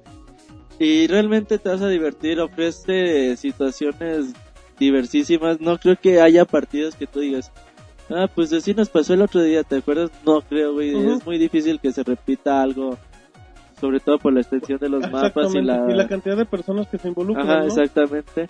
y 0.77 1.07
realmente 1.07 1.57
te 1.57 1.69
vas 1.69 1.81
a 1.81 1.87
divertir, 1.87 2.39
ofrece 2.41 3.37
situaciones 3.37 4.33
diversísimas, 4.77 5.61
no 5.61 5.77
creo 5.77 5.95
que 5.95 6.19
haya 6.19 6.43
partidos 6.43 6.95
que 6.95 7.07
tú 7.07 7.21
digas, 7.21 7.51
ah, 8.09 8.27
pues 8.33 8.51
así 8.51 8.73
nos 8.73 8.89
pasó 8.89 9.13
el 9.13 9.21
otro 9.21 9.41
día, 9.41 9.63
¿te 9.63 9.77
acuerdas? 9.77 10.11
No 10.25 10.41
creo, 10.41 10.73
güey, 10.73 10.89
es 10.89 11.25
muy 11.25 11.37
difícil 11.37 11.79
que 11.79 11.93
se 11.93 12.03
repita 12.03 12.61
algo, 12.61 12.97
sobre 13.79 14.01
todo 14.01 14.19
por 14.19 14.33
la 14.33 14.41
extensión 14.41 14.77
de 14.79 14.89
los 14.89 15.09
mapas 15.09 15.53
y 15.55 15.59
Exactamente, 15.59 15.95
la... 15.95 16.07
cantidad 16.07 16.35
de 16.37 16.45
personas 16.45 16.87
que 16.87 16.97
se 16.97 17.07
involucran. 17.07 17.49
Ajá, 17.49 17.59
¿no? 17.59 17.65
exactamente. 17.67 18.47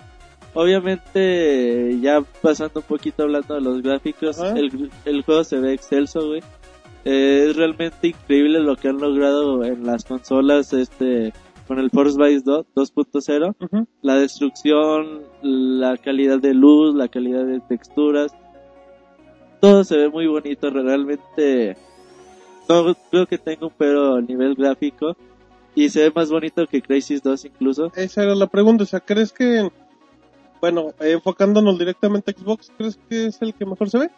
Obviamente, 0.56 2.00
ya 2.02 2.22
pasando 2.41 2.80
un 2.80 2.86
poquito 2.88 3.22
hablando 3.22 3.54
de 3.54 3.62
los 3.62 3.84
gráficos, 3.84 4.39
el, 4.39 4.89
el 5.06 5.22
juego 5.22 5.43
se 5.43 5.60
ve 5.60 5.74
excelso, 5.74 6.28
güey. 6.28 6.41
Eh, 7.06 7.47
es 7.50 7.56
realmente 7.56 8.10
increíble 8.10 8.60
lo 8.60 8.76
que 8.76 8.89
han 8.89 8.97
logrado 8.97 9.64
en 9.64 9.86
las 9.86 10.04
consolas, 10.06 10.74
este, 10.74 11.34
con 11.68 11.80
el 11.80 11.89
Force 11.89 12.18
Vice 12.18 12.43
2 12.45 12.66
2.0. 12.76 13.56
Ujú. 13.60 13.88
La 14.02 14.16
destrucción, 14.16 15.22
la 15.41 15.97
calidad 15.97 16.39
de 16.39 16.54
luz, 16.54 16.95
la 16.95 17.08
calidad 17.08 17.45
de 17.45 17.60
texturas, 17.62 18.34
todo 19.60 19.84
se 19.84 19.97
ve 19.97 20.10
muy 20.10 20.28
bonito, 20.28 20.70
realmente. 20.70 21.78
No 22.68 22.95
creo 23.10 23.26
que 23.26 23.38
tenga 23.38 23.68
un 23.68 23.74
pero 23.78 24.16
a 24.16 24.22
nivel 24.22 24.56
gráfico. 24.56 25.16
Y 25.76 25.89
se 25.89 26.02
ve 26.04 26.12
más 26.16 26.30
bonito 26.30 26.66
que 26.68 26.82
Crisis 26.82 27.22
2 27.22 27.45
incluso. 27.45 27.91
Esa 27.95 28.24
era 28.24 28.36
la 28.36 28.47
pregunta, 28.47 28.84
o 28.84 28.88
sea, 28.88 29.00
¿crees 29.00 29.32
que, 29.32 29.70
bueno, 30.60 30.89
eh, 31.00 31.12
enfocándonos 31.12 31.78
directamente 31.78 32.32
a 32.32 32.34
Xbox, 32.34 32.72
¿crees 32.78 33.00
que 33.08 33.28
es 33.28 33.41
el 33.41 33.54
que 33.54 33.66
mejor 33.66 33.89
se 33.89 34.00
ve? 34.00 34.10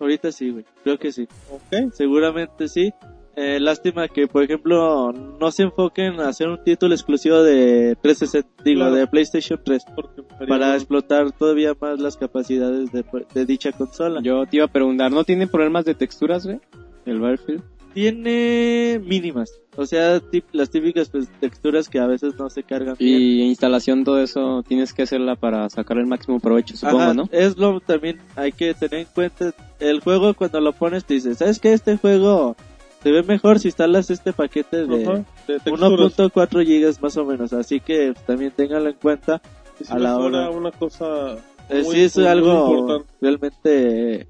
Ahorita 0.00 0.30
sí, 0.32 0.50
güey. 0.50 0.64
Creo 0.84 0.98
que 0.98 1.12
sí. 1.12 1.26
Ok. 1.50 1.92
Seguramente 1.92 2.68
sí. 2.68 2.92
Eh, 3.38 3.60
lástima 3.60 4.08
que, 4.08 4.26
por 4.26 4.42
ejemplo, 4.44 5.12
no 5.12 5.50
se 5.50 5.64
enfoquen 5.64 6.14
en 6.14 6.20
hacer 6.20 6.48
un 6.48 6.62
título 6.64 6.94
exclusivo 6.94 7.42
de 7.42 7.94
360, 8.00 8.62
digo, 8.64 8.80
Claro. 8.80 8.94
de 8.94 9.06
PlayStation 9.06 9.60
3, 9.62 9.84
Porque 9.94 10.22
para 10.48 10.74
explotar 10.74 11.32
todavía 11.32 11.74
más 11.78 12.00
las 12.00 12.16
capacidades 12.16 12.92
de, 12.92 13.04
de 13.34 13.44
dicha 13.44 13.72
consola. 13.72 14.20
Yo 14.22 14.46
te 14.46 14.56
iba 14.56 14.64
a 14.64 14.68
preguntar, 14.72 15.12
¿no 15.12 15.22
tiene 15.24 15.46
problemas 15.46 15.84
de 15.84 15.94
texturas, 15.94 16.46
güey? 16.46 16.60
El 17.04 17.20
Battlefield. 17.20 17.62
Tiene 17.96 19.00
mínimas, 19.02 19.58
o 19.74 19.86
sea, 19.86 20.20
las 20.52 20.68
típicas 20.68 21.08
pues, 21.08 21.30
texturas 21.40 21.88
que 21.88 21.98
a 21.98 22.06
veces 22.06 22.34
no 22.38 22.50
se 22.50 22.62
cargan 22.62 22.94
bien. 22.98 23.18
Y 23.22 23.40
instalación, 23.44 24.04
todo 24.04 24.20
eso, 24.22 24.62
tienes 24.68 24.92
que 24.92 25.04
hacerla 25.04 25.34
para 25.34 25.70
sacar 25.70 25.96
el 25.96 26.04
máximo 26.04 26.38
provecho, 26.38 26.76
supongo, 26.76 27.00
Ajá, 27.00 27.14
¿no? 27.14 27.26
Es 27.32 27.56
lo 27.56 27.80
también 27.80 28.18
hay 28.34 28.52
que 28.52 28.74
tener 28.74 29.00
en 29.00 29.06
cuenta. 29.14 29.54
El 29.80 30.00
juego 30.00 30.34
cuando 30.34 30.60
lo 30.60 30.74
pones 30.74 31.06
te 31.06 31.14
dice, 31.14 31.34
¿sabes 31.36 31.58
qué? 31.58 31.72
Este 31.72 31.96
juego 31.96 32.54
se 33.02 33.10
ve 33.12 33.22
mejor 33.22 33.60
si 33.60 33.68
instalas 33.68 34.10
este 34.10 34.34
paquete 34.34 34.86
de 34.86 35.02
Ajá, 35.02 35.24
de 35.48 35.58
texturas. 35.58 36.18
1.4 36.18 36.66
gigas 36.66 37.00
más 37.00 37.16
o 37.16 37.24
menos. 37.24 37.54
Así 37.54 37.80
que 37.80 38.12
también 38.26 38.52
ténganlo 38.54 38.90
en 38.90 38.96
cuenta. 38.96 39.40
Si 39.82 39.90
a 39.90 39.98
la 39.98 40.18
hora. 40.18 40.50
una 40.50 40.70
cosa 40.70 41.36
Eh, 41.70 41.82
muy- 41.82 41.94
sí 41.94 42.00
es 42.02 42.16
muy 42.18 42.26
algo 42.26 43.04
realmente 43.22 44.28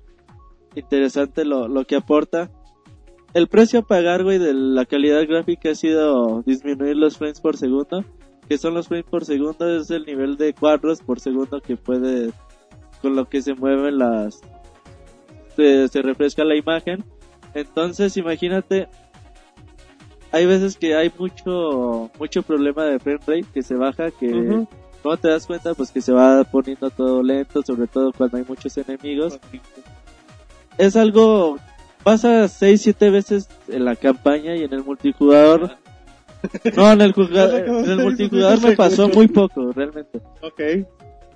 interesante 0.76 1.44
lo, 1.44 1.66
lo 1.66 1.84
que 1.84 1.96
aporta. 1.96 2.48
El 3.36 3.48
precio 3.48 3.80
a 3.80 3.82
pagar, 3.82 4.24
güey, 4.24 4.38
de 4.38 4.54
la 4.54 4.86
calidad 4.86 5.26
gráfica 5.28 5.68
ha 5.68 5.74
sido 5.74 6.42
disminuir 6.46 6.96
los 6.96 7.18
frames 7.18 7.38
por 7.38 7.58
segundo. 7.58 8.02
Que 8.48 8.56
son 8.56 8.72
los 8.72 8.88
frames 8.88 9.04
por 9.04 9.26
segundo, 9.26 9.76
es 9.76 9.90
el 9.90 10.06
nivel 10.06 10.38
de 10.38 10.54
cuadros 10.54 11.02
por 11.02 11.20
segundo 11.20 11.60
que 11.60 11.76
puede, 11.76 12.30
con 13.02 13.14
lo 13.14 13.28
que 13.28 13.42
se 13.42 13.52
mueven 13.52 13.98
las, 13.98 14.40
se, 15.54 15.86
se 15.88 16.00
refresca 16.00 16.44
la 16.44 16.56
imagen. 16.56 17.04
Entonces, 17.52 18.16
imagínate, 18.16 18.88
hay 20.32 20.46
veces 20.46 20.78
que 20.78 20.94
hay 20.94 21.12
mucho, 21.18 22.10
mucho 22.18 22.42
problema 22.42 22.84
de 22.84 22.98
frame 23.00 23.18
rate 23.18 23.44
que 23.52 23.62
se 23.62 23.74
baja, 23.74 24.12
que 24.12 24.32
Ujú. 24.32 24.68
¿Cómo 25.02 25.18
te 25.18 25.28
das 25.28 25.46
cuenta? 25.46 25.74
Pues 25.74 25.90
que 25.90 26.00
se 26.00 26.10
va 26.10 26.42
poniendo 26.44 26.88
todo 26.88 27.22
lento, 27.22 27.60
sobre 27.62 27.86
todo 27.86 28.14
cuando 28.14 28.38
hay 28.38 28.44
muchos 28.48 28.78
enemigos. 28.78 29.38
Es 30.78 30.96
algo, 30.96 31.58
pasa 32.06 32.46
6, 32.46 32.82
7 32.82 33.10
veces 33.10 33.48
en 33.66 33.84
la 33.84 33.96
campaña 33.96 34.54
y 34.54 34.62
en 34.62 34.72
el 34.72 34.84
multijugador. 34.84 35.72
No, 36.76 36.92
en 36.92 37.00
el, 37.00 37.12
en 37.16 37.90
el 37.90 37.98
multijugador 37.98 38.62
me 38.62 38.76
pasó 38.76 39.08
muy 39.08 39.26
poco, 39.26 39.72
realmente. 39.72 40.20
Ok. 40.40 40.86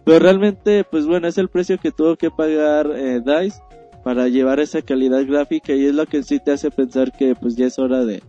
Pero 0.05 0.19
realmente, 0.21 0.85
pues 0.85 1.07
bueno, 1.07 1.27
es 1.27 1.39
el 1.39 1.49
precio 1.49 1.77
que 1.79 1.91
tuvo 1.91 2.15
que 2.15 2.31
pagar 2.31 2.89
eh, 2.95 3.21
DICE 3.21 3.61
para 4.05 4.29
llevar 4.29 4.61
esa 4.61 4.81
calidad 4.81 5.27
gráfica 5.27 5.73
y 5.73 5.87
es 5.87 5.95
lo 5.95 6.07
que 6.07 6.23
sí 6.23 6.39
te 6.39 6.53
hace 6.53 6.71
pensar 6.71 7.11
que 7.11 7.35
pues 7.35 7.57
ya 7.57 7.67
es 7.67 7.77
hora 7.81 8.05
de 8.05 8.23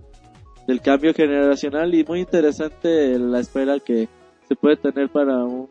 del 0.66 0.82
cambio 0.82 1.14
generacional 1.14 1.94
y 1.94 2.04
muy 2.04 2.22
interesante 2.22 3.20
la 3.20 3.39
espera 3.39 3.80
que 3.80 4.10
se 4.48 4.56
puede 4.56 4.78
tener 4.78 5.10
para 5.10 5.46
un 5.46 5.70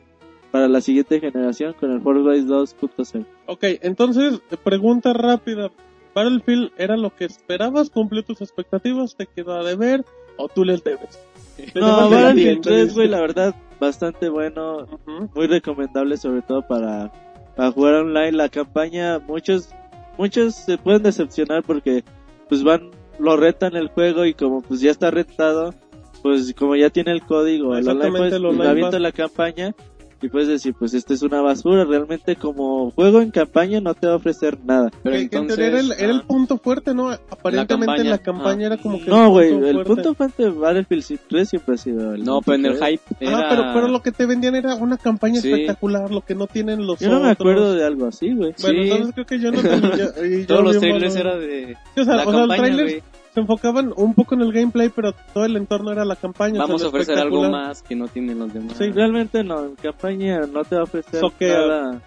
para 0.52 0.68
la 0.68 0.80
siguiente 0.80 1.18
generación 1.18 1.74
con 1.80 1.90
el 1.90 2.00
Fortnite 2.00 2.46
2.0. 2.46 3.26
Ok, 3.46 3.64
entonces, 3.82 4.40
pregunta 4.62 5.12
rápida. 5.12 5.70
¿Battlefield 6.14 6.72
era 6.76 6.96
lo 6.96 7.14
que 7.14 7.24
esperabas? 7.24 7.90
¿Cumplió 7.90 8.22
tus 8.22 8.40
expectativas? 8.40 9.16
¿Te 9.16 9.26
quedó 9.26 9.54
a 9.54 9.64
deber? 9.64 10.04
¿O 10.36 10.48
tú 10.48 10.64
les 10.64 10.82
debes? 10.84 11.18
No, 11.74 12.08
Battlefield 12.08 12.38
entiendo, 12.38 12.62
3, 12.62 12.82
dice. 12.84 12.94
güey, 12.94 13.08
la 13.08 13.20
verdad, 13.20 13.54
bastante 13.78 14.28
bueno, 14.28 14.86
muy 15.34 15.46
recomendable 15.46 16.16
sobre 16.16 16.42
todo 16.42 16.66
para, 16.66 17.12
para 17.54 17.70
jugar 17.72 17.94
online. 17.94 18.32
La 18.32 18.48
campaña, 18.48 19.18
muchos, 19.18 19.70
muchos 20.16 20.54
se 20.54 20.78
pueden 20.78 21.02
decepcionar 21.02 21.62
porque 21.62 22.02
pues 22.48 22.62
van, 22.62 22.90
lo 23.18 23.36
retan 23.36 23.76
el 23.76 23.88
juego 23.88 24.24
y 24.24 24.34
como 24.34 24.62
pues 24.62 24.80
ya 24.80 24.90
está 24.90 25.10
retado, 25.10 25.74
pues 26.22 26.54
como 26.54 26.76
ya 26.76 26.90
tiene 26.90 27.12
el 27.12 27.22
código, 27.22 27.76
el 27.76 27.88
online 27.88 28.18
pues 28.18 28.32
el 28.32 28.46
online 28.46 28.98
la 28.98 29.12
campaña 29.12 29.74
y 30.22 30.28
puedes 30.28 30.48
decir 30.48 30.74
pues 30.78 30.94
esta 30.94 31.14
es 31.14 31.22
una 31.22 31.40
basura, 31.40 31.84
realmente 31.84 32.36
como 32.36 32.90
juego 32.90 33.20
en 33.20 33.30
campaña 33.30 33.80
no 33.80 33.94
te 33.94 34.06
va 34.06 34.14
a 34.14 34.16
ofrecer 34.16 34.58
nada. 34.64 34.90
Pero 35.02 35.16
Que- 35.16 35.28
que 35.28 35.36
en 35.36 35.42
entonces... 35.42 35.56
teoría 35.56 35.68
era 35.68 35.80
el, 35.80 35.92
era 35.92 36.12
el 36.12 36.20
ah, 36.20 36.24
punto 36.26 36.58
fuerte, 36.58 36.94
¿no? 36.94 37.10
Aparentemente 37.10 38.04
la 38.04 38.18
campaña, 38.18 38.18
campaña. 38.18 38.66
era 38.66 38.76
como 38.76 38.98
que 39.02 39.10
No, 39.10 39.30
güey, 39.30 39.48
el 39.52 39.60
fuerte. 39.74 39.84
punto 39.84 40.14
fuerte 40.14 40.42
de 40.44 40.50
Battlefield 40.50 41.18
3 41.28 41.48
siempre 41.48 41.74
ha 41.74 41.78
sido 41.78 42.14
el 42.14 42.24
No, 42.24 42.40
pero 42.42 42.56
en 42.56 42.66
el 42.66 42.74
hype 42.74 43.02
era... 43.20 43.38
Ah, 43.38 43.46
pero, 43.50 43.62
pero 43.74 43.88
lo 43.88 44.02
que 44.02 44.12
te 44.12 44.26
vendían 44.26 44.54
era 44.54 44.74
una 44.74 44.96
campaña 44.98 45.40
Sí. 45.40 45.50
espectacular, 45.50 46.10
lo 46.10 46.20
que 46.22 46.34
no 46.34 46.46
tienen 46.46 46.86
los 46.86 46.98
Yo 47.00 47.08
no 47.08 47.20
me 47.20 47.30
otros. 47.32 47.32
acuerdo 47.52 47.74
de 47.74 47.84
algo 47.84 48.06
así, 48.06 48.32
güey. 48.34 48.54
Bueno, 48.60 48.82
Sí. 48.82 48.90
entonces 48.90 49.14
creo 49.14 49.26
que 49.26 49.38
yo 49.40 49.52
no 49.52 49.60
tenía... 49.62 50.10
y 50.26 50.40
yo 50.42 50.46
Todos 50.46 50.64
los 50.64 50.78
trailers 50.78 51.14
malo. 51.16 51.30
era 51.30 51.38
de... 51.40 51.76
O 51.96 52.04
sea, 52.04 52.14
la 52.16 52.22
o 52.26 52.30
sea, 52.30 52.42
el 52.42 52.48
campaña, 52.48 52.62
trailer, 52.62 52.84
güey. 52.86 53.02
Se 53.32 53.40
enfocaban 53.40 53.92
un 53.96 54.14
poco 54.14 54.34
en 54.34 54.42
el 54.42 54.52
gameplay, 54.52 54.88
pero 54.88 55.12
todo 55.32 55.44
el 55.44 55.56
entorno 55.56 55.92
era 55.92 56.04
la 56.04 56.16
campaña. 56.16 56.54
o 56.54 56.56
sea, 56.56 56.66
Vamos 56.66 56.82
a 56.84 56.88
ofrecer 56.88 57.18
algo 57.18 57.48
más 57.50 57.82
que 57.82 57.94
no 57.96 58.08
tienen 58.08 58.38
los 58.38 58.52
demás. 58.52 58.76
Sí, 58.76 58.90
realmente 58.90 59.44
no, 59.44 59.64
en 59.66 59.74
campaña 59.76 60.40
no 60.52 60.64
te 60.64 60.74
va 60.74 60.82
a 60.82 60.84
ofrecer 60.84 61.22
nada. 61.40 62.02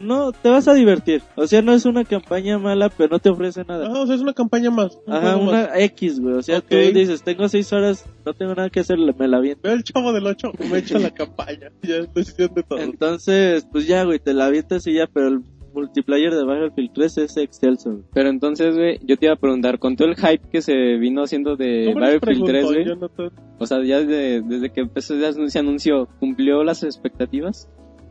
No, 0.00 0.32
te 0.32 0.48
vas 0.48 0.66
a 0.66 0.74
divertir. 0.74 1.22
O 1.36 1.46
sea, 1.46 1.62
no 1.62 1.72
es 1.72 1.84
una 1.86 2.04
campaña 2.04 2.58
mala, 2.58 2.88
pero 2.88 3.10
no 3.10 3.18
te 3.20 3.30
ofrece 3.30 3.64
nada. 3.64 3.86
Ah, 3.88 4.00
o 4.00 4.06
sea, 4.06 4.16
es 4.16 4.20
una 4.20 4.32
campaña 4.34 4.68
más. 4.70 4.98
un 5.06 5.12
Ajá, 5.14 5.36
más. 5.36 5.40
una 5.48 5.78
X, 5.78 6.20
güey. 6.20 6.34
O 6.34 6.42
sea, 6.42 6.58
Ok. 6.58 6.64
tú 6.68 6.76
dices, 6.76 7.22
tengo 7.22 7.48
seis 7.48 7.72
horas, 7.72 8.04
no 8.26 8.34
tengo 8.34 8.54
nada 8.56 8.70
que 8.70 8.80
hacer, 8.80 8.98
me 8.98 9.28
la 9.28 9.36
aviento. 9.36 9.60
Veo 9.62 9.72
el 9.74 9.84
chavo 9.84 10.12
del 10.12 10.26
8, 10.26 10.50
me 10.70 10.78
echa 10.78 10.98
la 10.98 11.10
campaña. 11.10 11.70
Ya 11.82 11.96
es 11.96 12.12
decisión 12.12 12.52
de 12.54 12.62
todo. 12.64 12.80
Entonces, 12.80 13.66
pues 13.70 13.86
ya, 13.86 14.02
güey, 14.02 14.18
te 14.18 14.34
la 14.34 14.46
avientas 14.46 14.84
y 14.88 14.94
ya, 14.94 15.06
pero 15.06 15.28
el 15.28 15.40
multiplayer 15.74 16.32
de 16.34 16.44
Battlefield 16.44 16.92
3 16.94 17.18
es 17.18 17.36
excelso. 17.36 18.00
Pero 18.12 18.28
entonces, 18.30 18.74
güey, 18.76 18.98
yo 19.04 19.16
te 19.16 19.26
iba 19.26 19.34
a 19.34 19.38
preguntar, 19.38 19.78
con 19.78 19.96
todo 19.96 20.08
el 20.08 20.16
hype 20.16 20.48
que 20.50 20.62
se 20.62 20.72
vino 20.96 21.22
haciendo 21.22 21.56
de 21.56 21.90
¿Cómo 21.92 22.00
les 22.06 22.14
Battlefield 22.14 22.44
3, 22.46 22.64
pregunto, 22.66 22.72
güey, 22.72 22.84
Jonathan? 22.86 23.30
o 23.58 23.66
sea, 23.66 23.82
ya 23.84 24.00
de- 24.00 24.42
desde 24.42 24.70
que 24.70 24.80
empezó, 24.80 25.14
ya 25.16 25.32
se 25.32 25.58
anunció, 25.58 26.08
¿cumplió 26.20 26.62
las 26.64 26.82
expectativas? 26.82 27.68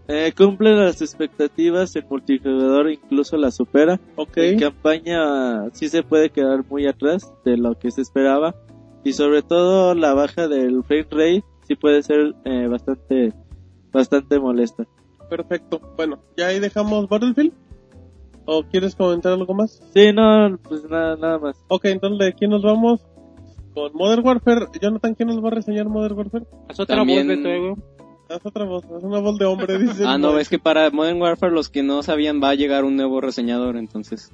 Eh, 0.09 0.33
cumple 0.35 0.75
las 0.75 1.01
expectativas 1.01 1.95
en 1.95 2.03
multijugador, 2.09 2.91
incluso 2.91 3.37
la 3.37 3.51
supera. 3.51 4.01
Ok. 4.17 4.35
En 4.37 4.59
campaña 4.59 5.69
sí 5.71 5.87
se 5.87 6.03
puede 6.03 6.29
quedar 6.29 6.65
muy 6.69 6.85
atrás 6.87 7.33
de 7.45 7.55
lo 7.55 7.79
que 7.79 7.89
se 7.89 8.01
esperaba. 8.01 8.53
Y 9.05 9.13
sobre 9.13 9.41
todo 9.43 9.95
la 9.95 10.13
baja 10.13 10.47
del 10.49 10.83
frame 10.83 11.07
rate 11.09 11.43
sí 11.67 11.75
puede 11.75 12.03
ser 12.03 12.35
eh, 12.43 12.67
bastante, 12.67 13.33
bastante 13.93 14.39
molesta. 14.39 14.85
Perfecto. 15.29 15.79
Bueno, 15.97 16.19
ya 16.37 16.47
ahí 16.47 16.59
dejamos 16.59 17.07
Battlefield. 17.09 17.53
¿O 18.45 18.63
quieres 18.63 18.95
comentar 18.95 19.31
algo 19.33 19.53
más? 19.53 19.81
Sí, 19.93 20.11
no, 20.13 20.57
pues 20.63 20.83
nada, 20.89 21.15
nada 21.15 21.39
más. 21.39 21.55
Ok, 21.69 21.85
entonces 21.85 22.19
de 22.19 22.27
aquí 22.27 22.45
nos 22.47 22.61
vamos 22.61 22.99
con 23.73 23.93
Modern 23.93 24.25
Warfare. 24.25 24.67
Jonathan, 24.81 25.15
¿quién 25.15 25.29
nos 25.29 25.43
va 25.43 25.47
a 25.47 25.51
reseñar 25.51 25.87
Modern 25.87 26.17
Warfare? 26.17 26.45
Haz 26.67 26.79
otra 26.79 26.97
También- 26.97 27.27
voz, 27.27 27.37
eh, 27.37 27.59
güey. 27.59 27.75
Haz 28.29 28.45
otra 28.45 28.65
voz, 28.65 28.83
haz 28.85 29.03
una 29.03 29.19
voz 29.19 29.37
de 29.37 29.45
hombre, 29.45 29.77
dice. 29.77 30.03
Ah, 30.05 30.17
no, 30.17 30.37
es 30.39 30.49
que 30.49 30.59
para 30.59 30.89
Modern 30.89 31.21
Warfare 31.21 31.53
los 31.53 31.69
que 31.69 31.83
no 31.83 32.03
sabían 32.03 32.41
va 32.43 32.49
a 32.49 32.55
llegar 32.55 32.83
un 32.83 32.95
nuevo 32.95 33.21
reseñador, 33.21 33.77
entonces 33.77 34.31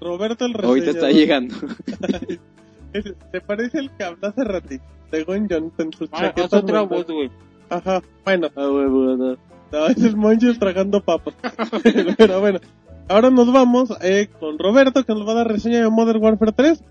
Roberto 0.00 0.44
el 0.44 0.54
ahorita 0.64 0.90
está 0.90 1.06
reseñador. 1.08 1.14
llegando. 1.20 1.54
Se 3.32 3.40
parece 3.40 3.78
el 3.80 3.90
que 3.90 4.04
habló 4.04 4.28
hace 4.28 4.44
ratito. 4.44 4.84
Según 5.10 5.48
Jonathan, 5.48 5.90
su 5.92 6.08
Ah, 6.12 6.32
haz 6.36 6.52
otra 6.52 6.82
voz, 6.82 7.06
güey. 7.06 7.30
Ajá, 7.70 8.02
bueno. 8.24 8.48
Ah, 8.56 8.66
güey, 8.66 8.86
güey, 8.88 9.36
es 9.72 10.14
Monchis 10.14 10.58
tragando 10.58 11.00
papas. 11.02 11.34
Pero 12.18 12.40
bueno, 12.40 12.60
ahora 13.08 13.30
nos 13.30 13.52
vamos 13.52 13.90
eh, 14.02 14.28
con 14.38 14.58
Roberto 14.58 15.04
que 15.04 15.12
nos 15.14 15.26
va 15.26 15.32
a 15.32 15.36
dar 15.36 15.48
reseña 15.48 15.80
de 15.82 15.90
Modern 15.90 16.22
Warfare 16.22 16.52
3. 16.52 16.82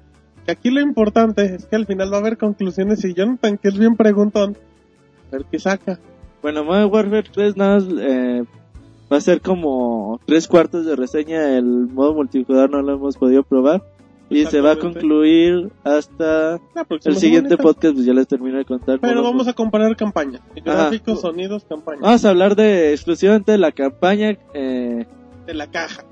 Que 0.45 0.51
aquí 0.51 0.69
lo 0.69 0.79
importante 0.79 1.55
es 1.55 1.65
que 1.65 1.75
al 1.75 1.85
final 1.85 2.11
va 2.11 2.17
a 2.17 2.19
haber 2.21 2.37
conclusiones 2.37 3.03
y 3.03 3.13
Jonathan, 3.13 3.57
que 3.57 3.67
es 3.67 3.77
bien 3.77 3.95
preguntón, 3.95 4.57
a 5.27 5.35
ver 5.35 5.45
qué 5.51 5.59
saca. 5.59 5.99
Bueno, 6.41 6.63
Modern 6.63 6.91
Warfare 6.91 7.29
3 7.31 7.57
nada 7.57 7.79
eh, 7.99 8.43
va 9.11 9.17
a 9.17 9.21
ser 9.21 9.41
como 9.41 10.19
tres 10.25 10.47
cuartos 10.47 10.85
de 10.85 10.95
reseña. 10.95 11.57
El 11.57 11.65
modo 11.65 12.13
multijugador 12.13 12.69
no 12.69 12.81
lo 12.81 12.93
hemos 12.93 13.17
podido 13.17 13.43
probar. 13.43 13.83
Y 14.29 14.45
se 14.45 14.59
va 14.59 14.71
a 14.71 14.75
concluir 14.75 15.69
hasta 15.83 16.59
próxima 16.87 17.13
el 17.13 17.19
siguiente 17.19 17.55
podcast, 17.57 17.93
pues 17.95 18.05
ya 18.05 18.13
les 18.13 18.27
termino 18.27 18.57
de 18.57 18.65
contar. 18.65 18.99
Pero 18.99 19.23
vamos 19.23 19.47
a 19.47 19.53
comparar 19.53 19.95
campaña. 19.95 20.39
Ajá. 20.65 20.89
Gráficos, 20.89 21.21
sonidos, 21.21 21.63
campaña. 21.63 22.01
Vamos 22.01 22.25
a 22.25 22.29
hablar 22.29 22.55
de 22.55 22.91
exclusivamente 22.93 23.53
de 23.53 23.57
la 23.57 23.71
campaña, 23.71 24.37
eh, 24.53 25.05
De 25.45 25.53
la 25.53 25.67
caja. 25.67 26.03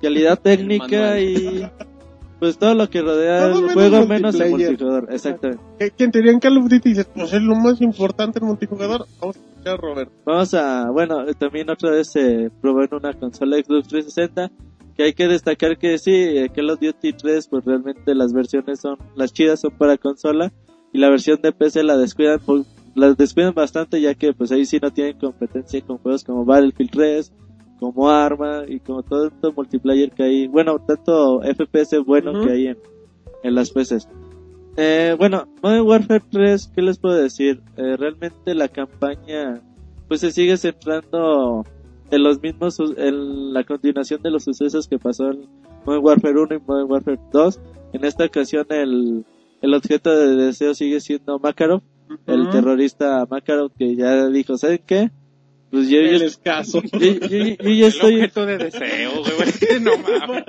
calidad 0.00 0.38
técnica 0.40 1.20
y 1.20 1.68
pues 2.38 2.56
todo 2.56 2.74
lo 2.74 2.88
que 2.88 3.02
rodea 3.02 3.40
Todo 3.40 3.58
el 3.58 3.60
menos 3.66 3.72
juego 3.74 4.06
menos 4.06 4.34
el 4.40 4.50
multijugador. 4.50 5.08
Exactamente. 5.12 5.62
Que, 5.78 5.90
que 5.90 6.04
en 6.04 6.10
teoría 6.10 6.32
en 6.32 6.40
Call 6.40 6.56
of 6.56 6.64
Duty 6.64 6.88
dices, 6.88 7.08
pues 7.14 7.30
es 7.34 7.42
lo 7.42 7.54
más 7.54 7.78
importante 7.82 8.38
en 8.38 8.46
multijugador. 8.46 9.06
Vamos 9.20 9.36
a 9.36 9.38
escuchar 9.38 9.74
a 9.74 9.76
Roberto. 9.76 10.12
Vamos 10.24 10.54
a, 10.54 10.90
bueno, 10.90 11.28
eh, 11.28 11.34
también 11.38 11.68
otra 11.68 11.90
vez 11.90 12.10
se 12.10 12.50
probó 12.62 12.82
en 12.82 12.94
una 12.94 13.12
consola 13.12 13.58
Xbox 13.58 13.88
360 13.88 14.50
que 14.96 15.04
hay 15.04 15.12
que 15.14 15.28
destacar 15.28 15.78
que 15.78 15.98
sí, 15.98 16.12
eh, 16.12 16.50
Call 16.54 16.70
of 16.70 16.80
Duty 16.80 17.12
3 17.12 17.48
pues 17.48 17.64
realmente 17.64 18.14
las 18.14 18.32
versiones 18.32 18.80
son, 18.80 18.96
las 19.16 19.32
chidas 19.32 19.60
son 19.60 19.72
para 19.72 19.96
consola 19.96 20.52
y 20.92 20.98
la 20.98 21.08
versión 21.10 21.40
de 21.42 21.52
PC 21.52 21.82
la 21.84 21.96
descuidan, 21.96 22.40
por- 22.40 22.64
la 22.94 23.12
descuidan 23.14 23.54
bastante 23.54 24.00
ya 24.00 24.14
que 24.14 24.32
pues 24.32 24.50
ahí 24.52 24.64
sí 24.66 24.78
no 24.82 24.90
tienen 24.92 25.18
competencia 25.18 25.80
con 25.82 25.98
juegos 25.98 26.24
como 26.24 26.44
Battlefield 26.44 26.90
3, 26.90 27.32
como 27.78 28.10
Arma 28.10 28.64
y 28.68 28.80
como 28.80 29.02
todo 29.02 29.26
el 29.26 29.32
multiplayer 29.56 30.10
que 30.10 30.22
hay, 30.24 30.46
bueno, 30.48 30.78
tanto 30.80 31.40
FPS 31.42 31.98
bueno 32.04 32.32
que 32.44 32.50
hay 32.52 32.66
en, 32.68 32.78
en 33.42 33.54
las 33.54 33.70
PCs. 33.70 34.08
Eh, 34.76 35.14
bueno, 35.18 35.48
Modern 35.62 35.86
Warfare 35.86 36.22
3, 36.30 36.72
¿qué 36.74 36.82
les 36.82 36.98
puedo 36.98 37.14
decir? 37.16 37.60
Eh, 37.76 37.96
realmente 37.96 38.54
la 38.54 38.68
campaña 38.68 39.60
pues 40.08 40.20
se 40.20 40.30
sigue 40.32 40.56
centrando 40.56 41.64
en 42.10 42.22
los 42.22 42.40
mismos, 42.42 42.78
en 42.96 43.52
la 43.52 43.64
continuación 43.64 44.22
de 44.22 44.30
los 44.30 44.44
sucesos 44.44 44.88
que 44.88 44.98
pasó 44.98 45.30
en 45.30 45.46
Modern 45.86 46.04
Warfare 46.04 46.40
1 46.40 46.54
y 46.56 46.58
Modern 46.66 46.90
Warfare 46.90 47.18
2. 47.32 47.60
En 47.92 48.04
esta 48.04 48.24
ocasión 48.24 48.66
el, 48.70 49.24
el 49.62 49.74
objeto 49.74 50.10
de 50.14 50.36
deseo 50.36 50.74
sigue 50.74 51.00
siendo 51.00 51.38
Makarov, 51.38 51.82
el 52.26 52.42
Ujú. 52.42 52.50
terrorista 52.50 53.26
Makarov 53.30 53.72
que 53.76 53.94
ya 53.96 54.26
dijo, 54.28 54.56
¿saben 54.56 54.80
qué? 54.86 55.10
Pues 55.70 55.88
yo, 55.88 56.00
yo, 56.00 56.16
El 56.16 56.22
escaso. 56.22 56.82
yo- 56.92 56.98
yo- 56.98 57.28
yo 57.28 57.56
El 57.58 57.82
estoy... 57.84 58.14
objeto 58.16 58.46
de 58.46 58.58
deseo, 58.58 59.10
güey. 59.12 59.80
No 59.80 59.92
mames. 59.98 60.44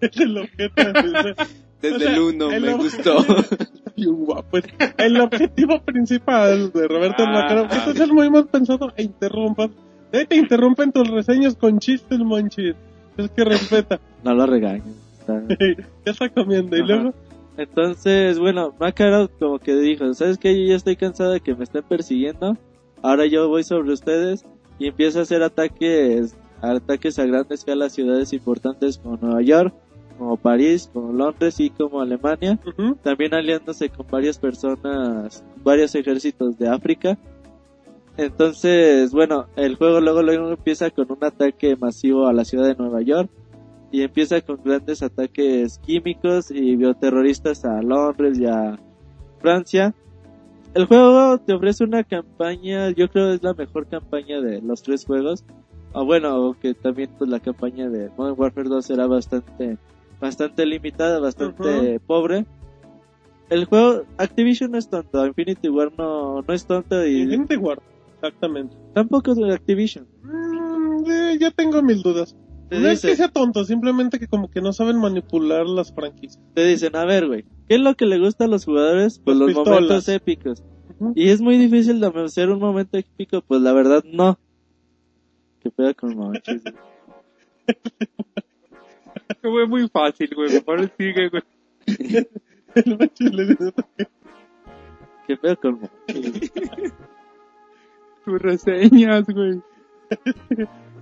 El 0.00 0.38
objeto 0.38 0.82
de 0.84 0.92
deseo. 0.92 1.34
Desde 1.80 1.96
O 1.96 1.98
sea, 1.98 2.12
el 2.14 2.20
1 2.20 2.50
el 2.52 2.62
me 2.62 2.74
ob- 2.74 2.76
gustó. 2.78 3.16
Bien 3.96 4.14
guapo. 4.24 4.58
Es 4.58 4.64
El 4.98 5.20
objetivo 5.20 5.80
principal 5.82 6.72
de 6.72 6.88
Roberto 6.88 7.22
Ah. 7.26 7.30
Macarón, 7.32 7.68
que 7.68 7.90
es 7.92 8.00
el 8.00 8.12
muy 8.12 8.28
mal 8.30 8.46
pensado 8.48 8.92
e 8.96 9.02
interrumpas. 9.04 9.70
Eh, 10.14 10.26
te 10.26 10.36
interrumpen 10.36 10.92
tus 10.92 11.08
reseñas 11.10 11.56
con 11.56 11.78
chistes, 11.80 12.18
monchis. 12.20 12.74
Es 13.16 13.30
que 13.30 13.44
respeta. 13.44 14.00
No 14.24 14.32
lo 14.32 14.46
regañen. 14.46 14.94
está- 15.20 15.42
ya 15.48 16.12
está 16.12 16.28
comiendo. 16.30 16.76
Y 16.76 16.82
luego, 16.86 17.12
Entonces, 17.58 18.38
bueno, 18.38 18.74
Makarov 18.80 19.28
como 19.38 19.58
que 19.58 19.74
dijo, 19.76 20.12
¿sabes 20.14 20.38
qué? 20.38 20.58
Yo 20.58 20.68
ya 20.70 20.76
estoy 20.76 20.96
cansado 20.96 21.32
de 21.32 21.40
que 21.40 21.54
me 21.54 21.64
estén 21.64 21.82
persiguiendo. 21.82 22.56
Ahora 23.02 23.26
yo 23.26 23.48
voy 23.48 23.62
sobre 23.64 23.92
ustedes 23.92 24.44
y 24.78 24.86
empieza 24.88 25.18
a 25.18 25.22
hacer 25.22 25.42
ataques, 25.42 26.34
ataques 26.62 27.18
a 27.18 27.26
gran 27.26 27.44
escala 27.50 27.86
a 27.86 27.90
ciudades 27.90 28.32
importantes 28.32 28.98
como 28.98 29.18
Nueva 29.18 29.42
York, 29.42 29.74
como 30.18 30.36
París, 30.36 30.88
como 30.92 31.12
Londres 31.12 31.60
y 31.60 31.70
como 31.70 32.00
Alemania. 32.00 32.58
También 33.02 33.34
aliándose 33.34 33.88
con 33.90 34.06
varias 34.10 34.38
personas, 34.38 35.44
varios 35.62 35.94
ejércitos 35.94 36.56
de 36.58 36.68
África. 36.68 37.18
Entonces, 38.16 39.12
bueno, 39.12 39.46
el 39.56 39.76
juego 39.76 40.00
luego, 40.00 40.22
luego 40.22 40.50
empieza 40.50 40.90
con 40.90 41.10
un 41.10 41.24
ataque 41.24 41.76
masivo 41.76 42.28
a 42.28 42.32
la 42.32 42.44
ciudad 42.44 42.66
de 42.66 42.76
Nueva 42.76 43.02
York 43.02 43.28
y 43.90 44.02
empieza 44.02 44.40
con 44.40 44.60
grandes 44.62 45.02
ataques 45.02 45.78
químicos 45.78 46.50
y 46.50 46.76
bioterroristas 46.76 47.64
a 47.64 47.82
Londres 47.82 48.38
y 48.38 48.46
a 48.46 48.78
Francia. 49.40 49.94
El 50.74 50.86
juego 50.86 51.38
te 51.38 51.54
ofrece 51.54 51.84
una 51.84 52.02
campaña, 52.04 52.90
yo 52.90 53.08
creo 53.08 53.32
es 53.32 53.42
la 53.42 53.54
mejor 53.54 53.86
campaña 53.86 54.40
de 54.40 54.60
los 54.60 54.82
tres 54.82 55.04
juegos. 55.04 55.44
O 55.92 56.04
bueno, 56.04 56.56
que 56.60 56.74
también 56.74 57.10
pues 57.16 57.30
la 57.30 57.38
campaña 57.38 57.88
de 57.88 58.10
Modern 58.16 58.34
Warfare 58.38 58.68
2 58.68 58.90
era 58.90 59.06
bastante 59.06 59.78
bastante 60.20 60.66
limitada, 60.66 61.20
bastante 61.20 62.00
pobre. 62.00 62.46
El 63.50 63.66
juego 63.66 64.02
Activision 64.16 64.72
no 64.72 64.78
es 64.78 64.88
tonto, 64.88 65.24
Infinity 65.26 65.68
War 65.68 65.92
no, 65.96 66.42
no 66.42 66.54
es 66.54 66.66
tonto 66.66 67.06
y 67.06 67.22
Infinity 67.22 67.56
War. 67.56 67.80
Exactamente. 68.24 68.76
tampoco 68.94 69.32
es 69.32 69.36
de 69.36 69.52
Activision. 69.52 70.06
Mm, 70.22 71.10
eh, 71.10 71.38
ya 71.38 71.50
tengo 71.50 71.82
mil 71.82 72.02
dudas. 72.02 72.36
Te 72.70 72.80
No 72.80 72.88
es 72.88 73.02
que 73.02 73.14
sea 73.14 73.28
tonto, 73.28 73.64
simplemente 73.64 74.18
que 74.18 74.26
como 74.26 74.50
que 74.50 74.62
no 74.62 74.72
saben 74.72 74.98
manipular 74.98 75.66
las 75.66 75.92
franquicias. 75.92 76.42
te 76.54 76.64
dicen, 76.64 76.96
a 76.96 77.04
ver, 77.04 77.26
güey, 77.26 77.44
¿qué 77.68 77.74
es 77.74 77.80
lo 77.80 77.94
que 77.94 78.06
le 78.06 78.18
gusta 78.18 78.44
a 78.44 78.48
los 78.48 78.64
jugadores? 78.64 79.20
Pues 79.22 79.36
los 79.36 79.48
pistolas. 79.48 79.68
momentos 79.68 80.08
épicos. 80.08 80.62
Y 81.14 81.28
es 81.28 81.40
muy 81.40 81.58
difícil 81.58 82.00
de 82.00 82.06
hacer 82.06 82.50
un 82.50 82.60
momento 82.60 82.96
épico, 82.96 83.42
pues 83.42 83.60
la 83.60 83.72
verdad 83.72 84.02
no. 84.10 84.38
¿Qué 85.60 85.70
pedo 85.70 85.94
con 85.94 86.16
Monchis? 86.16 86.62
Fue 89.42 89.66
muy 89.66 89.88
fácil, 89.88 90.30
güey. 90.34 90.52
Mejor 90.52 90.90
sigue, 90.98 91.28
güey. 91.28 91.42
El 92.74 92.98
monchis 92.98 93.32
le 93.32 93.46
dice, 93.46 93.72
¿Qué 95.26 95.36
pedo 95.36 95.60
con? 95.60 95.90
Tus 98.24 98.40
reseñas, 98.40 99.24
güey. 99.26 99.60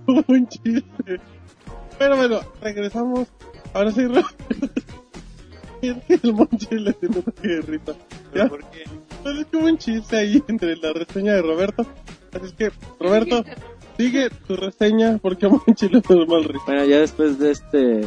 Hubo 0.07 0.23
un 0.27 0.47
chiste. 0.47 1.19
Pero 1.99 2.17
bueno, 2.17 2.39
regresamos. 2.61 3.27
Ahora 3.73 3.91
sí, 3.91 4.05
Ro- 4.05 4.21
Es 5.81 5.97
que 6.05 6.13
el 6.23 6.33
monchis 6.33 6.71
le 6.81 6.93
tiene 6.93 7.17
una 7.17 7.33
guerrita. 7.41 7.93
Ya, 8.33 8.47
¿Por 8.47 8.63
qué? 8.71 8.83
pues 9.21 9.37
es 9.39 9.47
hubo 9.53 9.65
un 9.65 9.77
chiste 9.77 10.15
ahí 10.15 10.41
entre 10.47 10.77
la 10.77 10.93
reseña 10.93 11.33
de 11.33 11.41
Roberto. 11.41 11.85
Así 12.33 12.45
es 12.45 12.53
que, 12.53 12.71
Roberto, 12.99 13.43
sigue 13.97 14.29
tu 14.47 14.55
reseña 14.55 15.17
porque 15.21 15.45
a 15.45 15.49
Monchi 15.49 15.89
le 15.89 15.99
dio 16.01 16.25
mal 16.25 16.43
risa. 16.45 16.63
Bueno, 16.67 16.85
ya 16.85 16.99
después 16.99 17.37
de 17.37 17.51
este 17.51 18.01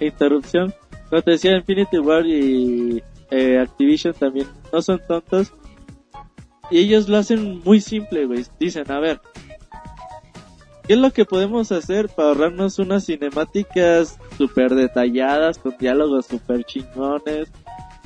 interrupción, 0.00 0.74
como 1.08 1.22
te 1.22 1.30
decía, 1.32 1.56
Infinity 1.56 1.98
War 1.98 2.26
y 2.26 3.02
eh, 3.30 3.58
Activision 3.58 4.12
también 4.14 4.46
no 4.72 4.82
son 4.82 5.00
tontos. 5.08 5.52
Y 6.70 6.78
ellos 6.78 7.08
lo 7.08 7.18
hacen 7.18 7.62
muy 7.64 7.80
simple, 7.80 8.26
güey. 8.26 8.44
Dicen, 8.58 8.90
a 8.90 8.98
ver, 8.98 9.20
¿qué 10.86 10.94
es 10.94 10.98
lo 10.98 11.12
que 11.12 11.24
podemos 11.24 11.72
hacer 11.72 12.08
para 12.08 12.28
ahorrarnos 12.28 12.78
unas 12.78 13.06
cinemáticas 13.06 14.18
super 14.38 14.74
detalladas, 14.74 15.58
con 15.58 15.76
diálogos 15.78 16.26
super 16.26 16.64
chingones, 16.64 17.52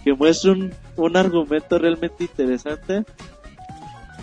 que 0.04 0.12
muestren 0.14 0.62
un, 0.62 0.74
un 0.96 1.16
argumento 1.16 1.78
realmente 1.78 2.24
interesante? 2.24 3.04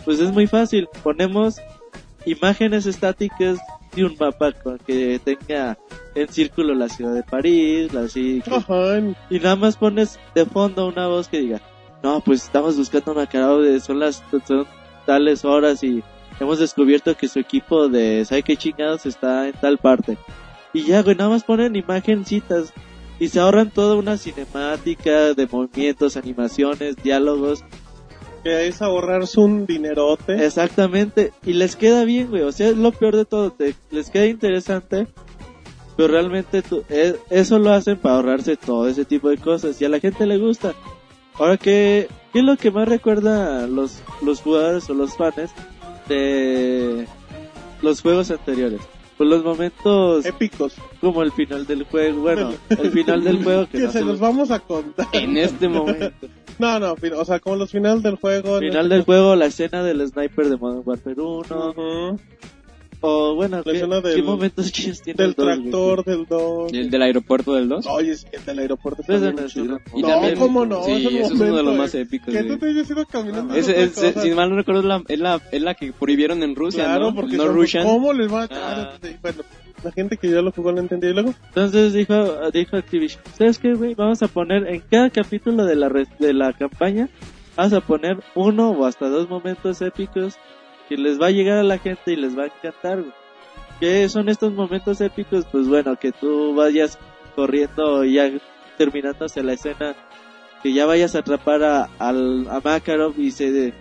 Pues 0.03 0.19
es 0.19 0.31
muy 0.31 0.47
fácil. 0.47 0.87
Ponemos 1.03 1.57
imágenes 2.25 2.85
estáticas 2.85 3.59
de 3.95 4.05
un 4.05 4.15
mapa 4.19 4.51
con 4.51 4.77
que 4.79 5.19
tenga 5.23 5.77
en 6.15 6.27
círculo 6.27 6.73
la 6.73 6.89
ciudad 6.89 7.13
de 7.13 7.23
París, 7.23 7.93
la 7.93 8.01
así, 8.01 8.41
y 9.29 9.39
nada 9.39 9.55
más 9.55 9.77
pones 9.77 10.19
de 10.33 10.45
fondo 10.45 10.87
una 10.87 11.07
voz 11.07 11.27
que 11.27 11.39
diga, 11.39 11.61
no, 12.05 12.19
pues 12.21 12.43
estamos 12.43 12.77
buscando 12.77 13.11
a 13.11 13.15
Macarao, 13.15 13.63
son 13.79 13.99
las 13.99 14.21
son 14.47 14.67
tales 15.07 15.43
horas 15.43 15.83
y 15.83 16.03
hemos 16.39 16.59
descubierto 16.59 17.15
que 17.17 17.27
su 17.27 17.39
equipo 17.39 17.87
de 17.89 18.23
sabe 18.25 18.43
qué 18.43 18.55
chingados 18.55 19.07
está 19.07 19.47
en 19.47 19.53
tal 19.53 19.79
parte. 19.79 20.17
Y 20.71 20.83
ya, 20.83 21.01
güey, 21.01 21.15
nada 21.15 21.31
más 21.31 21.43
ponen 21.43 21.75
imagencitas 21.75 22.71
y 23.19 23.29
se 23.29 23.39
ahorran 23.39 23.71
toda 23.71 23.95
una 23.95 24.17
cinemática 24.17 25.33
de 25.33 25.47
movimientos, 25.47 26.15
animaciones, 26.15 26.95
diálogos, 26.97 27.63
que 28.43 28.67
es 28.67 28.83
ahorrarse 28.83 29.39
un 29.39 29.65
dinerote. 29.65 30.45
exactamente, 30.45 31.31
y 31.43 31.53
les 31.53 31.75
queda 31.75 32.03
bien, 32.03 32.27
güey, 32.29 32.43
o 32.43 32.51
sea, 32.51 32.67
es 32.69 32.77
lo 32.77 32.91
peor 32.91 33.15
de 33.15 33.25
todo, 33.25 33.49
te, 33.51 33.73
les 33.89 34.11
queda 34.11 34.27
interesante, 34.27 35.07
pero 35.97 36.09
realmente 36.09 36.61
tú- 36.61 36.83
e- 36.89 37.15
eso 37.31 37.57
lo 37.57 37.71
hacen 37.71 37.97
para 37.97 38.15
ahorrarse 38.17 38.57
todo 38.57 38.87
ese 38.87 39.05
tipo 39.05 39.29
de 39.29 39.37
cosas 39.37 39.81
y 39.81 39.85
a 39.85 39.89
la 39.89 39.99
gente 39.99 40.27
le 40.27 40.37
gusta. 40.37 40.73
Ahora, 41.37 41.57
¿qué, 41.57 42.07
qué 42.31 42.39
es 42.39 42.45
lo 42.45 42.55
que 42.57 42.71
más 42.71 42.87
recuerda 42.87 43.63
a 43.63 43.67
los, 43.67 44.01
los 44.21 44.41
jugadores 44.41 44.89
o 44.89 44.93
los 44.93 45.15
fans 45.17 45.51
de 46.07 47.05
los 47.81 48.01
juegos 48.01 48.31
anteriores? 48.31 48.81
Pues 49.17 49.29
los 49.29 49.43
momentos 49.45 50.25
Épicos. 50.25 50.73
como 50.99 51.21
el 51.23 51.31
final 51.31 51.65
del 51.65 51.83
juego, 51.85 52.21
bueno, 52.21 52.51
el 52.69 52.91
final 52.91 53.23
del 53.23 53.43
juego 53.43 53.65
que 53.67 53.71
Que 53.79 53.83
no 53.85 53.91
se 53.91 54.01
los 54.03 54.19
vamos 54.19 54.51
a 54.51 54.59
contar. 54.59 55.07
En 55.13 55.37
este 55.37 55.69
momento. 55.69 56.27
No, 56.59 56.79
no, 56.79 56.95
o 57.17 57.25
sea, 57.25 57.39
como 57.39 57.55
los 57.57 57.71
finales 57.71 58.01
del 58.03 58.15
juego. 58.15 58.59
final 58.59 58.89
no 58.89 58.95
del 58.95 59.03
juego, 59.03 59.35
la 59.35 59.45
escena 59.45 59.83
del 59.83 60.05
sniper 60.07 60.49
de 60.49 60.57
Modern 60.57 60.83
Warfare 60.85 61.21
1, 61.21 61.69
Ujú. 61.69 62.19
O 63.05 63.35
bueno, 63.35 63.57
La 63.57 63.63
¿qué, 63.63 63.71
escena 63.73 64.01
qué 64.01 64.07
del- 64.09 64.23
momentos 64.23 64.71
chidos 64.71 65.01
tiene 65.01 65.17
Del 65.17 65.29
el 65.29 65.35
dos, 65.35 65.45
güey? 65.45 65.61
tractor, 65.61 66.03
del 66.05 66.25
2. 66.25 66.73
El 66.73 66.89
del 66.91 67.01
aeropuerto 67.01 67.53
del 67.53 67.69
2. 67.69 67.85
Oye, 67.87 68.15
sí, 68.15 68.25
el 68.31 68.45
del 68.45 68.59
aeropuerto 68.59 69.01
Ese 69.03 69.17
bien 69.19 69.35
no 69.35 69.45
es 69.45 69.55
no, 69.55 69.79
también- 70.07 70.35
¿cómo 70.37 70.65
no? 70.65 70.83
Sí, 70.83 70.91
Ese 70.93 71.07
ese 71.07 71.19
es 71.21 71.31
uno 71.31 71.55
de 71.57 71.63
los 71.63 71.75
más 71.75 71.95
épicos. 71.95 72.33
Que 72.33 72.43
tú 72.43 72.57
te 72.57 72.69
hayas 72.69 72.89
ido 72.89 73.05
caminando. 73.05 73.53
Es, 73.53 73.67
es 73.67 73.97
es- 73.97 74.15
es- 74.15 74.21
si 74.23 74.31
mal 74.31 74.49
no 74.49 74.55
recuerdo, 74.57 74.81
es 74.81 74.85
la, 74.87 75.03
es, 75.07 75.19
la, 75.19 75.41
es 75.51 75.61
la 75.61 75.73
que 75.75 75.93
prohibieron 75.93 76.43
en 76.43 76.55
Rusia, 76.55 76.85
Claro, 76.85 77.11
¿no? 77.11 77.15
porque 77.15 77.37
no 77.37 77.43
son- 77.45 77.55
Russian. 77.55 77.83
¿cómo 77.85 78.13
les 78.13 78.31
va 78.33 78.43
a 78.43 78.47
Ah. 78.51 78.97
Bueno, 79.21 79.43
la 79.83 79.91
gente 79.91 80.17
que 80.17 80.29
ya 80.29 80.41
lo 80.41 80.51
jugó 80.51 80.71
lo 80.71 80.79
entendió. 80.79 81.09
Y 81.09 81.13
luego, 81.13 81.33
Entonces 81.49 81.93
dijo, 81.93 82.49
dijo 82.51 82.75
Activision, 82.77 83.21
¿sabes 83.37 83.59
qué, 83.59 83.73
güey? 83.73 83.93
Vamos 83.95 84.21
a 84.23 84.27
poner 84.27 84.67
en 84.67 84.81
cada 84.89 85.09
capítulo 85.09 85.65
de 85.65 85.75
la, 85.75 85.89
de 86.19 86.33
la 86.33 86.53
campaña, 86.53 87.09
vamos 87.55 87.73
a 87.73 87.81
poner 87.81 88.17
uno 88.33 88.71
o 88.71 88.85
hasta 88.85 89.07
dos 89.09 89.29
momentos 89.29 89.81
épicos 89.81 90.35
que 90.87 90.97
les 90.97 91.19
va 91.19 91.27
a 91.27 91.31
llegar 91.31 91.57
a 91.57 91.63
la 91.63 91.77
gente 91.77 92.13
y 92.13 92.15
les 92.15 92.37
va 92.37 92.43
a 92.43 92.47
encantar, 92.47 93.01
güey. 93.01 93.13
¿Qué 93.79 94.07
son 94.07 94.29
estos 94.29 94.53
momentos 94.53 95.01
épicos? 95.01 95.45
Pues 95.51 95.67
bueno, 95.67 95.97
que 95.97 96.11
tú 96.11 96.55
vayas 96.55 96.97
corriendo 97.35 98.05
y 98.05 98.13
ya 98.13 98.31
terminando 98.77 99.25
hacia 99.25 99.43
la 99.43 99.53
escena, 99.53 99.95
que 100.63 100.73
ya 100.73 100.85
vayas 100.85 101.15
a 101.15 101.19
atrapar 101.19 101.63
a, 101.63 101.89
al, 101.99 102.47
a 102.49 102.61
Makarov 102.63 103.19
y 103.19 103.31
se 103.31 103.73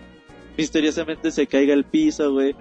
misteriosamente 0.57 1.31
se 1.31 1.47
caiga 1.47 1.73
el 1.73 1.85
piso, 1.85 2.31
güey. 2.31 2.55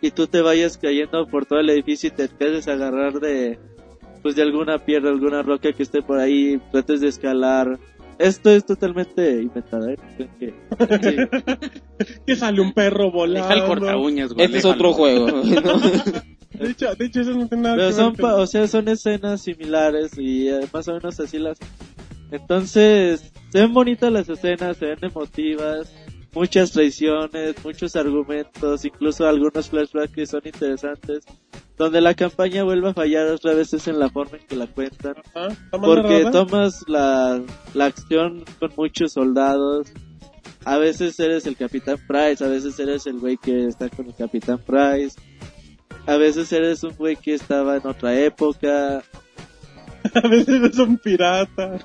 Y 0.00 0.10
tú 0.10 0.26
te 0.26 0.40
vayas 0.40 0.78
cayendo 0.78 1.26
por 1.26 1.46
todo 1.46 1.60
el 1.60 1.70
edificio 1.70 2.08
y 2.08 2.12
te 2.12 2.24
empieces 2.24 2.68
a 2.68 2.72
agarrar 2.72 3.20
de, 3.20 3.58
pues 4.22 4.34
de 4.34 4.42
alguna 4.42 4.78
piedra, 4.78 5.10
alguna 5.10 5.42
roca 5.42 5.72
que 5.72 5.82
esté 5.82 6.02
por 6.02 6.18
ahí, 6.18 6.60
trates 6.72 7.00
de 7.00 7.08
escalar. 7.08 7.78
Esto 8.20 8.50
es 8.50 8.66
totalmente 8.66 9.40
inventado, 9.40 9.88
¿eh? 9.88 9.96
Que- 10.18 10.28
sí. 10.38 12.06
que 12.26 12.36
sale 12.36 12.60
un 12.60 12.72
perro 12.74 13.10
volando. 13.10 13.48
Deja 13.48 13.60
el 13.62 13.66
corta 13.66 13.96
uñas, 13.96 14.32
güey. 14.34 14.44
Este 14.44 14.58
es 14.58 14.64
otro 14.66 14.92
juego. 14.92 15.26
¿no? 15.28 15.42
De 16.60 16.70
hecho, 16.72 16.94
de 16.94 17.06
hecho, 17.06 17.20
eso 17.22 17.30
no 17.30 17.48
tiene 17.48 17.62
nada 17.62 17.76
Pero 17.76 17.88
que 17.88 17.94
son, 17.94 18.12
ver 18.12 18.26
o 18.26 18.46
sea, 18.46 18.68
son 18.68 18.88
escenas 18.88 19.40
similares 19.40 20.18
y 20.18 20.48
eh, 20.48 20.60
más 20.70 20.86
o 20.88 20.92
menos 20.92 21.18
así 21.18 21.38
las. 21.38 21.58
Entonces, 22.30 23.32
se 23.48 23.60
ven 23.60 23.72
bonitas 23.72 24.12
las 24.12 24.28
escenas, 24.28 24.76
se 24.76 24.86
ven 24.86 24.98
emotivas, 25.00 25.90
muchas 26.34 26.72
traiciones, 26.72 27.56
muchos 27.64 27.96
argumentos, 27.96 28.84
incluso 28.84 29.26
algunos 29.26 29.68
flashbacks 29.68 30.12
que 30.12 30.26
son 30.26 30.42
interesantes. 30.44 31.24
Donde 31.76 32.00
la 32.00 32.14
campaña 32.14 32.62
vuelve 32.62 32.90
a 32.90 32.94
fallar 32.94 33.26
otra 33.28 33.54
vez 33.54 33.72
es 33.72 33.88
en 33.88 33.98
la 33.98 34.10
forma 34.10 34.36
en 34.36 34.46
que 34.46 34.56
la 34.56 34.66
cuentan. 34.66 35.14
Ah, 35.34 35.48
¿está 35.50 35.78
mal 35.78 35.90
Porque 35.94 36.26
tomas 36.30 36.84
la, 36.86 37.42
la 37.72 37.86
acción 37.86 38.44
con 38.58 38.70
muchos 38.76 39.12
soldados. 39.12 39.90
A 40.64 40.76
veces 40.76 41.18
eres 41.18 41.46
el 41.46 41.56
Capitán 41.56 41.96
Price, 42.06 42.44
a 42.44 42.48
veces 42.48 42.78
eres 42.78 43.06
el 43.06 43.18
güey 43.18 43.38
que 43.38 43.66
está 43.66 43.88
con 43.88 44.06
el 44.06 44.14
Capitán 44.14 44.58
Price. 44.58 45.18
A 46.06 46.16
veces 46.16 46.52
eres 46.52 46.82
un 46.82 46.94
güey 46.96 47.16
que 47.16 47.34
estaba 47.34 47.76
en 47.76 47.86
otra 47.86 48.18
época. 48.18 49.02
A 50.14 50.28
veces 50.28 50.62
es 50.62 50.78
un 50.78 50.98
pirata. 50.98 51.78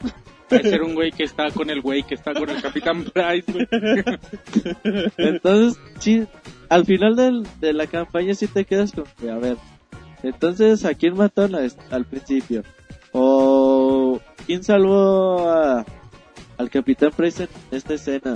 Ser 0.50 0.84
un 0.84 0.93
güey 0.93 1.12
que 1.12 1.24
está 1.24 1.50
con 1.50 1.70
el 1.70 1.82
güey 1.82 2.04
que 2.04 2.16
está 2.16 2.34
con 2.34 2.50
el 2.50 2.62
Capitán 2.62 3.04
Price, 3.04 3.52
güey. 3.52 3.68
Entonces, 5.18 5.82
sí, 6.00 6.28
al 6.70 6.86
final 6.86 7.16
del, 7.16 7.48
de 7.60 7.74
la 7.74 7.88
campaña 7.88 8.34
sí 8.36 8.48
te 8.48 8.66
quedas 8.66 8.91
con 8.91 9.06
que, 9.20 9.30
a 9.30 9.38
ver, 9.38 9.58
entonces, 10.24 10.86
¿a 10.86 10.93
quién 10.93 11.16
mató 11.16 11.43
al, 11.43 11.72
al 11.91 12.06
principio? 12.06 12.64
¿O 13.12 14.20
quién 14.46 14.64
salvó 14.64 15.50
a, 15.50 15.86
al 16.58 16.70
Capitán 16.70 17.12
Price 17.16 17.43
en 17.43 17.50
esta 17.72 17.93
escena? 17.93 18.36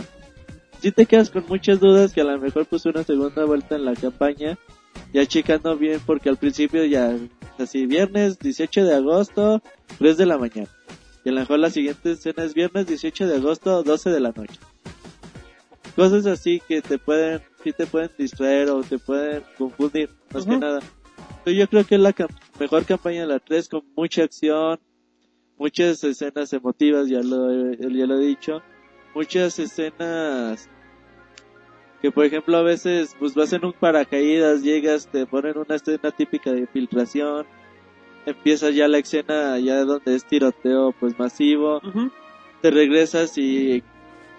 Sí 0.81 0.91
te 0.91 1.05
quedas 1.05 1.29
con 1.29 1.45
muchas 1.47 1.79
dudas 1.79 2.13
que 2.13 2.21
a 2.21 2.25
lo 2.25 2.39
mejor 2.39 2.65
puso 2.65 2.89
una 2.89 3.03
segunda 3.03 3.43
vuelta 3.43 3.75
en 3.75 3.85
la 3.85 3.95
campaña, 3.95 4.57
ya 5.13 5.25
checando 5.25 5.75
bien, 5.77 5.99
porque 6.05 6.29
al 6.29 6.37
principio 6.37 6.85
ya, 6.85 7.15
así, 7.57 7.85
viernes 7.85 8.39
18 8.39 8.85
de 8.85 8.95
agosto, 8.95 9.61
3 9.97 10.17
de 10.17 10.25
la 10.25 10.37
mañana. 10.37 10.69
Y 11.29 11.31
a 11.31 11.35
lo 11.35 11.41
mejor 11.41 11.59
la 11.59 11.69
siguiente 11.69 12.13
escena 12.13 12.43
es 12.43 12.55
viernes 12.55 12.87
18 12.87 13.27
de 13.27 13.35
agosto, 13.35 13.83
12 13.83 14.09
de 14.09 14.19
la 14.19 14.29
noche 14.35 14.59
cosas 15.95 16.25
así 16.25 16.59
que 16.67 16.81
te 16.81 16.97
pueden, 16.97 17.39
sí 17.63 17.71
te 17.71 17.85
pueden 17.85 18.09
distraer 18.17 18.69
o 18.69 18.81
te 18.81 18.97
pueden 18.97 19.43
confundir, 19.57 20.09
más 20.33 20.43
que 20.45 20.51
Ujú. 20.51 20.59
nada. 20.61 20.79
Pero 21.43 21.55
yo 21.57 21.67
creo 21.67 21.85
que 21.85 21.95
es 21.95 22.01
la 22.01 22.13
cam- 22.15 22.29
mejor 22.59 22.83
campaña 22.85 23.21
de 23.21 23.27
la 23.27 23.39
3 23.39 23.67
con 23.69 23.83
mucha 23.95 24.23
acción, 24.23 24.79
muchas 25.57 26.03
escenas 26.03 26.51
emotivas, 26.53 27.07
ya 27.09 27.21
lo, 27.21 27.73
ya 27.73 28.05
lo 28.07 28.15
he 28.17 28.25
dicho, 28.25 28.63
muchas 29.13 29.59
escenas 29.59 30.67
que 32.01 32.11
por 32.11 32.23
ejemplo 32.25 32.55
a 32.57 32.63
veces 32.63 33.13
pues 33.19 33.35
vas 33.35 33.51
en 33.53 33.65
un 33.65 33.73
paracaídas, 33.73 34.63
llegas, 34.63 35.05
te 35.11 35.25
ponen 35.27 35.57
una 35.59 35.75
escena 35.75 36.09
típica 36.11 36.51
de 36.53 36.61
infiltración, 36.61 37.45
empieza 38.25 38.69
ya 38.69 38.87
la 38.87 38.97
escena 38.99 39.57
ya 39.59 39.83
donde 39.85 40.15
es 40.15 40.25
tiroteo 40.25 40.93
pues 40.99 41.17
masivo, 41.17 41.81
te 42.61 42.71
regresas 42.71 43.37
y 43.37 43.83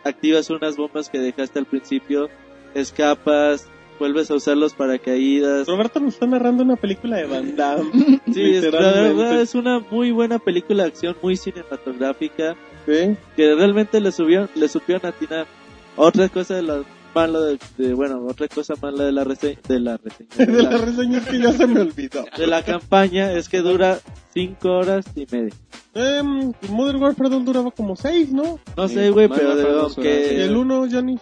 activas 0.05 0.51
unas 0.51 0.77
bombas 0.77 1.09
que 1.11 1.19
dejaste 1.19 1.59
al 1.59 1.67
principio, 1.67 2.29
escapas, 2.75 3.69
vuelves 3.99 4.31
a 4.31 4.35
usar 4.35 4.57
los 4.57 4.73
paracaídas. 4.75 5.67
Roberto 5.67 6.01
nos 6.01 6.15
está 6.15 6.27
narrando 6.27 6.63
una 6.63 6.77
película 6.77 7.17
de 7.19 7.27
Van 7.27 7.57
Damme. 7.57 8.21
Sí, 8.33 8.43
es, 8.57 8.73
la 8.73 8.81
verdad 9.03 9.41
es 9.41 9.55
una 9.55 9.81
muy 9.91 10.11
buena 10.11 10.39
película 10.39 10.85
de 10.85 10.89
acción, 10.89 11.17
muy 11.23 11.37
cinematográfica, 11.37 12.57
Sí. 12.87 13.17
que 13.37 13.55
realmente 13.55 14.01
le 14.01 14.11
subieron, 14.11 14.49
le 14.55 14.69
supieron 14.69 15.05
atinar. 15.07 15.47
Otra 15.97 16.29
cosa 16.31 16.55
de 16.55 16.63
la 17.15 17.21
mala 17.27 17.41
de, 17.41 17.59
de- 17.79 17.95
bueno, 17.95 18.27
otra 18.27 18.49
cosa 18.49 18.75
mala 18.81 19.05
de 19.05 19.13
la 19.13 19.25
reseña, 19.25 19.59
de 19.69 19.81
la 19.81 19.97
reseña, 19.97 20.29
de 20.37 20.47
De 20.53 20.63
la, 20.63 20.71
las 20.71 20.81
reseñas 20.81 21.27
que 21.27 21.39
ya 21.39 21.53
se 21.53 21.67
me 21.67 21.81
olvidó. 21.81 22.25
de 22.37 22.47
la 22.47 22.63
campaña 22.63 23.33
es 23.33 23.49
que 23.49 23.61
dura 23.61 23.99
cinco 24.33 24.71
horas 24.71 25.05
y 25.17 25.27
media. 25.31 25.53
Em, 25.95 26.53
Modern 26.69 27.03
Warfare 27.03 27.31
2 27.31 27.45
duraba 27.45 27.71
como 27.73 27.97
6, 27.97 28.33
¿no? 28.33 28.59
No 28.77 28.89
Sí, 28.89 28.95
sé, 28.95 29.11
güey, 29.11 29.29
más 29.29 29.39
pero 29.39 29.57
de 29.57 29.81
aunque- 29.81 30.45
el 30.45 30.57
1, 30.57 30.87
Johnny. 30.91 31.19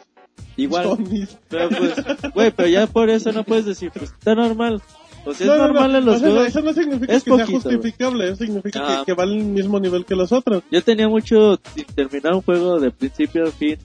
Igual. 0.57 0.87
Johnny. 0.89 1.27
Pero 1.49 1.69
pues, 1.71 1.95
güey, 2.35 2.51
pero 2.51 2.69
ya 2.69 2.87
por 2.87 3.09
eso 3.11 3.33
no 3.33 3.45
puedes 3.45 3.65
decir, 3.65 3.91
pues 3.93 4.11
está 4.11 4.35
normal. 4.35 4.83
O 5.25 5.33
sea, 5.35 5.47
es 5.47 5.53
No, 5.53 5.57
no, 5.59 5.65
normal 5.69 5.93
no, 5.93 5.99
en 5.99 6.05
los 6.05 6.17
o 6.17 6.19
sea, 6.19 6.29
juegos. 6.31 6.49
Eso 6.49 6.61
no 6.63 6.73
significa 6.73 7.13
es 7.15 7.23
que 7.25 7.31
poquito, 7.31 7.47
sea 7.49 7.61
justificable, 7.61 8.25
eso 8.29 8.37
significa 8.45 8.81
Ah. 8.83 8.99
que, 9.01 9.07
que 9.07 9.13
va 9.15 9.25
al 9.25 9.37
mismo 9.37 9.79
nivel 9.81 10.05
que 10.05 10.15
los 10.17 10.33
otros. 10.33 10.63
Yo 10.71 10.83
tenía 10.83 11.09
mucho 11.09 11.59
terminar 11.95 12.35
un 12.35 12.43
juego 12.43 12.79
de 12.81 12.91
principio 12.91 13.47
a 13.47 13.51
fin 13.51 13.77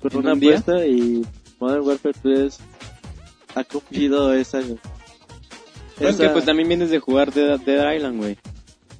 con 0.00 0.12
¿En 0.12 0.18
una 0.18 0.32
un 0.32 0.40
día? 0.40 0.58
apuesta 0.58 0.86
y 0.86 1.22
Modern 1.62 1.86
Warfare 1.86 2.14
3 2.22 2.58
ha 3.54 3.64
cumplido 3.64 4.32
esa. 4.34 4.58
Es 4.60 4.66
que 5.98 6.08
esa- 6.08 6.32
pues 6.32 6.44
también 6.44 6.68
vienes 6.68 6.90
de 6.90 6.98
jugar 6.98 7.32
Dead, 7.32 7.60
Dead 7.60 7.94
Island, 7.94 8.18
güey. 8.18 8.36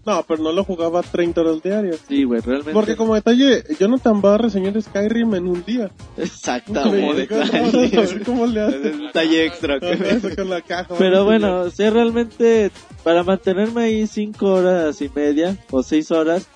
No, 0.05 0.25
pero 0.27 0.43
no 0.43 0.51
lo 0.53 0.65
jugaba 0.65 1.01
30 1.03 1.41
horas 1.43 1.63
diarias. 1.63 2.01
Sí, 2.09 2.25
güey, 2.25 2.41
realmente. 2.41 2.73
Porque 2.73 2.97
como 2.97 3.15
detalle, 3.15 3.63
Jonathan 3.79 4.21
va 4.25 4.35
a 4.35 4.39
reseñar 4.39 4.81
Skyrim 4.83 5.35
en 5.37 5.47
un 5.47 5.65
día. 5.65 5.91
Exactamente. 6.17 7.29
Detalle. 7.29 7.89
Ver 7.97 8.23
cómo 8.25 8.47
le 8.47 8.61
hace. 8.63 8.79
Detalle 8.79 9.47
extra. 9.47 9.77
Ajá, 9.77 9.93
eso 10.09 10.29
con 10.37 10.51
la 10.51 10.61
caja. 10.61 10.95
Pero 10.99 11.25
bueno, 11.25 11.61
o 11.61 11.71
sea, 11.71 11.91
realmente 11.91 12.73
para 13.05 13.23
mantenerme 13.23 13.83
ahí 13.83 14.07
cinco 14.09 14.55
horas 14.55 15.01
y 15.03 15.09
media 15.15 15.57
o 15.71 15.85
seis 15.85 16.11
horas, 16.11 16.49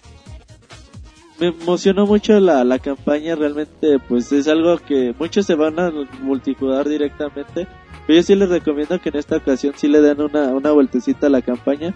me 1.39 1.49
emocionó 1.49 2.07
mucho 2.07 2.39
la, 2.41 2.65
la 2.65 2.79
campaña, 2.79 3.35
realmente 3.35 3.99
pues 4.09 4.33
es 4.33 4.49
algo 4.49 4.79
que 4.79 5.15
muchos 5.19 5.47
se 5.47 5.55
van 5.55 5.79
a 5.79 5.93
multijugar 6.21 6.89
directamente, 6.89 7.67
pero 8.07 8.19
yo 8.19 8.23
sí 8.23 8.35
les 8.35 8.49
recomiendo 8.49 9.01
que 9.01 9.11
en 9.11 9.17
esta 9.17 9.37
ocasión 9.37 9.75
sí 9.77 9.89
le 9.89 10.01
den 10.01 10.21
una, 10.21 10.49
una 10.49 10.73
vueltecita 10.73 11.27
a 11.27 11.31
la 11.31 11.43
campaña. 11.43 11.95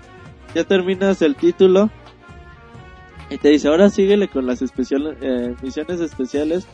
Ya 0.55 0.65
terminas 0.65 1.23
el 1.23 1.37
título 1.37 1.91
y 3.31 3.39
te 3.39 3.49
dice, 3.49 3.69
ahora 3.69 3.89
síguele 3.91 4.29
con 4.29 4.47
las 4.47 4.61
especial, 4.61 5.17
eh, 5.21 5.55
misiones 5.63 6.01
especiales, 6.01 6.67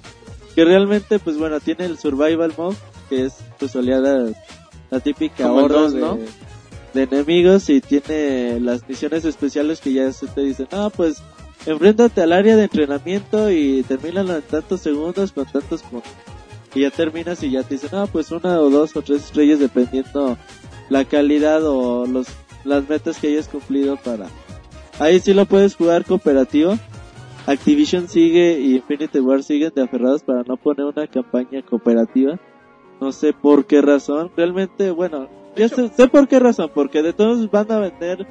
que 0.55 0.65
realmente 0.65 1.19
pues 1.19 1.39
bueno, 1.39 1.61
tiene 1.61 1.85
el 1.85 1.99
survival 1.99 2.53
mode, 2.57 2.77
que 3.09 3.27
es 3.27 3.37
pues 3.59 3.77
oleada, 3.77 4.33
la 4.91 5.01
típica 5.01 5.53
horda 5.53 5.91
de, 5.91 6.01
¿no? 6.01 6.19
de 6.95 7.03
enemigos 7.03 7.69
y 7.69 7.81
tiene 7.81 8.59
las 8.59 8.89
misiones 8.89 9.25
especiales 9.25 9.81
que 9.81 9.93
ya 9.93 10.11
se 10.13 10.27
te 10.27 10.41
dicen, 10.41 10.67
ah, 10.73 10.91
pues 10.95 11.23
enfréntate 11.67 12.23
al 12.23 12.33
área 12.33 12.57
de 12.57 12.65
entrenamiento 12.65 13.51
y 13.51 13.83
termínalo 13.83 14.37
en 14.37 14.43
tantos 14.43 14.81
segundos 14.81 15.33
con 15.33 15.45
tantos 15.47 15.83
puntos. 15.83 16.13
Y 16.75 16.83
ya 16.83 16.91
terminas 16.91 17.43
y 17.43 17.51
ya 17.51 17.63
te 17.63 17.75
dicen, 17.75 17.91
ah, 17.93 18.07
pues 18.11 18.31
una 18.31 18.61
o 18.61 18.71
dos 18.71 18.97
o 18.97 19.03
tres 19.03 19.25
estrellas 19.25 19.59
dependiendo 19.59 20.37
la 20.89 21.05
calidad 21.05 21.65
o 21.65 22.07
los 22.07 22.29
las 22.67 22.89
metas 22.89 23.19
que 23.19 23.29
hayas 23.29 23.49
cumplido 23.49 23.97
para... 23.97 24.27
Ahí 24.99 25.21
sí 25.21 25.33
lo 25.33 25.47
puedes 25.47 25.77
jugar 25.77 26.05
cooperativo. 26.05 26.77
Activision 27.47 28.09
sigue 28.09 28.59
y 28.59 28.77
Infinity 28.77 29.21
War 29.21 29.43
siguen 29.43 29.73
de 29.75 29.83
aferrados 29.83 30.23
para 30.23 30.43
no 30.43 30.57
poner 30.57 30.87
una 30.87 31.07
campaña 31.07 31.63
cooperativa. 31.63 32.39
No 33.01 33.13
sé 33.13 33.33
por 33.33 33.67
qué 33.67 33.83
razón. 33.83 34.33
Realmente, 34.37 34.91
bueno, 34.91 35.29
ya 35.55 35.69
sé, 35.69 35.91
sé 35.91 36.09
por 36.09 36.27
qué 36.29 36.41
razón. 36.41 36.71
Porque 36.75 37.03
de 37.03 37.13
todos 37.13 37.49
van 37.51 37.71
a 37.71 37.79
vender 37.79 38.27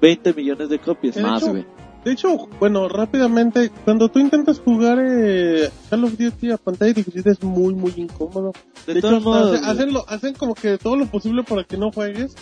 20 0.00 0.34
millones 0.34 0.68
de 0.68 0.78
copias. 0.78 1.16
De 1.16 1.22
Más, 1.22 1.42
hecho, 1.42 1.52
güey. 1.52 1.66
De 2.04 2.12
hecho, 2.12 2.48
bueno, 2.58 2.88
rápidamente, 2.88 3.70
cuando 3.84 4.08
tú 4.08 4.18
intentas 4.18 4.58
jugar 4.60 4.98
eh, 5.00 5.70
Call 5.88 6.04
of 6.04 6.18
Duty 6.18 6.50
a 6.50 6.56
pantalla 6.56 6.92
dividida 6.92 7.30
es 7.30 7.42
muy, 7.44 7.74
muy 7.74 7.92
incómodo. 7.96 8.52
De, 8.86 8.94
De, 8.94 8.98
hecho, 8.98 9.20
modos, 9.20 9.60
hace- 9.60 9.64
hacen, 9.70 9.92
lo- 9.92 10.08
hacen 10.08 10.34
como 10.34 10.54
que 10.54 10.78
todo 10.78 10.96
lo 10.96 11.06
posible 11.06 11.44
para 11.44 11.62
que 11.62 11.76
no 11.76 11.92
juegues. 11.92 12.34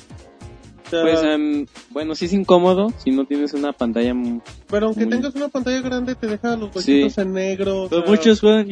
O 0.87 0.91
sea, 0.91 1.03
Pues, 1.03 1.23
em, 1.23 1.67
bueno, 1.91 2.15
sí 2.15 2.25
es 2.25 2.33
incómodo 2.33 2.89
si 2.99 3.11
no 3.11 3.25
tienes 3.27 3.53
una 3.53 3.73
pantalla. 3.73 4.15
pero 4.69 4.87
aunque 4.87 5.05
muy- 5.05 5.11
tengas 5.15 5.35
una 5.35 5.49
pantalla 5.49 5.81
grande, 5.83 6.15
te 6.15 6.27
deja 6.27 6.57
los 6.57 6.71
Sí. 6.83 6.95
huequitos 7.03 7.19
en 7.19 7.33
negro. 7.35 7.87
pero 7.91 8.03
sea- 8.03 8.11
muchos 8.11 8.41
juegan 8.41 8.67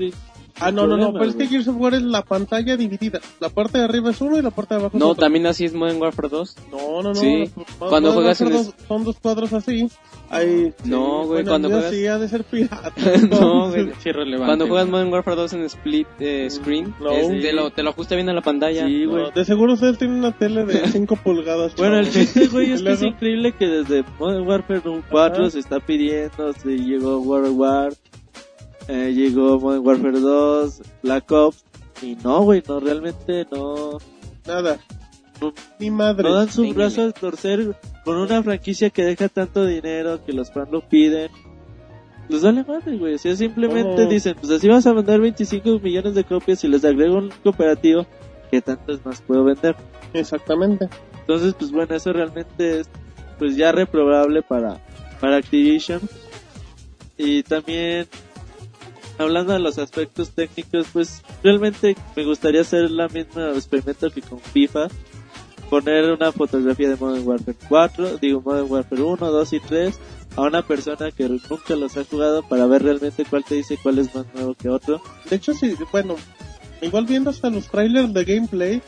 y- 0.00 0.12
Ah, 0.60 0.70
no, 0.70 0.86
no, 0.86 0.96
no, 0.96 1.12
pero 1.12 1.24
es 1.26 1.34
que. 1.34 1.46
Gears 1.46 1.68
of 1.68 1.76
War 1.78 1.94
es 1.94 2.02
la 2.02 2.22
pantalla 2.22 2.76
dividida. 2.76 3.20
La 3.40 3.48
parte 3.48 3.78
de 3.78 3.84
arriba 3.84 4.10
es 4.10 4.20
uno 4.20 4.38
y 4.38 4.42
la 4.42 4.50
parte 4.50 4.74
de 4.74 4.80
abajo 4.80 4.96
es 4.96 5.00
No, 5.02 5.14
también 5.14 5.46
así 5.46 5.64
es 5.64 5.74
Modern 5.74 6.00
Warfare 6.00 6.28
2. 6.28 6.56
No, 6.70 7.02
no, 7.02 7.08
no. 7.10 7.14
Sí. 7.14 7.50
Cuando 7.78 8.12
juegas 8.12 8.40
en 8.40 8.48
son 8.48 8.56
dos, 8.66 8.74
son 8.88 9.04
dos 9.04 9.16
cuadros 9.20 9.52
así. 9.52 9.88
Hay, 10.30 10.72
No, 10.84 11.18
güey, 11.26 11.28
bueno, 11.42 11.50
cuando 11.50 11.68
el 11.68 11.74
mío 11.74 11.82
juegas- 11.82 11.94
Sí, 11.94 12.06
ha 12.06 12.18
de 12.18 12.28
ser 12.28 12.44
pirata. 12.44 12.92
no, 13.30 13.68
güey. 13.68 13.92
Sí, 14.02 14.08
es 14.10 14.16
relevante. 14.16 14.46
Cuando 14.46 14.66
juegas 14.66 14.88
Modern 14.88 15.12
Warfare 15.12 15.36
2 15.36 15.52
en 15.54 15.64
split 15.64 16.06
eh, 16.20 16.48
screen, 16.48 16.94
No. 17.00 17.10
es- 17.10 17.28
te, 17.42 17.52
lo, 17.52 17.70
te 17.70 17.82
lo 17.82 17.90
ajusta 17.90 18.14
bien 18.14 18.28
a 18.30 18.32
la 18.32 18.40
pantalla. 18.40 18.86
Sí, 18.86 19.04
güey. 19.04 19.24
No, 19.24 19.30
de 19.30 19.44
seguro 19.44 19.74
ustedes 19.74 19.98
tienen 19.98 20.18
una 20.18 20.32
tele 20.32 20.64
de 20.64 20.86
5 20.88 21.16
pulgadas. 21.16 21.74
Bueno, 21.76 21.98
el 21.98 22.10
chiste, 22.10 22.46
güey, 22.52 22.72
es 22.72 22.82
que 22.82 22.92
es 22.92 23.00
luego- 23.00 23.04
increíble 23.14 23.52
que 23.52 23.66
desde 23.66 24.04
Modern 24.18 24.46
Warfare 24.46 24.80
4 25.10 25.42
Ajá. 25.42 25.50
se 25.50 25.58
está 25.58 25.80
pidiendo, 25.80 26.52
se 26.54 26.76
llegó 26.78 27.18
World 27.18 27.58
War, 27.58 27.92
eh, 28.88 29.12
llegó 29.14 29.58
Modern 29.60 29.86
Warfare 29.86 30.20
2, 30.20 30.82
Black 31.02 31.30
Ops, 31.32 31.64
y 32.02 32.16
no, 32.16 32.42
güey, 32.42 32.62
no, 32.66 32.80
realmente 32.80 33.46
no, 33.50 33.98
Nada. 34.46 34.78
No- 35.40 35.52
Ni 35.78 35.90
madre. 35.90 36.28
no 36.28 36.34
dan 36.34 36.50
su 36.50 36.62
Venga. 36.62 36.74
brazo 36.76 37.02
a 37.08 37.12
torcer 37.12 37.76
con 38.04 38.16
una 38.16 38.42
franquicia 38.42 38.90
que 38.90 39.04
deja 39.04 39.28
tanto 39.28 39.64
dinero, 39.66 40.24
que 40.24 40.32
los 40.32 40.50
fans 40.52 40.70
lo 40.70 40.80
piden. 40.88 41.30
Les 42.28 42.42
vale 42.42 42.64
madre, 42.64 42.96
güey, 42.96 43.14
o 43.14 43.18
sea, 43.18 43.34
simplemente 43.36 44.04
Oh. 44.04 44.08
dicen, 44.08 44.36
pues 44.40 44.50
así 44.52 44.68
vas 44.68 44.86
a 44.86 44.92
vender 44.92 45.20
25 45.20 45.78
millones 45.80 46.14
de 46.14 46.24
copias 46.24 46.62
y 46.64 46.68
les 46.68 46.84
agrego 46.84 47.16
un 47.18 47.30
cooperativo, 47.42 48.06
¿qué 48.50 48.60
tantos 48.62 49.04
más 49.04 49.20
puedo 49.22 49.44
vender? 49.44 49.74
Exactamente. 50.12 50.88
Entonces, 51.20 51.54
pues 51.58 51.70
bueno, 51.72 51.94
eso 51.94 52.12
realmente 52.12 52.80
es 52.80 52.88
pues 53.38 53.56
ya 53.56 53.72
reprobable 53.72 54.42
para, 54.42 54.80
para 55.20 55.36
Activision. 55.38 56.00
Y 57.18 57.42
también, 57.42 58.06
hablando 59.18 59.52
de 59.52 59.58
los 59.58 59.78
aspectos 59.78 60.30
técnicos, 60.30 60.86
pues 60.92 61.22
realmente 61.42 61.96
me 62.16 62.24
gustaría 62.24 62.62
hacer 62.62 62.90
la 62.90 63.08
misma 63.08 63.50
experimento 63.50 64.10
que 64.10 64.22
con 64.22 64.38
FIFA. 64.40 64.88
Poner 65.70 66.12
una 66.12 66.32
fotografía 66.32 66.90
de 66.90 66.96
Modern 66.96 67.26
Warfare 67.26 67.56
4, 67.68 68.18
digo 68.18 68.42
Modern 68.42 68.70
Warfare 68.70 69.02
1, 69.02 69.30
2 69.30 69.52
y 69.54 69.60
3 69.60 69.98
a 70.36 70.40
una 70.42 70.62
persona 70.62 71.10
que 71.10 71.28
nunca 71.28 71.76
los 71.76 71.96
ha 71.96 72.04
jugado 72.04 72.42
para 72.42 72.66
ver 72.66 72.82
realmente 72.82 73.24
cuál 73.28 73.44
te 73.44 73.54
dice 73.56 73.78
cuál 73.82 73.98
es 73.98 74.14
más 74.14 74.26
nuevo 74.34 74.54
que 74.54 74.68
otro. 74.68 75.00
De 75.28 75.36
hecho, 75.36 75.54
sí, 75.54 75.74
bueno, 75.90 76.16
igual 76.82 77.06
viendo 77.06 77.30
hasta 77.30 77.48
los 77.50 77.68
trailers 77.68 78.12
de 78.12 78.24
gameplay, 78.24 78.82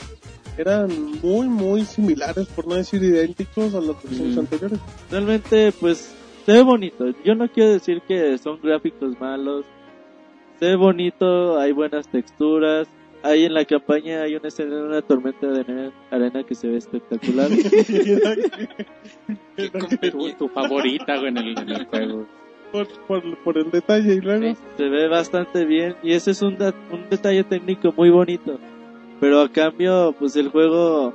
eran 0.56 1.20
muy, 1.22 1.48
muy 1.48 1.84
similares, 1.84 2.46
por 2.48 2.66
no 2.66 2.74
decir 2.74 3.02
idénticos 3.02 3.74
a 3.74 3.80
los 3.80 3.96
Ujú. 4.05 4.40
anteriores. 4.40 4.78
realmente 5.10 5.72
pues 5.72 6.14
se 6.46 6.52
ve 6.52 6.62
bonito. 6.62 7.06
Yo 7.24 7.34
no 7.34 7.48
quiero 7.48 7.72
decir 7.72 8.02
que 8.06 8.36
son 8.38 8.60
gráficos 8.62 9.18
malos. 9.18 9.64
Se 10.59 10.66
ve 10.66 10.76
bonito, 10.76 11.59
hay 11.59 11.72
buenas 11.72 12.09
texturas. 12.09 12.89
Ahí 13.22 13.44
en 13.44 13.55
la 13.55 13.64
campaña 13.64 14.22
hay 14.22 14.35
una 14.36 14.48
escena 14.48 14.76
de 14.76 14.82
una 14.82 15.01
tormenta 15.02 15.47
de 15.47 15.90
arena, 16.10 16.43
que 16.44 16.55
se 16.55 16.68
ve 16.68 16.76
espectacular. 16.76 17.48
Tu, 20.10 20.32
tu 20.39 20.48
favorita, 20.48 21.16
güey, 21.18 21.28
en 21.28 21.39
el, 21.39 21.59
en 21.59 21.68
el 21.70 21.86
juego. 21.86 22.26
por, 22.72 22.86
por, 23.06 23.36
por 23.39 23.59
el 23.59 23.70
detalle 23.70 24.14
y 24.14 24.20
luego... 24.20 24.43
Sí. 24.55 24.56
se 24.76 24.89
ve 24.89 25.09
bastante 25.09 25.64
bien 25.64 25.94
y 26.02 26.12
ese 26.12 26.32
es 26.32 26.43
un, 26.43 26.59
da- 26.59 26.74
un 26.90 27.09
detalle 27.09 27.44
técnico 27.44 27.93
muy 27.97 28.10
bonito. 28.10 28.59
Pero 29.20 29.40
a 29.40 29.48
cambio, 29.48 30.14
pues 30.18 30.35
el 30.36 30.48
juego 30.48 31.14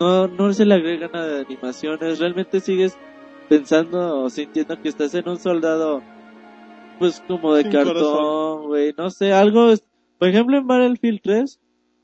no, 0.00 0.26
no 0.28 0.52
se 0.52 0.64
le 0.64 0.74
agrega 0.74 1.08
nada 1.12 1.26
de 1.26 1.40
animaciones. 1.42 2.18
Realmente 2.18 2.60
sigues 2.60 2.96
pensando 3.48 4.22
o 4.22 4.30
sintiendo 4.30 4.80
que 4.80 4.88
estás 4.88 5.14
en 5.14 5.28
un 5.28 5.38
soldado, 5.38 6.02
pues 6.98 7.22
como 7.26 7.54
de 7.54 7.62
Sin 7.64 7.72
cartón, 7.72 8.66
güey. 8.66 8.94
No 8.96 9.10
sé, 9.10 9.32
algo. 9.32 9.70
es- 9.70 9.84
Por 10.18 10.28
ejemplo, 10.28 10.56
en 10.58 10.66
Battlefield 10.66 11.20
3, 11.22 11.60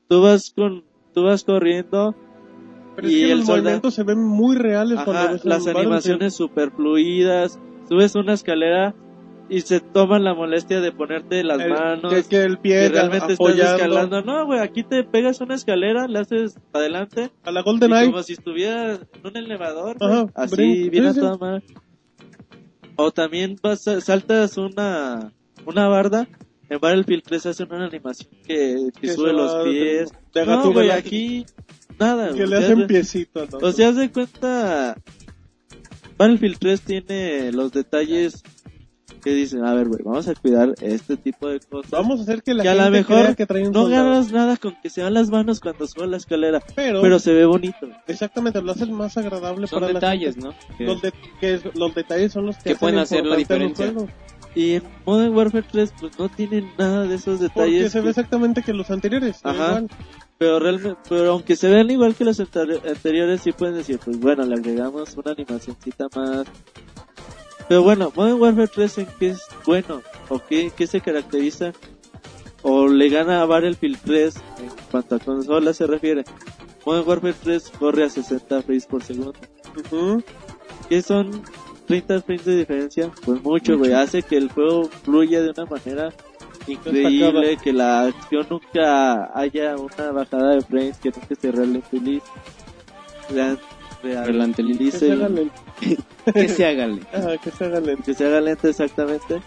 tú 0.07 0.21
vas 0.21 0.51
con, 0.55 0.83
tú 1.13 1.23
vas 1.23 1.43
corriendo. 1.43 2.15
Pero 2.95 3.07
es 3.09 3.13
y 3.13 3.19
que 3.19 3.31
el 3.31 3.37
los 3.39 3.47
soldado- 3.47 3.63
movimientos 3.63 3.93
se 3.93 4.03
ven 4.03 4.23
muy 4.23 4.55
reales 4.55 4.95
cuando 5.03 5.21
Ajá, 5.23 5.31
ves 5.33 5.43
el 5.43 5.49
las 5.49 5.67
animaciones 5.67 6.33
super 6.33 6.71
fluidas. 6.71 7.59
Subes 7.89 8.15
una 8.15 8.33
escalera 8.33 8.95
y 9.47 9.61
se 9.61 9.79
toman 9.79 10.23
la 10.23 10.33
molestia 10.33 10.79
de 10.81 10.91
ponerte 10.91 11.43
las 11.43 11.59
El- 11.59 11.71
manos. 11.73 12.11
que, 12.13 12.23
que 12.23 12.43
el 12.43 12.57
pie 12.57 12.83
que 12.83 12.89
realmente 12.89 13.33
estás 13.33 13.35
apoyando 13.35 13.75
escalando. 13.75 14.21
No, 14.23 14.45
güey, 14.45 14.59
aquí 14.59 14.81
te 14.83 15.03
pegas 15.03 15.41
una 15.41 15.55
escalera, 15.55 16.07
le 16.07 16.19
haces 16.19 16.57
adelante. 16.73 17.31
a 17.43 17.51
la 17.51 17.61
Golden 17.63 17.91
Eye. 17.93 18.05
como 18.07 18.23
si 18.23 18.33
estuvieras 18.33 19.01
en 19.13 19.27
un 19.27 19.37
elevador, 19.37 19.97
Ajá, 19.99 20.25
así, 20.33 20.89
bien 20.89 21.05
a 21.07 21.13
toda 21.13 21.37
madre. 21.37 21.63
O 22.97 23.11
también 23.11 23.57
vas 23.61 23.83
saltas 24.01 24.57
una, 24.57 25.31
una 25.65 25.87
barda. 25.87 26.27
En 26.69 26.79
Battlefield 26.79 27.23
3 27.23 27.45
hacen 27.47 27.71
una 27.71 27.85
animación 27.85 28.29
que, 28.45 28.89
que 28.99 29.01
Que 29.07 29.13
sube 29.13 29.33
los 29.33 29.63
pies. 29.65 30.11
de 30.33 30.45
No, 30.45 30.71
güey, 30.71 30.89
aquí 30.89 31.45
nada. 31.99 32.33
que 32.33 32.47
le 32.47 32.57
hacen 32.57 32.79
de- 32.79 32.85
piecito. 32.87 33.45
¿no? 33.51 33.57
o 33.59 33.71
sea, 33.71 33.89
haz 33.89 33.95
de 33.97 34.11
cuenta. 34.11 34.95
Battlefield 36.17 36.57
3 36.59 36.81
tiene 36.81 37.51
los 37.51 37.71
detalles 37.71 38.41
que 39.25 39.31
dicen: 39.31 39.65
A 39.65 39.73
ver, 39.73 39.87
güey, 39.89 40.01
vamos 40.05 40.25
a 40.29 40.35
cuidar 40.35 40.73
este 40.81 41.17
tipo 41.17 41.49
de 41.49 41.59
cosas. 41.59 41.91
Vamos 41.91 42.19
a 42.19 42.23
hacer 42.23 42.43
que 42.43 42.53
la 42.53 42.63
que 42.63 42.69
a 42.69 42.73
gente 42.73 42.85
lo 42.85 42.91
mejor 42.91 43.21
crea 43.23 43.35
que 43.35 43.45
trae 43.45 43.67
un 43.67 43.73
no 43.73 43.81
soldado. 43.81 44.03
ganas 44.11 44.31
nada 44.31 44.55
con 44.55 44.75
que 44.81 44.89
se 44.89 45.01
van 45.03 45.13
las 45.15 45.29
manos 45.29 45.59
cuando 45.59 45.85
suban 45.87 46.11
la 46.11 46.17
escalera, 46.17 46.61
pero, 46.75 47.01
pero 47.01 47.19
se 47.19 47.33
ve 47.33 47.45
bonito. 47.45 47.89
exactamente 48.07 48.61
lo 48.61 48.71
hacen 48.71 48.93
más 48.93 49.17
agradable 49.17 49.67
Son 49.67 49.81
para 49.81 49.91
detalles, 49.91 50.37
la 50.37 50.43
¿no? 50.45 50.53
gente. 50.53 50.83
Los, 50.85 51.01
de- 51.01 51.13
que 51.41 51.53
es- 51.55 51.75
los 51.75 51.93
detalles 51.93 52.31
son 52.31 52.45
los 52.45 52.55
que, 52.57 52.63
Que 52.63 52.69
hacen 52.69 52.79
pueden 52.79 52.99
hacer 52.99 53.25
la 53.25 53.33
a 53.35 53.37
diferencia. 53.37 53.93
Y 54.53 54.75
en 54.75 54.83
Modern 55.05 55.35
Warfare 55.35 55.65
3 55.69 55.93
pues 55.99 56.17
no 56.17 56.29
tienen 56.29 56.69
nada 56.77 57.03
de 57.07 57.15
esos 57.15 57.39
porque 57.39 57.71
detalles. 57.71 57.91
se 57.91 57.99
ve 57.99 58.09
exactamente 58.11 58.61
que 58.61 58.71
los 58.73 58.89
anteriores 58.89 59.41
Ajá. 59.43 59.53
igual. 59.67 59.89
pero 60.37 60.59
realmente, 60.59 60.97
pero 61.09 61.31
aunque 61.31 61.55
se 61.57 61.67
vean 61.67 61.89
igual 61.89 62.13
que 62.15 62.23
los 62.23 62.39
anteri- 62.39 62.79
anteriores, 62.87 63.41
sí 63.41 63.51
pueden 63.51 63.75
decir, 63.75 63.99
pues 64.03 64.17
bueno, 64.19 64.45
le 64.45 64.55
agregamos 64.55 65.13
una 65.17 65.31
animacioncita 65.31 66.07
más. 66.15 66.45
Pero 67.67 67.81
bueno, 67.83 68.11
Modern 68.15 68.39
Warfare 68.41 68.67
3 68.67 68.97
en 68.99 69.07
qué 69.19 69.27
es 69.29 69.41
bueno, 69.65 70.01
o 70.29 70.39
qué, 70.39 70.71
qué 70.75 70.85
se 70.87 71.01
caracteriza, 71.01 71.73
o 72.61 72.87
le 72.87 73.09
gana 73.09 73.41
a 73.41 73.45
Battlefield 73.45 73.97
3 74.03 74.35
en 74.59 74.69
cuanto 74.91 75.15
a 75.15 75.19
consola 75.19 75.73
se 75.73 75.87
refiere. 75.87 76.23
Modern 76.85 77.07
Warfare 77.07 77.33
3 77.43 77.71
corre 77.79 78.03
a 78.03 78.09
60 78.09 78.61
frames 78.61 78.85
por 78.85 79.03
segundo. 79.03 79.33
Ujú. 79.91 80.23
que 80.87 81.01
son 81.01 81.41
30 81.87 82.21
frames 82.21 82.45
de 82.45 82.57
diferencia, 82.57 83.11
pues 83.25 83.41
mucho, 83.43 83.77
güey. 83.77 83.91
Hace 83.93 84.21
que 84.21 84.37
el 84.37 84.49
juego 84.51 84.85
fluya 85.03 85.41
de 85.41 85.49
una 85.49 85.65
manera 85.65 86.13
increíble, 86.67 87.57
que 87.57 87.73
la 87.73 88.03
acción 88.03 88.45
nunca 88.49 89.31
haya 89.37 89.75
una 89.75 90.11
bajada 90.11 90.55
de 90.55 90.61
frames, 90.61 90.97
que 90.97 91.09
nunca 91.09 91.35
se 91.39 91.51
ralentice. 91.51 92.21
real- 93.31 93.59
real- 94.03 94.25
Relantelice. 94.27 95.09
Que 96.33 96.49
se 96.49 96.65
haga 96.65 96.87
lento. 96.87 97.07
Que 97.11 97.19
se 97.19 97.21
hágale. 97.21 97.29
Ajá, 97.31 97.37
que 97.37 97.51
se 97.51 97.65
haga 97.65 97.79
lento. 97.79 98.03
que 98.03 98.13
se 98.13 98.25
haga 98.25 98.41
lento 98.41 98.67
exactamente. 98.67 99.41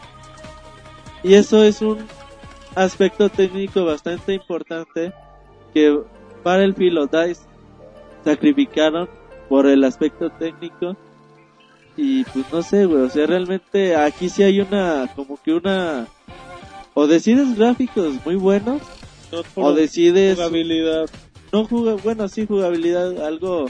Y 1.22 1.34
eso 1.34 1.62
es 1.64 1.82
un 1.82 1.98
aspecto 2.74 3.28
técnico 3.28 3.84
bastante 3.84 4.34
importante 4.34 5.12
que 5.74 5.98
Battlefield 6.44 6.98
o 6.98 7.06
DICE 7.06 7.42
sacrificaron 8.24 9.09
por 9.48 9.66
el 9.66 9.82
aspecto 9.84 10.30
técnico. 10.30 10.96
Y 11.96 12.22
pues 12.24 12.44
no 12.52 12.62
sé, 12.62 12.86
güey, 12.86 13.02
o 13.02 13.10
sea, 13.10 13.26
realmente 13.26 13.96
aquí 13.96 14.28
sí 14.28 14.44
hay 14.44 14.60
una, 14.60 15.10
como 15.16 15.36
que 15.42 15.52
una... 15.52 16.06
O 16.94 17.06
decides 17.06 17.56
gráficos 17.56 18.14
muy 18.24 18.36
buenos, 18.36 18.80
No 19.32 19.42
o 19.56 19.72
decides... 19.72 20.36
jugabilidad. 20.36 21.10
No 21.52 21.64
juga, 21.64 21.94
bueno, 21.94 22.28
sí 22.28 22.46
jugabilidad, 22.46 23.24
algo 23.24 23.66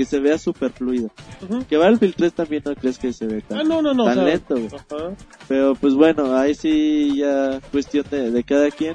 que 0.00 0.06
se 0.06 0.18
vea 0.18 0.38
super 0.38 0.70
fluido. 0.72 1.10
Ujú. 1.42 1.62
Que 1.66 1.76
Battlefield 1.76 2.14
3 2.16 2.32
también 2.32 2.62
no 2.64 2.74
crees 2.74 2.98
que 2.98 3.12
se 3.12 3.26
ve 3.26 3.42
tan, 3.42 3.58
Ah, 3.58 3.62
no, 3.64 3.82
no, 3.82 3.92
no. 3.92 4.06
tan 4.06 4.12
o 4.20 4.22
sea, 4.22 4.24
lento, 4.24 4.54
güey. 4.54 5.14
Pero 5.46 5.74
pues 5.74 5.92
bueno, 5.92 6.34
ahí 6.38 6.54
sí 6.54 7.16
ya 7.18 7.60
cuestión 7.70 8.06
de, 8.10 8.30
de 8.30 8.42
cada 8.42 8.70
quien. 8.70 8.94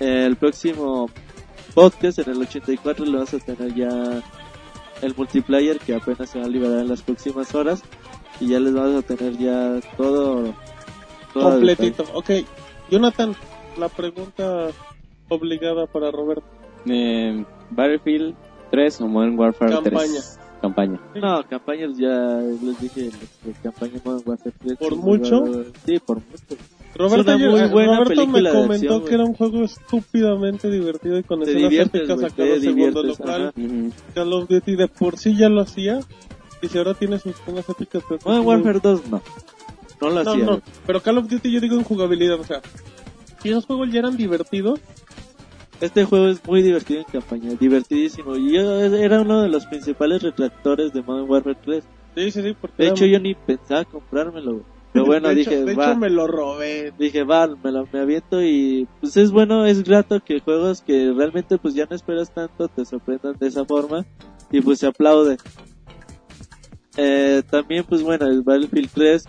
El 0.00 0.34
próximo 0.34 1.08
podcast, 1.74 2.18
en 2.18 2.30
el 2.30 2.42
84, 2.42 3.04
le 3.06 3.18
vas 3.18 3.34
a 3.34 3.38
tener 3.38 3.72
ya 3.72 4.20
el 5.00 5.14
multiplayer 5.16 5.78
que 5.78 5.94
apenas 5.94 6.28
se 6.28 6.40
va 6.40 6.46
a 6.46 6.48
liberar 6.48 6.80
en 6.80 6.88
las 6.88 7.02
próximas 7.02 7.54
horas. 7.54 7.84
Y 8.40 8.48
ya 8.48 8.58
les 8.58 8.74
vamos 8.74 8.96
a 8.96 9.06
tener 9.06 9.38
ya 9.38 9.78
todo... 9.96 10.52
todo 11.32 11.50
Completito. 11.52 12.04
Ok. 12.14 12.30
Jonathan, 12.90 13.32
la 13.78 13.88
pregunta 13.88 14.70
obligada 15.28 15.86
para 15.86 16.10
Roberto. 16.10 16.48
Eh, 16.86 17.44
Battlefield 17.70 18.34
3 18.70 19.00
o 19.00 19.06
Modern 19.08 19.38
Warfare 19.38 19.72
Campaña. 19.72 19.96
3. 19.96 20.38
Campaña. 20.60 21.00
No, 21.14 21.44
campañas 21.48 21.96
ya 21.98 22.38
les 22.62 22.80
dije, 22.80 23.10
la 23.46 23.52
campaña 23.62 24.00
Modern 24.04 24.22
Warfare 24.28 24.54
3. 24.62 24.78
¿Por 24.78 24.96
mucho? 24.96 25.44
Sí, 25.84 25.98
por 25.98 26.16
mucho. 26.16 26.56
Roberto, 26.96 27.30
una 27.34 27.38
yo- 27.44 27.50
muy 27.50 27.60
eh, 27.60 27.66
buena 27.68 27.98
Roberto 28.00 28.26
me 28.26 28.50
comentó 28.50 28.66
acción, 28.94 29.04
que 29.04 29.14
era 29.14 29.24
un 29.24 29.34
juego 29.34 29.62
estúpidamente 29.64 30.70
divertido 30.70 31.18
y 31.18 31.22
con 31.24 31.40
Te 31.40 31.50
escenas 31.50 31.70
diviertes, 31.70 32.00
épicas 32.02 32.18
a 32.22 32.34
cada 32.34 32.48
te 32.54 32.60
segundo, 32.60 33.02
lo 33.02 33.14
diviertes, 33.14 33.18
cual. 33.18 33.52
Call 34.14 34.32
of 34.32 34.48
Duty 34.48 34.76
de 34.76 34.88
por 34.88 35.18
sí 35.18 35.36
ya 35.36 35.48
lo 35.50 35.60
hacía. 35.60 36.00
Y 36.62 36.68
si 36.68 36.78
ahora 36.78 36.94
tiene 36.94 37.18
sus 37.18 37.32
escenas 37.38 37.68
épicas, 37.68 38.02
pues, 38.08 38.24
Modern 38.24 38.46
Warfare 38.46 38.80
2 38.82 39.10
no. 39.10 39.20
No 40.00 40.08
lo 40.10 40.24
No, 40.24 40.30
hacía. 40.30 40.44
no, 40.46 40.60
pero 40.86 41.02
Call 41.02 41.18
of 41.18 41.28
Duty 41.28 41.52
yo 41.52 41.60
digo 41.60 41.76
en 41.76 41.84
jugabilidad, 41.84 42.40
o 42.40 42.44
sea, 42.44 42.62
si 43.42 43.50
esos 43.50 43.66
juegos 43.66 43.90
ya 43.92 43.98
eran 43.98 44.16
divertidos, 44.16 44.80
Este 45.80 46.04
juego 46.04 46.28
es 46.28 46.42
muy 46.46 46.62
divertido 46.62 47.00
en 47.00 47.06
campaña, 47.06 47.50
divertidísimo. 47.60 48.36
Y 48.36 48.54
yo 48.54 48.80
era 48.80 49.20
uno 49.20 49.42
de 49.42 49.48
los 49.48 49.66
principales 49.66 50.22
retractores 50.22 50.92
de 50.92 51.02
Modern 51.02 51.28
Warfare 51.30 51.58
3. 51.62 51.84
sí, 52.14 52.30
sí, 52.30 52.42
sí, 52.42 52.56
porque 52.58 52.82
De 52.84 52.88
hecho, 52.88 53.04
yo 53.04 53.20
ni 53.20 53.34
pensaba 53.34 53.84
comprármelo. 53.84 54.62
Pero 54.92 55.04
bueno, 55.06 55.28
de 55.28 55.34
dije, 55.34 55.54
hecho, 55.56 55.66
de 55.66 55.74
va, 55.74 55.84
hecho 55.90 55.96
me 55.96 56.08
lo 56.08 56.26
robé. 56.26 56.92
dije, 56.98 57.24
va, 57.24 57.46
me 57.62 57.72
lo 57.72 57.86
me 57.92 58.00
aviento 58.00 58.42
y 58.42 58.88
pues 59.00 59.16
es 59.18 59.30
bueno, 59.30 59.66
es 59.66 59.84
grato 59.84 60.20
que 60.24 60.40
juegos 60.40 60.80
que 60.80 61.12
realmente 61.14 61.58
pues 61.58 61.74
ya 61.74 61.84
no 61.88 61.94
esperas 61.94 62.32
tanto 62.32 62.68
te 62.68 62.84
sorprendan 62.86 63.36
de 63.38 63.46
esa 63.48 63.66
forma 63.66 64.06
y 64.50 64.62
pues 64.62 64.78
se 64.78 64.86
aplaude. 64.86 65.36
Eh, 66.96 67.42
también 67.50 67.84
pues 67.86 68.02
bueno, 68.02 68.26
el 68.26 68.42
Battlefield 68.42 68.90
3 68.94 69.24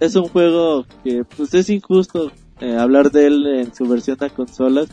es 0.00 0.16
un 0.16 0.26
juego 0.28 0.84
que 1.04 1.22
pues 1.36 1.54
es 1.54 1.70
injusto 1.70 2.32
eh, 2.60 2.74
hablar 2.76 3.12
de 3.12 3.26
él 3.26 3.46
en 3.46 3.72
su 3.74 3.84
versión 3.86 4.16
a 4.20 4.28
consolas. 4.30 4.88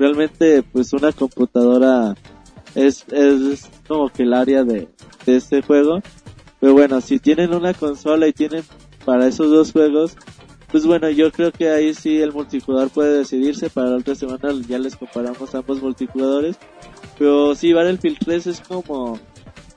Realmente 0.00 0.62
pues 0.62 0.94
una 0.94 1.12
computadora 1.12 2.14
es, 2.74 3.04
es 3.12 3.68
como 3.86 4.08
que 4.08 4.22
el 4.22 4.32
área 4.32 4.64
de, 4.64 4.88
de 5.26 5.36
este 5.36 5.60
juego. 5.60 6.00
Pero 6.58 6.72
bueno, 6.72 7.02
si 7.02 7.18
tienen 7.18 7.52
una 7.52 7.74
consola 7.74 8.26
y 8.26 8.32
tienen 8.32 8.64
para 9.04 9.26
esos 9.26 9.50
dos 9.50 9.72
juegos, 9.72 10.16
pues 10.72 10.86
bueno, 10.86 11.10
yo 11.10 11.30
creo 11.30 11.52
que 11.52 11.68
ahí 11.68 11.92
sí 11.92 12.18
el 12.18 12.32
multijugador 12.32 12.88
puede 12.88 13.18
decidirse. 13.18 13.68
Para 13.68 13.90
la 13.90 13.96
otra 13.98 14.14
semana 14.14 14.54
ya 14.66 14.78
les 14.78 14.96
comparamos 14.96 15.54
ambos 15.54 15.82
multijugadores. 15.82 16.56
Pero 17.18 17.54
sí, 17.54 17.74
Battlefield 17.74 18.20
3 18.20 18.46
es 18.46 18.60
como 18.62 19.20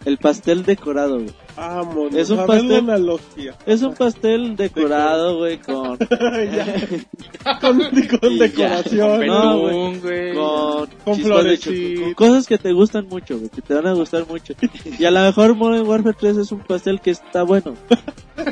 el 0.05 0.17
pastel 0.17 0.63
decorado, 0.63 1.15
güey. 1.15 1.33
Vámonos, 1.55 2.15
Es 2.15 2.29
un 2.31 2.39
pastel- 2.47 2.79
analogía. 2.79 3.55
Es 3.65 3.81
un 3.83 3.93
pastel 3.93 4.55
decorado, 4.55 5.37
güey, 5.37 5.59
con, 5.59 5.97
con, 5.97 7.79
con 8.19 8.37
decoración. 8.39 9.19
ya, 9.21 9.25
No, 9.27 9.61
con 9.61 9.99
güey. 10.01 10.33
con, 10.33 10.87
Con 11.05 11.17
de 11.45 11.57
choco- 11.57 12.03
con 12.03 12.13
cosas 12.15 12.47
que 12.47 12.57
te 12.57 12.73
gustan 12.73 13.07
mucho, 13.07 13.37
güey, 13.37 13.49
que 13.49 13.61
te 13.61 13.73
van 13.73 13.87
a 13.87 13.93
gustar 13.93 14.25
mucho. 14.27 14.53
Y 14.97 15.05
a 15.05 15.11
lo 15.11 15.19
mejor 15.21 15.55
Modern 15.55 15.87
Warfare 15.87 16.15
3 16.19 16.37
es 16.37 16.51
un 16.51 16.59
pastel 16.61 16.99
que 17.01 17.11
está 17.11 17.43
bueno. 17.43 17.75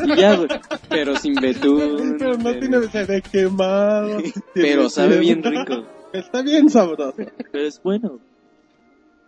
Y 0.05 0.15
ya, 0.19 0.35
güey. 0.35 0.47
Pero 0.89 1.15
sin 1.17 1.33
betún. 1.35 2.15
Pero 2.19 2.37
no 2.37 2.53
tiene 2.59 2.81
se 2.87 3.03
ve 3.05 3.21
quemado. 3.21 4.19
Pero 4.53 4.89
sabe 4.89 5.17
bien 5.19 5.41
rico. 5.43 5.83
Está 6.13 6.41
bien 6.41 6.69
sabroso. 6.69 7.13
Pero 7.51 7.65
es 7.67 7.81
bueno. 7.81 8.19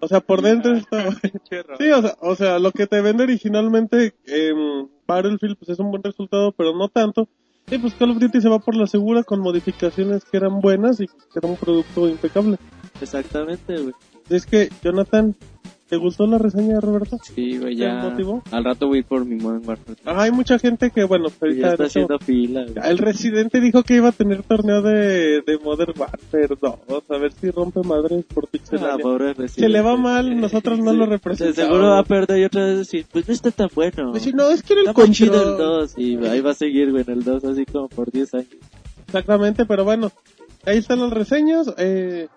O 0.04 0.08
sea, 0.08 0.20
por 0.20 0.42
dentro 0.42 0.76
está... 0.76 1.10
Sí, 1.80 1.90
o 1.90 2.02
sea, 2.02 2.18
o 2.20 2.36
sea, 2.36 2.60
lo 2.60 2.72
que 2.72 2.88
te 2.88 3.02
vende 3.02 3.24
originalmente 3.24 4.14
en 4.26 4.90
Battlefield 5.08 5.58
pues 5.58 5.70
es 5.70 5.80
un 5.80 5.92
buen 5.92 6.04
resultado, 6.04 6.52
pero 6.52 6.76
no 6.76 6.90
tanto. 6.90 7.30
Y 7.72 7.78
pues 7.78 7.94
Call 7.94 8.12
of 8.12 8.20
Duty 8.20 8.42
se 8.42 8.50
va 8.50 8.60
por 8.60 8.76
la 8.76 8.88
segura 8.88 9.24
con 9.24 9.40
modificaciones 9.40 10.26
que 10.26 10.36
eran 10.38 10.60
buenas 10.60 11.00
y 11.00 11.08
que 11.08 11.14
era 11.40 11.48
un 11.48 11.56
producto 11.56 12.10
impecable. 12.10 12.58
Exactamente, 13.00 13.78
güey. 13.78 13.94
Es 14.30 14.46
que, 14.46 14.70
Jonathan, 14.84 15.36
¿te 15.90 15.98
gustó 15.98 16.26
la 16.26 16.38
reseña 16.38 16.76
de 16.76 16.82
Roberto? 16.82 17.18
Sí, 17.24 17.58
güey, 17.58 17.76
¿Te 17.76 17.82
ya. 17.84 17.96
motivó? 17.96 18.42
Al 18.52 18.64
rato 18.64 18.88
voy 18.88 19.04
por 19.04 19.26
mi 19.26 19.36
Modern 19.36 19.62
Warfare. 19.68 19.98
Ajá, 20.06 20.24
hay 20.24 20.32
mucha 20.32 20.58
gente 20.60 20.90
que, 20.92 21.04
bueno, 21.04 21.28
ahorita 21.42 21.60
ya 21.62 21.72
está 21.74 21.84
eso- 21.86 22.00
haciendo 22.00 22.20
fila, 22.20 22.64
güey. 22.66 22.90
el 22.90 22.98
residente 22.98 23.60
dijo 23.60 23.84
que 23.84 23.96
iba 23.96 24.10
a 24.10 24.12
tener 24.12 24.44
torneo 24.44 24.82
de, 24.82 25.42
de 25.42 25.58
Modern 25.64 25.94
Warfare 25.98 26.58
2, 26.60 27.04
a 27.10 27.18
ver 27.18 27.32
si 27.34 27.50
rompe 27.52 27.82
madres 27.84 28.26
por 28.34 28.46
Ah, 28.46 28.50
Pixelania. 28.52 28.98
pobre 29.04 29.34
Se 29.36 29.42
Resident. 29.42 29.72
le 29.72 29.82
va 29.82 29.98
mal, 29.98 30.40
nosotros 30.42 30.80
no 30.80 30.92
Sí. 30.92 30.98
lo 30.98 31.06
representamos. 31.06 31.56
seguro 31.56 31.90
va 31.90 32.00
a 32.00 32.04
perder 32.04 32.40
y 32.40 32.44
otra 32.46 32.66
vez 32.66 32.78
decir, 32.80 33.06
pues 33.12 33.28
no 33.28 33.34
está 33.34 33.52
tan 33.52 33.70
bueno. 33.76 34.12
Pues 34.12 34.24
sí, 34.24 34.32
no, 34.34 34.50
es 34.50 34.64
que 34.64 34.74
era 34.74 34.82
el 34.84 34.88
Está 34.90 35.02
más 35.02 35.12
chido 35.12 35.36
el 35.42 35.44
control. 35.50 35.58
2 35.82 35.94
y 35.98 36.18
ahí 36.26 36.42
va 36.42 36.52
a 36.52 36.56
seguir, 36.56 36.92
güey, 36.92 37.04
en 37.06 37.14
el 37.14 37.24
2 37.24 37.44
así 37.46 37.66
como 37.66 37.88
por 37.90 38.12
10 38.12 38.34
años. 38.34 38.48
Exactamente, 39.06 39.66
pero 39.66 39.84
bueno, 39.84 40.12
ahí 40.66 40.78
están 40.78 41.00
las 41.02 41.12
reseñas. 41.12 41.72
Eh, 41.78 42.28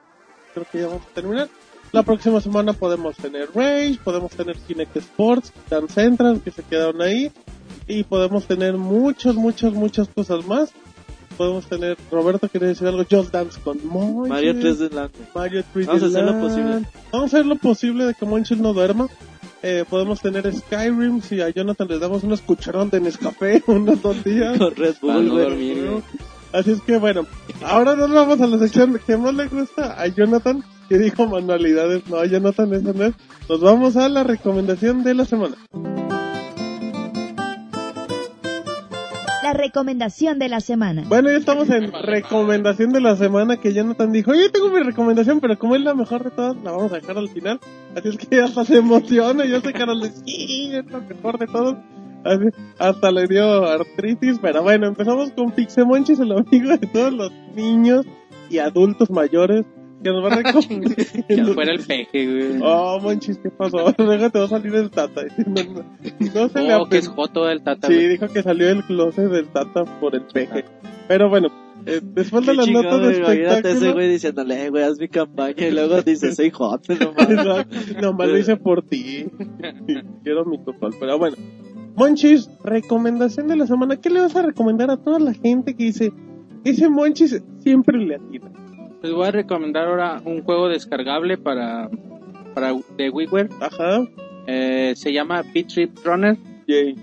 creo 0.52 0.66
que 0.70 0.78
ya 0.80 0.86
vamos 0.88 1.02
a 1.10 1.14
terminar. 1.14 1.48
La 1.96 2.02
próxima 2.02 2.42
semana 2.42 2.74
podemos 2.74 3.16
tener 3.16 3.48
Rage, 3.54 3.98
podemos 4.04 4.30
tener 4.30 4.54
Kinect 4.58 4.98
Sports, 4.98 5.50
Dance 5.70 5.94
Central, 5.94 6.42
que 6.44 6.50
se 6.50 6.62
quedaron 6.62 7.00
ahí. 7.00 7.32
Y 7.88 8.04
podemos 8.04 8.46
tener 8.46 8.76
muchas, 8.76 9.34
muchas, 9.34 9.72
muchas 9.72 10.06
cosas 10.06 10.46
más. 10.46 10.74
Podemos 11.38 11.64
tener, 11.64 11.96
Roberto 12.10 12.50
quiere 12.50 12.66
decir 12.66 12.86
algo, 12.86 13.02
Just 13.10 13.32
Dance 13.32 13.58
con 13.62 13.78
Monchis, 13.86 14.28
Mario 14.28 14.60
3 14.60 14.78
de 14.78 14.90
Land. 14.90 15.10
Mario 15.34 15.64
3D 15.74 15.86
Vamos 15.86 16.02
a 16.02 16.06
hacer 16.06 16.24
lo 16.24 16.38
posible. 16.38 16.88
Vamos 17.12 17.22
a 17.32 17.36
hacer 17.36 17.46
lo 17.46 17.56
posible 17.56 18.04
de 18.04 18.12
que 18.12 18.26
Monchis 18.26 18.58
no 18.58 18.74
duerma. 18.74 19.08
Eh, 19.62 19.86
podemos 19.88 20.20
tener 20.20 20.54
Skyrim, 20.54 21.22
si 21.22 21.40
a 21.40 21.48
Jonathan 21.48 21.88
le 21.88 21.98
damos 21.98 22.24
unos 22.24 22.42
cucharón 22.42 22.90
de 22.90 23.00
Nescafé 23.00 23.64
unos 23.68 24.02
dos 24.02 24.22
días. 24.22 24.58
Con 24.58 24.76
Red 24.76 24.96
Bull, 25.00 25.28
no 25.28 25.38
dormir. 25.38 26.02
Así 26.52 26.72
es 26.72 26.82
que 26.82 26.98
bueno, 26.98 27.26
ahora 27.64 27.96
nos 27.96 28.12
vamos 28.12 28.38
a 28.42 28.46
la 28.46 28.58
sección 28.58 29.00
que 29.06 29.16
más 29.16 29.34
le 29.34 29.48
gusta 29.48 29.98
a 29.98 30.06
Jonathan, 30.08 30.62
que 30.88 30.98
dijo 30.98 31.26
manualidades. 31.26 32.06
No, 32.08 32.24
Jonathan, 32.24 32.72
eso 32.74 32.92
no. 32.92 33.12
Nos 33.48 33.60
vamos 33.60 33.96
a 33.96 34.08
la 34.08 34.24
recomendación 34.24 35.02
de 35.04 35.14
la 35.14 35.24
semana. 35.24 35.56
La 39.42 39.52
recomendación 39.52 40.40
de 40.40 40.48
la 40.48 40.60
semana. 40.60 41.04
Bueno, 41.06 41.30
ya 41.30 41.36
estamos 41.36 41.70
en 41.70 41.92
recomendación 41.92 42.90
de 42.90 43.00
la 43.00 43.14
semana 43.14 43.58
que 43.58 43.72
Jonathan 43.72 44.10
dijo, 44.10 44.34
yo 44.34 44.50
tengo 44.50 44.70
mi 44.70 44.82
recomendación, 44.82 45.40
pero 45.40 45.56
como 45.56 45.76
es 45.76 45.82
la 45.82 45.94
mejor 45.94 46.24
de 46.24 46.30
todas, 46.30 46.56
la 46.64 46.72
vamos 46.72 46.90
a 46.92 46.96
dejar 46.96 47.16
al 47.16 47.28
final. 47.28 47.60
Así 47.94 48.08
es 48.08 48.16
que 48.16 48.40
hasta 48.40 48.64
se 48.64 48.78
emociona, 48.78 49.44
yo 49.44 49.60
sé 49.60 49.72
que 49.72 49.78
ahora 49.78 49.94
le 49.94 50.10
sí, 50.10 50.72
es 50.72 50.90
la 50.90 50.98
mejor 50.98 51.38
de 51.38 51.46
todos. 51.46 51.76
Así, 52.24 52.44
hasta 52.80 53.12
le 53.12 53.28
dio 53.28 53.64
artritis, 53.64 54.40
pero 54.42 54.64
bueno, 54.64 54.88
empezamos 54.88 55.30
con 55.30 55.52
Pixemonchis, 55.52 56.18
el 56.18 56.32
amigo 56.32 56.76
de 56.76 56.86
todos 56.88 57.12
los 57.12 57.30
niños 57.54 58.04
y 58.50 58.58
adultos 58.58 59.10
mayores 59.10 59.64
que 60.02 60.10
nos 60.10 60.24
va 60.24 60.28
a 60.28 60.36
recomendar. 60.42 60.96
Ya 61.28 61.44
fuera 61.46 61.72
el 61.72 61.84
peje, 61.84 62.26
güey. 62.26 62.60
Oh, 62.62 62.98
Monchis, 63.00 63.38
¿qué 63.38 63.50
pasó? 63.50 63.78
Luego 63.98 64.30
te 64.30 64.38
va 64.38 64.44
a 64.44 64.48
salir 64.48 64.74
el 64.74 64.90
tata. 64.90 65.22
No, 65.46 65.62
no, 65.74 65.84
no 66.34 66.48
se 66.48 66.60
le 66.62 66.74
Oh, 66.74 66.88
que 66.88 66.98
es 66.98 67.08
joto 67.08 67.44
del 67.46 67.62
tata, 67.62 67.88
Sí, 67.88 67.94
güey. 67.94 68.08
dijo 68.08 68.28
que 68.28 68.42
salió 68.42 68.66
del 68.68 68.84
closet 68.84 69.30
del 69.30 69.48
tata 69.48 69.84
por 70.00 70.14
el 70.14 70.22
peje. 70.22 70.64
Pero 71.08 71.28
bueno, 71.28 71.48
eh, 71.86 72.00
después 72.02 72.44
de 72.46 72.54
las 72.54 72.68
notas 72.68 73.00
de 73.00 73.16
Imagínate 73.18 73.36
ese 73.36 73.56
espectáculo... 73.68 73.92
güey 73.94 74.08
diciéndole, 74.10 74.64
eh, 74.64 74.70
güey, 74.70 74.82
haz 74.84 74.98
mi 74.98 75.08
campaña. 75.08 75.66
Y 75.66 75.70
luego 75.70 76.02
dice, 76.02 76.34
soy 76.34 76.50
hot, 76.50 76.88
no 76.88 77.12
mames. 77.12 77.38
Exacto, 77.38 78.00
Nomás 78.02 78.28
lo 78.28 78.38
hice 78.38 78.56
por 78.56 78.82
ti. 78.82 79.26
Quiero 80.22 80.44
mi 80.44 80.58
total. 80.64 80.90
Pero 80.98 81.18
bueno, 81.18 81.36
Monchis, 81.94 82.50
recomendación 82.64 83.48
de 83.48 83.56
la 83.56 83.66
semana. 83.66 83.96
¿Qué 83.96 84.10
le 84.10 84.20
vas 84.20 84.36
a 84.36 84.42
recomendar 84.42 84.90
a 84.90 84.96
toda 84.98 85.18
la 85.18 85.32
gente 85.32 85.74
que 85.74 85.84
dice, 85.84 86.12
ese 86.64 86.88
Monchis 86.90 87.42
siempre 87.60 87.96
le 87.98 88.16
atina? 88.16 88.50
Les 89.06 89.14
voy 89.14 89.28
a 89.28 89.30
recomendar 89.30 89.86
ahora 89.86 90.20
un 90.24 90.42
juego 90.42 90.68
descargable 90.68 91.38
para, 91.38 91.88
para 92.54 92.74
de 92.96 93.08
WiiWare. 93.08 93.50
Ajá. 93.60 94.04
Eh, 94.48 94.94
se 94.96 95.12
llama 95.12 95.44
Beat 95.54 95.68
Trip 95.68 95.96
Runner. 96.04 96.36
Yay. 96.66 96.96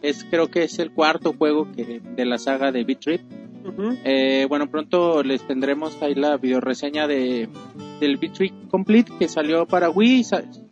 Es, 0.00 0.24
creo 0.24 0.50
que 0.50 0.62
es 0.64 0.78
el 0.78 0.90
cuarto 0.90 1.34
juego 1.34 1.70
que, 1.70 2.00
de 2.00 2.24
la 2.24 2.38
saga 2.38 2.72
de 2.72 2.82
Beat 2.84 3.00
Trip. 3.00 3.20
Eh, 4.04 4.46
bueno, 4.48 4.70
pronto 4.70 5.22
les 5.22 5.46
tendremos 5.46 6.00
ahí 6.00 6.14
la 6.14 6.38
videoreseña 6.38 7.06
de, 7.06 7.46
del 8.00 8.16
Beat 8.16 8.32
Trip 8.32 8.68
Complete 8.70 9.12
que 9.18 9.28
salió 9.28 9.66
para 9.66 9.90
Wii. 9.90 10.24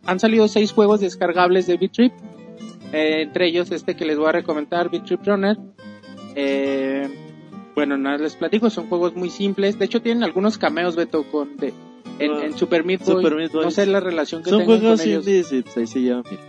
Han 0.07 0.19
salido 0.19 0.47
seis 0.47 0.71
juegos 0.71 1.01
descargables 1.01 1.67
de 1.67 1.77
Beat 1.77 1.91
Trip. 1.91 2.13
Eh, 2.93 3.21
entre 3.21 3.45
ellos 3.45 3.69
este 3.71 3.95
que 3.95 4.05
les 4.05 4.17
voy 4.17 4.29
a 4.29 4.31
recomendar, 4.31 4.89
Beat 4.89 5.05
Trip 5.05 5.23
Runner. 5.23 5.55
Eh, 6.33 7.28
bueno, 7.75 7.97
nada, 7.97 8.17
les 8.17 8.35
platico, 8.35 8.69
son 8.69 8.87
juegos 8.87 9.15
muy 9.15 9.29
simples. 9.29 9.77
De 9.79 9.85
hecho, 9.85 10.01
tienen 10.01 10.23
algunos 10.23 10.57
cameos, 10.57 10.95
Beto, 10.95 11.23
con 11.23 11.55
de, 11.57 11.73
en, 12.19 12.31
Ah, 12.31 12.45
en 12.45 12.57
Super 12.57 12.83
Meat 12.83 13.05
Boy. 13.05 13.15
Super 13.15 13.35
Meat 13.35 13.51
Boy. 13.51 13.63
No 13.65 13.71
sé 13.71 13.85
la 13.85 13.99
relación 13.99 14.43
que 14.43 14.49
Son 14.49 14.65
juegos 14.65 14.99
con 14.99 15.07
ellos. 15.07 15.27
indies 15.27 15.77
ahí 15.77 15.87
se 15.87 16.01
llaman 16.01 16.23
bien. 16.29 16.39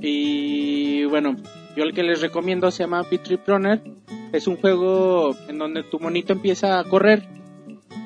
Y 0.00 1.04
bueno, 1.04 1.36
yo 1.76 1.84
el 1.84 1.92
que 1.92 2.02
les 2.02 2.20
recomiendo 2.20 2.70
se 2.70 2.84
llama 2.84 3.02
Beat 3.10 3.22
Trip 3.22 3.46
Runner. 3.46 3.80
Es 4.32 4.46
un 4.46 4.56
juego 4.56 5.36
en 5.48 5.58
donde 5.58 5.82
tu 5.82 5.98
monito 5.98 6.32
empieza 6.32 6.78
a 6.78 6.84
correr. 6.84 7.26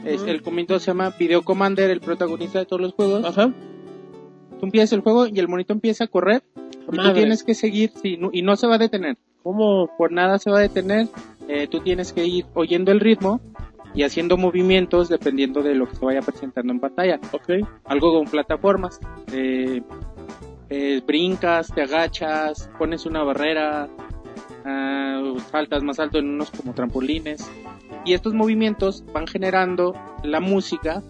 Es. 0.04 0.22
El 0.22 0.42
comando 0.42 0.78
se 0.78 0.86
llama 0.88 1.14
Video 1.18 1.42
Commander, 1.42 1.90
el 1.90 2.00
protagonista 2.00 2.58
de 2.58 2.66
todos 2.66 2.80
los 2.82 2.92
juegos. 2.94 3.24
Ajá. 3.24 3.52
Tú 4.60 4.66
empiezas 4.66 4.92
el 4.92 5.00
juego 5.00 5.26
y 5.26 5.38
el 5.38 5.48
monito 5.48 5.72
empieza 5.72 6.04
a 6.04 6.06
correr. 6.08 6.42
Y 6.92 6.96
tú 6.96 7.12
tienes 7.14 7.42
que 7.42 7.54
seguir 7.54 7.90
sí, 8.02 8.16
no- 8.18 8.30
y 8.32 8.42
no 8.42 8.56
se 8.56 8.66
va 8.66 8.74
a 8.74 8.78
detener. 8.78 9.16
¿Cómo? 9.42 9.90
Por 9.96 10.12
nada 10.12 10.38
se 10.38 10.50
va 10.50 10.58
a 10.58 10.62
detener. 10.62 11.08
Eh, 11.48 11.66
tú 11.68 11.80
tienes 11.80 12.12
que 12.12 12.24
ir 12.24 12.46
oyendo 12.54 12.90
el 12.92 13.00
ritmo 13.00 13.40
y 13.94 14.02
haciendo 14.02 14.36
movimientos 14.36 15.08
dependiendo 15.08 15.62
de 15.62 15.74
lo 15.74 15.88
que 15.88 15.96
se 15.96 16.04
vaya 16.04 16.20
presentando 16.20 16.72
en 16.72 16.80
pantalla. 16.80 17.20
Ok. 17.32 17.66
Algo 17.84 18.12
con 18.12 18.26
plataformas. 18.26 19.00
Eh, 19.32 19.82
eh, 20.70 21.02
brincas, 21.06 21.72
te 21.72 21.82
agachas, 21.82 22.70
pones 22.78 23.06
una 23.06 23.22
barrera, 23.22 23.88
ah, 24.64 25.34
saltas 25.50 25.82
más 25.82 26.00
alto 26.00 26.18
en 26.18 26.30
unos 26.30 26.50
como 26.50 26.74
trampolines. 26.74 27.48
Y 28.04 28.14
estos 28.14 28.34
movimientos 28.34 29.04
van 29.12 29.26
generando 29.26 29.94
la 30.22 30.40
música 30.40 31.02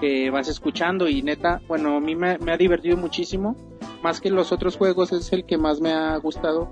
que 0.00 0.30
vas 0.30 0.48
escuchando 0.48 1.08
y 1.08 1.22
neta, 1.22 1.60
bueno, 1.68 1.96
a 1.96 2.00
mí 2.00 2.16
me, 2.16 2.38
me 2.38 2.52
ha 2.52 2.56
divertido 2.56 2.96
muchísimo. 2.96 3.56
Más 4.02 4.20
que 4.20 4.30
los 4.30 4.50
otros 4.50 4.76
juegos 4.76 5.12
es 5.12 5.32
el 5.32 5.44
que 5.44 5.58
más 5.58 5.80
me 5.80 5.92
ha 5.92 6.16
gustado. 6.16 6.70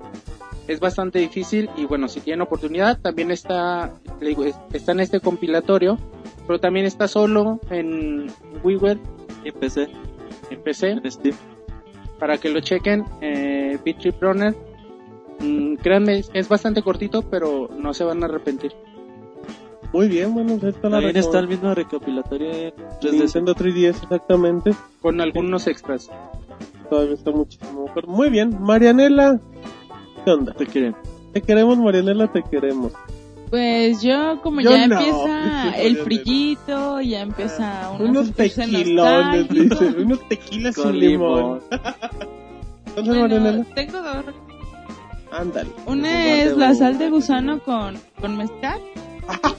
Es 0.68 0.78
bastante 0.80 1.18
difícil 1.18 1.68
y 1.76 1.86
bueno, 1.86 2.06
si 2.08 2.20
tienen 2.20 2.42
oportunidad, 2.42 3.00
también 3.00 3.30
está, 3.30 3.90
le 4.20 4.28
digo, 4.28 4.44
es- 4.44 4.54
está 4.72 4.92
en 4.92 5.00
este 5.00 5.18
compilatorio, 5.20 5.98
pero 6.46 6.60
también 6.60 6.86
está 6.86 7.08
solo 7.08 7.58
en 7.70 8.26
WiiWare, 8.62 8.98
en 9.44 9.54
PC 10.62 10.90
en 10.90 11.10
Steam. 11.10 11.34
para 12.18 12.36
que 12.38 12.48
lo 12.50 12.60
chequen. 12.60 13.04
Eh, 13.20 13.78
Beat 13.84 13.98
Trip 13.98 14.20
Runner. 14.22 14.54
Mm, 15.40 15.76
créanme, 15.76 16.22
es- 16.34 16.48
bastante 16.48 16.82
cortito, 16.82 17.22
pero 17.22 17.70
no 17.78 17.94
se 17.94 18.02
van 18.04 18.22
a 18.22 18.26
arrepentir. 18.26 18.72
Muy 19.92 20.08
bien, 20.08 20.34
bueno, 20.34 20.50
pues 20.58 20.64
ahí 20.64 20.70
está 20.70 20.88
la 20.90 20.96
También 20.96 21.16
está 21.16 21.38
el 21.38 21.48
mismo 21.48 21.74
recopilatorio 21.74 22.50
en 22.50 22.74
3DS. 23.00 23.12
Nintendo 23.22 23.54
3DS, 23.54 24.02
exactamente. 24.02 24.72
Con 25.00 25.20
algunos 25.20 25.66
extras. 25.66 26.10
Todavía 26.90 27.14
está 27.14 27.30
muchísimo 27.30 27.84
mejor. 27.86 28.06
Muy 28.06 28.28
bien, 28.28 28.56
Marianela. 28.60 29.40
¿Qué 30.28 30.32
onda? 30.34 30.52
Te 30.52 30.66
quieren. 30.66 30.94
Te 31.32 31.40
queremos, 31.40 31.78
Marianela, 31.78 32.30
te 32.30 32.42
queremos. 32.42 32.92
Pues 33.48 34.02
yo, 34.02 34.42
como 34.42 34.60
Yo 34.60 34.72
ya 34.72 34.86
no, 34.86 34.98
empieza 35.00 35.70
el 35.78 35.96
frillito, 36.00 37.00
ya 37.00 37.20
empieza 37.22 37.90
uno 37.94 38.04
a 38.04 38.10
Unos 38.10 38.32
tequilones, 38.34 39.48
dice. 39.48 39.86
Unos 39.86 40.28
tequilas 40.28 40.76
Con 40.76 40.90
sin 40.92 41.00
limón. 41.00 41.38
limón. 41.38 41.60
Entonces, 42.88 43.16
Bueno, 43.18 43.22
Marianela, 43.36 43.64
tengo 43.74 44.02
dos. 44.02 44.24
ándale. 45.32 45.70
Una 45.86 46.34
es 46.42 46.54
la 46.58 46.74
sal 46.74 46.98
de 46.98 47.08
gusano 47.08 47.60
con, 47.60 47.96
con 48.20 48.36
mezcal. 48.36 48.82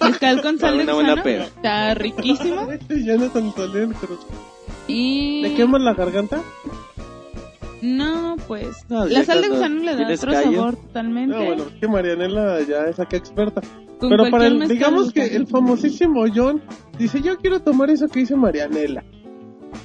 Mezcal 0.03 0.41
con 0.43 0.59
sal 0.59 0.77
de 0.77 0.83
Una 0.83 0.93
buena 0.93 1.09
gusano. 1.13 1.23
peda. 1.23 1.43
Está 1.45 1.93
riquísimo. 1.95 2.71
Este 2.71 3.03
Jonathan 3.03 3.51
Soler, 3.55 3.87
pero- 3.99 4.19
Y... 4.87 5.41
¿Le 5.41 5.55
queman 5.55 5.83
la 5.83 5.95
garganta? 5.95 6.41
No, 7.81 8.35
pues. 8.47 8.85
No, 8.89 9.05
la 9.05 9.23
sal 9.23 9.41
de 9.41 9.49
gusano 9.49 9.83
le 9.83 9.95
da 9.95 10.13
otro 10.13 10.31
callo. 10.31 10.51
sabor 10.57 10.75
totalmente. 10.75 11.35
No, 11.37 11.45
bueno, 11.45 11.63
es 11.63 11.79
que 11.79 11.87
Marianela 11.87 12.61
ya 12.61 12.85
es 12.85 12.99
acá 12.99 13.17
experta. 13.17 13.61
Con 13.99 14.09
Pero 14.09 14.29
para 14.29 14.47
el, 14.47 14.67
digamos 14.67 15.11
que 15.11 15.25
el 15.35 15.45
famosísimo 15.47 16.25
John 16.33 16.61
dice, 16.97 17.21
yo 17.21 17.37
quiero 17.37 17.59
tomar 17.61 17.89
eso 17.89 18.07
que 18.07 18.19
dice 18.21 18.35
Marianela. 18.35 19.03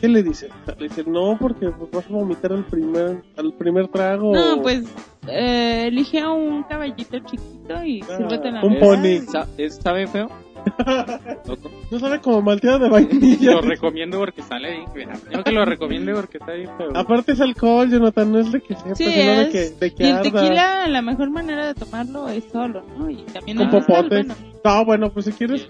¿Qué 0.00 0.08
le 0.08 0.22
dice? 0.22 0.48
Le 0.78 0.88
dice, 0.88 1.04
no, 1.06 1.36
porque 1.38 1.68
pues, 1.70 1.90
vas 1.90 2.04
a 2.06 2.08
vomitar 2.12 2.52
al 2.52 2.64
primer, 2.64 3.22
al 3.36 3.52
primer 3.54 3.88
trago. 3.88 4.34
No, 4.34 4.62
pues. 4.62 4.84
Eh, 5.26 5.84
elige 5.88 6.20
a 6.20 6.30
un 6.30 6.62
caballito 6.64 7.18
chiquito 7.20 7.82
y 7.84 8.02
Ah, 8.02 8.16
sírvete 8.18 8.50
la 8.50 8.62
un 8.64 8.78
pony. 8.78 9.20
Sa- 9.30 9.48
¿es- 9.56 9.76
¿Sabe 9.76 10.06
feo? 10.06 10.28
No 11.90 11.98
sabe 11.98 12.20
como 12.20 12.42
malteada 12.42 12.78
de 12.78 12.88
vainilla. 12.88 13.52
Lo 13.52 13.60
recomiendo 13.60 14.18
porque 14.18 14.42
sale 14.42 14.70
bien. 14.72 14.84
mira, 14.94 15.12
Yo 15.32 15.44
que 15.44 15.52
lo 15.52 15.64
recomiendo 15.64 16.12
porque 16.14 16.38
está 16.38 16.52
bien 16.52 16.70
feo. 16.76 16.88
Aparte 16.94 17.32
es 17.32 17.40
alcohol, 17.40 17.88
Jonathan, 17.90 18.32
no 18.32 18.38
es 18.40 18.50
de 18.50 18.60
que 18.60 18.74
sepa, 18.74 18.94
Sí, 18.94 19.04
sino 19.04 19.14
de 19.14 19.42
es. 19.42 19.48
que, 19.50 19.70
de 19.78 19.94
que 19.94 20.02
y 20.04 20.06
el 20.08 20.16
arda. 20.16 20.22
tequila, 20.40 20.88
la 20.88 21.02
mejor 21.02 21.30
manera 21.30 21.66
de 21.66 21.74
tomarlo 21.74 22.28
es 22.28 22.44
solo, 22.50 22.82
¿no? 22.98 23.08
Y 23.10 23.16
también 23.32 23.58
Con 23.58 23.66
el 23.68 23.72
mezcal, 23.72 23.96
popote. 23.96 24.16
bueno. 24.16 24.34
No, 24.64 24.84
bueno, 24.84 25.10
pues 25.12 25.26
si 25.26 25.32
quieres, 25.32 25.68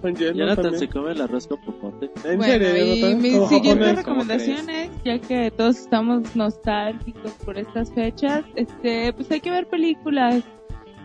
con 0.00 0.14
hielo 0.14 0.32
Jonathan 0.38 0.62
también. 0.64 0.80
se 0.80 0.88
come 0.88 1.12
el 1.12 1.20
arroz 1.20 1.46
con 1.48 1.60
popote. 1.62 2.10
¿En 2.24 2.38
Bueno, 2.38 2.44
serio, 2.52 2.76
y 2.86 3.00
Jonathan? 3.00 3.22
mi 3.22 3.32
¿Como 3.32 3.48
siguiente 3.48 3.84
japonés? 3.84 3.96
recomendación 4.06 4.70
es, 4.70 4.90
ya 5.04 5.18
que 5.18 5.50
todos 5.50 5.76
estamos 5.78 6.36
nostálgicos 6.36 7.32
por 7.44 7.58
estas 7.58 7.92
fechas, 7.92 8.44
este, 8.54 9.12
pues 9.12 9.30
hay 9.30 9.40
que 9.40 9.50
ver 9.50 9.66
películas. 9.66 10.44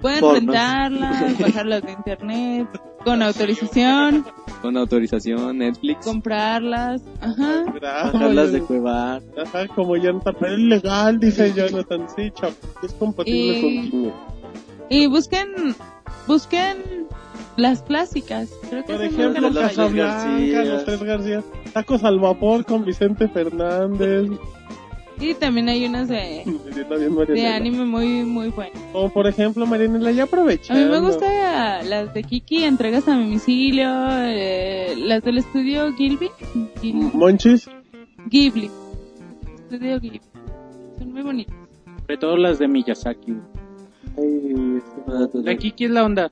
Pueden 0.02 0.20
Pornos. 0.20 0.40
rentarlas, 0.40 1.40
bajarlas 1.40 1.82
de 1.84 1.92
internet, 1.92 2.68
con 3.06 3.22
autorización, 3.22 4.26
Con 4.62 4.78
autorización, 4.78 5.58
Netflix. 5.60 6.06
comprarlas, 6.06 7.02
ajá. 7.20 7.66
Bajarlas 7.82 8.52
de 8.52 8.62
cuevar. 8.62 9.22
Ajá, 9.44 9.68
como 9.68 9.96
Jonathan, 9.98 10.36
pero 10.40 10.54
es 10.54 10.60
legal, 10.60 11.20
dice 11.20 11.54
Jonathan, 11.54 12.08
sí, 12.16 12.32
chap, 12.34 12.52
es 12.84 12.94
compatible 12.94 13.58
Y- 13.58 13.62
con 13.62 13.90
contigo. 13.92 14.14
Y 14.90 15.08
busquen, 15.08 15.48
busquen 16.28 16.78
las 17.58 17.82
clásicas. 17.84 18.50
Creo 18.70 18.84
que 18.86 18.94
Por 18.94 19.04
ejemplo. 19.04 19.54
Casablanca, 19.54 20.64
los 20.66 20.86
tres 20.86 21.04
García, 21.04 21.44
tacos 21.74 22.04
al 22.04 22.20
vapor 22.20 22.66
con 22.66 22.84
Vicente 22.86 23.28
Fernández. 23.30 24.30
Y 25.22 25.34
también 25.36 25.70
hay 25.70 25.86
unas 25.86 26.08
de, 26.08 26.44
de 27.34 27.48
anime 27.48 27.86
muy, 27.86 28.24
muy 28.26 28.50
buenas. 28.50 28.82
Como 28.92 29.10
por 29.14 29.28
ejemplo, 29.28 29.66
Marianela, 29.68 30.12
ya 30.12 30.24
aprovecha. 30.24 30.74
A 30.74 30.78
mí 30.78 30.86
me 30.86 31.00
gusta 31.00 31.84
las 31.84 32.14
de 32.14 32.24
Kiki, 32.24 32.64
entregas 32.64 33.08
a 33.08 33.12
domicilio, 33.12 33.90
eh, 34.24 34.96
las 34.98 35.22
del 35.24 35.38
estudio 35.38 35.94
Gilby. 35.94 36.30
Gil- 36.82 37.12
Monchis. 37.14 37.70
Ghibli. 38.28 38.70
Estudio 39.70 40.00
Ghibli. 40.00 40.22
Son 40.98 41.12
muy 41.14 41.22
bonitas. 41.22 41.56
Sobre 42.02 42.18
todo 42.18 42.38
las 42.38 42.58
de 42.60 42.68
Miyazaki. 42.68 43.34
Ay, 44.18 44.82
La 45.44 45.56
Kiki 45.56 45.86
es 45.86 45.92
la 45.92 46.04
onda. 46.04 46.32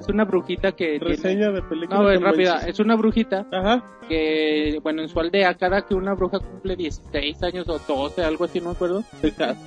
Es 0.00 0.08
una 0.08 0.24
brujita 0.24 0.72
que 0.72 0.98
tiene... 0.98 1.04
reseña 1.16 1.50
de 1.50 1.62
película. 1.62 1.98
No, 2.00 2.10
es 2.10 2.20
rápida. 2.20 2.60
Es 2.66 2.80
una 2.80 2.96
brujita 2.96 3.46
Ajá. 3.52 3.84
que, 4.08 4.78
bueno, 4.82 5.02
en 5.02 5.08
su 5.08 5.20
aldea, 5.20 5.54
cada 5.54 5.82
que 5.82 5.94
una 5.94 6.14
bruja 6.14 6.38
cumple 6.40 6.74
16 6.74 7.42
años 7.42 7.68
o 7.68 7.78
12, 7.78 8.24
algo 8.24 8.44
así, 8.44 8.60
no 8.60 8.66
me 8.66 8.72
acuerdo, 8.72 9.04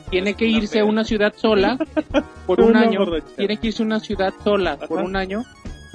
tiene 0.09 0.33
que 0.33 0.45
irse 0.45 0.79
a 0.79 0.85
una 0.85 1.03
ciudad 1.03 1.33
sola 1.35 1.77
por 2.47 2.59
un 2.61 2.75
año. 2.75 2.99
borrachera. 3.05 3.35
Tiene 3.37 3.57
que 3.57 3.67
irse 3.67 3.83
a 3.83 3.85
una 3.85 3.99
ciudad 3.99 4.33
sola 4.43 4.77
por 4.77 4.99
Ajá. 4.99 5.07
un 5.07 5.15
año 5.15 5.43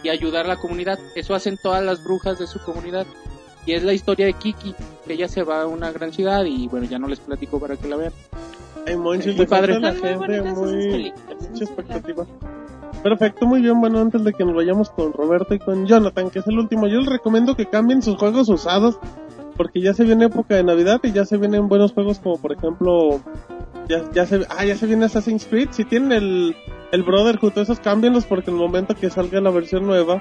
y 0.02 0.08
ayudar 0.08 0.44
a 0.44 0.48
la 0.48 0.56
comunidad. 0.56 0.98
Eso 1.16 1.34
hacen 1.34 1.58
todas 1.60 1.84
las 1.84 2.02
brujas 2.04 2.38
de 2.38 2.46
su 2.46 2.60
comunidad. 2.62 3.06
Y 3.66 3.72
es 3.72 3.82
la 3.82 3.92
historia 3.92 4.24
de 4.24 4.32
Kiki, 4.34 4.74
que 5.06 5.12
ella 5.12 5.28
se 5.28 5.42
va 5.42 5.62
a 5.62 5.66
una 5.66 5.90
gran 5.92 6.12
ciudad 6.12 6.44
y 6.44 6.68
bueno, 6.68 6.86
ya 6.86 6.98
no 6.98 7.06
les 7.08 7.20
platico 7.20 7.60
para 7.60 7.76
que 7.76 7.86
la 7.88 7.96
vean. 7.96 8.12
Ay, 8.86 8.96
Monchis, 8.96 9.36
Muy 9.36 9.46
padre. 9.46 9.78
la 9.78 9.92
gente, 9.92 10.40
muy... 10.42 11.12
Mucha 11.50 11.64
expectativa. 11.64 12.24
Perfecto, 13.08 13.46
muy 13.46 13.62
bien. 13.62 13.80
Bueno, 13.80 14.00
antes 14.00 14.22
de 14.22 14.34
que 14.34 14.44
nos 14.44 14.54
vayamos 14.54 14.90
con 14.90 15.14
Roberto 15.14 15.54
y 15.54 15.58
con 15.58 15.86
Jonathan, 15.86 16.28
que 16.28 16.40
es 16.40 16.46
el 16.46 16.58
último, 16.58 16.88
yo 16.88 16.98
les 16.98 17.08
recomiendo 17.08 17.56
que 17.56 17.64
cambien 17.64 18.02
sus 18.02 18.16
juegos 18.16 18.50
usados, 18.50 18.98
porque 19.56 19.80
ya 19.80 19.94
se 19.94 20.04
viene 20.04 20.26
época 20.26 20.56
de 20.56 20.62
Navidad 20.62 21.00
y 21.02 21.12
ya 21.12 21.24
se 21.24 21.38
vienen 21.38 21.68
buenos 21.68 21.94
juegos 21.94 22.18
como 22.18 22.36
por 22.36 22.52
ejemplo, 22.52 23.22
ya, 23.88 24.02
ya 24.12 24.26
se, 24.26 24.46
ah, 24.50 24.62
ya 24.66 24.76
se 24.76 24.84
viene 24.84 25.06
Assassin's 25.06 25.46
Creed. 25.46 25.68
Si 25.70 25.86
tienen 25.86 26.12
el, 26.12 26.56
el 26.92 27.02
Brotherhood, 27.02 27.56
esos 27.56 27.80
cámbienlos 27.80 28.26
porque 28.26 28.50
en 28.50 28.56
el 28.58 28.62
momento 28.62 28.94
que 28.94 29.08
salga 29.08 29.40
la 29.40 29.50
versión 29.50 29.86
nueva, 29.86 30.20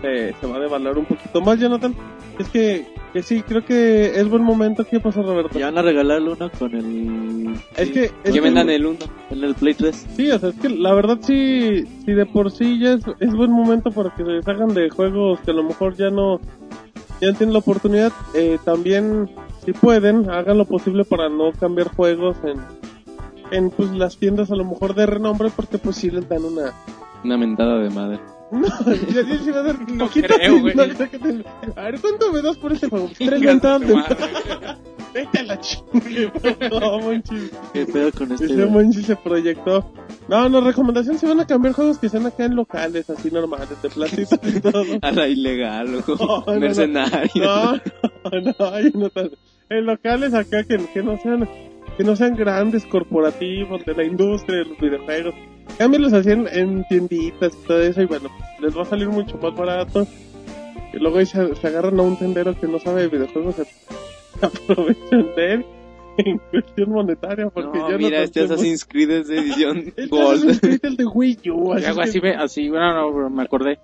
se, 0.00 0.34
se 0.34 0.46
va 0.46 0.56
a 0.56 0.60
devaluar 0.60 0.98
un 0.98 1.04
poquito 1.04 1.40
más, 1.40 1.58
Jonathan. 1.58 1.94
Es 2.38 2.48
que, 2.50 2.86
que 3.12 3.22
sí, 3.22 3.42
creo 3.42 3.64
que 3.64 4.18
es 4.20 4.28
buen 4.28 4.42
momento. 4.42 4.84
¿Qué 4.84 5.00
pasa, 5.00 5.22
Roberto? 5.22 5.58
Ya 5.58 5.66
van 5.66 5.78
a 5.78 5.82
regalar 5.82 6.18
el 6.18 6.28
uno 6.28 6.50
con 6.58 6.74
el... 6.74 7.54
Es 7.76 7.88
sí, 7.88 7.94
que, 7.94 8.04
es 8.24 8.32
Que 8.32 8.40
vendan 8.40 8.68
el 8.68 8.84
1. 8.84 8.98
En 9.30 9.44
el 9.44 9.54
Play 9.54 9.74
3. 9.74 10.06
Sí, 10.16 10.30
o 10.30 10.38
sea, 10.38 10.50
es 10.50 10.56
que 10.56 10.68
la 10.68 10.92
verdad 10.92 11.18
sí, 11.22 11.84
sí 12.04 12.12
de 12.12 12.26
por 12.26 12.50
sí 12.50 12.78
ya 12.78 12.92
es, 12.92 13.04
es 13.20 13.34
buen 13.34 13.50
momento 13.50 13.90
para 13.90 14.14
que 14.14 14.24
se 14.24 14.42
salgan 14.42 14.74
de 14.74 14.90
juegos 14.90 15.40
que 15.40 15.50
a 15.50 15.54
lo 15.54 15.62
mejor 15.62 15.96
ya 15.96 16.10
no, 16.10 16.40
ya 17.20 17.30
no 17.30 17.38
tienen 17.38 17.54
la 17.54 17.60
oportunidad. 17.60 18.12
Eh, 18.34 18.58
también, 18.64 19.30
si 19.64 19.72
pueden, 19.72 20.28
hagan 20.28 20.58
lo 20.58 20.66
posible 20.66 21.04
para 21.04 21.30
no 21.30 21.52
cambiar 21.52 21.88
juegos 21.88 22.36
en, 22.44 22.60
en 23.50 23.70
pues 23.70 23.90
las 23.92 24.18
tiendas 24.18 24.50
a 24.50 24.56
lo 24.56 24.64
mejor 24.64 24.94
de 24.94 25.06
renombre 25.06 25.48
porque 25.54 25.78
pues 25.78 25.96
sí 25.96 26.10
les 26.10 26.28
dan 26.28 26.44
una... 26.44 26.74
Una 27.24 27.38
mentada 27.38 27.78
de 27.78 27.88
madre. 27.88 28.20
No, 28.52 28.68
ya, 29.12 29.22
ya 29.22 29.38
se 29.42 29.50
va 29.52 29.58
a 29.58 29.62
dar 29.64 29.90
No 29.90 30.06
poquito 30.06 30.28
creo, 30.34 30.54
sí, 30.54 30.60
güey. 30.60 30.74
no 30.76 30.82
A 31.76 31.82
ver, 31.82 32.00
¿cuánto 32.00 32.32
me 32.32 32.42
das 32.42 32.56
por 32.58 32.72
este 32.72 32.88
juego? 32.88 33.10
Tres 33.18 33.40
de 33.40 33.54
madre. 33.54 33.86
Vete 35.14 35.38
a 35.38 35.42
la 35.44 35.58
chingue, 35.60 36.30
no, 36.70 36.98
manches. 37.00 37.50
¿Qué 37.72 37.86
pedo 37.86 38.12
con 38.12 38.32
este? 38.32 38.44
Ese? 38.44 38.66
Monchi 38.66 39.02
se 39.02 39.16
proyectó. 39.16 39.90
No, 40.28 40.48
no, 40.50 40.60
recomendación 40.60 41.18
si 41.18 41.26
van 41.26 41.40
a 41.40 41.46
cambiar 41.46 41.72
juegos 41.74 41.98
que 41.98 42.08
sean 42.10 42.26
acá 42.26 42.44
en 42.44 42.54
locales, 42.54 43.08
así 43.08 43.30
normales, 43.30 43.80
de 43.82 43.88
platitos 43.88 44.38
y 44.44 44.60
todo. 44.60 44.84
A 45.00 45.10
la 45.12 45.26
ilegal, 45.26 45.94
ojo. 45.96 46.16
No, 46.46 46.52
no, 46.52 46.54
no. 46.54 46.60
Mercenario. 46.60 47.44
No, 47.44 47.72
no, 47.74 48.54
no, 48.58 48.90
no 48.94 49.10
tan- 49.10 49.30
En 49.70 49.86
locales 49.86 50.34
acá 50.34 50.62
que, 50.64 50.76
que 50.92 51.02
no 51.02 51.16
sean 51.18 51.48
que 51.96 52.04
no 52.04 52.14
sean 52.14 52.36
grandes 52.36 52.84
corporativos 52.84 53.84
de 53.86 53.94
la 53.94 54.04
industria 54.04 54.58
de 54.58 54.64
los 54.66 54.78
videojuegos. 54.78 55.34
Cámbienlos 55.78 56.12
así 56.12 56.30
en, 56.30 56.46
en 56.52 56.84
tienditas 56.88 57.52
y 57.62 57.66
todo 57.66 57.82
eso 57.82 58.02
y 58.02 58.06
bueno, 58.06 58.28
les 58.60 58.76
va 58.76 58.82
a 58.82 58.86
salir 58.86 59.08
mucho 59.08 59.36
más 59.38 59.54
barato. 59.54 60.06
Y 60.92 60.98
luego 60.98 61.18
ahí 61.18 61.26
se, 61.26 61.54
se 61.56 61.66
agarran 61.66 61.98
a 62.00 62.02
un 62.02 62.16
tendero 62.18 62.58
que 62.58 62.66
no 62.66 62.78
sabe 62.78 63.02
de 63.02 63.08
videojuegos, 63.08 63.56
se 63.56 63.66
aprovechan 64.46 65.34
de 65.36 65.52
él 65.54 65.66
en 66.18 66.38
cuestión 66.50 66.90
monetaria 66.92 67.50
porque 67.50 67.78
No, 67.78 67.90
yo 67.90 67.98
mira, 67.98 68.18
no 68.18 68.24
este 68.24 68.40
Assassin's 68.44 68.86
Creed 68.86 69.10
es 69.10 69.28
de 69.28 69.38
edición 69.38 69.78
Este 69.88 70.06
Gold. 70.06 70.32
Assassin's 70.48 70.60
Creed, 70.60 70.80
el 70.84 70.96
de 70.96 71.04
Wii 71.04 71.50
U, 71.50 71.72
así 71.74 71.84
que- 71.94 72.00
así 72.00 72.20
me, 72.22 72.30
así, 72.34 72.68
bueno, 72.70 72.94
no, 72.94 73.12
bro, 73.12 73.28
me 73.28 73.42
acordé. 73.42 73.78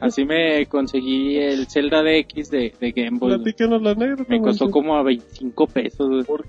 Así 0.00 0.24
me 0.24 0.64
conseguí 0.66 1.36
el 1.36 1.66
Zelda 1.66 2.02
de 2.02 2.20
X 2.20 2.50
de, 2.50 2.72
de 2.80 2.92
Game 2.92 3.18
Boy. 3.18 3.34
Platícanos 3.36 3.82
la 3.82 3.90
anécdota. 3.90 4.24
Me 4.28 4.40
costó 4.40 4.70
como 4.70 4.96
a 4.96 5.02
25 5.02 5.66
pesos. 5.66 6.24
¿Por 6.26 6.44
qué? 6.44 6.48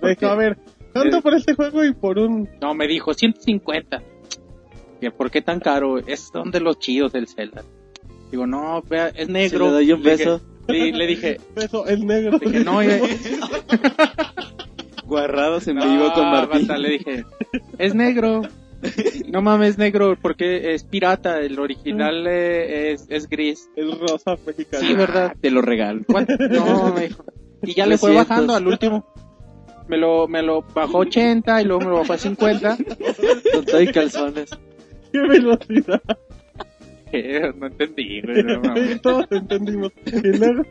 Deja, 0.00 0.32
a 0.32 0.36
ver, 0.36 0.56
¿cuánto 0.94 1.20
por 1.20 1.34
este 1.34 1.52
juego 1.54 1.84
y 1.84 1.92
por 1.92 2.18
un 2.18 2.48
No, 2.62 2.72
me 2.74 2.88
dijo 2.88 3.12
150. 3.12 4.02
Que, 5.00 5.10
¿Por 5.10 5.30
qué 5.30 5.42
tan 5.42 5.60
caro? 5.60 5.98
Es 5.98 6.30
donde 6.32 6.60
los 6.60 6.78
chidos 6.78 7.12
del 7.12 7.26
Zelda. 7.26 7.64
Digo, 8.30 8.46
no, 8.46 8.82
vea, 8.82 9.08
es 9.08 9.26
Si 9.26 9.32
negro. 9.32 9.66
le 9.66 9.72
doy 9.72 9.92
un 9.92 10.02
Le 10.02 10.12
dije- 10.12 10.24
beso. 10.24 10.40
Le, 10.68 10.92
le 10.92 11.06
dije, 11.06 11.40
peso 11.54 11.86
el 11.86 12.06
negro? 12.06 12.38
le 12.38 12.50
dije, 12.50 12.64
no, 12.64 12.80
eh, 12.82 13.00
Guarrados 15.06 15.66
en 15.66 15.76
no, 15.76 15.90
vivo 15.90 16.12
con 16.12 16.30
Martín. 16.30 16.66
basta, 16.68 16.78
le 16.78 16.90
dije, 16.90 17.24
es 17.78 17.94
negro. 17.94 18.42
No 19.28 19.42
mames, 19.42 19.76
negro, 19.76 20.16
porque 20.20 20.72
es 20.72 20.84
pirata. 20.84 21.40
El 21.40 21.58
original 21.58 22.26
eh, 22.26 22.92
es, 22.92 23.06
es 23.10 23.28
gris. 23.28 23.68
El 23.76 23.98
rosa 23.98 24.36
mexicano. 24.46 24.86
Sí, 24.86 24.94
¿verdad? 24.94 25.32
Ah, 25.34 25.38
Te 25.40 25.50
lo 25.50 25.60
regalo. 25.62 26.02
¿Cuánto? 26.06 26.34
No, 26.38 26.94
me 26.94 27.08
dijo. 27.08 27.24
Y 27.62 27.74
ya 27.74 27.86
le 27.86 27.98
fue 27.98 28.10
300. 28.10 28.28
bajando 28.28 28.54
al 28.54 28.66
último. 28.66 29.06
Me 29.88 29.98
lo, 29.98 30.28
me 30.28 30.42
lo 30.42 30.62
bajó 30.62 30.98
80 30.98 31.60
y 31.60 31.64
luego 31.64 31.80
me 31.80 31.90
lo 31.90 31.96
bajó 31.98 32.12
a 32.14 32.18
50. 32.18 32.78
Con 33.52 33.64
todo 33.66 33.82
y 33.82 33.92
calzones. 33.92 34.50
¡Qué 35.12 35.20
velocidad! 35.20 36.02
No 37.12 37.66
entendí, 37.66 38.20
güey, 38.20 38.44
no. 38.44 38.62
Todos 39.02 39.26
entendimos. 39.32 39.90
Y 40.06 40.38
luego, 40.38 40.62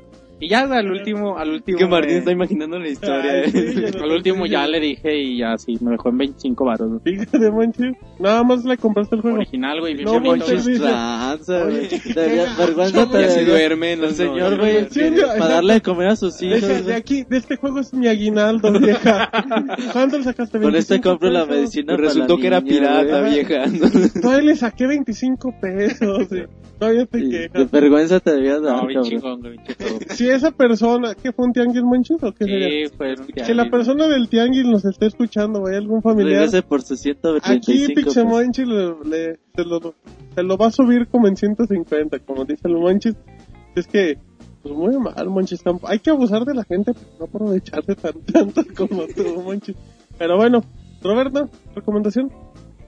Y 0.41 0.47
ya 0.49 0.61
al 0.61 0.89
último, 0.91 1.37
al 1.37 1.49
último. 1.49 1.77
Que 1.77 1.85
Martín 1.85 2.11
me- 2.13 2.17
está 2.19 2.31
imaginando 2.31 2.79
la 2.79 2.87
historia. 2.87 3.31
Ay, 3.31 3.41
eh. 3.45 3.51
sí, 3.51 3.81
ya 3.81 3.91
no 3.91 4.03
Al 4.05 4.11
último 4.11 4.45
ya 4.45 4.67
le 4.67 4.79
dije 4.79 5.17
y 5.17 5.37
ya 5.37 5.57
sí, 5.57 5.77
me 5.81 5.91
dejó 5.91 6.09
en 6.09 6.17
25 6.17 6.65
baros. 6.65 7.01
Fíjate, 7.03 7.51
Monchi. 7.51 7.91
Nada 8.19 8.43
más 8.43 8.63
le 8.63 8.77
compraste 8.77 9.15
el 9.15 9.21
juego. 9.21 9.37
Original, 9.37 9.79
güey, 9.81 9.95
No, 10.03 10.19
güey. 10.21 10.39
dice- 10.49 10.79
Tranza, 10.79 11.63
güey. 11.65 11.89
Vergüenza 12.57 13.09
te 13.09 13.17
debería- 13.17 13.45
duerme, 13.45 13.95
no, 13.97 14.05
El 14.05 14.15
señor, 14.15 14.51
no, 14.53 14.57
güey. 14.59 14.87
Para 15.37 15.53
darle 15.55 15.73
de 15.75 15.81
comer 15.81 16.07
a 16.09 16.15
sus 16.15 16.41
hijos. 16.41 16.61
Deja, 16.61 16.73
de 16.73 16.81
güey. 16.83 16.95
aquí, 16.95 17.23
de 17.23 17.37
este 17.37 17.57
juego 17.57 17.79
es 17.79 17.93
mi 17.93 18.07
aguinaldo, 18.07 18.71
vieja. 18.79 19.29
¿Cuánto 19.93 20.17
le 20.17 20.23
sacaste? 20.23 20.59
Con 20.59 20.75
este 20.75 20.93
25 20.95 21.09
compro 21.09 21.29
la 21.29 21.45
medicina. 21.45 21.95
Pues 21.95 22.07
resultó 22.13 22.37
que 22.37 22.47
era 22.47 22.61
pirata, 22.61 23.21
güey. 23.21 23.33
vieja. 23.33 23.65
Todavía 24.21 24.43
le 24.51 24.55
saqué 24.55 24.87
25 24.87 25.53
pesos. 25.61 26.27
Todavía 26.79 27.05
te 27.05 27.19
Y 27.19 27.29
De 27.29 27.49
quejas. 27.49 27.71
vergüenza 27.71 28.19
te 28.21 28.31
debías 28.31 28.61
dar, 28.61 28.77
No, 28.77 28.87
bien 28.87 29.01
chingón, 29.03 29.41
güey, 29.41 29.57
bien 29.57 29.63
chingón. 29.65 29.99
Si 30.15 30.29
esa 30.29 30.51
persona, 30.51 31.13
¿qué 31.13 31.31
fue 31.33 31.45
un 31.45 31.51
tianguis 31.53 31.83
Monchis 31.83 32.23
o 32.23 32.31
qué 32.33 32.45
sería? 32.45 32.87
Sí, 32.87 32.93
fue 32.95 33.15
un 33.19 33.27
Que 33.27 33.53
la 33.53 33.69
persona 33.69 34.07
del 34.07 34.29
tianguis 34.29 34.65
nos 34.65 34.85
esté 34.85 35.07
escuchando, 35.07 35.67
¿hay 35.67 35.75
algún 35.75 36.01
familiar? 36.01 36.35
Regrese 36.45 36.61
por 36.63 36.81
sus 36.81 36.99
Aquí 37.01 37.13
135 37.13 37.87
pesos. 37.93 38.05
Pixemonchi 38.05 38.65
le, 38.65 38.95
le- 39.05 39.39
se, 39.55 39.65
lo, 39.65 39.93
se 40.35 40.43
lo 40.43 40.57
va 40.57 40.67
a 40.67 40.71
subir 40.71 41.07
como 41.07 41.27
en 41.27 41.35
150, 41.35 42.19
como 42.19 42.45
dice 42.45 42.67
el 42.67 42.75
Monchis. 42.75 43.15
Es 43.75 43.85
que, 43.87 44.17
pues 44.63 44.73
muy 44.73 44.97
mal, 44.97 45.29
Monchis. 45.29 45.61
Hay 45.83 45.99
que 45.99 46.09
abusar 46.11 46.45
de 46.45 46.53
la 46.53 46.63
gente, 46.63 46.93
pero 46.93 47.07
no 47.19 47.25
aprovecharse 47.25 47.95
tan 47.95 48.13
tanto 48.33 48.61
como 48.77 49.03
tú, 49.07 49.41
Monchis. 49.43 49.75
Pero 50.17 50.37
bueno, 50.37 50.63
Roberto, 51.03 51.49
recomendación. 51.75 52.31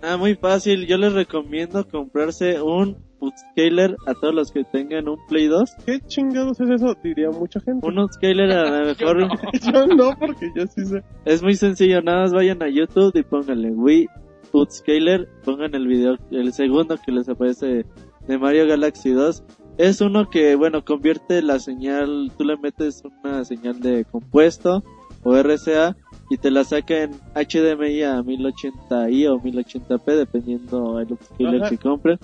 Ah, 0.03 0.18
muy 0.18 0.36
fácil. 0.36 0.88
Yo 0.88 0.98
les 0.98 1.14
recomiendo 1.14 1.88
comprarse 1.88 2.61
un 2.61 2.98
upscaler 3.19 3.95
a 4.07 4.14
todos 4.15 4.34
los 4.34 4.52
que 4.52 4.64
tengan 4.64 5.07
un 5.07 5.18
Play 5.28 5.48
2. 5.48 5.69
¿Qué 5.86 5.99
chingados 6.07 6.60
es 6.60 6.69
eso? 6.72 6.95
Diría 7.03 7.30
mucha 7.30 7.60
gente. 7.60 7.86
Un 7.88 7.99
upscaler 7.99 8.52
a 8.52 8.80
lo 8.80 8.86
mejor 8.88 9.30
Yo 9.73 9.86
no, 9.88 10.18
porque 10.19 10.52
yo 10.56 10.65
sí 10.65 10.86
sé. 10.86 11.03
es 11.26 11.44
muy 11.44 11.53
sencillo. 11.56 12.02
Nada 12.02 12.22
más 12.22 12.34
vayan 12.34 12.64
a 12.64 12.69
YouTube 12.69 13.11
y 13.15 13.23
pónganle 13.23 13.72
Wii 13.72 14.07
upscaler. 14.53 15.30
Pongan 15.45 15.76
el 15.76 15.88
video, 15.88 16.18
el 16.32 16.52
segundo 16.53 16.98
que 17.06 17.11
les 17.11 17.30
aparece 17.30 17.86
de 18.28 18.38
Mario 18.40 18.68
Galaxy 18.68 19.11
2. 19.11 19.44
Es 19.78 20.02
uno 20.02 20.30
que, 20.30 20.56
bueno, 20.56 20.84
convierte 20.84 21.41
la 21.41 21.60
señal, 21.60 22.32
tú 22.38 22.44
le 22.44 22.57
metes 22.57 23.03
una 23.23 23.44
señal 23.45 23.80
de 23.80 24.03
compuesto 24.06 24.84
o 25.23 25.36
RCA 25.36 25.95
y 26.32 26.38
te 26.38 26.49
la 26.49 26.64
saca 26.64 27.03
en 27.03 27.12
HDMI 27.36 28.03
a 28.03 28.22
1080i 28.24 29.28
o 29.30 29.38
1080p 29.41 30.06
dependiendo 30.16 30.98
el 30.99 31.12
upscaler 31.12 31.70
que 31.70 31.78
compren. 31.78 32.18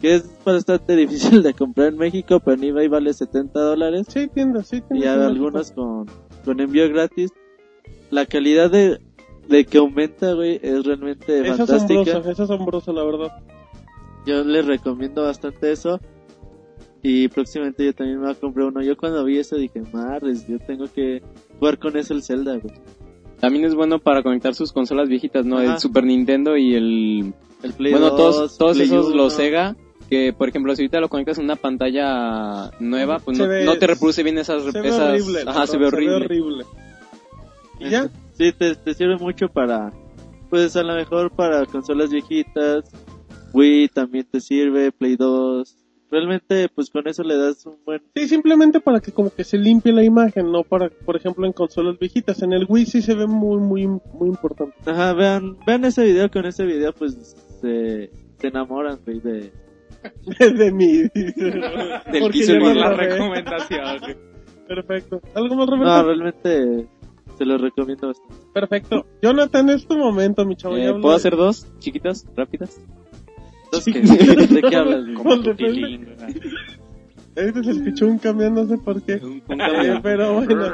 Que 0.00 0.14
es 0.14 0.30
bastante 0.44 0.94
difícil 0.96 1.42
de 1.42 1.54
comprar 1.54 1.88
en 1.88 1.96
México, 1.96 2.38
pero 2.38 2.56
en 2.56 2.62
eBay 2.68 2.86
vale 2.86 3.12
70 3.12 3.58
dólares 3.58 4.06
Sí, 4.08 4.28
tiendas, 4.28 4.68
sí, 4.68 4.76
y 4.76 4.80
tiendas. 4.82 5.18
hay 5.18 5.26
algunos 5.26 5.72
con, 5.72 6.06
con 6.44 6.60
envío 6.60 6.88
gratis. 6.88 7.32
La 8.12 8.26
calidad 8.26 8.70
de, 8.70 9.00
de 9.48 9.64
que 9.64 9.78
aumenta, 9.78 10.34
güey, 10.34 10.60
es 10.62 10.84
realmente 10.84 11.40
Es 11.40 11.56
fantástica. 11.56 12.00
asombroso, 12.02 12.30
es 12.30 12.38
asombroso, 12.40 12.92
la 12.92 13.02
verdad. 13.02 13.42
Yo 14.24 14.44
les 14.44 14.66
recomiendo 14.66 15.24
bastante 15.24 15.72
eso. 15.72 15.98
Y 17.02 17.26
próximamente 17.28 17.84
yo 17.84 17.92
también 17.92 18.18
me 18.20 18.26
voy 18.26 18.34
a 18.36 18.38
comprar 18.38 18.66
uno. 18.68 18.82
Yo 18.82 18.96
cuando 18.96 19.24
vi 19.24 19.38
eso 19.38 19.56
dije, 19.56 19.82
madres, 19.92 20.46
yo 20.46 20.60
tengo 20.60 20.84
que 20.86 21.22
jugar 21.58 21.78
con 21.80 21.96
eso 21.96 22.14
el 22.14 22.22
Zelda, 22.22 22.56
güey. 22.56 22.74
También 23.40 23.64
es 23.64 23.74
bueno 23.74 23.98
para 23.98 24.22
conectar 24.22 24.54
sus 24.54 24.72
consolas 24.72 25.08
viejitas, 25.08 25.44
¿no? 25.46 25.58
Ajá. 25.58 25.74
El 25.74 25.78
Super 25.80 26.04
Nintendo 26.04 26.56
y 26.56 26.74
el... 26.74 27.34
El 27.62 27.72
Play 27.72 27.92
bueno, 27.92 28.10
2, 28.10 28.16
todos, 28.16 28.58
todos 28.58 28.76
Play 28.76 28.86
esos 28.86 29.06
1. 29.08 29.16
los 29.16 29.32
Sega, 29.32 29.76
que 30.08 30.32
por 30.32 30.48
ejemplo 30.48 30.74
si 30.76 30.82
ahorita 30.82 31.00
lo 31.00 31.08
conectas 31.08 31.38
en 31.38 31.44
una 31.44 31.56
pantalla 31.56 32.70
nueva, 32.80 33.18
pues 33.18 33.36
Se 33.36 33.42
no, 33.44 33.48
ve- 33.48 33.64
no 33.64 33.76
te 33.78 33.86
reproduce 33.86 34.22
bien 34.22 34.38
esas... 34.38 34.62
Se 34.64 34.80
ve 34.80 34.88
esas- 34.88 35.08
horrible. 35.22 35.42
Ajá, 35.46 35.66
se 35.66 35.76
ve 35.76 35.86
horrible. 35.86 36.14
horrible. 36.16 36.64
¿Y 37.80 37.90
ya? 37.90 38.08
Sí, 38.34 38.52
te, 38.52 38.74
te 38.76 38.94
sirve 38.94 39.16
mucho 39.18 39.48
para, 39.48 39.92
pues 40.50 40.76
a 40.76 40.82
lo 40.82 40.94
mejor 40.94 41.30
para 41.30 41.64
consolas 41.66 42.10
viejitas. 42.10 42.84
Wii 43.52 43.88
también 43.88 44.26
te 44.30 44.40
sirve, 44.40 44.92
Play 44.92 45.16
2. 45.16 45.76
Realmente, 46.10 46.68
pues 46.74 46.88
con 46.90 47.06
eso 47.06 47.22
le 47.22 47.36
das 47.36 47.66
un 47.66 47.76
buen... 47.84 48.02
Sí, 48.14 48.28
simplemente 48.28 48.80
para 48.80 49.00
que 49.00 49.12
como 49.12 49.30
que 49.30 49.44
se 49.44 49.58
limpie 49.58 49.92
la 49.92 50.02
imagen, 50.02 50.50
no 50.50 50.62
para, 50.62 50.88
por 50.88 51.16
ejemplo, 51.16 51.46
en 51.46 51.52
consolas 51.52 51.98
viejitas. 51.98 52.40
En 52.42 52.52
el 52.54 52.64
Wii 52.68 52.86
sí 52.86 53.02
se 53.02 53.14
ve 53.14 53.26
muy, 53.26 53.58
muy, 53.58 53.86
muy 53.86 54.28
importante. 54.28 54.74
Ajá, 54.86 55.12
vean, 55.12 55.58
vean 55.66 55.84
ese 55.84 56.04
video, 56.04 56.30
con 56.30 56.46
ese 56.46 56.64
video 56.64 56.92
pues 56.94 57.14
se, 57.60 58.10
se 58.38 58.46
enamoran, 58.48 58.98
güey, 59.04 59.20
de... 59.20 59.52
de 60.54 60.72
mí. 60.72 61.02
Del 61.14 62.58
no 62.60 62.68
lo 62.68 62.74
la 62.74 62.92
recomendación. 62.92 63.98
güey. 64.00 64.16
Perfecto. 64.66 65.20
¿Algo 65.34 65.56
más, 65.56 65.66
No, 65.68 65.76
Roberto? 65.76 66.02
realmente 66.06 66.88
se 67.36 67.44
los 67.44 67.60
recomiendo 67.60 68.08
bastante. 68.08 68.34
Perfecto. 68.52 69.06
Jonathan, 69.22 69.70
es 69.70 69.86
tu 69.86 69.96
momento, 69.96 70.44
mi 70.44 70.56
chavo. 70.56 70.76
Eh, 70.76 70.92
¿Puedo 71.00 71.14
hacer 71.14 71.36
dos 71.36 71.66
chiquitas, 71.78 72.26
rápidas? 72.36 72.80
Entonces, 73.72 73.94
¿qué- 73.94 74.54
¿de 74.54 74.62
qué 74.62 74.76
hablas? 74.76 75.04
Como 75.16 75.40
tu 75.40 75.54
tilín. 75.54 76.08
Ahorita 77.36 77.62
se 77.62 77.70
escuchó 77.70 78.06
un 78.08 78.18
camión, 78.18 78.54
no 78.54 78.66
sé 78.66 78.78
por 78.78 79.00
qué. 79.02 79.14
Un- 79.22 79.42
un 79.48 79.58
camión. 79.58 80.00
pero 80.02 80.34
bueno. 80.34 80.64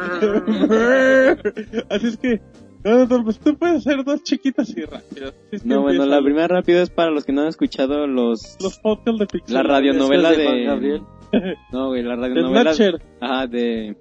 Así 1.91 2.07
es 2.07 2.17
que, 2.17 2.41
Jonathan, 2.85 3.25
pues 3.25 3.39
tú 3.39 3.57
puedes 3.57 3.77
hacer 3.87 4.05
dos 4.05 4.23
chiquitas 4.23 4.69
y 4.77 4.83
rápidas. 4.83 5.35
Así 5.47 5.57
es 5.57 5.63
que 5.63 5.69
No, 5.69 5.83
bueno, 5.83 6.07
la 6.07 6.21
primera 6.23 6.49
rápida 6.49 6.83
es 6.83 6.91
para 6.91 7.11
los 7.11 7.25
que 7.25 7.33
no 7.33 7.43
han 7.43 7.49
escuchado 7.49 8.07
los 8.07 8.57
Los 8.63 8.79
podcasts 8.79 9.19
de 9.21 9.27
Pixel. 9.27 9.55
la 9.55 9.63
radionovela 9.63 10.31
Es 10.33 10.39
de 10.39 10.45
de 10.45 10.65
Gabriel. 10.65 11.03
No, 11.73 11.89
güey, 11.89 12.03
la 12.03 12.17
de 12.17 12.23
radionovela. 12.29 12.75
Snatcher. 12.75 13.03
Ajá, 13.21 13.47
de, 13.47 13.97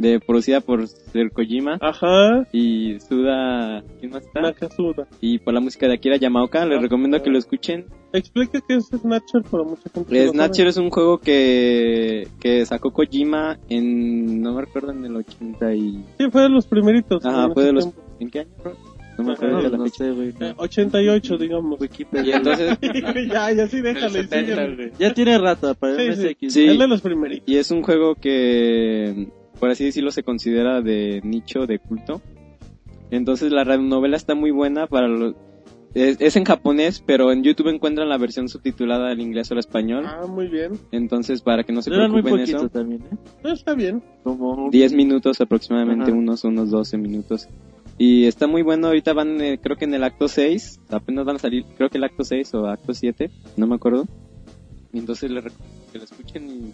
de 0.00 0.18
producida 0.18 0.60
por 0.60 0.88
Ser 0.88 1.30
Kojima 1.30 1.76
Ajá. 1.80 2.46
y 2.52 2.98
Suda, 3.00 3.84
¿quién 4.00 4.12
más 4.12 4.24
está? 4.24 4.40
Nakasuda. 4.40 5.06
Y 5.20 5.38
por 5.38 5.52
la 5.54 5.60
música 5.60 5.86
de 5.86 5.94
Akira 5.94 6.16
Yamaoka, 6.16 6.64
les 6.64 6.78
Ah, 6.78 6.82
recomiendo 6.82 7.22
que 7.22 7.30
lo 7.30 7.38
escuchen. 7.38 7.84
Explica 8.12 8.60
qué 8.66 8.76
es 8.76 8.86
Snatcher 8.86 9.42
para 9.50 9.62
mucha 9.64 9.88
gente. 9.94 10.24
no 10.26 10.32
Snatcher 10.32 10.66
es 10.68 10.76
un 10.78 10.90
juego 10.90 11.18
que, 11.18 12.26
que 12.40 12.64
sacó 12.66 12.92
Kojima 12.92 13.58
en, 13.68 14.40
no 14.40 14.54
me 14.54 14.62
recuerdo, 14.62 14.90
en 14.92 15.04
el 15.04 15.16
80 15.16 15.74
y... 15.74 16.04
Sí, 16.18 16.30
fue 16.30 16.42
de 16.42 16.48
los 16.48 16.66
primeritos. 16.66 17.24
Ajá, 17.24 17.50
fue 17.52 17.64
de 17.64 17.72
los... 17.72 17.84
tiempo. 17.84 18.02
¿En 18.20 18.30
qué 18.30 18.40
año? 18.40 18.50
bro? 18.62 18.76
No 19.18 19.24
me 19.24 19.32
acuerdo 19.34 19.56
de 19.58 19.68
la 19.70 19.76
No 19.76 19.84
fecha. 19.84 19.96
sé, 20.04 20.10
güey. 20.12 20.32
no. 20.40 20.46
Eh, 20.46 20.54
88, 20.56 21.36
digamos. 21.36 21.78
Y 21.80 22.30
entonces, 22.30 22.78
ya, 23.30 23.52
ya 23.52 23.66
sí, 23.66 23.80
déjale. 23.82 24.22
síguele. 24.26 24.92
Ya 24.98 25.12
tiene 25.12 25.36
rato 25.38 25.74
para 25.74 25.96
sí. 25.96 26.08
MSX. 26.08 26.52
Sí. 26.54 26.64
Es 26.66 26.78
de 26.78 26.88
los 26.88 27.02
primeritos. 27.02 27.46
y 27.46 27.56
es 27.58 27.70
un 27.70 27.82
juego 27.82 28.14
que, 28.14 29.28
por 29.60 29.70
así 29.70 29.84
decirlo, 29.84 30.10
se 30.10 30.22
considera 30.24 30.80
de 30.80 31.20
nicho, 31.22 31.66
de 31.66 31.78
culto. 31.78 32.20
Entonces 33.10 33.52
la 33.52 33.62
radionovela 33.62 34.16
está 34.16 34.34
muy 34.34 34.50
buena 34.50 34.86
para 34.86 35.06
los... 35.06 35.34
Es, 35.92 36.20
es 36.20 36.36
en 36.36 36.44
japonés, 36.44 37.02
pero 37.04 37.32
en 37.32 37.42
YouTube 37.42 37.68
encuentran 37.68 38.08
la 38.08 38.16
versión 38.16 38.48
subtitulada 38.48 39.10
al 39.10 39.20
inglés 39.20 39.50
o 39.50 39.54
al 39.54 39.58
español. 39.58 40.04
Ah, 40.06 40.24
muy 40.26 40.46
bien. 40.46 40.78
Entonces, 40.92 41.42
para 41.42 41.64
que 41.64 41.72
no 41.72 41.82
se 41.82 41.90
Duran 41.90 42.12
muy 42.12 42.22
preocupen 42.22 42.44
poquito 42.44 42.58
eso, 42.58 42.68
también, 42.68 43.02
¿eh? 43.02 43.16
No, 43.42 43.50
está 43.50 43.74
bien. 43.74 44.00
Como 44.22 44.70
10 44.70 44.92
minutos 44.92 45.40
aproximadamente, 45.40 46.04
Ajá. 46.04 46.12
unos 46.12 46.44
unos 46.44 46.70
12 46.70 46.96
minutos. 46.96 47.48
Y 47.98 48.26
está 48.26 48.46
muy 48.46 48.62
bueno, 48.62 48.86
ahorita 48.86 49.12
van 49.12 49.40
eh, 49.40 49.58
creo 49.60 49.76
que 49.76 49.84
en 49.84 49.92
el 49.92 50.04
acto 50.04 50.28
6, 50.28 50.80
apenas 50.90 51.26
van 51.26 51.36
a 51.36 51.38
salir, 51.40 51.64
creo 51.76 51.90
que 51.90 51.98
el 51.98 52.04
acto 52.04 52.22
6 52.22 52.54
o 52.54 52.66
acto 52.68 52.94
7, 52.94 53.28
no 53.56 53.66
me 53.66 53.74
acuerdo. 53.74 54.06
Y 54.92 54.98
entonces 55.00 55.30
les 55.30 55.42
recomiendo 55.42 55.86
que 55.92 55.98
lo 55.98 56.04
escuchen 56.04 56.48
y... 56.48 56.72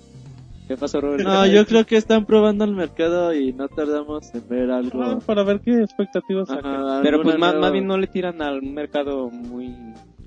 ¿Qué 0.67 0.77
pasó, 0.77 1.01
Robert? 1.01 1.23
No, 1.23 1.47
yo 1.47 1.65
creo 1.67 1.87
que 1.87 1.97
están 1.97 2.27
probando 2.27 2.65
el 2.65 2.73
mercado 2.75 3.33
y 3.33 3.53
no 3.53 3.69
tardamos 3.69 4.35
en 4.35 4.49
ver 4.49 4.71
algo. 4.71 5.01
Ah, 5.03 5.19
para 5.25 5.45
ver 5.45 5.61
qué 5.61 5.81
expectativas 5.81 6.49
sacan. 6.49 6.75
Ajá, 6.75 7.01
Pero 7.03 7.23
pues 7.23 7.39
más, 7.39 7.55
más 7.55 7.71
bien 7.73 7.87
no 7.87 7.97
le 7.97 8.09
tiran 8.09 8.43
al 8.43 8.63
mercado 8.63 9.31
muy 9.31 9.75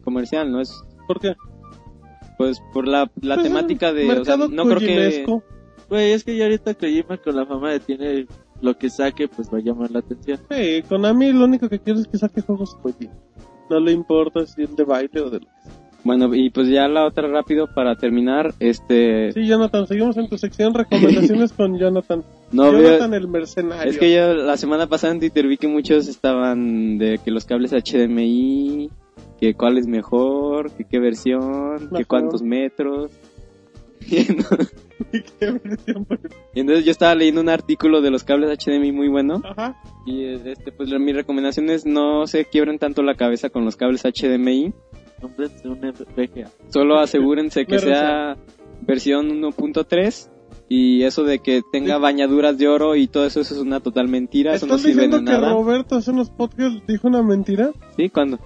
comercial, 0.04 0.52
¿no? 0.52 0.62
Es 0.62 0.82
¿Por 1.08 1.20
qué? 1.20 1.36
pues 2.38 2.62
por 2.74 2.88
la, 2.88 3.12
la 3.22 3.36
Pues, 3.36 3.48
temática 3.48 3.92
de... 3.92 4.10
O 4.18 4.24
sea, 4.24 4.38
no 4.38 4.64
creo 4.64 4.80
que... 4.80 5.26
Güey, 5.90 6.12
es 6.14 6.24
que 6.24 6.38
ya 6.38 6.46
ahorita 6.46 6.74
Kojima 6.76 7.18
con 7.18 7.36
la 7.36 7.46
fama 7.46 7.72
de 7.72 7.80
tiene 7.82 8.28
lo 8.62 8.78
que 8.78 8.90
saque, 8.90 9.28
pues 9.28 9.52
va 9.54 9.58
a 9.58 9.62
llamar 9.62 9.92
la 9.92 10.00
atención. 10.00 10.40
Sí, 10.50 10.84
Konami 10.88 11.34
lo 11.34 11.46
único 11.46 11.68
que 11.68 11.80
quiere 11.80 12.00
es 12.00 12.08
que 12.08 12.18
saque 12.18 12.42
juegos 12.42 12.76
Kojima. 12.76 13.12
No 13.70 13.80
le 13.82 13.92
importa 13.92 14.46
si 14.46 14.64
es 14.64 14.74
de 14.74 14.84
baile 14.86 15.20
o 15.20 15.30
de 15.30 15.40
lo 15.40 15.46
que 15.48 15.62
sea. 15.64 15.89
Bueno, 16.10 16.34
y 16.34 16.50
pues 16.50 16.68
ya 16.70 16.88
la 16.88 17.06
otra 17.06 17.28
rápido 17.28 17.68
para 17.68 17.96
terminar, 17.96 18.56
este... 18.60 19.32
Sí, 19.32 19.46
Jonathan, 19.46 19.86
seguimos 19.86 20.18
en 20.18 20.28
tu 20.28 20.40
sección 20.40 20.74
recomendaciones 20.74 21.54
con 21.58 21.78
Jonathan. 21.78 22.24
No, 22.52 22.72
veo- 22.72 22.82
Jonathan 22.82 23.14
el 23.14 23.28
mercenario. 23.28 23.92
Es 23.92 24.00
que 24.00 24.12
yo 24.12 24.34
la 24.34 24.58
semana 24.58 24.88
pasada 24.88 25.14
en 25.14 25.20
Twitter 25.20 25.46
vi 25.48 25.58
que 25.58 25.68
muchos 25.68 26.08
estaban 26.08 26.98
de 26.98 27.20
que 27.24 27.30
los 27.30 27.46
cables 27.46 27.74
HDMI, 27.74 28.90
que 29.40 29.54
cuál 29.54 29.78
es 29.78 29.86
mejor, 29.86 30.72
que 30.72 30.84
qué 30.84 30.98
versión, 30.98 31.78
que 31.78 31.86
Mejor. 31.92 32.08
cuántos 32.08 32.42
metros. 32.42 33.12
Y 36.54 36.60
entonces- 36.60 36.86
yo 36.86 36.92
estaba 36.92 37.16
leyendo 37.16 37.42
un 37.42 37.50
artículo 37.50 38.02
de 38.02 38.12
los 38.12 38.24
cables 38.24 38.58
HDMI 38.66 38.92
muy 38.92 39.08
bueno 39.08 39.42
Ajá. 39.46 39.76
y 40.06 40.24
este 40.26 40.72
pues 40.72 40.90
mi 41.00 41.14
recomendación 41.14 41.70
es 41.70 41.86
no 41.86 42.28
se 42.28 42.46
quiebren 42.46 42.80
tanto 42.80 43.02
la 43.04 43.16
cabeza 43.16 43.50
con 43.50 43.64
los 43.66 43.76
cables 43.76 44.04
HDMI, 44.04 44.74
Cómprense 45.22 45.68
un 45.68 45.80
VGA. 45.80 46.50
solo 46.70 47.00
asegúrense 47.00 47.66
que 47.66 47.80
sea 47.80 48.38
versión 48.82 49.42
1.3 49.42 50.30
y 50.70 51.04
eso 51.04 51.24
de 51.24 51.40
que 51.40 51.62
tenga 51.72 51.98
bañaduras 51.98 52.58
de 52.58 52.68
oro 52.68 52.96
y 52.96 53.08
todo 53.08 53.26
eso, 53.26 53.42
eso 53.42 53.56
es 53.56 53.60
una 53.60 53.80
total 53.80 54.08
mentira, 54.08 54.54
eso 54.54 54.68
no 54.68 54.76
¿Estás 54.76 54.92
sirve 54.92 55.02
de 55.02 55.08
diciendo 55.08 55.32
que 55.32 55.38
nada. 55.38 55.54
Roberto 55.54 55.96
hace 55.96 56.12
unos 56.12 56.30
podcasts 56.30 56.82
dijo 56.88 57.08
una 57.08 57.24
mentira? 57.24 57.72
¿Sí? 57.98 58.10
¿Cuándo? 58.10 58.40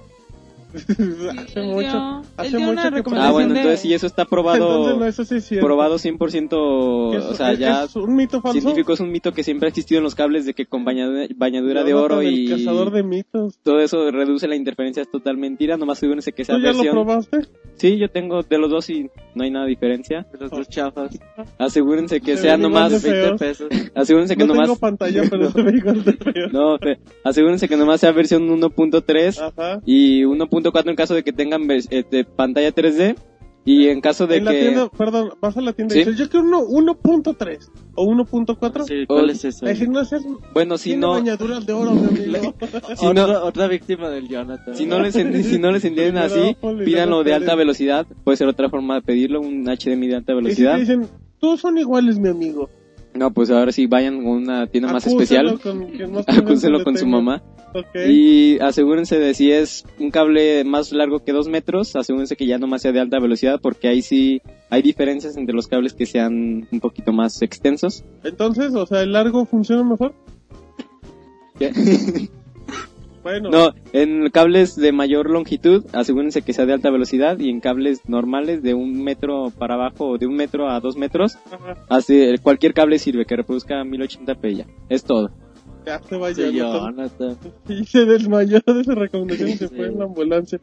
hace 1.39 1.59
Él 1.59 1.67
mucho. 1.67 1.87
dio- 1.89 2.21
hace 2.37 2.57
mucho 2.59 2.91
que 2.91 3.15
Ah, 3.15 3.31
bueno, 3.31 3.53
de- 3.53 3.59
entonces 3.59 3.79
si 3.81 3.93
eso 3.93 4.07
está 4.07 4.25
probado, 4.25 4.55
Entonces, 4.91 4.97
no, 4.99 5.05
eso 5.05 5.23
sí 5.25 5.35
es 5.35 5.45
cierto. 5.45 5.65
probado 5.65 5.97
100%, 5.97 7.11
¿Que 7.11 7.17
es- 7.17 7.23
o 7.25 7.33
sea, 7.35 7.51
es- 7.53 7.59
ya 7.59 7.83
¿Es 7.83 7.95
un 7.95 8.15
mito 8.15 8.41
falso? 8.41 8.59
científico 8.59 8.93
es 8.93 8.99
un 8.99 9.11
mito 9.11 9.31
que 9.33 9.43
siempre 9.43 9.67
ha 9.67 9.69
existido 9.69 9.99
en 9.99 10.03
los 10.03 10.15
cables 10.15 10.45
de 10.45 10.53
que 10.53 10.65
con 10.65 10.83
bañadura, 10.85 11.27
bañadura 11.35 11.83
de 11.83 11.93
oro 11.93 12.23
y 12.23 12.47
cazador 12.49 12.91
de 12.91 13.03
mitos. 13.03 13.57
todo 13.63 13.79
eso 13.79 14.09
reduce 14.11 14.47
la 14.47 14.55
interferencia, 14.55 15.01
es 15.03 15.11
total 15.11 15.37
mentira, 15.37 15.77
nomás 15.77 15.97
asegúrense 15.99 16.31
que 16.33 16.43
sea 16.45 16.55
¿Tú 16.55 16.61
ya 16.61 16.67
lo 16.71 16.73
versión. 16.77 16.93
probaste? 16.95 17.37
Sí, 17.75 17.97
yo 17.97 18.09
tengo 18.09 18.43
de 18.43 18.57
los 18.57 18.69
dos 18.69 18.89
y 18.89 19.09
no 19.35 19.43
hay 19.43 19.51
nada 19.51 19.65
de 19.65 19.71
diferencia. 19.71 20.27
De 20.31 20.37
los 20.39 20.51
dos 20.51 20.69
chafas. 20.69 21.17
Asegúrense 21.57 22.21
que 22.21 22.35
Se 22.35 22.43
sea 22.43 22.51
ven 22.57 22.67
igual 22.67 22.73
nomás, 22.89 23.03
de 23.03 23.11
20 23.11 23.27
feos. 23.37 23.39
pesos. 23.39 23.89
asegúrense 23.95 24.35
que 24.35 24.43
no 24.45 24.53
nomás, 24.53 24.67
tengo 24.67 24.79
pantalla, 24.79 25.21
pero 25.29 25.49
se 25.51 25.61
ve 25.61 25.77
igual 25.77 26.03
de 26.03 26.13
feo. 26.13 26.47
no, 26.51 26.77
fe- 26.77 26.99
asegúrense 27.23 27.67
que 27.67 27.75
nomás 27.77 27.99
sea 27.99 28.11
versión 28.11 28.47
1.3 28.47 29.39
Ajá. 29.41 29.81
y 29.85 30.23
1.4 30.63 30.89
en 30.89 30.95
caso 30.95 31.13
de 31.13 31.23
que 31.23 31.33
tengan 31.33 31.67
de 31.67 32.25
pantalla 32.35 32.73
3D 32.73 33.15
y 33.65 33.87
en 33.87 34.01
caso 34.01 34.27
de 34.27 34.37
en 34.37 34.45
la 34.45 34.51
que 34.51 34.59
tienda, 34.59 34.89
perdón, 34.89 35.31
vas 35.39 35.55
a 35.55 35.61
la 35.61 35.71
tienda 35.71 35.93
¿Sí? 35.93 36.01
y 36.01 36.03
dices, 36.03 36.19
yo 36.19 36.29
quiero 36.29 36.45
uno 36.67 36.95
1.3 36.97 37.69
o 37.95 38.05
1.4. 38.05 38.85
Sí, 38.85 39.05
¿cuál 39.07 39.29
es 39.29 39.45
eso? 39.45 39.65
Es 39.65 39.79
decir, 39.79 39.89
no 39.89 40.03
seas, 40.03 40.23
bueno, 40.53 40.77
si 40.77 40.97
no 40.97 41.11
bañaduras 41.11 41.65
de 41.65 41.71
oro, 41.71 41.91
mi 41.91 42.07
amigo. 42.07 42.53
si 42.97 43.05
no 43.05 43.23
otra, 43.23 43.43
otra 43.45 43.67
víctima 43.67 44.09
del 44.09 44.27
Jonathan. 44.27 44.75
Si 44.75 44.85
no 44.85 44.99
les, 44.99 45.15
en- 45.15 45.41
si 45.45 45.59
no 45.59 45.71
les 45.71 45.85
entienden 45.85 46.17
así, 46.23 46.57
pídanlo 46.83 47.23
de 47.23 47.33
alta 47.33 47.55
velocidad. 47.55 48.05
Puede 48.25 48.35
ser 48.37 48.49
otra 48.49 48.69
forma 48.69 48.95
de 48.95 49.01
pedirlo, 49.01 49.39
un 49.39 49.63
HDMI 49.63 50.07
de 50.07 50.15
alta 50.15 50.33
y 50.33 50.35
si 50.35 50.41
te 50.41 50.43
velocidad. 50.43 50.77
dicen, 50.77 51.07
todos 51.39 51.61
son 51.61 51.77
iguales, 51.77 52.19
mi 52.19 52.27
amigo. 52.27 52.69
No, 53.15 53.31
pues 53.31 53.51
ahora 53.51 53.71
sí 53.71 53.85
vayan 53.85 54.15
a 54.25 54.29
una 54.29 54.67
tienda 54.67 54.91
más 54.91 55.05
especial. 55.05 55.59
con 55.59 55.83
Acúselo 56.27 56.83
con 56.83 56.97
su 56.97 57.05
mamá. 57.05 57.43
Y 58.07 58.59
asegúrense 58.59 59.19
de 59.19 59.33
si 59.33 59.51
es 59.51 59.85
un 59.99 60.11
cable 60.11 60.63
más 60.63 60.91
largo 60.91 61.19
que 61.19 61.31
dos 61.31 61.47
metros, 61.47 61.95
asegúrense 61.95 62.35
que 62.35 62.45
ya 62.45 62.57
no 62.57 62.67
más 62.67 62.81
sea 62.81 62.91
de 62.91 62.99
alta 62.99 63.19
velocidad, 63.19 63.59
porque 63.61 63.87
ahí 63.87 64.01
sí 64.01 64.41
hay 64.69 64.81
diferencias 64.81 65.37
entre 65.37 65.55
los 65.55 65.67
cables 65.67 65.93
que 65.93 66.05
sean 66.05 66.67
un 66.71 66.79
poquito 66.79 67.13
más 67.13 67.41
extensos. 67.41 68.03
Entonces, 68.23 68.73
o 68.75 68.85
sea, 68.85 69.01
el 69.01 69.13
largo 69.13 69.45
funciona 69.45 69.83
mejor. 69.83 70.13
Bueno, 73.23 73.49
No, 73.49 73.73
en 73.93 74.29
cables 74.29 74.75
de 74.75 74.91
mayor 74.91 75.29
longitud, 75.29 75.85
asegúrense 75.93 76.41
que 76.41 76.51
sea 76.53 76.65
de 76.65 76.73
alta 76.73 76.89
velocidad 76.91 77.39
y 77.39 77.49
en 77.49 77.61
cables 77.61 78.01
normales 78.07 78.61
de 78.61 78.73
un 78.73 79.01
metro 79.03 79.49
para 79.57 79.75
abajo 79.75 80.09
o 80.09 80.17
de 80.17 80.27
un 80.27 80.35
metro 80.35 80.69
a 80.69 80.79
dos 80.81 80.97
metros, 80.97 81.37
Ajá. 81.51 81.77
así, 81.89 82.33
cualquier 82.41 82.73
cable 82.73 82.99
sirve 82.99 83.25
que 83.25 83.35
reproduzca 83.37 83.81
1080p 83.83 84.55
ya. 84.57 84.65
Es 84.89 85.03
todo. 85.05 85.31
ya 85.85 85.99
se 85.99 86.17
va 86.17 86.33
Sí, 86.33 86.51
Jonathan. 86.53 87.37
Y 87.69 87.85
se 87.85 88.05
desmayó 88.05 88.59
de 88.65 88.81
esa 88.81 88.93
recomendación 88.95 89.49
y 89.49 89.53
se 89.53 89.69
fue 89.69 89.87
en 89.87 89.99
la 89.99 90.05
ambulancia. 90.05 90.59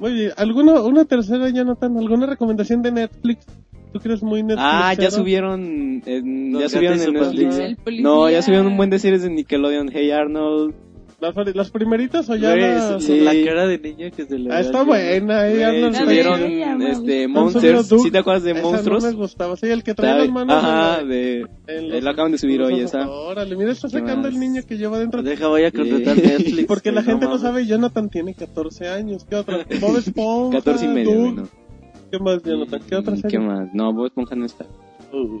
Oye, 0.00 0.30
¿alguna, 0.36 0.80
una 0.82 1.04
tercera, 1.04 1.48
Jonathan? 1.50 1.96
¿Alguna 1.98 2.26
recomendación 2.26 2.82
de 2.82 2.92
Netflix? 2.92 3.44
¿Tú 3.92 3.98
crees 4.00 4.22
muy 4.22 4.42
Netflix? 4.42 4.62
Ah, 4.64 4.94
ya 4.94 5.10
subieron, 5.10 6.02
en- 6.06 6.52
ya 6.58 6.68
subieron 6.68 7.00
en 7.00 7.12
Netflix. 7.14 8.02
No, 8.02 8.30
ya 8.30 8.42
subieron 8.42 8.66
un 8.68 8.76
buen 8.76 8.90
de 8.90 8.98
series 9.00 9.22
de 9.22 9.30
Nickelodeon. 9.30 9.90
Hey 9.92 10.10
Arnold. 10.12 10.74
¿Las, 11.20 11.34
las 11.52 11.70
primeritas 11.72 12.30
o 12.30 12.36
ya 12.36 12.54
las...? 12.54 13.02
sí. 13.02 13.18
La 13.20 13.32
cara 13.44 13.66
de 13.66 13.78
niño 13.80 14.08
que 14.14 14.24
se 14.24 14.38
le 14.38 14.52
Ah, 14.52 14.60
está 14.60 14.84
buena, 14.84 15.48
eh. 15.48 15.50
Güey, 15.50 15.62
Arnold 15.64 15.92
La 15.94 15.98
subieron 16.04 16.40
de 16.40 16.46
ella, 16.56 16.76
me 16.76 16.90
este 16.92 17.26
Monsters. 17.28 17.88
¿Sí 17.88 18.10
te 18.12 18.18
acuerdas 18.18 18.44
de 18.44 18.52
Esa 18.52 18.62
Monstruos? 18.62 19.02
no 19.02 19.10
me 19.10 19.16
gustaba. 19.16 19.56
Sí, 19.56 19.66
el 19.66 19.82
que 19.82 19.94
trae 19.94 20.16
las 20.16 20.28
manos... 20.30 20.56
Ajá, 20.62 21.00
en 21.00 21.08
de... 21.08 21.40
la- 21.66 21.72
en 21.74 21.84
eh, 21.84 21.88
los- 21.88 22.04
lo 22.04 22.10
acaban 22.10 22.30
de 22.30 22.38
subir 22.38 22.62
hoy 22.62 22.78
esa. 22.80 23.10
Órale, 23.10 23.56
mira, 23.56 23.72
está 23.72 23.88
¿Qué 23.88 23.98
sacando 23.98 24.28
el 24.28 24.38
niño 24.38 24.62
que 24.64 24.78
lleva 24.78 25.00
dentro. 25.00 25.24
Deja, 25.24 25.48
voy 25.48 25.64
a 25.64 25.72
contratar. 25.72 26.16
Netflix. 26.16 26.66
Porque 26.68 26.92
la 26.92 27.02
gente 27.02 27.26
no 27.26 27.36
sabe, 27.38 27.66
Jonathan 27.66 28.08
tiene 28.10 28.34
14 28.34 28.88
años. 28.88 29.24
¿Qué 29.28 29.34
otra? 29.34 29.66
Bob 29.80 29.96
Esponja, 29.96 30.58
14 30.58 30.84
y 30.84 30.88
medio, 30.88 31.18
bueno. 31.18 31.48
¿Qué 32.12 32.18
más, 32.20 32.42
Jonathan? 32.44 32.80
¿Qué 32.88 32.94
otra 32.94 33.14
¿Y 33.16 33.20
serie? 33.22 33.38
¿Qué 33.40 33.44
más? 33.44 33.68
No, 33.74 33.92
Bob 33.92 34.06
Esponja 34.06 34.36
no 34.36 34.46
está. 34.46 34.66
Uh, 35.12 35.40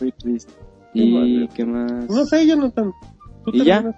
Muy 0.00 0.10
triste. 0.12 0.52
¿Y 0.94 1.46
qué 1.48 1.66
más? 1.66 2.08
No 2.08 2.24
sé, 2.24 2.46
Jonathan. 2.46 2.92
¿Tú 3.44 3.50
¿Y 3.52 3.62
ya? 3.64 3.94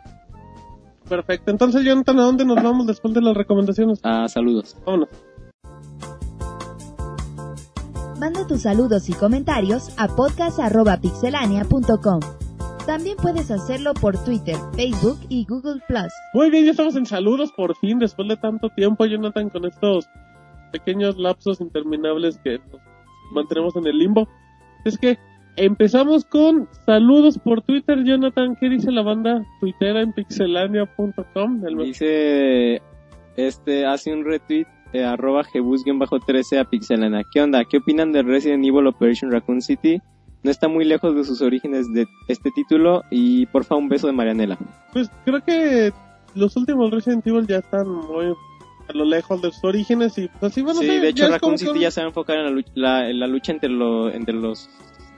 Perfecto. 1.08 1.50
Entonces, 1.50 1.84
Jonathan, 1.84 2.18
¿a 2.18 2.22
dónde 2.22 2.44
nos 2.44 2.62
vamos 2.62 2.86
después 2.86 3.14
de 3.14 3.20
las 3.20 3.36
recomendaciones? 3.36 4.00
Ah, 4.02 4.26
saludos. 4.28 4.76
Vámonos. 4.84 5.08
Manda 8.18 8.46
tus 8.46 8.62
saludos 8.62 9.08
y 9.08 9.12
comentarios 9.12 9.92
a 9.98 10.08
podcast.pixelania.com. 10.08 12.20
También 12.86 13.16
puedes 13.16 13.50
hacerlo 13.50 13.94
por 13.94 14.22
Twitter, 14.24 14.56
Facebook 14.74 15.18
y 15.28 15.44
Google 15.46 15.80
Plus. 15.88 16.12
Muy 16.34 16.50
bien, 16.50 16.64
ya 16.64 16.72
estamos 16.72 16.96
en 16.96 17.06
saludos 17.06 17.50
por 17.52 17.74
fin, 17.76 17.98
después 17.98 18.28
de 18.28 18.36
tanto 18.36 18.68
tiempo, 18.70 19.06
Jonathan, 19.06 19.48
con 19.48 19.64
estos 19.64 20.06
pequeños 20.70 21.16
lapsos 21.18 21.60
interminables 21.60 22.38
que 22.44 22.58
nos 22.58 22.80
mantenemos 23.32 23.74
en 23.76 23.86
el 23.86 23.98
limbo. 23.98 24.28
Es 24.84 24.98
que 24.98 25.18
empezamos 25.56 26.24
con 26.24 26.68
saludos 26.86 27.38
por 27.38 27.62
Twitter, 27.62 28.04
Jonathan. 28.04 28.56
¿Qué 28.60 28.68
dice 28.68 28.90
la 28.90 29.02
banda 29.02 29.44
tuitera 29.60 30.00
en 30.02 30.12
pixelania.com? 30.12 31.66
El- 31.66 31.76
Dice, 31.78 32.82
este, 33.36 33.86
hace 33.86 34.12
un 34.12 34.24
retweet 34.24 34.66
eh, 34.92 35.04
arroba 35.04 35.42
jebus-13 35.44 36.58
a 36.60 36.64
Pixelana. 36.64 37.22
¿Qué 37.32 37.40
onda? 37.42 37.64
¿Qué 37.64 37.78
opinan 37.78 38.12
de 38.12 38.22
Resident 38.22 38.64
Evil 38.64 38.86
Operation 38.86 39.30
Raccoon 39.30 39.60
City? 39.60 40.00
No 40.42 40.50
está 40.50 40.68
muy 40.68 40.84
lejos 40.84 41.16
de 41.16 41.24
sus 41.24 41.40
orígenes 41.42 41.92
de 41.92 42.06
este 42.28 42.50
título 42.54 43.02
y 43.10 43.46
porfa 43.46 43.74
un 43.76 43.88
beso 43.88 44.06
de 44.06 44.12
Marianela. 44.12 44.58
Pues 44.92 45.10
creo 45.24 45.40
que 45.42 45.90
los 46.34 46.56
últimos 46.56 46.90
Resident 46.90 47.26
Evil 47.26 47.46
ya 47.46 47.56
están 47.58 47.88
muy 47.88 48.26
a 48.86 48.92
lo 48.92 49.04
lejos 49.06 49.40
de 49.40 49.50
sus 49.50 49.64
orígenes 49.64 50.18
y 50.18 50.28
pues 50.28 50.52
así 50.52 50.60
van 50.60 50.76
a 50.76 50.80
Sí, 50.80 50.86
ser. 50.86 51.00
de 51.00 51.08
hecho 51.08 51.28
Raccoon 51.28 51.52
que 51.52 51.58
City 51.66 51.78
ya 51.80 51.90
se 51.90 52.02
va 52.02 52.04
a 52.04 52.08
enfocar 52.08 52.36
en 52.36 52.44
la 52.44 52.50
lucha, 52.50 52.70
la, 52.74 53.08
en 53.08 53.18
la 53.18 53.26
lucha 53.26 53.52
entre, 53.52 53.70
lo- 53.70 54.10
entre 54.10 54.34
los 54.34 54.68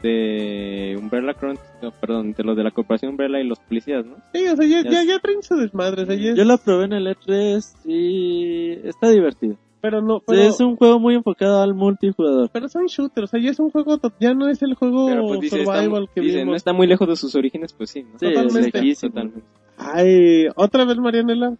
de 0.03 0.97
Umbrella 0.99 1.33
Chron- 1.35 1.59
no, 1.83 1.91
perdón, 1.93 2.27
entre 2.27 2.45
los 2.45 2.57
de 2.57 2.65
la 2.65 2.71
corporación 2.71 3.13
Umbrella 3.13 3.41
y 3.41 3.47
los 3.47 3.59
policías, 3.61 4.05
¿no? 4.07 4.17
Sí, 4.35 4.47
o 4.47 4.57
sea, 4.57 4.67
ya, 4.67 4.83
Ya 4.83 5.05
ya, 5.05 5.19
traen 5.19 5.43
su 5.43 5.57
desmadre, 5.57 6.03
o 6.03 6.07
sea, 6.07 6.15
ya 6.15 6.31
es- 6.31 6.37
Yo 6.37 6.45
la 6.45 6.57
probé 6.57 6.85
en 6.85 6.93
el 6.93 7.07
E3 7.07 7.75
y 7.85 8.73
está 8.89 9.09
divertido. 9.11 9.57
pero 9.81 10.01
no, 10.03 10.19
Sí, 10.19 10.25
pero, 10.29 10.43
es 10.43 10.61
un 10.61 10.77
juego 10.77 10.99
muy 10.99 11.15
enfocado 11.15 11.63
al 11.63 11.75
multijugador. 11.75 12.51
pero 12.53 12.69
son 12.69 12.87
shooters, 12.87 13.25
o 13.25 13.31
sea, 13.31 13.41
ya 13.41 13.51
es 13.51 13.59
un 13.61 13.71
juego, 13.71 13.99
ya 14.21 14.35
no 14.35 14.49
es 14.49 14.61
el 14.63 14.75
juego 14.75 15.07
Pero 15.07 15.27
pues 15.29 15.41
dice, 15.41 15.61
está, 15.61 15.77
survival 15.77 16.09
que 16.15 16.21
dice, 16.21 16.39
vimos. 16.39 16.51
no 16.51 16.57
está 16.57 16.73
muy 16.73 16.87
lejos 16.87 17.09
de 17.09 17.17
sus 17.17 17.35
orígenes, 17.37 17.73
pues 17.73 17.91
sí, 17.91 18.03
¿no? 18.03 18.19
Sí, 18.19 18.27
Totalmente. 18.33 18.79
lejísimo. 18.81 19.13
Totalmente. 19.13 19.43
Ay, 19.79 20.47
otra 20.57 20.85
vez 20.85 20.97
Marianela. 20.99 21.57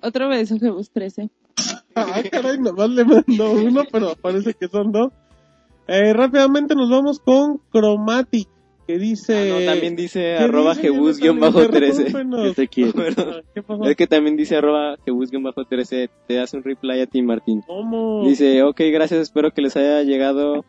Otro 0.00 0.28
beso, 0.28 0.56
Jebus 0.58 0.90
13. 0.90 1.28
Ah, 1.96 2.22
caray, 2.30 2.58
nomás 2.60 2.88
le 2.90 3.04
mandó 3.04 3.50
uno, 3.52 3.82
pero 3.90 4.14
parece 4.22 4.54
que 4.54 4.68
son 4.68 4.92
dos. 4.92 5.12
Eh, 5.88 6.12
rápidamente 6.12 6.74
nos 6.74 6.90
vamos 6.90 7.18
con 7.18 7.60
Chromatic, 7.72 8.46
que 8.86 8.98
dice... 8.98 9.52
Ah, 9.52 9.60
no, 9.60 9.66
también 9.72 9.96
dice 9.96 10.20
¿Qué 10.20 10.44
arroba 10.44 10.74
dice? 10.74 10.88
jebus-13. 10.88 12.06
Interrúmpenos. 12.06 12.42
Que 12.42 12.54
te 12.54 12.68
quiero. 12.68 12.92
Ah. 13.16 13.88
Es 13.88 13.96
que 13.96 14.06
también 14.06 14.36
dice 14.36 14.56
arroba 14.56 14.96
jebus-13, 15.06 16.10
te 16.26 16.40
hace 16.40 16.56
un 16.58 16.62
reply 16.62 17.00
a 17.00 17.06
ti, 17.06 17.22
Martín. 17.22 17.62
¿Cómo? 17.66 18.22
Dice, 18.26 18.62
ok, 18.62 18.80
gracias, 18.92 19.20
espero 19.20 19.50
que 19.50 19.62
les 19.62 19.76
haya 19.76 20.02
llegado, 20.02 20.64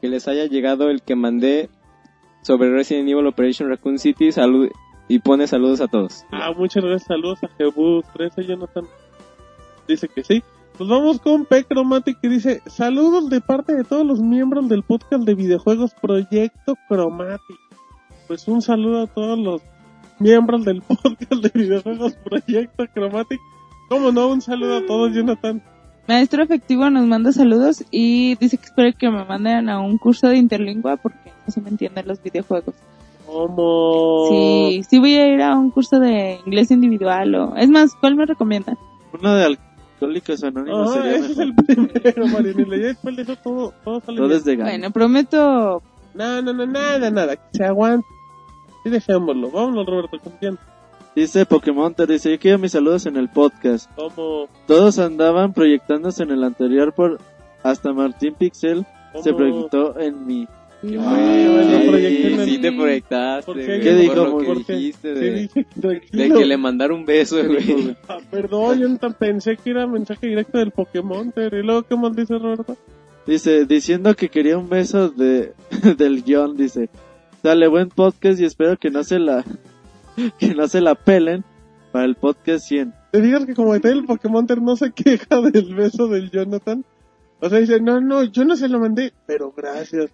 que 0.00 0.08
les 0.08 0.28
haya 0.28 0.46
llegado 0.46 0.88
el 0.88 1.02
que 1.02 1.16
mandé 1.16 1.68
sobre 2.42 2.70
Resident 2.70 3.08
Evil 3.08 3.26
Operation 3.26 3.68
Raccoon 3.68 3.98
City, 3.98 4.30
salud, 4.30 4.68
y 5.08 5.18
pone 5.18 5.48
saludos 5.48 5.80
a 5.80 5.88
todos. 5.88 6.24
Ah, 6.30 6.52
muchas 6.56 6.84
gracias, 6.84 7.08
saludos 7.08 7.42
a 7.42 7.48
Jebus 7.56 8.04
13, 8.14 8.44
Jonathan. 8.44 8.84
Dice 9.88 10.08
que 10.08 10.22
sí. 10.22 10.42
Pues 10.76 10.88
vamos 10.88 11.20
con 11.20 11.44
P 11.44 11.64
Chromatic 11.64 12.18
que 12.20 12.28
dice, 12.28 12.62
saludos 12.66 13.28
de 13.28 13.40
parte 13.42 13.74
de 13.74 13.84
todos 13.84 14.06
los 14.06 14.20
miembros 14.20 14.68
del 14.68 14.82
podcast 14.82 15.24
de 15.24 15.34
videojuegos 15.34 15.92
Proyecto 16.00 16.76
Chromatic. 16.88 17.58
Pues 18.26 18.48
un 18.48 18.62
saludo 18.62 19.02
a 19.02 19.06
todos 19.06 19.38
los 19.38 19.60
miembros 20.18 20.64
del 20.64 20.80
podcast 20.88 21.42
de 21.42 21.50
videojuegos 21.54 22.14
Proyecto 22.24 22.86
Chromatic. 22.94 23.38
¿Cómo 23.90 24.12
no? 24.12 24.28
Un 24.28 24.40
saludo 24.40 24.78
a 24.78 24.86
todos, 24.86 25.12
Jonathan. 25.12 25.62
Maestro 26.08 26.42
Efectivo 26.42 26.88
nos 26.88 27.06
manda 27.06 27.32
saludos 27.32 27.84
y 27.90 28.36
dice 28.36 28.56
que 28.56 28.64
espero 28.64 28.96
que 28.98 29.10
me 29.10 29.24
manden 29.24 29.68
a 29.68 29.78
un 29.78 29.98
curso 29.98 30.28
de 30.28 30.38
interlingua 30.38 30.96
porque 30.96 31.32
no 31.46 31.52
se 31.52 31.60
me 31.60 31.68
entienden 31.68 32.08
los 32.08 32.22
videojuegos. 32.22 32.74
¿Cómo? 33.26 34.26
Sí, 34.30 34.82
sí 34.88 34.98
voy 34.98 35.14
a 35.14 35.28
ir 35.28 35.42
a 35.42 35.54
un 35.54 35.70
curso 35.70 36.00
de 36.00 36.40
inglés 36.46 36.70
individual 36.70 37.34
o... 37.34 37.56
Es 37.56 37.68
más, 37.68 37.94
¿cuál 37.94 38.16
me 38.16 38.24
recomiendan? 38.24 38.78
Uno 39.12 39.34
de 39.34 39.44
Alcohólicos 40.02 40.44
Anónimos 40.44 40.90
Ah, 40.90 40.94
sería 40.94 41.16
ese 41.16 41.32
es 41.32 41.38
el 41.38 41.54
primero, 41.54 42.26
Marinela. 42.28 42.76
Ya 42.76 42.86
después 42.88 43.16
de 43.16 43.22
eso 43.22 43.36
todo, 43.36 43.74
todo 43.84 44.00
sale 44.00 44.16
Todo 44.18 44.28
bien. 44.28 44.38
es 44.38 44.44
de 44.44 44.56
gana. 44.56 44.70
Bueno, 44.70 44.90
prometo... 44.90 45.82
No, 46.14 46.42
no, 46.42 46.52
no, 46.52 46.66
nada, 46.66 47.10
nada. 47.10 47.36
Que 47.36 47.42
se 47.52 47.64
aguante. 47.64 48.06
Sí, 48.84 48.90
dejémoslo. 48.90 49.50
Vámonos, 49.50 49.86
Roberto, 49.86 50.18
con 50.18 50.32
quién. 50.40 50.58
Dice 51.14 51.44
Pokémon, 51.46 51.94
te 51.94 52.06
dice, 52.06 52.30
yo 52.30 52.38
quiero 52.38 52.58
mis 52.58 52.72
saludos 52.72 53.06
en 53.06 53.16
el 53.16 53.28
podcast. 53.28 53.90
¿Cómo? 53.96 54.48
Todos 54.66 54.98
andaban 54.98 55.52
proyectándose 55.52 56.22
en 56.22 56.30
el 56.30 56.42
anterior 56.44 56.92
por... 56.92 57.18
Hasta 57.62 57.92
Martín 57.92 58.34
Pixel 58.34 58.84
se 59.22 59.32
proyectó 59.32 59.98
en 60.00 60.26
mí. 60.26 60.48
Ay, 60.82 61.48
bueno, 61.48 62.44
Sí, 62.44 62.50
sí 62.52 62.58
te 62.58 62.72
proyectaste, 62.72 63.46
¿Por 63.46 63.56
qué? 63.60 63.80
¿Qué 63.80 63.90
por 63.90 64.00
dijo? 64.00 64.14
lo 64.14 64.38
que 64.38 64.46
¿Por 64.46 64.64
qué? 64.64 64.72
dijiste 64.74 65.14
de, 65.14 65.48
de 66.12 66.28
que 66.28 66.44
le 66.44 66.56
mandara 66.56 66.92
un 66.92 67.04
beso, 67.04 67.36
güey. 67.44 67.96
Ah, 68.08 68.18
perdón, 68.30 68.80
yo 68.80 68.88
no 68.88 68.98
pensé 69.12 69.56
que 69.56 69.70
era 69.70 69.86
mensaje 69.86 70.26
directo 70.26 70.58
del 70.58 70.72
Pokémon. 70.72 71.30
Pero 71.32 71.58
¿y 71.58 71.62
luego 71.62 71.82
qué 71.84 71.96
más 71.96 72.16
dice 72.16 72.36
Roberto? 72.38 72.76
Dice, 73.26 73.64
diciendo 73.66 74.14
que 74.16 74.28
quería 74.28 74.58
un 74.58 74.68
beso 74.68 75.08
de 75.10 75.54
del 75.96 76.22
guion, 76.24 76.56
dice. 76.56 76.90
Dale 77.42 77.68
buen 77.68 77.88
podcast 77.88 78.40
y 78.40 78.44
espero 78.44 78.76
que 78.76 78.90
no 78.90 79.04
se 79.04 79.18
la 79.18 79.44
que 80.38 80.54
no 80.54 80.66
se 80.68 80.80
la 80.80 80.94
pelen 80.94 81.44
para 81.92 82.06
el 82.06 82.16
podcast 82.16 82.66
100. 82.66 82.92
Te 83.12 83.20
digas 83.20 83.44
que 83.44 83.54
como 83.54 83.74
el 83.74 84.04
Pokémon 84.04 84.46
no 84.62 84.76
se 84.76 84.90
queja 84.92 85.40
del 85.40 85.74
beso 85.74 86.08
del 86.08 86.30
Jonathan. 86.30 86.84
O 87.40 87.48
sea, 87.48 87.58
dice, 87.58 87.80
no, 87.80 88.00
no, 88.00 88.22
yo 88.22 88.44
no 88.44 88.56
se 88.56 88.68
lo 88.68 88.78
mandé, 88.78 89.12
pero 89.26 89.52
gracias. 89.54 90.10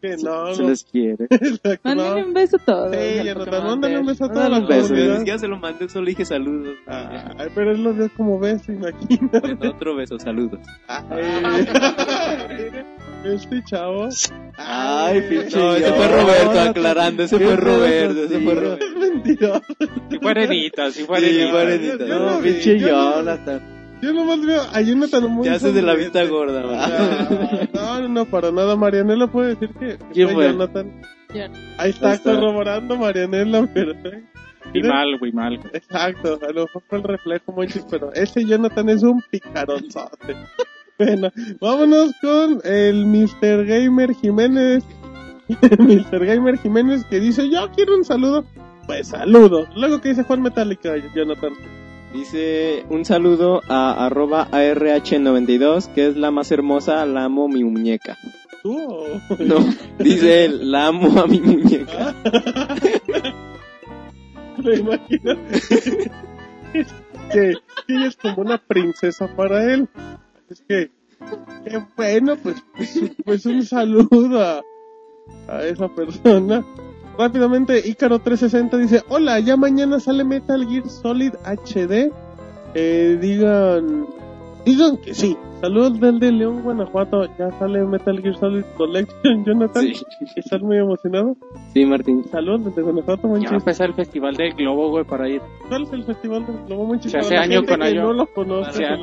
Que 0.00 0.16
no, 0.22 0.54
Se 0.54 0.62
les 0.62 0.84
quiere. 0.84 1.26
No. 1.84 2.16
un 2.18 2.32
beso 2.32 2.56
a 2.56 2.64
todos. 2.64 2.92
Sí, 2.94 3.28
mándale 3.50 3.98
un 3.98 4.06
beso 4.06 4.24
a 4.26 4.28
toda 4.32 4.48
Mándale 4.48 4.50
la 4.50 4.58
un 4.60 4.68
beso, 4.68 4.82
Ni 4.82 4.88
comunidad. 5.00 5.18
siquiera 5.18 5.38
se 5.38 5.48
lo 5.48 5.56
mandé, 5.58 5.88
solo 5.88 6.06
dije 6.06 6.24
saludos. 6.24 6.76
Ay, 6.86 7.48
pero 7.54 7.72
él 7.72 7.82
lo 7.82 7.92
vio 7.94 8.08
como 8.16 8.38
beso, 8.38 8.70
imagínate. 8.72 9.40
Bueno, 9.40 9.70
otro 9.70 9.96
beso, 9.96 10.18
saludos. 10.18 10.60
Ay, 10.86 11.66
este 13.24 13.62
chavo. 13.64 14.08
Ay, 14.56 15.20
pinche 15.28 15.56
No, 15.58 15.74
ese 15.74 15.92
fue 15.92 16.08
Roberto 16.08 16.60
aclarando, 16.60 17.22
ese 17.24 17.38
¿Qué 17.38 17.44
fue 17.46 17.56
Roberto, 17.56 18.24
ese 18.24 18.40
fue? 18.40 18.54
Roberto. 18.54 18.86
Mentiroso. 18.98 19.62
Si 20.10 20.18
fue 20.18 20.30
arenita, 20.30 20.90
si 20.90 21.04
fue 21.04 21.20
Sí, 21.20 21.24
arenita. 21.26 21.50
fue 21.50 21.60
arenita. 21.62 22.06
Yo 22.06 22.18
No, 22.18 22.40
pinche 22.40 22.78
yo 22.78 22.88
no- 22.88 23.14
Jonathan. 23.16 23.77
Yo 24.00 24.12
nomás 24.12 24.44
veo 24.44 24.62
a 24.72 24.80
Jonathan 24.80 25.30
muy 25.30 25.44
Te 25.44 25.50
haces 25.50 25.74
de 25.74 25.82
la 25.82 25.94
vista 25.94 26.24
gorda, 26.24 26.62
man. 26.62 27.68
No, 27.74 28.00
no, 28.00 28.08
no, 28.08 28.24
para 28.26 28.50
nada. 28.52 28.76
Marianela 28.76 29.26
puede 29.26 29.56
decir 29.56 29.70
que 29.78 29.98
¿Quién 30.12 30.30
fue? 30.30 30.52
Jonathan. 30.52 31.00
Ahí 31.78 31.90
está, 31.90 32.18
corroborando 32.18 32.96
Marianela, 32.96 33.66
perfecto. 33.66 34.28
Y 34.72 34.82
mal, 34.82 35.18
güey, 35.18 35.32
mal. 35.32 35.60
Exacto, 35.72 36.38
a 36.42 36.52
lo 36.52 36.62
mejor 36.62 36.82
fue 36.88 36.98
el 36.98 37.04
reflejo, 37.04 37.52
Monchis, 37.52 37.86
pero 37.90 38.12
ese 38.12 38.44
Jonathan 38.44 38.88
es 38.88 39.02
un 39.02 39.22
picaronzote. 39.30 40.36
bueno, 40.98 41.30
vámonos 41.60 42.12
con 42.20 42.60
el 42.64 43.06
Mr. 43.06 43.64
Gamer 43.64 44.14
Jiménez. 44.14 44.84
Mr. 45.48 46.24
Gamer 46.24 46.58
Jiménez 46.58 47.04
que 47.06 47.20
dice, 47.20 47.48
yo 47.50 47.70
quiero 47.74 47.96
un 47.96 48.04
saludo. 48.04 48.44
Pues 48.86 49.08
saludos. 49.08 49.68
Luego 49.74 50.00
que 50.00 50.10
dice 50.10 50.22
Juan 50.22 50.42
Metallica, 50.42 50.94
Jonathan. 51.14 51.52
Dice 52.12 52.84
un 52.88 53.04
saludo 53.04 53.60
a 53.68 54.06
arroba 54.06 54.48
ARH92, 54.50 55.92
que 55.92 56.06
es 56.08 56.16
la 56.16 56.30
más 56.30 56.50
hermosa, 56.50 57.04
la 57.06 57.24
amo 57.24 57.48
mi 57.48 57.62
muñeca. 57.64 58.16
¿Tú 58.62 58.78
o- 58.78 59.06
No, 59.38 59.56
dice 59.98 60.46
él, 60.46 60.70
la 60.70 60.86
amo 60.86 61.20
a 61.20 61.26
mi 61.26 61.40
muñeca. 61.40 62.14
Me 64.58 64.74
imagino 64.74 65.36
que, 66.72 66.84
que 67.32 67.52
ella 67.88 68.06
es 68.08 68.16
como 68.16 68.42
una 68.42 68.58
princesa 68.58 69.28
para 69.36 69.72
él. 69.72 69.88
Es 70.50 70.62
que, 70.68 70.90
qué 71.64 71.78
bueno, 71.96 72.36
pues, 72.42 72.56
pues, 72.76 73.00
pues 73.24 73.46
un 73.46 73.64
saludo 73.64 74.40
a, 74.42 74.60
a 75.46 75.62
esa 75.62 75.88
persona. 75.88 76.64
Rápidamente, 77.18 77.82
Ícaro360 77.84 78.78
dice, 78.78 79.02
hola, 79.08 79.40
ya 79.40 79.56
mañana 79.56 79.98
sale 79.98 80.22
Metal 80.24 80.64
Gear 80.68 80.88
Solid 80.88 81.32
HD. 81.44 82.12
Eh, 82.74 83.18
digan, 83.20 84.06
digan 84.64 84.96
que 84.98 85.14
sí. 85.14 85.36
Saludos 85.60 85.98
del 85.98 86.20
de 86.20 86.30
León, 86.30 86.62
Guanajuato. 86.62 87.24
Ya 87.36 87.50
sale 87.58 87.84
Metal 87.84 88.20
Gear 88.22 88.36
Solid 88.38 88.62
Collection, 88.76 89.44
Jonathan. 89.46 89.82
Sí, 89.82 89.94
¿Estás 90.36 90.62
muy 90.62 90.76
emocionado? 90.76 91.36
sí, 91.74 91.84
Martín. 91.84 92.24
Saludos 92.30 92.66
desde 92.66 92.82
Guanajuato, 92.82 93.22
Ya 93.22 93.28
va 93.28 93.34
a 93.34 93.38
manches. 93.40 93.52
empezar 93.52 93.88
el 93.88 93.94
festival 93.94 94.36
del 94.36 94.54
globo, 94.54 94.90
güey, 94.90 95.04
para 95.04 95.28
ir. 95.28 95.42
¿Cuál 95.68 95.82
es 95.82 95.92
el 95.92 96.04
festival 96.04 96.46
del 96.46 96.64
Globo 96.66 96.84
Monchis? 96.84 97.10
Se 97.10 97.18
hace 97.18 97.34
la 97.34 97.40
año 97.42 97.64
con 97.66 97.82
año. 97.82 98.02
no 98.04 98.12
lo 98.12 98.26
conoce. 98.32 98.72
Se, 98.74 98.84
ha- 98.86 98.98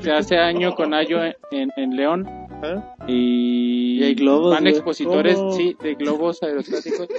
se 0.00 0.10
hace 0.10 0.36
año 0.38 0.74
con 0.74 0.92
año 0.92 1.22
en, 1.24 1.34
en, 1.52 1.70
en 1.76 1.94
León 1.96 2.26
¿Ah? 2.64 2.96
y, 3.06 4.00
Y 4.00 4.02
hay 4.02 4.14
globos, 4.16 4.50
van 4.54 4.66
expositores, 4.66 5.36
¿Cómo? 5.36 5.52
sí, 5.52 5.76
de 5.80 5.94
globos 5.94 6.42
aerostáticos. 6.42 7.06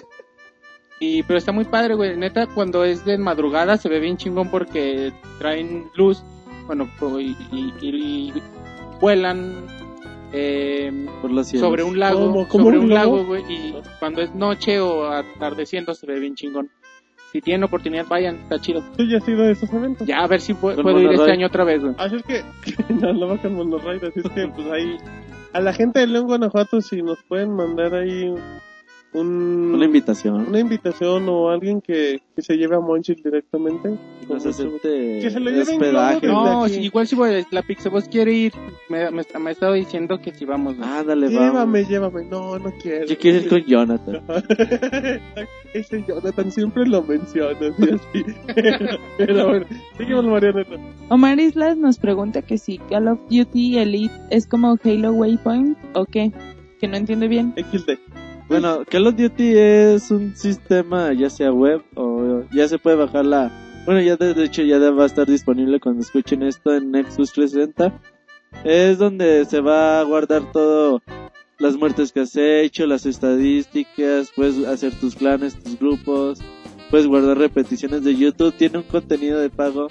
Y, 1.04 1.24
pero 1.24 1.38
está 1.40 1.52
muy 1.52 1.66
padre, 1.66 1.96
güey. 1.96 2.16
Neta, 2.16 2.46
cuando 2.48 2.86
es 2.86 3.04
de 3.04 3.18
madrugada 3.18 3.76
se 3.78 3.90
ve 3.90 4.00
bien 4.00 4.18
chingón 4.18 4.50
porque 4.52 5.12
traen 5.40 5.86
luz, 5.96 6.24
bueno, 6.68 6.88
y, 7.20 7.36
y- 7.52 7.74
y- 7.82 7.88
y 7.90 8.34
vuelan 9.02 9.52
eh, 10.32 11.08
Por 11.22 11.32
los 11.32 11.48
cielos. 11.48 11.68
sobre 11.68 11.84
un 11.84 12.00
lago, 12.00 12.20
¿Cómo? 12.28 12.48
¿Cómo 12.48 12.64
sobre 12.66 12.78
un 12.80 12.90
lago, 12.94 13.26
güey, 13.26 13.44
y 13.50 13.76
cuando 14.00 14.22
es 14.22 14.34
noche 14.36 14.80
o 14.80 15.10
atardeciendo 15.12 15.94
se 15.96 16.06
ve 16.06 16.20
bien 16.20 16.36
chingón. 16.36 16.70
Si 17.32 17.42
tienen 17.42 17.64
oportunidad, 17.64 18.06
vayan, 18.08 18.36
está 18.36 18.60
chido. 18.60 18.84
¿Tú 18.98 19.04
ya 19.06 19.18
has 19.18 19.28
ido 19.28 19.44
a 19.44 19.50
esos 19.50 19.72
eventos? 19.74 20.06
Ya, 20.08 20.20
a 20.20 20.28
ver 20.28 20.40
si 20.42 20.54
pu- 20.54 20.76
Con 20.76 20.84
puedo 20.84 21.00
ir 21.02 21.12
este 21.14 21.32
año 21.32 21.48
otra 21.48 21.64
vez, 21.64 21.82
güey. 21.82 21.96
Así 21.98 22.18
es 22.18 22.24
que, 22.24 22.44
no, 22.94 23.12
lo 23.14 23.28
bajan 23.30 23.56
monorraid, 23.56 24.04
así 24.04 24.20
es 24.24 24.30
que, 24.32 24.48
pues 24.50 24.68
ahí, 24.72 24.98
a 25.54 25.62
la 25.62 25.74
gente 25.74 26.00
de 26.02 26.08
León, 26.08 26.28
Guanajuato, 26.28 26.80
si 26.82 27.02
nos 27.02 27.18
pueden 27.24 27.56
mandar 27.56 27.94
ahí 27.96 28.34
un, 29.14 29.74
Una 29.76 29.86
invitación. 29.86 30.48
una 30.48 30.60
invitación 30.60 31.28
o 31.28 31.50
alguien 31.50 31.82
que, 31.82 32.22
que 32.36 32.42
se 32.42 32.56
lleve 32.56 32.76
a 32.76 32.80
Monchil 32.80 33.22
directamente. 33.24 33.98
Que 34.82 35.30
se 35.30 35.40
lo 35.40 35.50
lleven 35.52 35.62
hospedaje. 35.76 36.28
No, 36.28 36.68
si- 36.70 36.80
igual 36.82 37.08
si 37.08 37.16
voy, 37.16 37.46
la 37.52 37.62
Pixabos 37.62 38.06
quiere 38.08 38.32
ir, 38.34 38.54
me, 38.90 39.12
me, 39.12 39.24
me 39.40 39.50
ha 39.50 39.52
estado 39.52 39.74
diciendo 39.74 40.20
que 40.22 40.32
si 40.34 40.46
vamos. 40.46 40.78
¿no? 40.78 40.86
Ándale, 40.86 41.28
vamos. 41.28 41.42
Llévame, 41.42 41.86
llévame. 41.86 42.26
No, 42.26 42.58
no 42.58 42.72
quiero. 42.82 43.06
Yo 43.06 43.18
quiero 43.18 43.38
ir 43.40 43.50
con 43.50 43.62
Jonathan. 43.66 44.22
Ese 45.74 46.04
Jonathan 46.08 46.52
siempre 46.52 46.86
lo 46.86 47.02
menciona, 47.04 47.52
así, 47.60 47.90
así. 47.94 48.26
Pero 49.18 49.48
bueno, 49.50 49.66
seguimos 49.98 50.26
Mariana. 50.26 50.66
Omar 51.10 51.40
Islas 51.40 51.78
nos 51.78 51.98
pregunta 51.98 52.42
que 52.42 52.58
si 52.58 52.78
Call 52.78 53.08
of 53.08 53.20
Duty 53.30 53.78
Elite 53.78 54.14
es 54.30 54.48
como 54.48 54.78
Halo 54.84 55.12
Waypoint 55.14 55.78
o 55.94 56.06
qué. 56.06 56.32
Que 56.80 56.88
no 56.88 56.98
entiende 56.98 57.28
bien. 57.28 57.54
XD. 57.58 57.92
Bueno, 58.52 58.84
Call 58.84 59.08
of 59.08 59.16
Duty 59.16 59.54
es 59.56 60.12
un 60.12 60.36
sistema 60.36 61.14
ya 61.14 61.30
sea 61.30 61.54
web 61.54 61.82
o 61.96 62.44
ya 62.52 62.68
se 62.68 62.78
puede 62.78 62.98
bajar 62.98 63.24
la... 63.24 63.50
Bueno, 63.86 64.02
ya 64.02 64.18
de, 64.18 64.34
de 64.34 64.44
hecho 64.44 64.62
ya 64.64 64.78
va 64.92 65.04
a 65.04 65.06
estar 65.06 65.26
disponible 65.26 65.80
cuando 65.80 66.02
escuchen 66.02 66.44
esto 66.44 66.76
en 66.76 66.92
Nexus 66.92 67.32
360. 67.32 67.98
Es 68.66 68.98
donde 68.98 69.46
se 69.46 69.62
va 69.62 70.02
a 70.02 70.04
guardar 70.04 70.52
todo 70.52 71.02
las 71.60 71.78
muertes 71.78 72.12
que 72.12 72.20
has 72.20 72.36
hecho, 72.36 72.86
las 72.88 73.06
estadísticas, 73.06 74.34
puedes 74.36 74.68
hacer 74.68 75.00
tus 75.00 75.16
clanes, 75.16 75.56
tus 75.56 75.80
grupos, 75.80 76.42
puedes 76.90 77.08
guardar 77.08 77.38
repeticiones 77.38 78.04
de 78.04 78.18
YouTube, 78.18 78.54
tiene 78.58 78.80
un 78.80 78.84
contenido 78.84 79.40
de 79.40 79.50
pago 79.50 79.88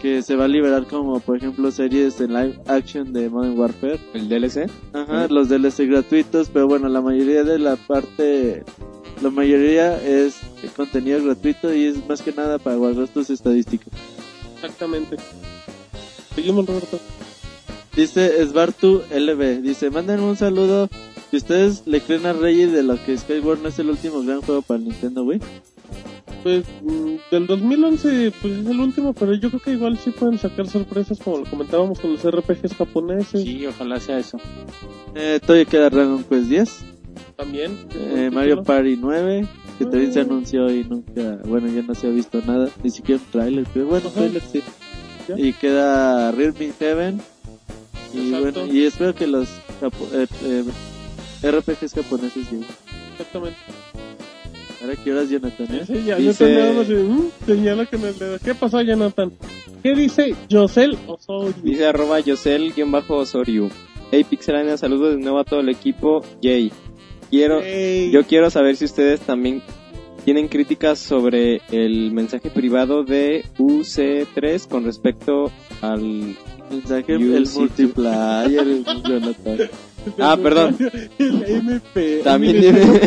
que 0.00 0.22
se 0.22 0.36
va 0.36 0.46
a 0.46 0.48
liberar 0.48 0.86
como 0.86 1.20
por 1.20 1.36
ejemplo 1.36 1.70
series 1.70 2.20
en 2.20 2.34
live 2.34 2.58
action 2.66 3.12
de 3.12 3.28
Modern 3.28 3.58
Warfare. 3.58 4.00
El 4.14 4.28
DLC. 4.28 4.70
Ajá, 4.92 5.28
los 5.28 5.48
DLC 5.48 5.86
gratuitos, 5.86 6.48
pero 6.52 6.66
bueno, 6.66 6.88
la 6.88 7.00
mayoría 7.00 7.44
de 7.44 7.58
la 7.58 7.76
parte, 7.76 8.64
la 9.22 9.30
mayoría 9.30 10.02
es 10.02 10.40
contenido 10.76 11.22
gratuito 11.22 11.72
y 11.72 11.86
es 11.86 12.06
más 12.08 12.22
que 12.22 12.32
nada 12.32 12.58
para 12.58 12.76
guardar 12.76 13.08
tus 13.08 13.30
estadísticas. 13.30 13.92
Exactamente. 14.54 15.16
Seguimos, 16.34 16.66
Roberto. 16.66 16.98
Dice 17.94 18.44
Sbartu 18.46 19.02
LB, 19.10 19.60
dice, 19.60 19.90
manden 19.90 20.20
un 20.20 20.36
saludo. 20.36 20.88
Si 21.30 21.36
ustedes 21.36 21.82
le 21.86 22.00
creen 22.00 22.26
a 22.26 22.32
Reggie 22.32 22.66
de 22.66 22.82
lo 22.82 23.02
que 23.04 23.16
Skyward 23.16 23.60
no 23.60 23.68
es 23.68 23.78
el 23.78 23.90
último 23.90 24.22
gran 24.22 24.40
juego 24.40 24.62
para 24.62 24.78
el 24.78 24.84
Nintendo 24.84 25.24
Wii. 25.24 25.40
Pues 26.42 26.64
del 27.30 27.46
2011 27.46 28.32
pues 28.42 28.54
es 28.58 28.66
el 28.66 28.80
último, 28.80 29.12
pero 29.12 29.32
yo 29.34 29.48
creo 29.48 29.60
que 29.60 29.72
igual 29.72 29.96
sí 29.96 30.10
pueden 30.10 30.38
sacar 30.38 30.66
sorpresas 30.66 31.18
como 31.18 31.38
lo 31.38 31.44
comentábamos 31.44 32.00
con 32.00 32.12
los 32.12 32.24
RPGs 32.24 32.74
japoneses. 32.76 33.42
Sí, 33.42 33.64
ojalá 33.66 34.00
sea 34.00 34.18
eso. 34.18 34.38
Eh, 35.14 35.38
todavía 35.40 35.64
queda 35.66 35.88
Dragon 35.90 36.24
Quest 36.24 36.46
10, 36.48 36.84
También. 37.36 37.78
eh, 37.94 38.30
Mario 38.32 38.62
Party 38.64 38.96
9, 39.00 39.46
que 39.78 39.84
también 39.84 40.12
se 40.12 40.20
anunció 40.20 40.68
y 40.70 40.82
nunca, 40.84 41.38
bueno, 41.46 41.68
ya 41.68 41.82
no 41.82 41.94
se 41.94 42.08
ha 42.08 42.10
visto 42.10 42.42
nada, 42.46 42.68
ni 42.82 42.90
siquiera 42.90 43.20
un 43.24 43.30
trailer, 43.30 43.66
pero 43.72 43.86
bueno, 43.86 44.08
Ajá. 44.08 44.18
trailer 44.20 44.42
sí. 44.42 44.62
Ya. 45.28 45.38
Y 45.38 45.52
queda 45.52 46.32
Realme 46.32 46.72
Heaven, 46.78 47.20
y 48.12 48.18
Exacto. 48.32 48.40
bueno, 48.60 48.72
y 48.74 48.84
espero 48.84 49.14
que 49.14 49.26
los 49.28 49.48
japo- 49.80 50.08
eh, 50.12 50.26
eh, 50.44 50.64
RPGs 51.50 51.94
japoneses 51.94 52.50
lleguen. 52.50 52.66
Exactamente. 53.12 53.56
Ahora 54.82 54.96
que 54.96 55.12
horas 55.12 55.30
Jonathan, 55.30 55.66
¿eh? 55.74 55.84
Sí, 55.86 56.02
ya, 56.04 56.16
Dice- 56.16 56.54
Jonathan 56.54 57.08
mm, 57.08 57.30
señala 57.46 57.86
con 57.86 58.04
el 58.04 58.18
dedo. 58.18 58.38
¿Qué 58.44 58.54
pasó, 58.54 58.80
Jonathan? 58.82 59.32
¿Qué 59.82 59.94
dice 59.94 60.34
Yosel 60.48 60.98
Osorio? 61.06 61.54
Dice 61.62 61.86
arroba 61.86 62.20
Yosel-Osorio. 62.20 63.68
Hey 64.10 64.24
Pixelania, 64.24 64.76
saludos 64.76 65.14
de 65.14 65.20
nuevo 65.20 65.38
a 65.38 65.44
todo 65.44 65.60
el 65.60 65.68
equipo. 65.68 66.24
Yay. 66.40 66.72
Quiero, 67.30 67.62
yo 67.62 68.24
quiero 68.26 68.50
saber 68.50 68.76
si 68.76 68.84
ustedes 68.84 69.20
también 69.20 69.62
tienen 70.24 70.48
críticas 70.48 70.98
sobre 70.98 71.62
el 71.70 72.12
mensaje 72.12 72.50
privado 72.50 73.04
de 73.04 73.44
UC3 73.58 74.68
con 74.68 74.84
respecto 74.84 75.50
al... 75.80 76.36
Mensaje, 76.70 77.18
You 77.18 77.34
el 77.36 77.46
see 77.46 77.58
multiplayer, 77.60 78.66
Jonathan. 79.04 79.58
Ah, 80.18 80.36
perdón. 80.36 80.76
el 81.18 81.42
MP. 81.48 82.22
También 82.24 82.60
tiene-. 82.60 83.00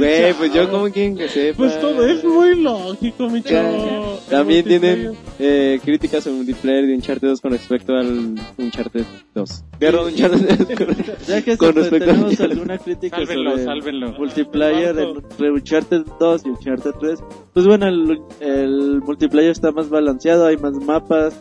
Güey, 0.00 0.34
pues 0.34 0.52
yo 0.54 0.70
como 0.70 0.90
quieren 0.90 1.16
que 1.16 1.28
sepa. 1.28 1.56
Pues 1.58 1.80
todo 1.80 2.06
es 2.06 2.24
muy 2.24 2.60
lógico, 2.60 3.28
mi 3.28 3.42
chavo. 3.42 4.18
También 4.28 4.64
tienen 4.64 5.12
eh, 5.38 5.80
críticas 5.84 6.24
sobre 6.24 6.36
multiplayer 6.38 6.86
de 6.86 6.94
Uncharted 6.94 7.28
2 7.28 7.40
con 7.40 7.52
respecto 7.52 7.94
al 7.94 8.34
Uncharted 8.58 9.04
2. 9.34 9.64
Perdón, 9.78 10.06
Uncharted 10.12 10.58
2. 10.68 10.96
Ya 11.28 11.42
que 11.42 11.56
Con 11.56 11.74
respecto 11.74 12.06
tenemos 12.10 12.40
a- 12.40 12.44
alguna 12.44 12.78
crítica 12.78 13.16
Sálvenlo, 13.18 13.50
sobre 13.52 13.64
sálvenlo. 13.64 14.12
multiplayer 14.18 14.98
entre 14.98 15.50
Uncharted 15.52 16.02
2 16.18 16.42
y 16.46 16.48
Uncharted 16.50 16.90
3, 17.00 17.18
pues 17.52 17.66
bueno, 17.66 17.86
el, 17.88 18.20
el 18.40 19.00
multiplayer 19.02 19.50
está 19.50 19.70
más 19.72 19.88
balanceado, 19.88 20.46
hay 20.46 20.56
más 20.56 20.72
mapas, 20.74 21.34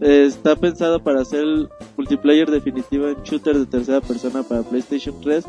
eh, 0.00 0.24
está 0.26 0.56
pensado 0.56 1.02
para 1.02 1.20
hacer 1.22 1.40
el 1.40 1.68
multiplayer 1.96 2.50
definitivo 2.50 3.08
en 3.08 3.22
shooter 3.22 3.56
de 3.58 3.66
tercera 3.66 4.00
persona 4.00 4.42
para 4.42 4.62
PlayStation 4.62 5.14
3, 5.22 5.44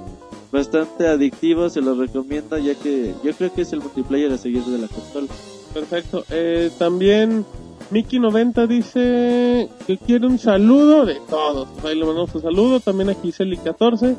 bastante 0.52 1.08
adictivo, 1.08 1.70
se 1.70 1.82
lo 1.82 1.96
recomiendo 1.96 2.58
ya 2.58 2.76
que 2.76 3.14
yo 3.24 3.34
creo 3.34 3.54
que 3.54 3.62
es 3.62 3.74
el 3.74 3.82
multiplayer 3.82 4.32
a 4.32 4.38
seguir 4.38 4.64
de 4.64 4.78
la 4.78 4.88
consola. 4.88 5.28
Perfecto. 5.74 6.26
Eh, 6.30 6.70
también 6.78 7.46
Miki90 7.92 8.68
dice 8.68 9.70
que 9.88 9.98
quiere 9.98 10.28
un 10.28 10.38
saludo 10.38 11.06
de 11.06 11.20
todos. 11.30 11.68
Ahí 11.84 11.96
le 11.96 12.06
mandamos 12.06 12.34
un 12.36 12.42
saludo. 12.42 12.80
También 12.80 13.10
a 13.10 13.14
Giseli14. 13.14 14.18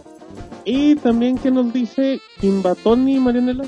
Y 0.65 0.97
también 0.97 1.39
que 1.39 1.51
nos 1.51 1.73
dice 1.73 2.21
Kimbatoni, 2.41 3.19
Marianela. 3.19 3.65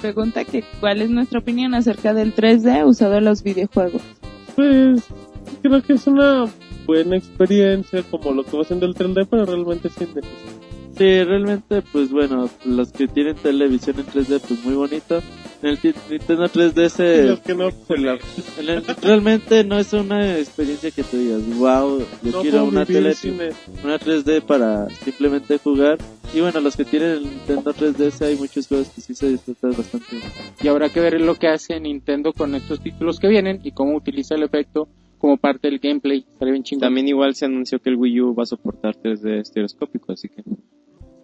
Pregunta 0.00 0.44
que 0.44 0.62
cuál 0.80 1.02
es 1.02 1.10
nuestra 1.10 1.40
opinión 1.40 1.74
acerca 1.74 2.14
del 2.14 2.34
3D 2.34 2.86
usado 2.86 3.16
en 3.16 3.24
los 3.24 3.42
videojuegos. 3.42 4.02
Pues 4.54 5.02
creo 5.62 5.82
que 5.82 5.94
es 5.94 6.06
una 6.06 6.46
buena 6.86 7.16
experiencia 7.16 8.02
como 8.10 8.32
lo 8.32 8.44
que 8.44 8.56
va 8.56 8.62
haciendo 8.62 8.86
el 8.86 8.94
3D, 8.94 9.26
pero 9.28 9.46
realmente 9.46 9.88
sí 9.88 10.06
Sí, 10.96 11.24
realmente, 11.24 11.82
pues 11.92 12.10
bueno, 12.10 12.48
los 12.64 12.90
que 12.90 13.06
tienen 13.06 13.34
televisión 13.36 13.96
en 13.98 14.06
3D, 14.06 14.40
pues 14.40 14.64
muy 14.64 14.74
bonito. 14.74 15.22
En 15.62 15.70
el 15.70 15.78
Nintendo 16.10 16.48
3DS, 16.48 17.24
Y 17.24 17.28
los 17.28 17.40
que 17.40 17.54
no, 17.54 17.70
pues 17.86 18.00
la 18.00 18.18
en 18.58 18.68
el- 18.68 18.84
realmente 19.02 19.64
no 19.64 19.78
es 19.78 19.92
una 19.92 20.38
experiencia 20.38 20.90
que 20.90 21.02
tú 21.02 21.16
digas, 21.18 21.42
wow, 21.58 21.98
yo 22.22 22.32
no 22.32 22.40
quiero 22.42 22.64
una 22.64 22.84
tele, 22.86 23.14
una 23.84 23.98
3D 23.98 24.40
para 24.42 24.88
simplemente 24.90 25.58
jugar. 25.58 25.98
Y 26.34 26.40
bueno, 26.40 26.60
los 26.60 26.76
que 26.76 26.84
tienen 26.84 27.10
el 27.12 27.22
Nintendo 27.24 27.72
3DS 27.74 28.22
hay 28.26 28.36
muchos 28.36 28.66
juegos 28.66 28.88
que 28.88 29.00
sí 29.00 29.14
se 29.14 29.28
disfrutan 29.30 29.72
bastante. 29.72 30.06
bien. 30.12 30.22
Y 30.62 30.68
habrá 30.68 30.88
que 30.88 31.00
ver 31.00 31.20
lo 31.20 31.34
que 31.34 31.48
hace 31.48 31.78
Nintendo 31.80 32.32
con 32.32 32.54
estos 32.54 32.80
títulos 32.80 33.18
que 33.20 33.28
vienen 33.28 33.60
y 33.64 33.72
cómo 33.72 33.96
utiliza 33.96 34.34
el 34.34 34.42
efecto 34.44 34.88
como 35.18 35.36
parte 35.38 35.68
del 35.68 35.78
gameplay. 35.78 36.24
Bien. 36.40 36.62
También 36.80 37.08
igual 37.08 37.34
se 37.34 37.46
anunció 37.46 37.78
que 37.80 37.88
el 37.90 37.96
Wii 37.96 38.20
U 38.20 38.34
va 38.34 38.42
a 38.42 38.46
soportar 38.46 38.94
3D 38.96 39.40
estereoscópico, 39.40 40.12
así 40.12 40.28
que 40.28 40.42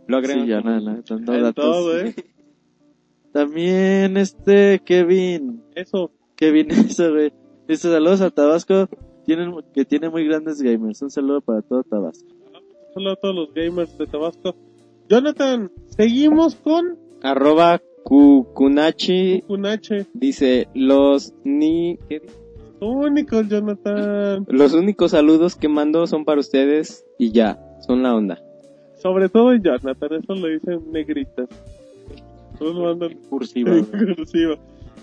lo 0.07 0.17
agregan. 0.17 0.43
Sí, 0.45 0.49
ya 0.51 0.59
como- 0.63 0.71
nada, 0.71 0.81
nada, 0.83 1.03
dando 1.09 1.35
en 1.35 1.43
datos. 1.43 1.65
todo, 1.65 1.99
¿eh? 2.01 2.15
También 3.33 4.17
este 4.17 4.81
Kevin, 4.85 5.63
Eso. 5.75 6.11
Kevin, 6.37 6.71
eso, 6.71 7.11
güey. 7.13 7.33
Dice 7.69 7.91
saludos 7.91 8.21
a 8.21 8.31
Tabasco, 8.31 8.89
tienen, 9.25 9.55
que 9.73 9.85
tiene 9.85 10.11
muy 10.11 10.25
grandes 10.27 10.61
gamers. 10.61 11.01
Un 11.03 11.11
saludo 11.11 11.41
para 11.41 11.63
todo 11.63 11.83
Tabasco. 11.85 12.29
Solo 12.95 13.13
a 13.13 13.17
todos 13.17 13.35
los 13.35 13.55
gamers 13.55 13.97
de 13.97 14.07
Tabasco. 14.07 14.55
Jonathan, 15.09 15.71
seguimos 15.89 16.57
con 16.57 16.99
Arroba 17.23 17.81
Kukunachi 18.05 19.43
Kunache. 19.47 20.07
dice 20.13 20.69
los 20.75 21.33
ni. 21.45 21.99
Únicos, 22.81 23.49
Jonathan. 23.49 24.45
los 24.49 24.75
únicos 24.75 25.13
saludos 25.13 25.55
que 25.55 25.69
mando 25.69 26.07
son 26.09 26.25
para 26.25 26.41
ustedes 26.41 27.07
y 27.17 27.31
ya, 27.31 27.61
son 27.87 28.03
la 28.03 28.15
onda. 28.15 28.43
Sobre 29.03 29.29
todo 29.29 29.53
Jonathan, 29.57 30.11
eso 30.13 30.35
lo 30.37 30.47
dicen 30.47 30.81
negritas. 30.93 31.49
Todos 32.57 32.77
lo 32.77 32.85
mandan 32.85 33.19
Cursiva. 33.29 33.77
en 33.77 33.85
cursiva. 34.15 34.55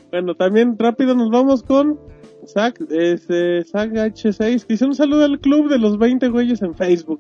Bueno, 0.09 0.35
también 0.35 0.77
rápido 0.79 1.15
nos 1.15 1.29
vamos 1.29 1.63
con 1.63 1.99
Zack, 2.47 2.79
este, 2.89 3.65
Zack 3.65 3.91
H6, 3.91 4.65
que 4.65 4.73
dice 4.73 4.85
un 4.85 4.95
saludo 4.95 5.25
al 5.25 5.39
club 5.39 5.69
de 5.69 5.77
los 5.79 5.97
20 5.97 6.29
güeyes 6.29 6.61
en 6.61 6.75
Facebook. 6.75 7.19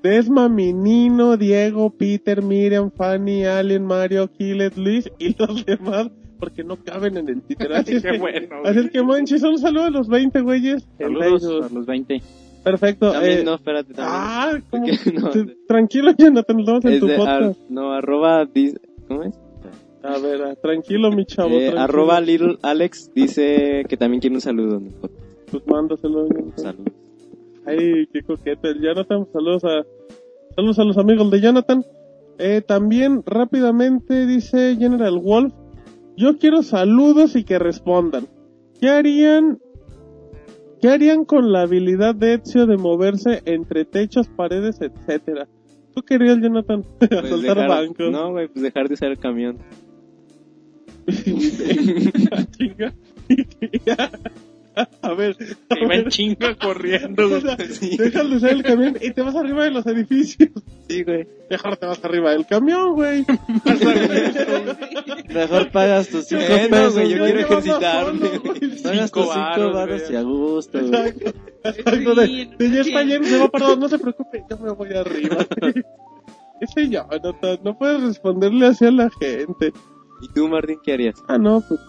Desma, 0.00 0.48
Minino, 0.48 1.36
Diego, 1.36 1.90
Peter, 1.90 2.40
Miriam, 2.40 2.92
Fanny, 2.92 3.44
Allen, 3.44 3.84
Mario, 3.84 4.30
Killet, 4.30 4.76
Luis 4.76 5.10
y 5.18 5.34
los 5.36 5.66
demás, 5.66 6.08
porque 6.38 6.62
no 6.62 6.76
caben 6.76 7.16
en 7.16 7.28
el 7.28 7.42
Twitter. 7.46 7.72
Así 7.72 7.96
es 7.96 8.04
que, 8.04 8.16
bueno, 8.16 8.56
así 8.64 8.78
es 8.78 8.90
que 8.90 9.02
manches, 9.02 9.42
un 9.42 9.58
saludo 9.58 9.86
a 9.86 9.90
los 9.90 10.06
20 10.06 10.40
güeyes 10.42 10.86
en 11.00 11.18
Saludos 11.18 11.68
a 11.68 11.74
los 11.74 11.84
20. 11.84 12.22
Perfecto. 12.66 13.12
También 13.12 13.38
eh, 13.38 13.44
no, 13.44 13.54
espérate, 13.54 13.94
también. 13.94 14.12
ah, 14.12 14.58
no, 15.14 15.30
Tranquilo, 15.68 16.10
Jonathan, 16.18 16.58
en 16.82 16.98
tu 16.98 17.06
podcast. 17.06 17.60
no, 17.68 17.92
arroba 17.92 18.48
¿cómo 19.06 19.22
es? 19.22 19.38
A 20.02 20.18
ver, 20.18 20.56
tranquilo, 20.56 21.12
mi 21.12 21.24
chavo. 21.26 21.50
Eh, 21.50 21.70
tranquilo. 21.70 21.80
arroba 21.80 22.20
Little 22.20 22.58
Alex 22.62 23.12
dice 23.14 23.84
que 23.88 23.96
también 23.96 24.20
quiere 24.20 24.34
un 24.34 24.40
saludo. 24.40 24.80
podcast. 24.80 25.14
Pues 25.52 25.62
mándaselo. 25.68 26.26
Saludos. 26.56 26.92
Ay, 27.66 28.08
qué 28.12 28.22
coquete. 28.22 28.70
El 28.70 28.82
Jonathan, 28.82 29.28
saludos 29.32 29.64
a, 29.64 29.86
saludos 30.56 30.78
a 30.80 30.84
los 30.84 30.98
amigos 30.98 31.30
de 31.30 31.40
Jonathan. 31.40 31.84
Eh, 32.38 32.62
también 32.66 33.22
rápidamente 33.24 34.26
dice 34.26 34.74
General 34.76 35.16
Wolf, 35.20 35.54
yo 36.16 36.36
quiero 36.38 36.64
saludos 36.64 37.36
y 37.36 37.44
que 37.44 37.60
respondan. 37.60 38.26
¿Qué 38.80 38.90
harían, 38.90 39.60
qué 40.80 40.88
harían 40.88 41.24
con 41.24 41.52
la 41.52 41.62
habilidad 41.62 42.14
de 42.14 42.34
Ezio 42.34 42.66
de 42.66 42.76
moverse 42.76 43.42
entre 43.44 43.84
techos, 43.84 44.28
paredes, 44.28 44.80
etcétera? 44.80 45.48
¿Tú 45.94 46.02
querías, 46.02 46.38
Jonathan, 46.40 46.84
Pues 46.98 47.10
asaltar 47.12 47.56
dejar- 47.56 47.68
bancos? 47.68 48.10
No, 48.12 48.30
güey, 48.32 48.48
pues 48.48 48.62
dejar 48.62 48.88
de 48.88 48.94
usar 48.94 49.10
el 49.10 49.18
camión. 49.18 49.58
A 55.00 55.14
ver, 55.14 55.36
a 55.70 55.78
Iba 55.78 55.94
en 55.94 56.08
chinga 56.08 56.54
corriendo, 56.56 57.26
O 57.36 57.40
sea, 57.40 57.56
dejas 57.56 58.28
de 58.30 58.36
usar 58.36 58.50
el 58.50 58.62
camión 58.62 58.96
y 59.00 59.10
te 59.10 59.22
vas 59.22 59.34
arriba 59.34 59.64
de 59.64 59.70
los 59.70 59.86
edificios. 59.86 60.50
Sí, 60.88 61.02
güey. 61.02 61.26
Mejor 61.48 61.76
te 61.78 61.86
vas 61.86 62.04
arriba 62.04 62.32
del 62.32 62.44
camión, 62.46 62.92
güey. 62.94 63.24
Mejor 65.28 65.70
pagas 65.70 66.08
tus 66.08 66.26
5 66.26 66.42
Eh, 66.42 66.62
no, 66.64 66.70
pesos. 66.76 66.94
güey, 66.94 67.10
yo 67.10 67.24
quiero 67.24 67.40
ejercitarme. 67.40 68.28
Pagas 68.82 69.10
tus 69.10 69.24
5 69.24 69.28
varos, 69.28 69.74
baros 69.74 70.10
y 70.10 70.16
a 70.16 70.22
gusto, 70.22 70.78
güey. 70.80 71.08
Exacto. 71.08 71.32
Exacto, 71.64 72.14
de, 72.14 72.48
de 72.58 72.70
ya 72.70 72.80
está 72.82 73.02
lleno, 73.02 73.24
se 73.24 73.38
va 73.38 73.48
para 73.48 73.64
abajo, 73.66 73.80
no 73.80 73.88
se 73.88 73.98
preocupe, 73.98 74.44
yo 74.48 74.56
me 74.58 74.70
voy 74.72 74.92
arriba. 74.94 75.44
Ese 76.60 76.88
ya, 76.88 77.06
no, 77.22 77.32
no, 77.42 77.58
no 77.64 77.78
puedes 77.78 78.02
responderle 78.02 78.66
así 78.66 78.86
a 78.86 78.90
la 78.90 79.10
gente. 79.20 79.72
¿Y 80.22 80.28
tú, 80.32 80.48
Martín, 80.48 80.78
qué 80.82 80.92
harías? 80.94 81.16
Ah, 81.28 81.38
no, 81.38 81.62
pues, 81.66 81.80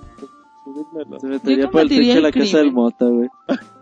Se 1.20 1.28
metería 1.28 1.70
por 1.70 1.82
el 1.82 1.90
techo 1.90 2.14
de 2.14 2.22
la 2.22 2.32
casa 2.32 2.58
del 2.58 2.72
mota, 2.72 3.06
güey. 3.06 3.30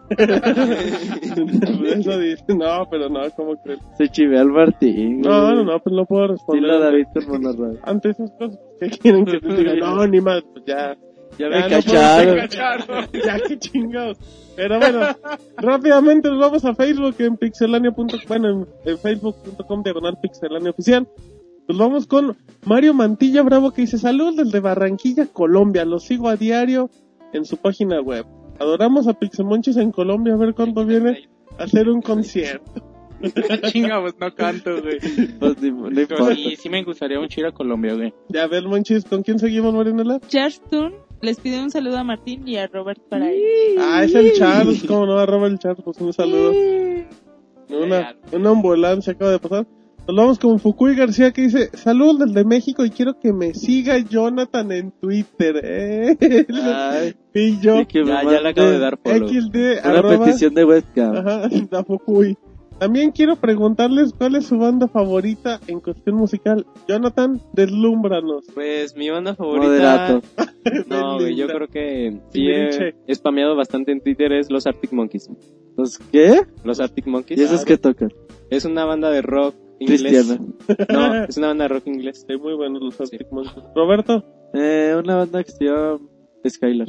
Eso 0.09 2.19
dice, 2.19 2.43
no, 2.49 2.87
pero 2.89 3.09
no, 3.09 3.19
¿cómo 3.35 3.55
crees? 3.63 3.79
Se 3.97 4.07
chivea 4.09 4.41
al 4.41 4.49
Martín. 4.49 5.21
No, 5.21 5.41
güey. 5.41 5.55
no, 5.55 5.63
no, 5.63 5.79
pues 5.79 5.95
no 5.95 6.05
puedo 6.05 6.27
responder. 6.27 6.71
Estilo 6.71 7.53
David. 7.53 7.77
Ante 7.83 8.09
esas 8.09 8.31
cosas, 8.31 8.59
¿qué 8.79 8.89
quieren 8.89 9.25
que 9.25 9.39
te 9.39 9.55
diga? 9.55 9.75
No, 9.75 10.05
ni 10.07 10.21
más, 10.21 10.43
pues 10.53 10.65
ya. 10.65 10.95
Ya 11.37 11.37
Ya 11.37 11.49
me 11.49 11.59
no 11.61 11.69
cacharon. 11.69 13.07
ya, 13.25 13.39
qué 13.47 13.59
chingados. 13.59 14.17
Pero 14.55 14.79
bueno, 14.79 14.99
rápidamente 15.57 16.29
nos 16.29 16.39
vamos 16.39 16.63
a 16.63 16.73
Facebook 16.75 17.15
en 17.19 17.35
pixelania.com, 17.35 18.07
bueno, 18.27 18.49
en, 18.49 18.67
en 18.85 18.97
facebook.com 18.97 19.83
diagonal 19.83 20.17
pixelania 20.21 20.69
oficial. 20.69 21.05
Nos 21.67 21.77
vamos 21.77 22.05
con 22.05 22.37
Mario 22.65 22.93
Mantilla 22.93 23.41
Bravo 23.41 23.71
que 23.71 23.81
dice 23.81 23.97
saludos 23.97 24.35
desde 24.35 24.59
Barranquilla, 24.59 25.25
Colombia. 25.25 25.83
Los 25.83 26.03
sigo 26.03 26.29
a 26.29 26.35
diario 26.35 26.89
en 27.33 27.45
su 27.45 27.57
página 27.57 28.01
web. 28.01 28.25
Adoramos 28.59 29.07
a 29.07 29.13
Pixemonchis 29.13 29.77
en 29.77 29.91
Colombia, 29.91 30.33
a 30.33 30.37
ver 30.37 30.53
cuándo 30.53 30.85
viene 30.85 31.27
a 31.57 31.63
hacer 31.63 31.89
un 31.89 32.01
concierto. 32.01 32.83
Chinga, 33.71 34.01
pues 34.01 34.13
no 34.19 34.33
canto, 34.35 34.81
güey. 34.81 34.99
Pues 35.39 35.61
no 35.61 36.35
sí, 36.35 36.55
sí 36.55 36.69
me 36.69 36.83
gustaría 36.83 37.19
un 37.19 37.27
chiro 37.27 37.49
a 37.49 37.51
Colombia, 37.51 37.95
güey. 37.95 38.13
Ya, 38.29 38.43
a 38.43 38.47
ver, 38.47 38.63
Monchis, 38.63 39.05
¿con 39.05 39.23
quién 39.23 39.39
seguimos, 39.39 39.73
Marianela? 39.73 40.19
Charles 40.27 40.61
Toon 40.69 40.93
les 41.21 41.39
pide 41.39 41.61
un 41.61 41.71
saludo 41.71 41.97
a 41.97 42.03
Martín 42.03 42.47
y 42.47 42.57
a 42.57 42.67
Robert 42.67 43.01
para 43.09 43.31
él. 43.31 43.41
Ah, 43.79 44.03
es 44.03 44.13
el 44.13 44.33
Charles, 44.33 44.83
¿cómo 44.83 45.05
no? 45.05 45.17
Arroba 45.17 45.47
el 45.47 45.57
Charles, 45.57 45.83
pues 45.83 45.99
un 45.99 46.13
saludo. 46.13 46.51
Una, 47.69 48.15
una 48.31 48.49
ambulancia 48.51 49.13
acaba 49.13 49.31
de 49.31 49.39
pasar. 49.39 49.65
Nos 50.07 50.15
vamos 50.15 50.39
con 50.39 50.59
Fukui 50.59 50.95
García 50.95 51.31
que 51.31 51.41
dice, 51.41 51.71
saludos 51.73 52.19
desde 52.19 52.45
México 52.45 52.85
y 52.85 52.91
quiero 52.91 53.19
que 53.19 53.33
me 53.33 53.55
siga 53.55 53.97
Jonathan 53.97 54.71
en 54.71 54.91
Twitter. 54.91 55.59
¿eh? 55.63 56.15
Ay, 56.63 57.15
y 57.33 57.59
yo, 57.59 57.81
Ya, 57.81 58.23
ya 58.23 58.41
le 58.41 58.49
acabo 58.49 58.69
de 58.69 58.79
dar 58.79 58.99
follow. 59.03 59.27
XD, 59.27 59.55
Una 59.83 59.99
arroba, 59.99 60.25
petición 60.25 60.53
de 60.53 60.63
webcam. 60.65 61.15
ajá, 61.15 61.49
da 61.71 61.83
Fukui. 61.83 62.37
También 62.77 63.11
quiero 63.11 63.37
preguntarles 63.37 64.13
cuál 64.13 64.35
es 64.35 64.45
su 64.45 64.59
banda 64.59 64.87
favorita 64.87 65.59
en 65.65 65.79
cuestión 65.79 66.17
musical. 66.17 66.67
Jonathan, 66.87 67.41
deslúmbranos. 67.53 68.45
Pues 68.53 68.95
mi 68.95 69.09
banda 69.09 69.33
favorita. 69.35 69.67
Moderato. 69.67 70.21
No, 70.87 71.19
güey, 71.19 71.35
yo 71.35 71.45
creo 71.45 71.67
que 71.67 72.21
sí 72.33 72.47
he, 72.49 72.95
he 73.05 73.13
spameado 73.13 73.55
bastante 73.55 73.91
en 73.91 74.01
Twitter 74.01 74.31
es 74.33 74.49
los 74.49 74.65
Arctic 74.65 74.91
Monkeys. 74.93 75.29
¿Los 75.77 75.99
qué? 76.11 76.41
Los 76.63 76.79
Arctic 76.79 77.05
Monkeys. 77.05 77.39
¿Y 77.39 77.43
esos 77.43 77.63
que 77.65 77.77
tocan? 77.77 78.11
Es 78.49 78.65
una 78.65 78.83
banda 78.83 79.11
de 79.11 79.21
rock 79.21 79.53
inglés. 79.79 80.01
Cristiana. 80.01 80.41
No, 80.89 81.23
es 81.25 81.37
una 81.37 81.47
banda 81.47 81.67
rock 81.67 81.87
inglés. 81.87 82.25
Sí, 82.27 82.37
muy 82.37 82.53
buenos 82.55 82.81
los 82.81 82.99
Arctic 82.99 83.31
Monkeys. 83.31 83.63
Roberto. 83.75 84.23
Eh, 84.53 84.95
una 84.97 85.15
banda 85.17 85.43
que 85.43 85.51
se 85.51 85.65
llama 85.65 85.99
Skylar. 86.47 86.87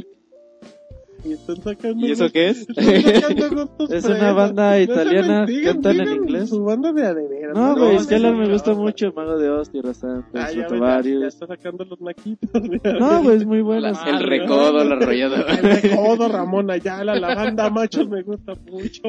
Y 1.24 1.32
están 1.32 1.56
sacando 1.56 2.06
¿Y 2.06 2.12
eso 2.12 2.30
qué 2.30 2.50
es? 2.50 2.66
Es 3.90 4.04
una 4.04 4.32
banda 4.32 4.76
No 4.76 4.80
italiana, 4.80 5.44
digan, 5.46 5.74
cantan 5.82 6.00
en 6.00 6.08
inglés. 6.14 6.50
Su 6.50 6.62
banda 6.62 6.92
de 6.92 7.04
adeveras. 7.04 7.56
No, 7.56 7.74
güey, 7.76 7.94
no, 7.94 8.00
Skylar 8.00 8.32
no, 8.32 8.38
me 8.38 8.46
no, 8.46 8.52
gusta 8.52 8.72
no. 8.72 8.78
mucho. 8.78 9.12
Mago 9.12 9.36
de 9.36 9.50
Oz, 9.50 9.70
Tierra 9.70 9.94
Santa, 9.94 10.46
Ah, 10.46 10.52
ya, 10.52 10.68
ya, 11.02 11.26
está 11.26 11.46
sacando 11.46 11.84
los 11.84 12.00
naquitos. 12.00 12.50
No, 13.00 13.22
güey, 13.22 13.36
es 13.38 13.46
muy 13.46 13.62
buena. 13.62 13.92
Ah, 13.96 14.10
El 14.10 14.20
recodo, 14.20 14.84
la 14.84 14.94
arrolladora. 14.94 15.54
El 15.54 15.82
recodo, 15.82 16.28
Ramón 16.28 16.70
Ayala, 16.70 17.16
la 17.16 17.34
banda 17.34 17.70
machos 17.70 18.08
me 18.08 18.22
gusta 18.22 18.54
mucho. 18.70 19.02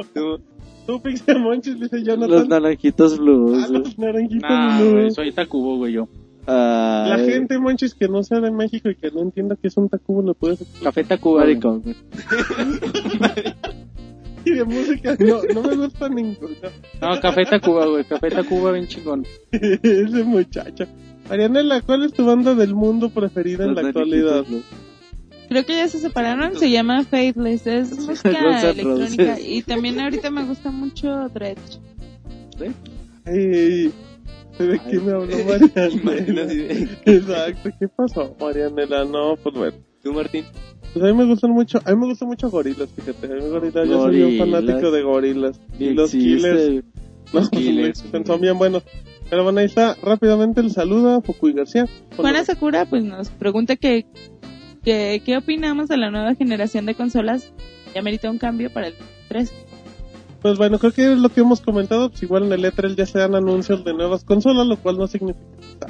Tú, 0.88 0.94
Tú, 0.94 1.02
Pixel 1.02 1.40
Monchis, 1.40 1.80
dice 1.80 2.00
Los 2.00 2.48
naranjitos 2.48 3.20
blues. 3.20 3.66
Ah, 3.66 3.68
los 3.70 4.00
naranjitos 4.00 4.50
Nah, 4.50 4.80
blues. 4.80 4.94
güey, 4.94 5.12
soy 5.12 5.32
Tacubo, 5.34 5.78
güey, 5.78 5.94
yo. 5.94 6.08
Ah, 6.48 7.06
La 7.10 7.22
eh, 7.22 7.30
gente, 7.30 7.60
Monchis, 7.60 7.94
que 7.94 8.08
no 8.08 8.24
sea 8.24 8.40
de 8.40 8.52
México 8.52 8.90
y 8.90 8.96
que 8.96 9.12
no 9.12 9.22
entienda 9.22 9.58
que 9.62 9.68
es 9.68 9.76
un 9.76 9.90
tacubo, 9.90 10.24
le 10.24 10.34
puedes. 10.34 10.64
Café 10.82 11.04
Tacuba, 11.04 11.42
maricón, 11.42 11.82
güey. 11.82 11.96
Y 14.46 14.52
de 14.52 14.64
música, 14.64 15.18
no, 15.20 15.42
no 15.54 15.62
me 15.62 15.76
gusta 15.76 16.08
ninguno. 16.08 16.56
No, 17.02 17.20
Café 17.20 17.44
Tacuba, 17.44 17.86
güey. 17.86 18.06
Café 18.06 18.30
Tacuba, 18.30 18.72
bien 18.72 18.88
chingón. 18.88 19.26
Ese 19.52 20.24
muchacho. 20.24 20.86
Marianela, 21.30 21.82
¿cuál 21.82 22.04
es 22.04 22.14
tu 22.14 22.26
banda 22.26 22.56
del 22.56 22.74
mundo 22.74 23.10
preferida 23.10 23.66
en 23.66 23.76
la 23.76 23.82
actualidad? 23.82 24.46
blues. 24.46 24.64
Creo 25.50 25.66
que 25.66 25.76
ya 25.78 25.88
se 25.88 26.00
separaron, 26.00 26.58
se 26.58 26.70
llama 26.70 27.04
Faithless, 27.04 27.66
es 27.68 27.98
música 28.06 28.62
electrónica 28.72 29.32
Roses. 29.36 29.46
y 29.48 29.62
también 29.62 30.00
ahorita 30.00 30.30
me 30.30 30.44
gusta 30.44 30.72
mucho 30.72 31.30
Dredge. 31.30 31.80
Ay, 33.26 33.92
¿de 34.60 34.80
qué 34.90 35.00
me 35.00 35.12
habló 35.12 35.38
Marianela? 36.04 36.48
Exacto, 37.06 37.70
¿qué 37.80 37.88
pasó, 37.88 38.36
Marianela? 38.40 39.06
No, 39.06 39.36
pues 39.42 39.56
bueno. 39.56 39.78
tú, 40.04 40.14
Martín. 40.14 40.46
Pues 40.94 41.04
a 41.04 41.08
mí 41.10 41.14
me 41.14 41.26
gustan 41.26 41.52
mucho, 41.52 41.80
a 41.86 41.92
mí 41.92 41.98
me 41.98 42.06
gustan 42.08 42.30
mucho 42.30 42.50
gorilas, 42.50 42.90
fíjate. 42.96 43.28
A 43.28 43.36
mí 43.36 43.50
gorilas, 43.50 43.88
yo 43.88 44.02
soy 44.04 44.22
un 44.24 44.38
fanático 44.38 44.92
de 44.92 45.02
gorilas. 45.04 45.60
Y 45.78 45.90
los 45.92 46.14
existe, 46.14 46.50
killers, 46.50 46.86
Los 47.34 47.50
Killers, 47.50 48.04
son- 48.12 48.26
son 48.26 48.42
bien 48.42 48.58
buenos. 48.58 48.84
Pero 49.30 49.44
bueno, 49.44 49.60
ahí 49.60 49.66
está, 49.66 49.96
rápidamente 50.02 50.62
el 50.62 50.72
saludo 50.72 51.16
a 51.18 51.22
Fukui 51.22 51.52
García. 51.52 51.86
Juana 52.16 52.46
Sakura 52.46 52.86
pues 52.86 53.04
nos 53.04 53.30
pregunta 53.30 53.76
que, 53.76 54.06
que 54.88 55.22
qué 55.26 55.36
opinamos 55.36 55.90
de 55.90 55.98
la 55.98 56.10
nueva 56.10 56.34
generación 56.36 56.86
de 56.86 56.96
consolas. 56.96 57.52
Ya 57.94 58.02
merita 58.02 58.32
un 58.32 58.38
cambio 58.38 58.72
para 58.72 58.88
el 58.88 58.94
3. 59.28 59.52
Pues 60.42 60.58
bueno, 60.58 60.80
creo 60.80 60.94
que 60.94 61.12
es 61.12 61.20
lo 61.20 61.28
que 61.28 61.42
hemos 61.42 61.60
comentado. 61.60 62.10
Pues 62.10 62.24
igual 62.24 62.44
en 62.46 62.54
el 62.54 62.64
E3 62.64 62.96
ya 62.96 63.06
se 63.06 63.20
dan 63.20 63.36
anuncios 63.36 63.84
de 63.84 63.94
nuevas 63.94 64.24
consolas, 64.24 64.66
lo 64.66 64.78
cual 64.78 64.98
no 64.98 65.08
significa 65.08 65.44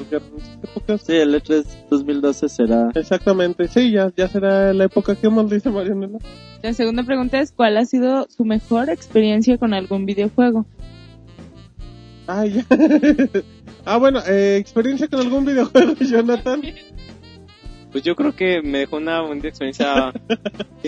que 0.09 0.15
en 0.15 0.23
épocas. 0.63 1.03
Sí, 1.05 1.13
el 1.13 1.35
E3 1.35 1.63
2012 1.91 2.49
será. 2.49 2.89
Exactamente, 2.95 3.67
sí, 3.67 3.91
ya, 3.91 4.11
ya 4.17 4.27
será 4.29 4.73
la 4.73 4.85
época 4.85 5.13
que 5.13 5.29
más 5.29 5.47
dice 5.47 5.69
Marianela. 5.69 6.17
La 6.63 6.73
segunda 6.73 7.03
pregunta 7.03 7.39
es 7.39 7.51
cuál 7.51 7.77
ha 7.77 7.85
sido 7.85 8.25
su 8.35 8.45
mejor 8.45 8.89
experiencia 8.89 9.59
con 9.59 9.75
algún 9.75 10.07
videojuego. 10.07 10.65
Ah, 12.25 12.47
ya. 12.47 12.65
ah, 13.85 13.97
bueno, 13.97 14.21
eh, 14.27 14.57
experiencia 14.57 15.07
con 15.07 15.19
algún 15.19 15.45
videojuego, 15.45 15.93
Jonathan. 15.99 16.63
Pues 17.97 18.05
yo 18.05 18.15
creo 18.15 18.35
que 18.35 18.61
me 18.61 18.77
dejó 18.77 18.97
una 18.97 19.21
bonita 19.21 19.47
experiencia. 19.47 20.13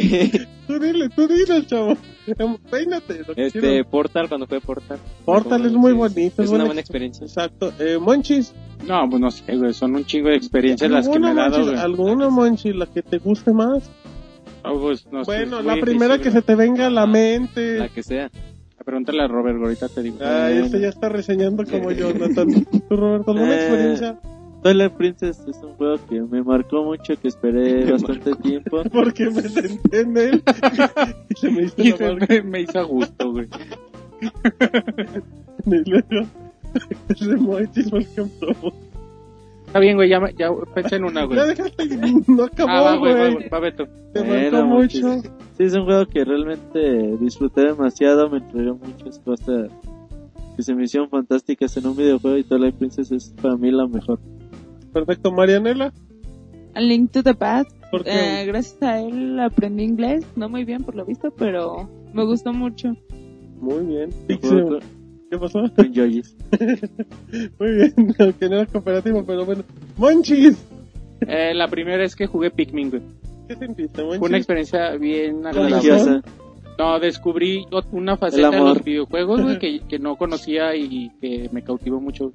Tú 0.68 0.80
dile, 0.80 1.10
tú 1.10 1.28
dile, 1.28 1.66
chavo. 1.66 1.98
Em, 2.28 2.58
Peínate. 2.70 3.22
este, 3.36 3.60
quieras. 3.60 3.88
Portal, 3.90 4.30
cuando 4.30 4.46
fue 4.46 4.62
Portal. 4.62 5.00
Portal 5.26 5.66
es 5.66 5.72
muy 5.74 5.94
bonito. 5.94 6.44
Es 6.44 6.50
buena 6.50 6.66
una 6.66 6.66
buena 6.66 6.82
ex- 6.82 6.90
experiencia. 6.90 7.26
Exacto. 7.26 7.74
Eh, 7.80 7.98
Monchis. 8.00 8.54
No, 8.88 9.10
pues 9.10 9.20
no 9.20 9.32
sé, 9.32 9.58
güey. 9.58 9.74
Son 9.74 9.96
un 9.96 10.06
chingo 10.06 10.30
de 10.30 10.36
experiencias 10.36 10.92
las 10.92 11.10
que 11.10 11.18
me 11.20 11.26
he 11.26 11.30
¿Alguna, 11.32 11.42
dado, 11.50 11.58
Monchis? 11.58 11.72
güey. 11.72 11.84
¿Alguna, 11.84 12.30
Monchis, 12.30 12.76
la 12.76 12.86
que 12.86 13.02
te 13.02 13.18
guste 13.18 13.52
más? 13.52 13.90
Ah, 14.64 14.72
pues, 14.80 15.08
no 15.12 15.26
sé, 15.26 15.32
bueno, 15.32 15.60
es 15.62 15.66
la 15.66 15.74
primera 15.78 16.14
difícil, 16.18 16.22
que 16.24 16.30
güey. 16.30 16.34
se 16.34 16.42
te 16.44 16.56
venga 16.56 16.86
a 16.86 16.90
la 16.92 17.08
mente. 17.08 17.78
La 17.80 17.90
que 17.90 18.04
sea. 18.04 18.30
Pregúntale 18.86 19.24
a 19.24 19.28
Robert, 19.28 19.58
ahorita 19.60 19.90
te 19.90 20.04
digo. 20.04 20.18
Ah, 20.22 20.52
este 20.52 20.80
ya 20.80 20.90
está 20.90 21.10
reseñando 21.10 21.66
como 21.66 21.92
Jonathan. 21.92 22.66
¿Tú, 22.88 22.96
Roberto, 22.96 23.32
alguna 23.32 23.56
Eh, 23.56 23.60
experiencia? 23.66 24.20
Twilight 24.64 24.94
Princess 24.94 25.40
es 25.48 25.58
un 25.64 25.74
juego 25.76 25.98
que 26.10 26.22
me 26.22 26.44
marcó 26.44 26.84
mucho, 26.84 27.20
que 27.20 27.28
esperé 27.30 27.86
bastante 27.92 28.36
tiempo. 28.36 28.82
Porque 28.92 29.30
me 29.30 29.42
senté 29.44 30.02
en 30.02 30.18
él 30.18 30.44
y 31.30 31.36
se 31.36 31.50
me 31.52 31.64
hizo 31.64 31.82
Y 31.82 31.92
se 31.94 32.14
me, 32.16 32.42
me 32.44 32.62
hizo 32.62 32.80
a 32.80 32.84
gusto, 32.84 33.32
güey. 33.32 33.48
y 37.16 37.26
luego 37.26 37.58
ese 37.60 37.82
ejemplo. 37.98 38.50
Está 39.68 39.80
bien, 39.80 39.96
güey, 39.98 40.10
ya, 40.10 40.20
me- 40.20 40.34
ya 40.34 40.50
pensé 40.74 40.96
en 40.96 41.04
una, 41.06 41.26
güey. 41.26 41.38
Ya 41.38 41.46
dejaste, 41.46 41.88
no 42.28 42.44
acabó, 42.44 42.70
Ah, 42.72 42.82
va, 42.82 42.96
güey, 42.98 43.50
va, 43.50 43.60
Beto. 43.60 43.88
Te 44.14 44.24
marcó 44.24 44.66
mucho. 44.68 45.22
Sí, 45.58 45.64
es 45.64 45.74
un 45.76 45.86
juego 45.86 46.08
que 46.08 46.26
realmente 46.26 47.18
disfruté 47.20 47.62
demasiado, 47.66 48.30
me 48.30 48.40
entregó 48.40 48.76
muchas 48.84 49.20
cosas 49.20 49.70
que 50.56 50.64
se 50.64 50.74
me 50.74 50.86
hicieron 50.86 51.10
fantásticas 51.10 51.78
en 51.78 51.86
un 51.88 51.96
videojuego 51.96 52.38
y 52.38 52.44
Twilight 52.44 52.76
Princess 52.76 53.12
es 53.12 53.34
para 53.42 53.56
mí 53.58 53.70
la 53.72 53.86
mejor. 53.88 54.20
Perfecto, 54.94 55.32
Marianela. 55.32 55.94
A 56.74 56.82
Link 56.82 57.12
to 57.12 57.24
the 57.24 57.34
Past. 57.34 57.72
¿Por 57.92 58.04
qué? 58.04 58.42
eh, 58.42 58.46
gracias 58.46 58.82
a 58.84 59.00
él 59.02 59.40
aprendí 59.40 59.84
inglés. 59.84 60.26
No 60.36 60.50
muy 60.50 60.64
bien 60.64 60.84
por 60.84 60.96
lo 60.96 61.06
visto, 61.06 61.32
pero 61.32 61.90
me 62.14 62.24
gustó 62.26 62.54
mucho. 62.54 62.96
Muy 63.60 63.86
bien. 63.86 64.10
Pixel, 64.28 64.80
¿Qué 65.32 65.38
pasó? 65.38 65.62
con- 65.76 65.92
Yoyis. 65.94 66.36
Muy 67.60 67.72
bien, 67.76 67.94
aunque 68.20 68.50
no 68.50 68.56
era 68.56 68.66
cooperativo, 68.66 69.24
pero 69.26 69.46
bueno. 69.46 69.64
Monchis, 69.98 70.58
Eh, 71.22 71.54
la 71.54 71.68
primera 71.68 72.04
es 72.04 72.16
que 72.16 72.26
jugué 72.28 72.50
Pikmin, 72.52 72.90
güey. 72.90 73.02
¿qué 73.48 73.56
sentiste, 73.56 73.96
Fue 74.02 74.06
una 74.06 74.18
Monchis? 74.20 74.38
experiencia 74.38 74.96
bien 74.96 75.46
agradable. 75.46 76.22
No, 76.80 76.98
descubrí 77.00 77.66
una 77.92 78.16
faceta 78.16 78.50
de 78.52 78.58
los 78.60 78.84
videojuegos, 78.84 79.42
güey, 79.42 79.60
que, 79.60 79.82
que 79.90 80.00
no 80.00 80.16
conocía 80.16 80.76
y 80.76 81.10
que 81.20 81.50
me 81.52 81.62
cautivó 81.64 82.00
mucho. 82.00 82.32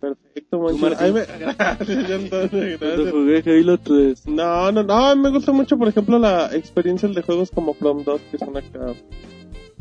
Perfecto. 0.00 0.58
Martín? 0.60 0.96
Ay, 0.98 1.12
me- 1.12 1.20
Gracias, 1.48 2.08
gracias. 2.08 3.10
jugué 3.10 3.42
Halo 3.46 3.78
3. 3.78 4.26
No, 4.28 4.72
no, 4.72 4.82
no, 4.82 5.16
me 5.16 5.30
gusta 5.30 5.52
mucho, 5.52 5.76
por 5.78 5.88
ejemplo, 5.88 6.18
la 6.18 6.46
experiencia 6.54 7.08
de 7.08 7.22
juegos 7.22 7.50
como 7.50 7.74
From 7.74 8.02
2, 8.04 8.20
que 8.30 8.38
son 8.38 8.56
acá, 8.56 8.94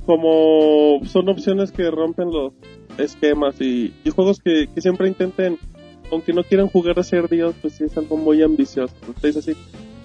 como 0.06 1.00
son 1.06 1.30
opciones 1.30 1.72
que 1.72 1.90
rompen 1.90 2.32
los 2.32 2.54
esquemas 2.98 3.60
y, 3.62 3.94
y 4.04 4.10
juegos 4.10 4.40
que, 4.40 4.68
que 4.74 4.82
siempre 4.82 5.08
intenten, 5.08 5.58
aunque 6.12 6.34
no 6.34 6.44
quieran 6.44 6.68
jugar 6.68 7.00
a 7.00 7.04
ser 7.04 7.30
Dios, 7.30 7.56
pues 7.62 7.74
sí 7.76 7.84
es 7.86 7.98
algo 7.98 8.18
muy 8.18 8.42
ambicioso. 8.42 8.94
Entonces, 9.08 9.38
así. 9.38 9.56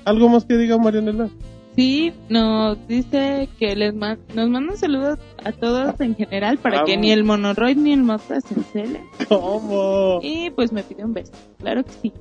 ¿Algo 0.05 0.29
más 0.29 0.45
que 0.45 0.57
diga 0.57 0.77
Marianela? 0.79 1.29
Sí, 1.77 2.13
nos 2.29 2.79
dice 2.87 3.49
que 3.59 3.75
les 3.75 3.93
man- 3.95 4.19
nos 4.35 4.49
mandan 4.49 4.77
saludos 4.77 5.19
a 5.45 5.51
todos 5.53 6.01
en 6.01 6.15
general 6.15 6.59
para 6.59 6.85
que 6.85 6.97
ni 6.97 7.11
el 7.11 7.25
monoroid 7.25 7.77
ni 7.77 7.93
el 7.93 8.03
mota 8.05 8.41
se 8.41 8.55
encelen. 8.55 9.03
¿Cómo? 9.29 10.21
Y 10.23 10.51
pues 10.51 10.71
me 10.73 10.83
pide 10.85 11.05
un 11.05 11.13
beso. 11.15 11.33
Claro 11.59 11.85
que 11.85 11.91
sí. 11.93 12.13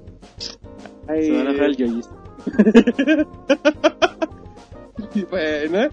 Ay, 1.07 1.25
Se 1.27 1.31
van 1.37 1.47
a 1.47 1.51
dejar 1.51 1.65
el 1.69 1.77
Yoyis. 1.77 2.09
Bueno, 5.29 5.89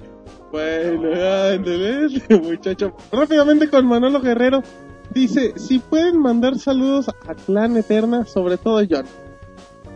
bueno, 0.51 1.09
ándale, 1.13 2.09
muchacho. 2.43 2.95
Rápidamente 3.13 3.69
con 3.69 3.87
Manolo 3.87 4.21
Guerrero. 4.21 4.63
Dice, 5.13 5.53
si 5.59 5.79
pueden 5.79 6.19
mandar 6.21 6.59
saludos 6.59 7.09
a 7.09 7.35
Clan 7.35 7.77
Eterna, 7.77 8.25
sobre 8.25 8.57
todo 8.57 8.81
John. 8.89 9.05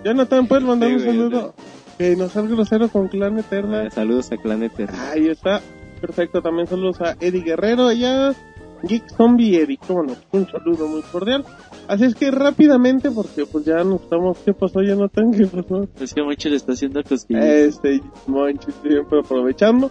Jonathan, 0.04 0.46
¿pueden 0.46 0.66
mandar 0.66 0.90
Sí, 0.90 0.94
un 0.96 1.00
saludo? 1.00 1.54
Que 1.98 2.16
no 2.16 2.28
sea 2.28 2.42
grosero 2.42 2.88
con 2.88 3.08
Clan 3.08 3.38
Eterna. 3.38 3.84
Eh, 3.84 3.90
saludos 3.90 4.30
a 4.32 4.36
Clan 4.36 4.62
Eterno. 4.62 4.96
Ahí 5.12 5.28
está. 5.28 5.60
Perfecto, 6.00 6.42
también 6.42 6.66
saludos 6.66 7.00
a 7.00 7.16
Eddie 7.20 7.42
Guerrero 7.42 7.86
allá. 7.86 8.34
Geek 8.82 9.08
Zombie 9.10 9.56
Eddie, 9.56 9.78
cómo 9.78 10.02
no, 10.02 10.14
un 10.32 10.46
saludo 10.46 10.86
muy 10.86 11.00
cordial. 11.02 11.44
Así 11.88 12.04
es 12.04 12.14
que 12.14 12.30
rápidamente, 12.30 13.10
porque 13.10 13.46
pues 13.46 13.64
ya 13.64 13.82
nos 13.82 14.02
estamos... 14.02 14.36
¿Qué 14.44 14.52
pasó, 14.52 14.82
Jonathan? 14.82 15.32
¿Qué 15.32 15.46
pasó? 15.46 15.88
Es 16.00 16.12
que 16.12 16.22
mucho 16.22 16.50
le 16.50 16.56
está 16.56 16.72
haciendo 16.72 17.02
cosquillas. 17.02 17.44
Este, 17.44 18.02
Monchi 18.26 18.70
siempre 18.82 19.20
aprovechando. 19.20 19.90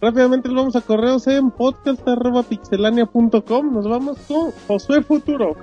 Rápidamente 0.00 0.48
nos 0.48 0.56
vamos 0.56 0.74
a 0.76 0.80
correos 0.80 1.26
en 1.28 1.50
podcast.pixelania.com. 1.50 3.72
Nos 3.72 3.88
vamos 3.88 4.18
con 4.26 4.52
Josué 4.66 5.02
Futuro. 5.02 5.56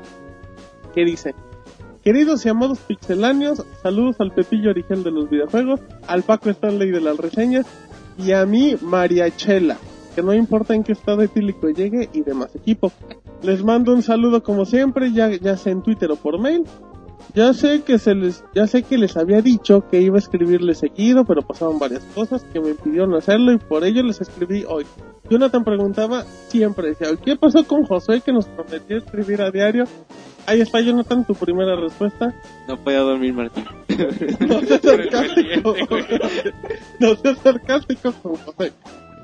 ¿Qué 0.94 1.06
dice? 1.06 1.34
Queridos 2.06 2.46
y 2.46 2.50
amados 2.50 2.78
pixelanios, 2.82 3.66
saludos 3.82 4.18
al 4.20 4.32
Pepillo 4.32 4.70
Origel 4.70 5.04
de 5.04 5.10
los 5.10 5.28
videojuegos, 5.28 5.80
al 6.08 6.22
Paco 6.22 6.52
Stanley 6.52 6.92
de 6.92 7.02
las 7.02 7.18
reseñas 7.18 7.66
y 8.16 8.32
a 8.32 8.46
mí, 8.46 8.76
Mariachela, 8.80 9.76
que 10.14 10.22
no 10.22 10.32
importa 10.36 10.76
en 10.76 10.84
qué 10.84 10.92
estado 10.92 11.24
etílico 11.24 11.68
llegue 11.68 12.08
y 12.14 12.22
demás 12.22 12.56
equipo. 12.56 12.92
Les 13.42 13.64
mando 13.64 13.92
un 13.92 14.04
saludo 14.04 14.44
como 14.44 14.66
siempre, 14.66 15.14
ya 15.14 15.58
sea 15.58 15.72
en 15.72 15.82
Twitter 15.82 16.12
o 16.12 16.16
por 16.16 16.40
mail. 16.40 16.66
Ya 17.34 17.54
sé 17.54 17.82
que 17.84 18.00
se 18.00 18.16
les, 18.16 18.44
ya 18.54 18.68
sé 18.68 18.84
que 18.84 18.98
les 18.98 19.18
había 19.18 19.42
dicho 19.42 19.86
que 19.90 20.02
iba 20.02 20.16
a 20.16 20.20
escribirles 20.20 20.78
seguido, 20.78 21.26
pero 21.26 21.42
pasaban 21.42 21.80
varias 21.80 22.04
cosas 22.14 22.46
que 22.54 22.60
me 22.60 22.70
impidieron 22.70 23.14
hacerlo 23.16 23.52
y 23.52 23.58
por 23.58 23.84
ello 23.84 24.04
les 24.04 24.22
escribí 24.22 24.64
hoy. 24.68 24.86
Jonathan 25.30 25.64
preguntaba 25.64 26.24
siempre, 26.48 26.90
decía, 26.90 27.08
¿qué 27.24 27.36
pasó 27.36 27.66
con 27.66 27.86
José 27.86 28.22
que 28.22 28.32
nos 28.32 28.46
prometió 28.46 28.98
escribir 28.98 29.42
a 29.42 29.52
diario? 29.52 29.86
Ahí 30.48 30.62
está 30.62 30.80
Jonathan, 30.80 31.26
tu 31.26 31.34
primera 31.34 31.76
respuesta. 31.76 32.34
No 32.68 32.78
podía 32.78 33.00
dormir, 33.00 33.34
Martín. 33.34 33.66
No 34.48 34.62
seas 34.62 34.82
sarcástico. 34.82 35.76
No 37.00 37.16
seas 37.16 37.38
sarcástico 37.40 38.14
con 38.22 38.36
José. 38.36 38.72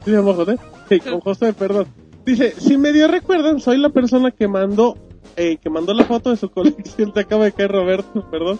¿Se 0.04 0.12
llama 0.12 0.34
José? 0.34 0.58
Sí, 0.90 1.00
con 1.00 1.20
José, 1.20 1.54
perdón. 1.54 1.88
Dice, 2.26 2.52
si 2.58 2.78
medio 2.78 3.08
recuerdan, 3.08 3.60
soy 3.60 3.78
la 3.78 3.90
persona 3.90 4.32
que 4.32 4.48
mandó, 4.48 4.98
eh, 5.36 5.58
que 5.58 5.70
mandó 5.70 5.94
la 5.94 6.06
foto 6.06 6.30
de 6.30 6.38
su 6.38 6.50
colección. 6.50 7.12
Te 7.14 7.22
acaba 7.22 7.46
de 7.46 7.52
caer 7.52 7.72
Roberto, 7.72 8.26
perdón. 8.30 8.60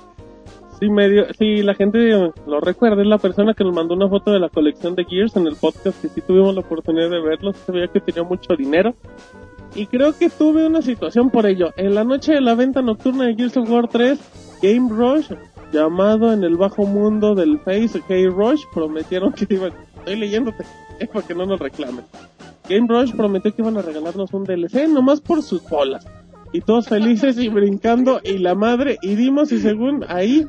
Si 0.80 0.90
medio, 0.90 1.32
si 1.36 1.62
la 1.62 1.76
gente 1.76 2.00
lo 2.48 2.60
recuerda, 2.60 3.04
es 3.04 3.08
la 3.08 3.20
persona 3.20 3.54
que 3.54 3.64
nos 3.64 3.76
mandó 3.76 3.94
una 3.94 4.10
foto 4.10 4.32
de 4.32 4.40
la 4.40 4.50
colección 4.50 4.96
de 4.96 5.06
Gears 5.06 5.36
en 5.36 5.46
el 5.46 5.56
podcast, 5.56 6.02
que 6.02 6.10
sí 6.10 6.22
tuvimos 6.22 6.56
la 6.56 6.62
oportunidad 6.62 7.10
de 7.12 7.22
verlo, 7.22 7.54
se 7.54 7.72
veía 7.72 7.88
que 7.88 8.00
tenía 8.00 8.24
mucho 8.24 8.56
dinero. 8.56 8.96
Y 9.76 9.86
creo 9.86 10.18
que 10.18 10.30
tuve 10.30 10.66
una 10.66 10.82
situación 10.82 11.30
por 11.30 11.46
ello. 11.46 11.72
En 11.78 11.94
la 11.94 12.04
noche 12.04 12.34
de 12.34 12.42
la 12.42 12.56
venta 12.56 12.82
nocturna 12.82 13.26
de 13.26 13.36
Gears 13.36 13.58
of 13.58 13.70
War 13.70 13.88
3, 13.90 14.20
Game 14.62 14.90
Rush, 14.90 15.32
llamado 15.72 16.34
en 16.34 16.44
el 16.44 16.58
bajo 16.58 16.86
mundo 16.86 17.36
del 17.36 17.60
Face 17.60 18.02
Game 18.10 18.30
Rush, 18.30 18.64
prometieron 18.74 19.34
que 19.34 19.46
iban... 19.50 19.74
Estoy 20.00 20.16
leyéndote, 20.16 20.66
es 21.00 21.08
para 21.10 21.26
que 21.26 21.36
no 21.36 21.46
nos 21.46 21.60
reclamen. 21.60 22.06
Game 22.68 22.88
Rush 22.88 23.14
prometió 23.16 23.54
que 23.56 23.62
iban 23.62 23.78
a 23.78 23.82
regalarnos 23.82 24.34
un 24.34 24.46
DLC 24.46 24.88
nomás 24.88 25.22
por 25.22 25.44
sus 25.44 25.62
bolas. 25.70 26.06
Y 26.54 26.62
todos 26.62 26.88
felices 26.88 27.38
y 27.38 27.50
brincando 27.50 28.20
y 28.24 28.38
la 28.38 28.56
madre, 28.56 28.98
y 29.02 29.16
dimos 29.16 29.52
y 29.52 29.60
según 29.60 30.06
ahí 30.08 30.48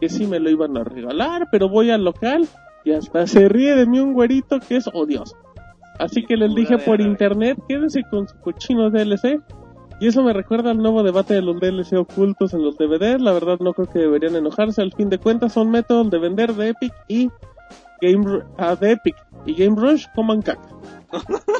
que 0.00 0.08
sí 0.08 0.26
me 0.26 0.40
lo 0.40 0.48
iban 0.48 0.76
a 0.76 0.84
regalar, 0.84 1.48
pero 1.50 1.68
voy 1.68 1.90
al 1.90 2.04
local 2.04 2.48
y 2.84 2.92
hasta 2.92 3.26
se 3.26 3.48
ríe 3.48 3.74
de 3.74 3.86
mí 3.86 4.00
un 4.00 4.14
güerito 4.14 4.60
que 4.60 4.76
es 4.76 4.88
odioso. 4.92 5.36
Así 5.98 6.24
que 6.24 6.36
les 6.36 6.54
dije 6.54 6.78
por 6.78 7.00
internet, 7.00 7.58
quédense 7.68 8.02
con 8.10 8.26
su 8.26 8.34
cochino 8.40 8.90
DLC. 8.90 9.42
Y 10.00 10.06
eso 10.06 10.22
me 10.22 10.32
recuerda 10.32 10.70
al 10.70 10.78
nuevo 10.78 11.02
debate 11.02 11.34
de 11.34 11.42
los 11.42 11.60
DLC 11.60 11.92
ocultos 11.98 12.54
en 12.54 12.62
los 12.62 12.78
DVDs. 12.78 13.20
La 13.20 13.32
verdad 13.32 13.58
no 13.60 13.74
creo 13.74 13.86
que 13.86 13.98
deberían 13.98 14.34
enojarse. 14.34 14.80
Al 14.80 14.92
fin 14.92 15.10
de 15.10 15.18
cuentas 15.18 15.52
son 15.52 15.70
métodos 15.70 16.10
de 16.10 16.18
vender 16.18 16.54
de 16.54 16.68
Epic 16.70 16.94
y 17.06 17.28
Game 18.00 18.24
Ru- 18.24 18.44
ah, 18.58 18.74
de 18.76 18.92
Epic 18.92 19.16
y 19.46 19.54
Game 19.54 19.76
Rush 19.80 20.04
coman 20.14 20.42
caca. 20.42 20.68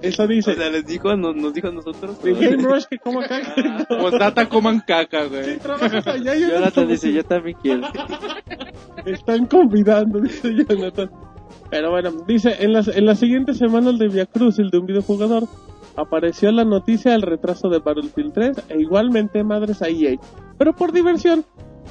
Eso 0.00 0.22
O 0.22 0.26
dice. 0.26 0.54
sea, 0.54 0.70
les 0.70 0.86
dijo, 0.86 1.14
nos, 1.16 1.34
nos 1.36 1.52
dijo 1.52 1.68
a 1.68 1.72
nosotros. 1.72 2.22
De 2.22 2.32
Game 2.34 2.62
Rush 2.62 2.84
que 2.88 2.98
coma 2.98 3.26
caca. 3.26 3.54
Postdata 3.88 4.48
coman 4.48 4.80
caca, 4.86 5.24
Sí, 5.24 5.28
güey. 5.28 5.58
trabajas 5.58 6.06
allá 6.06 6.34
y 6.36 6.40
yo 6.40 6.46
no 6.48 6.54
Jonathan 6.54 6.88
dice, 6.88 7.12
yo 7.12 7.24
también 7.24 7.56
quiero. 7.62 7.82
Están 9.04 9.46
convidando, 9.46 10.20
dice 10.20 10.54
Jonathan. 10.54 11.10
Pero 11.70 11.90
bueno, 11.90 12.10
dice, 12.26 12.54
en 12.60 12.72
las, 12.72 12.88
en 12.88 13.06
las 13.06 13.18
siguientes 13.18 13.58
semanas 13.58 13.98
de 13.98 14.08
Via 14.08 14.26
Crucis 14.26 14.70
de 14.70 14.78
un 14.78 14.86
videojugador, 14.86 15.44
apareció 15.96 16.52
la 16.52 16.64
noticia 16.64 17.10
del 17.12 17.22
retraso 17.22 17.68
de 17.68 17.80
Battlefield 17.80 18.32
3 18.32 18.56
e 18.68 18.80
igualmente 18.80 19.42
madres 19.42 19.82
a 19.82 19.88
EA. 19.88 20.16
Pero 20.58 20.74
por 20.76 20.92
diversión, 20.92 21.44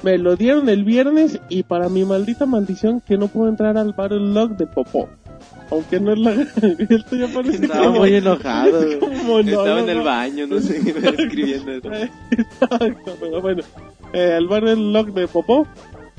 me 0.03 0.17
lo 0.17 0.35
dieron 0.35 0.69
el 0.69 0.84
viernes 0.84 1.39
y 1.49 1.63
para 1.63 1.89
mi 1.89 2.03
maldita 2.05 2.45
maldición 2.45 3.01
que 3.01 3.17
no 3.17 3.27
puedo 3.27 3.49
entrar 3.49 3.77
al 3.77 3.93
Battle 3.93 4.19
Log 4.19 4.55
de 4.57 4.67
Popó. 4.67 5.09
Aunque 5.72 5.99
no 5.99 6.13
es 6.13 6.19
la... 6.19 6.31
Esto 6.89 7.15
ya 7.15 7.27
parece 7.34 7.63
Estaba 7.65 7.85
como- 7.88 7.99
muy 8.01 8.13
enojado. 8.13 8.80
como 8.99 9.39
Estaba 9.39 9.80
en 9.80 9.89
el 9.89 10.01
baño, 10.01 10.47
no 10.47 10.59
sé, 10.59 10.77
escribiendo 11.17 11.72
eso. 11.72 11.89
Exacto, 12.31 13.15
pero 13.19 13.41
bueno, 13.41 13.63
eh, 14.13 14.35
el 14.38 14.47
Battle 14.47 14.76
Log 14.76 15.13
de 15.13 15.27
Popó, 15.27 15.67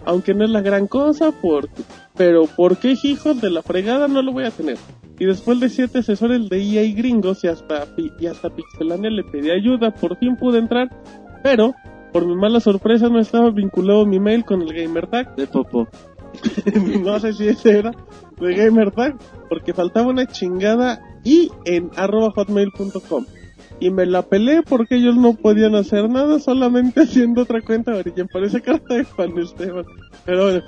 aunque 0.04 0.34
no 0.34 0.44
es 0.44 0.50
la 0.50 0.62
gran 0.62 0.86
cosa, 0.88 1.30
por, 1.30 1.68
pero 2.16 2.46
¿por 2.46 2.76
qué 2.78 2.96
hijos 3.02 3.40
de 3.40 3.50
la 3.50 3.62
fregada 3.62 4.08
no 4.08 4.20
lo 4.22 4.32
voy 4.32 4.44
a 4.44 4.50
tener? 4.50 4.78
Y 5.18 5.24
después 5.24 5.60
de 5.60 5.68
siete 5.70 6.00
asesores 6.00 6.48
de 6.48 6.62
EA 6.62 6.92
gringos 6.94 7.42
y 7.44 7.48
hasta, 7.48 7.86
y 8.18 8.26
hasta 8.26 8.50
Pixelania 8.50 9.10
le 9.10 9.24
pedí 9.24 9.50
ayuda, 9.50 9.92
por 9.94 10.16
fin 10.18 10.36
pude 10.36 10.58
entrar, 10.58 10.90
pero 11.42 11.72
por 12.16 12.24
mi 12.26 12.34
mala 12.34 12.60
sorpresa 12.60 13.10
no 13.10 13.20
estaba 13.20 13.50
vinculado 13.50 14.06
mi 14.06 14.18
mail 14.18 14.42
con 14.42 14.62
el 14.62 14.72
GamerTag, 14.72 15.36
De 15.36 15.46
Popo. 15.46 15.86
no 17.02 17.20
sé 17.20 17.34
si 17.34 17.46
ese 17.46 17.78
era 17.78 17.92
de 18.40 18.54
GamerTag, 18.54 19.18
porque 19.50 19.74
faltaba 19.74 20.06
una 20.08 20.26
chingada 20.26 20.98
y 21.24 21.50
en 21.66 21.90
arroba 21.94 22.30
hotmail.com. 22.30 23.26
Y 23.80 23.90
me 23.90 24.06
la 24.06 24.22
pelé 24.22 24.62
porque 24.62 24.94
ellos 24.94 25.14
no 25.14 25.34
podían 25.34 25.74
hacer 25.74 26.08
nada, 26.08 26.38
solamente 26.38 27.00
haciendo 27.02 27.42
otra 27.42 27.60
cuenta 27.60 27.92
de 27.92 27.98
origen. 27.98 28.28
Parece 28.32 28.62
carta 28.62 28.94
de 28.94 29.04
Juan 29.04 29.36
Esteban. 29.38 29.84
Pero 30.24 30.44
bueno. 30.44 30.62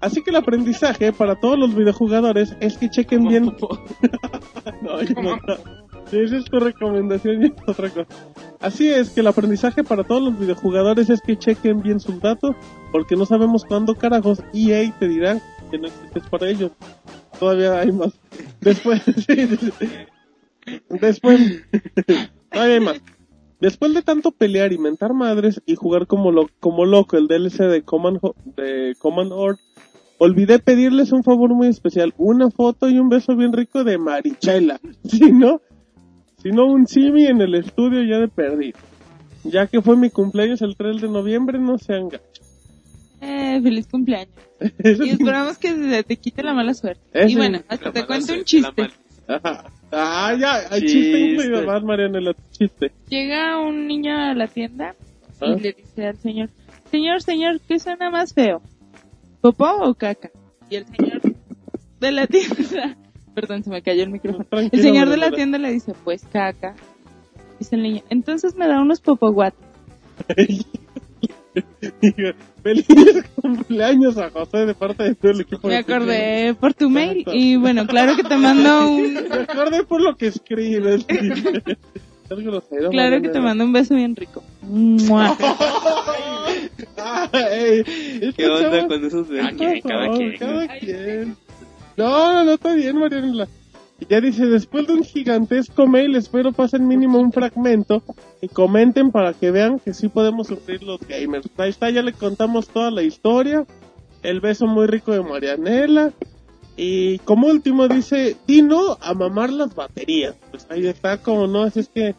Así 0.00 0.22
que 0.22 0.30
el 0.30 0.36
aprendizaje 0.36 1.12
para 1.12 1.38
todos 1.38 1.56
los 1.56 1.76
videojugadores 1.76 2.56
es 2.58 2.76
que 2.76 2.90
chequen 2.90 3.28
bien. 3.28 3.44
no, 4.82 5.02
yo 5.02 5.22
no. 5.22 5.38
Esa 6.12 6.36
es 6.36 6.44
tu 6.46 6.58
recomendación 6.58 7.46
y 7.46 7.52
otra 7.66 7.90
cosa. 7.90 8.06
Así 8.60 8.88
es 8.88 9.10
que 9.10 9.20
el 9.20 9.26
aprendizaje 9.26 9.84
para 9.84 10.04
todos 10.04 10.22
los 10.22 10.38
videojugadores 10.38 11.10
es 11.10 11.20
que 11.20 11.36
chequen 11.36 11.82
bien 11.82 12.00
sus 12.00 12.20
datos, 12.20 12.56
porque 12.92 13.16
no 13.16 13.26
sabemos 13.26 13.64
cuándo 13.64 13.94
carajos 13.94 14.42
EA 14.52 14.92
te 14.98 15.08
dirá 15.08 15.40
que 15.70 15.78
no 15.78 15.86
existes 15.86 16.24
para 16.30 16.48
ellos. 16.48 16.72
Todavía 17.38 17.78
hay 17.78 17.92
más. 17.92 18.18
Después. 18.60 19.02
Después, 20.88 21.62
todavía 22.50 22.74
hay 22.74 22.80
más. 22.80 23.00
Después 23.60 23.92
de 23.94 24.02
tanto 24.02 24.30
pelear 24.30 24.72
y 24.72 24.78
mentar 24.78 25.14
madres 25.14 25.62
y 25.66 25.74
jugar 25.74 26.06
como, 26.06 26.30
lo, 26.30 26.48
como 26.60 26.84
loco 26.84 27.16
el 27.16 27.26
DLC 27.26 27.64
de 27.64 27.82
Command, 27.82 28.20
de 28.56 28.94
Command 28.98 29.32
olvidé 30.18 30.58
pedirles 30.58 31.12
un 31.12 31.24
favor 31.24 31.54
muy 31.54 31.68
especial, 31.68 32.12
una 32.18 32.50
foto 32.50 32.88
y 32.88 32.98
un 32.98 33.08
beso 33.08 33.34
bien 33.36 33.52
rico 33.52 33.84
de 33.84 33.98
Marichela. 33.98 34.80
Si 35.04 35.32
no, 35.32 35.60
si 36.42 36.50
no 36.50 36.66
un 36.66 36.86
simi 36.86 37.26
en 37.26 37.40
el 37.40 37.54
estudio 37.54 38.02
ya 38.04 38.18
de 38.18 38.28
perdido. 38.28 38.78
Ya 39.44 39.66
que 39.66 39.80
fue 39.80 39.96
mi 39.96 40.10
cumpleaños 40.10 40.60
el 40.62 40.76
3 40.76 41.00
de 41.00 41.08
noviembre, 41.08 41.58
no 41.58 41.78
sean 41.78 42.08
gachos. 42.08 42.46
Eh, 43.20 43.60
feliz 43.62 43.86
cumpleaños. 43.86 44.34
Y 44.84 45.10
esperamos 45.10 45.58
que 45.58 46.02
te 46.06 46.16
quite 46.16 46.42
la 46.42 46.52
mala 46.54 46.74
suerte. 46.74 47.02
Ese- 47.12 47.30
Y 47.32 47.36
bueno, 47.36 47.60
hasta 47.68 47.92
te 47.92 48.04
cuento 48.06 48.32
un 48.34 48.44
chiste. 48.44 48.88
Ajá. 49.28 49.70
Ah, 49.92 50.34
ya, 50.38 50.54
hay 50.70 50.80
Chiste. 50.82 50.86
chiste 50.88 51.20
incluido 51.20 51.64
más, 51.64 51.82
Marianela, 51.82 52.34
chiste. 52.50 52.92
Llega 53.08 53.60
un 53.60 53.86
niño 53.86 54.14
a 54.16 54.34
la 54.34 54.46
tienda 54.48 54.94
y 55.40 55.52
Ah. 55.52 55.56
le 55.60 55.72
dice 55.72 56.06
al 56.06 56.16
señor, 56.18 56.50
señor, 56.90 57.22
señor, 57.22 57.60
¿qué 57.66 57.78
suena 57.78 58.10
más 58.10 58.34
feo? 58.34 58.60
¿Popó 59.40 59.70
o 59.82 59.94
caca? 59.94 60.30
Y 60.70 60.76
el 60.76 60.86
señor 60.86 61.20
de 62.00 62.12
la 62.12 62.26
tienda, 62.26 62.96
perdón, 63.40 63.62
se 63.64 63.70
me 63.70 63.82
cayó 63.82 64.02
el 64.02 64.10
micrófono. 64.10 64.46
El 64.50 64.82
señor 64.82 65.08
de 65.08 65.16
la 65.16 65.30
tienda 65.30 65.58
le 65.58 65.70
dice, 65.72 65.92
pues 66.04 66.24
caca. 66.32 66.74
Dice 67.58 67.76
el 67.76 67.82
niño, 67.82 68.02
entonces 68.10 68.54
me 68.56 68.66
da 68.66 68.80
unos 68.80 69.00
popoguates. 69.00 69.58
Digo, 72.00 72.30
Feliz 72.62 72.86
cumpleaños 73.40 74.16
a 74.18 74.30
José 74.30 74.66
de 74.66 74.74
parte 74.74 75.02
de 75.04 75.14
todo 75.14 75.32
el 75.32 75.40
equipo. 75.40 75.66
Me 75.68 75.74
de 75.74 75.80
acordé 75.80 76.54
por 76.54 76.74
tu 76.74 76.90
mail 76.90 77.18
Exacto. 77.20 77.32
y 77.34 77.56
bueno, 77.56 77.86
claro 77.86 78.14
que 78.16 78.22
te 78.22 78.36
mando 78.36 78.88
un, 78.92 79.14
Me 79.14 79.20
acordé 79.20 79.84
por 79.84 80.00
lo 80.00 80.14
que 80.16 80.26
escribes. 80.28 81.06
Es 82.30 82.38
grosero, 82.40 82.90
claro 82.90 83.22
que 83.22 83.30
te 83.30 83.40
mando 83.40 83.64
un 83.64 83.72
beso 83.72 83.94
bien 83.94 84.14
rico. 84.14 84.42
¡Mua! 84.60 85.34
Ay, 87.32 87.82
que 87.84 88.32
¿Qué 88.36 88.46
onda 88.46 88.86
con 88.86 89.02
esos 89.02 89.26
Cada 89.28 89.50
besos? 89.50 89.56
quien, 89.56 89.80
cada 89.80 90.06
por 90.08 90.18
favor, 90.18 90.18
quien. 90.18 90.38
cada 90.38 90.78
quien. 90.78 91.36
No, 91.98 92.44
no 92.44 92.52
está 92.52 92.74
bien, 92.74 92.96
Marianela. 92.96 93.48
Y 93.98 94.06
ya 94.06 94.20
dice, 94.20 94.46
después 94.46 94.86
de 94.86 94.92
un 94.92 95.02
gigantesco 95.02 95.88
mail, 95.88 96.14
espero 96.14 96.52
pasen 96.52 96.86
mínimo 96.86 97.18
un 97.18 97.32
fragmento 97.32 98.04
y 98.40 98.46
comenten 98.46 99.10
para 99.10 99.32
que 99.32 99.50
vean 99.50 99.80
que 99.80 99.92
sí 99.92 100.08
podemos 100.08 100.46
sufrir 100.46 100.84
los 100.84 101.00
gamers. 101.00 101.48
Ahí 101.56 101.70
está, 101.70 101.90
ya 101.90 102.02
le 102.02 102.12
contamos 102.12 102.68
toda 102.68 102.92
la 102.92 103.02
historia. 103.02 103.66
El 104.22 104.40
beso 104.40 104.68
muy 104.68 104.86
rico 104.86 105.10
de 105.10 105.22
Marianela. 105.22 106.12
Y 106.76 107.18
como 107.18 107.48
último 107.48 107.88
dice, 107.88 108.36
Dino 108.46 108.96
a 109.00 109.12
mamar 109.14 109.50
las 109.50 109.74
baterías. 109.74 110.36
Pues 110.52 110.68
ahí 110.70 110.86
está, 110.86 111.20
como 111.20 111.48
no, 111.48 111.64
así 111.64 111.80
es 111.80 111.88
que 111.88 112.14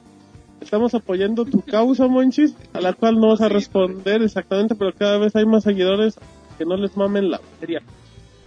estamos 0.59 0.93
apoyando 0.93 1.45
tu 1.45 1.61
causa, 1.61 2.05
Monchis, 2.07 2.53
a 2.73 2.81
la 2.81 2.91
cual 2.91 3.17
no 3.17 3.29
vas 3.29 3.39
a 3.39 3.47
responder 3.47 4.21
exactamente, 4.23 4.75
pero 4.75 4.91
cada 4.93 5.17
vez 5.17 5.33
hay 5.37 5.45
más 5.45 5.63
seguidores 5.63 6.15
que 6.57 6.65
no 6.65 6.75
les 6.75 6.97
mamen 6.97 7.31
la 7.31 7.37
batería. 7.37 7.81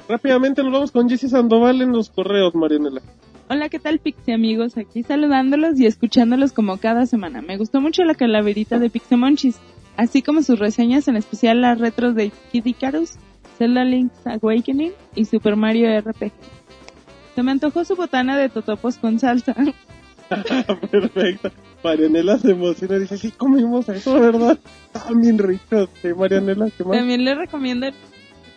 Rápidamente 0.09 0.62
nos 0.62 0.73
vamos 0.73 0.91
con 0.91 1.09
Jessy 1.09 1.29
Sandoval 1.29 1.81
en 1.83 1.93
los 1.93 2.11
correos, 2.11 2.55
Marianela. 2.55 3.01
Hola, 3.49 3.69
¿qué 3.69 3.79
tal 3.79 3.99
Pixie 3.99 4.35
amigos? 4.35 4.77
Aquí 4.77 5.03
saludándolos 5.03 5.79
y 5.79 5.87
escuchándolos 5.87 6.53
como 6.53 6.79
cada 6.79 7.07
semana. 7.07 7.43
Me 7.43 7.57
gustó 7.57 7.81
mucho 7.81 8.03
la 8.05 8.15
calaverita 8.15 8.79
de 8.79 8.91
Pixemonchis, 8.91 9.59
así 9.97 10.23
como 10.23 10.43
sus 10.43 10.59
reseñas, 10.59 11.09
en 11.09 11.16
especial 11.16 11.61
las 11.61 11.79
retros 11.79 12.15
de 12.15 12.33
Kid 12.51 12.65
Icarus, 12.65 13.16
Zelda 13.59 13.85
Link's 13.85 14.27
Awakening 14.27 14.93
y 15.15 15.24
Super 15.27 15.57
Mario 15.57 16.01
RPG. 16.01 16.33
Se 17.35 17.43
me 17.43 17.51
antojó 17.51 17.85
su 17.85 17.95
botana 17.95 18.37
de 18.37 18.49
totopos 18.49 18.97
con 18.97 19.19
salsa. 19.19 19.55
Perfecto. 20.91 21.51
Marianela 21.85 22.39
se 22.39 22.53
emociona 22.53 22.97
y 22.97 23.01
dice, 23.01 23.19
sí 23.19 23.33
comimos 23.33 23.89
eso, 23.89 24.19
¿verdad? 24.19 24.59
Están 24.95 25.20
bien 25.20 25.39
ricos. 25.39 25.89
Sí, 26.01 26.09
Marianela, 26.15 26.70
¿qué 26.70 26.85
más? 26.85 26.97
También 26.97 27.24
le 27.24 27.35
recomiendo 27.35 27.87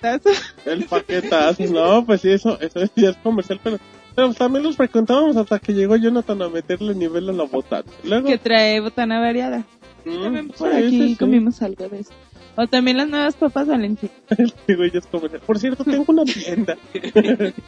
el 0.04 0.20
tazo. 0.22 0.30
El 0.66 0.86
paquetazo. 0.86 1.64
No, 1.72 2.06
pues 2.06 2.22
sí, 2.22 2.32
eso, 2.32 2.60
eso 2.60 2.80
ya 2.96 3.10
es 3.10 3.18
comercial, 3.18 3.60
pero, 3.64 3.78
pero 4.16 4.34
también 4.34 4.64
los 4.64 4.76
frecuentábamos 4.76 5.36
hasta 5.38 5.60
que 5.60 5.74
llegó 5.74 5.96
Jonathan 5.96 6.42
a 6.42 6.50
meterle 6.50 6.96
nivel 6.96 7.30
a 7.30 7.34
la 7.34 7.44
botana. 7.44 7.86
Luego, 8.04 8.28
que 8.28 8.38
trae 8.38 8.80
botana 8.80 9.20
variada. 9.20 9.66
mm, 10.06 10.24
También 10.24 10.48
por 10.50 10.72
sí, 10.72 10.78
aquí 10.78 11.08
sí, 11.10 11.16
comimos 11.16 11.62
algo 11.62 11.88
de 11.90 12.00
eso. 12.00 12.12
O 12.58 12.68
también 12.68 12.98
las 12.98 13.10
nuevas 13.10 13.36
papas 13.36 13.68
comercial. 15.12 15.42
Por 15.46 15.60
cierto, 15.60 15.84
tengo 15.84 16.06
una 16.08 16.24
tienda. 16.24 16.78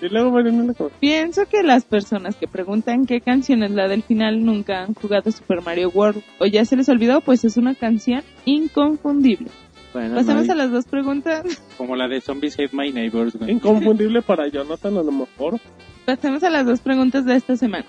y 0.00 0.08
luego 0.08 0.30
Marianela, 0.30 0.74
como, 0.74 0.90
Pienso 1.00 1.46
que 1.46 1.64
las 1.64 1.84
personas 1.84 2.36
que 2.36 2.46
preguntan 2.46 3.04
qué 3.04 3.20
canción 3.20 3.64
es 3.64 3.72
la 3.72 3.88
del 3.88 4.04
final 4.04 4.44
nunca 4.44 4.84
han 4.84 4.94
jugado 4.94 5.32
Super 5.32 5.60
Mario 5.62 5.90
World 5.90 6.22
o 6.38 6.46
ya 6.46 6.64
se 6.64 6.76
les 6.76 6.88
olvidó, 6.88 7.20
pues 7.20 7.44
es 7.44 7.56
una 7.56 7.74
canción 7.74 8.22
inconfundible. 8.44 9.48
Bueno, 9.92 10.14
Pasemos 10.14 10.46
no 10.46 10.52
a 10.52 10.56
las 10.56 10.70
dos 10.70 10.86
preguntas. 10.86 11.44
Como 11.76 11.96
la 11.96 12.08
de 12.08 12.20
Zombies 12.20 12.58
Hate 12.58 12.72
My 12.72 12.92
Neighbors, 12.92 13.36
güey. 13.36 13.50
inconfundible 13.50 14.22
para 14.22 14.48
Jonathan, 14.48 14.96
a 14.96 15.02
lo 15.02 15.12
mejor. 15.12 15.60
Pasemos 16.06 16.42
a 16.42 16.50
las 16.50 16.66
dos 16.66 16.80
preguntas 16.80 17.24
de 17.24 17.36
esta 17.36 17.56
semana. 17.56 17.84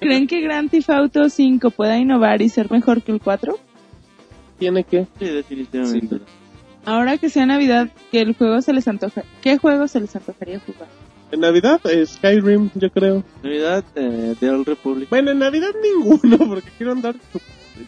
¿Creen 0.00 0.26
que 0.28 0.40
Grand 0.40 0.70
Theft 0.70 0.90
Auto 0.90 1.28
5 1.28 1.70
pueda 1.70 1.98
innovar 1.98 2.40
y 2.42 2.48
ser 2.48 2.70
mejor 2.70 3.02
que 3.02 3.12
el 3.12 3.20
4? 3.20 3.58
Tiene 4.58 4.84
que. 4.84 5.06
Sí, 5.18 5.24
definitivamente. 5.26 6.20
Ahora 6.84 7.18
que 7.18 7.28
sea 7.28 7.44
Navidad, 7.46 7.90
¿qué 8.10 8.20
el 8.20 8.34
juego 8.34 8.62
se 8.62 8.72
les 8.72 8.86
antoja? 8.86 9.24
¿Qué 9.42 9.58
juego 9.58 9.88
se 9.88 10.00
les 10.00 10.14
antojaría 10.14 10.60
jugar? 10.60 10.88
En 11.30 11.40
Navidad, 11.40 11.80
eh, 11.84 12.06
Skyrim, 12.06 12.70
yo 12.74 12.90
creo. 12.90 13.22
Navidad 13.42 13.84
eh, 13.94 14.34
de 14.40 14.50
Old 14.50 14.66
Republic. 14.66 15.10
Bueno, 15.10 15.32
en 15.32 15.38
Navidad 15.40 15.70
ninguno, 15.82 16.38
porque 16.48 16.70
quiero 16.78 16.92
andar 16.92 17.16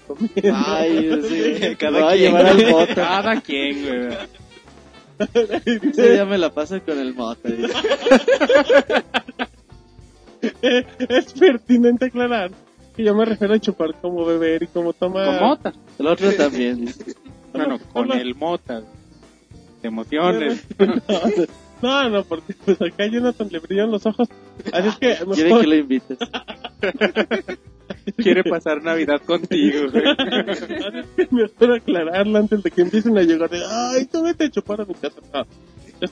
comiendo. 0.07 0.53
Ay, 0.55 1.21
sí, 1.29 1.77
Cada 1.79 2.11
a 2.11 2.13
quien. 2.13 2.37
llevar 2.37 2.47
al. 2.47 2.95
Cada 2.95 3.41
quien, 3.41 3.83
güey. 3.87 4.19
Ese 5.65 6.13
día 6.13 6.25
me 6.25 6.39
la 6.39 6.53
paso 6.53 6.81
con 6.83 6.99
el 6.99 7.15
dice. 7.15 7.75
es 11.09 11.33
pertinente 11.35 12.07
aclarar 12.07 12.51
que 12.97 13.05
yo 13.05 13.15
me 13.15 13.25
refiero 13.25 13.55
a 13.55 13.59
chupar 13.59 13.95
como 14.01 14.25
beber 14.25 14.63
y 14.63 14.67
como 14.67 14.93
tomar. 14.93 15.27
Con 15.27 15.49
mota. 15.49 15.73
El 15.99 16.07
otro 16.07 16.33
también. 16.33 16.93
Bueno, 17.53 17.79
con 17.93 18.13
el 18.13 18.35
mota. 18.35 18.81
De 19.83 19.89
emociones. 19.89 20.67
No, 21.83 22.11
no, 22.11 22.25
porque 22.25 22.53
pues 22.63 22.79
acá 22.83 23.05
a 23.05 23.07
Jonathan 23.07 23.49
le 23.51 23.59
brillan 23.59 23.91
los 23.91 24.05
ojos. 24.05 24.29
Así 24.71 24.89
es 24.89 24.97
que 24.99 25.17
Quiere 25.33 25.61
que 25.61 25.67
lo 25.67 25.75
invites. 25.75 26.19
Quiere 28.17 28.45
pasar 28.45 28.83
Navidad 28.83 29.21
contigo, 29.23 29.91
güey. 29.91 30.05
mejor 31.31 31.73
aclararlo 31.77 32.39
antes 32.39 32.63
de 32.63 32.71
que 32.71 32.83
empiecen 32.83 33.17
a 33.19 33.23
llegar 33.23 33.51
de, 33.51 33.63
ay, 33.69 34.07
tú 34.07 34.23
vete 34.23 34.45
a 34.45 34.51
chupar 34.51 34.81
a 34.81 34.85
mi 34.85 34.95
casa. 34.95 35.21
No. 35.33 35.45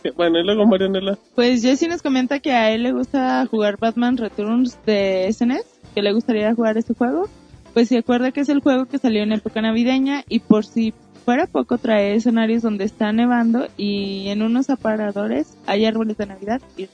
Que, 0.03 0.11
bueno, 0.11 0.39
y 0.39 0.45
luego 0.45 0.67
Marianela. 0.67 1.19
Pues 1.35 1.63
Jesse 1.63 1.89
nos 1.89 2.03
comenta 2.03 2.41
que 2.41 2.53
a 2.53 2.71
él 2.71 2.83
le 2.83 2.93
gusta 2.93 3.47
jugar 3.47 3.79
Batman 3.79 4.19
Returns 4.19 4.79
de 4.85 5.33
SNES, 5.33 5.65
que 5.95 6.03
le 6.03 6.13
gustaría 6.13 6.55
jugar 6.55 6.77
este 6.77 6.95
juego. 6.95 7.29
Pues 7.73 7.89
se 7.89 7.99
acuerda 7.99 8.33
que 8.33 8.41
es 8.41 8.49
el 8.49 8.61
juego 8.61 8.87
que 8.87 8.99
salió 8.99 9.23
en 9.23 9.33
época 9.33 9.63
navideña 9.63 10.25
y 10.29 10.41
por 10.41 10.67
si 10.67 10.93
fuera 11.25 11.47
poco 11.47 11.79
trae 11.79 12.15
escenarios 12.15 12.63
donde 12.63 12.85
está 12.85 13.13
nevando 13.13 13.67
y 13.77 14.29
en 14.29 14.43
unos 14.43 14.71
aparadores 14.71 15.57
hay 15.67 15.85
árboles 15.85 16.17
de 16.17 16.27
Navidad. 16.27 16.61
Y 16.77 16.89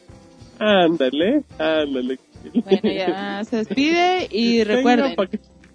Ándale, 0.58 1.44
ándale. 1.58 2.18
bueno, 2.52 2.92
ya 2.92 3.44
se 3.48 3.56
despide 3.56 4.28
y 4.30 4.64
recuerden, 4.64 5.16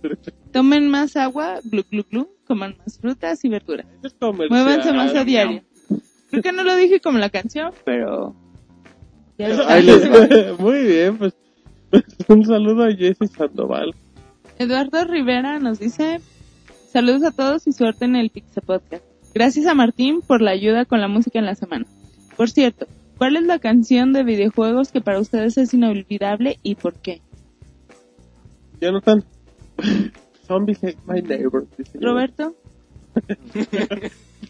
tomen 0.51 0.89
más 0.89 1.15
agua, 1.15 1.59
glu 1.63 1.83
glu 1.89 2.03
glu, 2.09 2.29
coman 2.45 2.75
más 2.77 2.99
frutas 2.99 3.43
y 3.43 3.49
verduras. 3.49 3.85
Muévanse 4.49 4.93
más 4.93 5.15
a 5.15 5.23
diario. 5.23 5.63
Creo 6.29 6.43
que 6.43 6.51
no 6.51 6.63
lo 6.63 6.75
dije 6.75 6.99
como 6.99 7.17
la 7.17 7.29
canción, 7.29 7.73
pero... 7.85 8.35
Ahí 9.39 9.83
les 9.83 10.59
Muy 10.59 10.83
bien, 10.83 11.17
pues. 11.17 11.33
Un 12.27 12.45
saludo 12.45 12.83
a 12.83 12.91
Jessy 12.93 13.27
Sandoval. 13.27 13.95
Eduardo 14.59 15.05
Rivera 15.05 15.59
nos 15.59 15.79
dice, 15.79 16.19
saludos 16.91 17.23
a 17.23 17.31
todos 17.31 17.65
y 17.65 17.71
suerte 17.71 18.05
en 18.05 18.15
el 18.15 18.29
Pizza 18.29 18.61
Podcast. 18.61 19.03
Gracias 19.33 19.65
a 19.65 19.73
Martín 19.73 20.21
por 20.21 20.41
la 20.41 20.51
ayuda 20.51 20.85
con 20.85 20.99
la 20.99 21.07
música 21.07 21.39
en 21.39 21.45
la 21.45 21.55
semana. 21.55 21.85
Por 22.35 22.49
cierto, 22.49 22.87
¿cuál 23.19 23.35
es 23.35 23.43
la 23.43 23.59
canción 23.59 24.11
de 24.13 24.23
videojuegos 24.23 24.91
que 24.91 25.01
para 25.01 25.19
ustedes 25.19 25.57
es 25.59 25.73
inolvidable 25.75 26.57
y 26.63 26.73
por 26.75 26.95
qué? 26.95 27.21
Jonathan. 28.81 29.23
Zombie 30.47 30.75
hate 30.81 30.97
my 31.05 31.21
neighbor. 31.21 31.67
Roberto, 32.01 32.55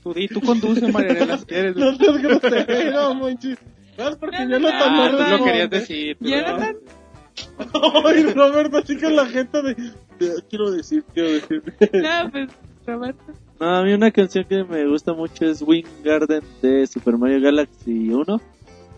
Tú, 0.03 0.13
tú 0.33 0.41
conduce, 0.41 0.91
Marianela, 0.91 1.37
si 1.39 1.45
quieres. 1.45 1.75
No 1.75 1.95
seas 1.95 2.21
grosero, 2.21 3.13
monchis. 3.15 3.57
No 3.97 4.17
porque 4.17 4.37
Jonathan 4.47 4.93
no 4.95 5.11
lo 5.11 5.17
responde. 5.17 5.43
querías 5.51 5.69
decir. 5.69 6.17
Jonathan, 6.21 6.75
Ay, 8.05 8.23
Roberto, 8.33 8.77
así 8.77 8.97
con 8.97 9.15
la 9.15 9.25
gente 9.25 9.61
de... 9.61 9.73
de- 9.73 10.43
Quiero 10.49 10.71
decir, 10.71 11.03
quiero 11.13 11.29
decir. 11.33 11.63
no, 11.93 12.31
pues 12.31 12.49
Roberto. 12.85 13.23
No, 13.59 13.77
a 13.77 13.83
mí 13.83 13.93
una 13.93 14.11
canción 14.11 14.45
que 14.45 14.63
me 14.63 14.85
gusta 14.87 15.13
mucho 15.13 15.45
es 15.45 15.61
Wing 15.61 15.85
Garden 16.03 16.41
de 16.61 16.87
Super 16.87 17.17
Mario 17.17 17.41
Galaxy 17.41 18.09
1. 18.09 18.41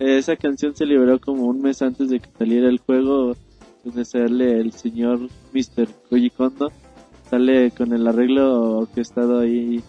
Esa 0.02 0.36
canción 0.36 0.76
se 0.76 0.84
liberó 0.88 1.22
como 1.22 1.45
un 1.45 1.61
mes 1.61 1.80
antes 1.84 2.10
de 2.10 2.19
que 2.19 2.28
saliera 2.36 2.68
el 2.68 2.80
juego 2.80 3.36
donde 3.84 4.03
sale 4.03 4.60
el 4.60 4.73
señor 4.73 5.19
Mr. 5.53 5.88
Koji 6.10 6.32
Kondo. 6.32 6.72
Sale 7.30 7.69
con 7.69 7.94
el 7.94 8.07
arreglo 8.07 8.80
orquestado 8.80 9.41
ahí. 9.41 9.84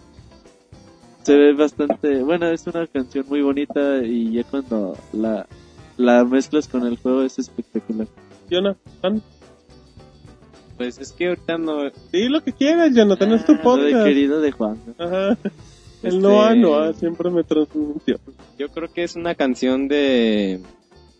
Se 1.23 1.35
ve 1.35 1.53
bastante, 1.53 2.21
bueno, 2.21 2.47
es 2.47 2.67
una 2.67 2.85
canción 2.85 3.25
muy 3.27 3.41
bonita 3.41 4.03
y 4.03 4.33
ya 4.33 4.43
cuando 4.43 4.95
la, 5.13 5.47
la 5.97 6.23
mezclas 6.25 6.67
con 6.67 6.85
el 6.85 6.97
juego 6.97 7.23
es 7.23 7.39
espectacular. 7.39 8.07
Jonathan. 8.51 9.19
Pues 10.77 10.99
es 10.99 11.11
que 11.11 11.29
ahorita 11.29 11.57
no... 11.57 11.89
Di 12.11 12.29
lo 12.29 12.43
que 12.43 12.53
quieras, 12.53 12.93
Jonathan, 12.93 13.31
es 13.33 13.45
tu 13.45 13.53
Lo 13.53 13.57
de 13.57 13.63
podcast. 13.63 14.05
querido 14.05 14.41
de 14.41 14.51
Juan. 14.51 14.77
¿no? 14.85 15.05
Ajá. 15.05 15.37
El 16.03 16.15
Este- 16.15 16.19
Noah 16.21 16.55
Noah 16.55 16.93
siempre 16.93 17.29
me 17.31 17.43
transmitió. 17.43 18.19
Yo 18.59 18.69
creo 18.69 18.91
que 18.91 19.03
es 19.03 19.15
una 19.15 19.35
canción 19.35 19.87
de 19.87 20.59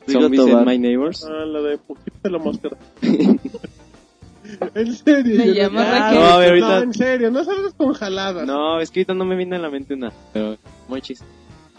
Zombies 0.07 0.41
and 0.41 0.67
My 0.67 0.77
Neighbors. 0.77 1.23
Ah, 1.25 1.45
la 1.45 1.61
de 1.61 1.77
poquito 1.77 2.17
de 2.23 2.29
la 2.29 2.37
máscara. 2.39 2.77
en 4.75 4.93
serio. 4.93 5.37
Me 5.37 5.45
llamo 5.47 5.79
Ah, 5.79 5.85
Raquel. 6.11 6.19
No, 6.19 6.25
a 6.25 6.37
ver, 6.37 6.49
ahorita- 6.49 6.67
No, 6.77 6.83
en 6.83 6.93
serio, 6.93 7.31
no 7.31 7.43
salgas 7.43 7.73
con 7.75 7.93
jaladas. 7.93 8.45
No, 8.45 8.79
es 8.79 8.91
que 8.91 8.99
ahorita 9.01 9.13
no 9.13 9.25
me 9.25 9.35
viene 9.35 9.55
a 9.55 9.59
la 9.59 9.69
mente 9.69 9.93
una, 9.93 10.11
pero 10.33 10.57
muy 10.87 11.01
chiste. 11.01 11.25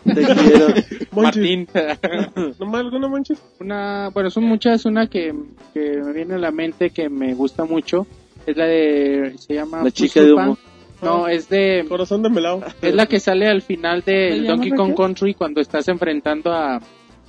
Te 0.05 0.15
quiero. 0.23 0.67
Monchis. 1.13 1.13
Martín. 1.13 1.69
¿Nomás 2.61 2.81
alguna 2.81 3.09
Monchis? 3.09 3.39
Una, 3.61 4.11
bueno, 4.13 4.29
son 4.31 4.45
muchas. 4.45 4.85
Una 4.85 5.07
que, 5.09 5.35
que 5.73 5.99
me 6.03 6.13
viene 6.13 6.35
a 6.35 6.39
la 6.39 6.51
mente 6.51 6.91
que 6.91 7.09
me 7.09 7.35
gusta 7.35 7.65
mucho 7.65 8.07
es 8.47 8.55
la 8.57 8.67
de. 8.67 9.35
Se 9.39 9.55
llama. 9.55 9.83
La 9.83 9.91
chica 9.91 10.21
de 10.21 10.33
humo. 10.35 10.59
No, 11.05 11.29
es 11.29 11.49
de. 11.49 11.85
Corazón 11.89 12.23
de 12.23 12.31
melao. 12.31 12.63
Es 12.83 12.95
la 12.95 13.07
que 13.07 13.21
sale 13.21 13.47
al 13.47 13.63
final 13.63 14.03
¿Se 14.03 14.11
del 14.13 14.43
llama 14.43 14.49
Donkey 14.57 14.71
Kong? 14.73 14.95
Country 14.97 15.35
cuando 15.35 15.61
estás 15.61 15.89
enfrentando 15.89 16.53
a, 16.53 16.81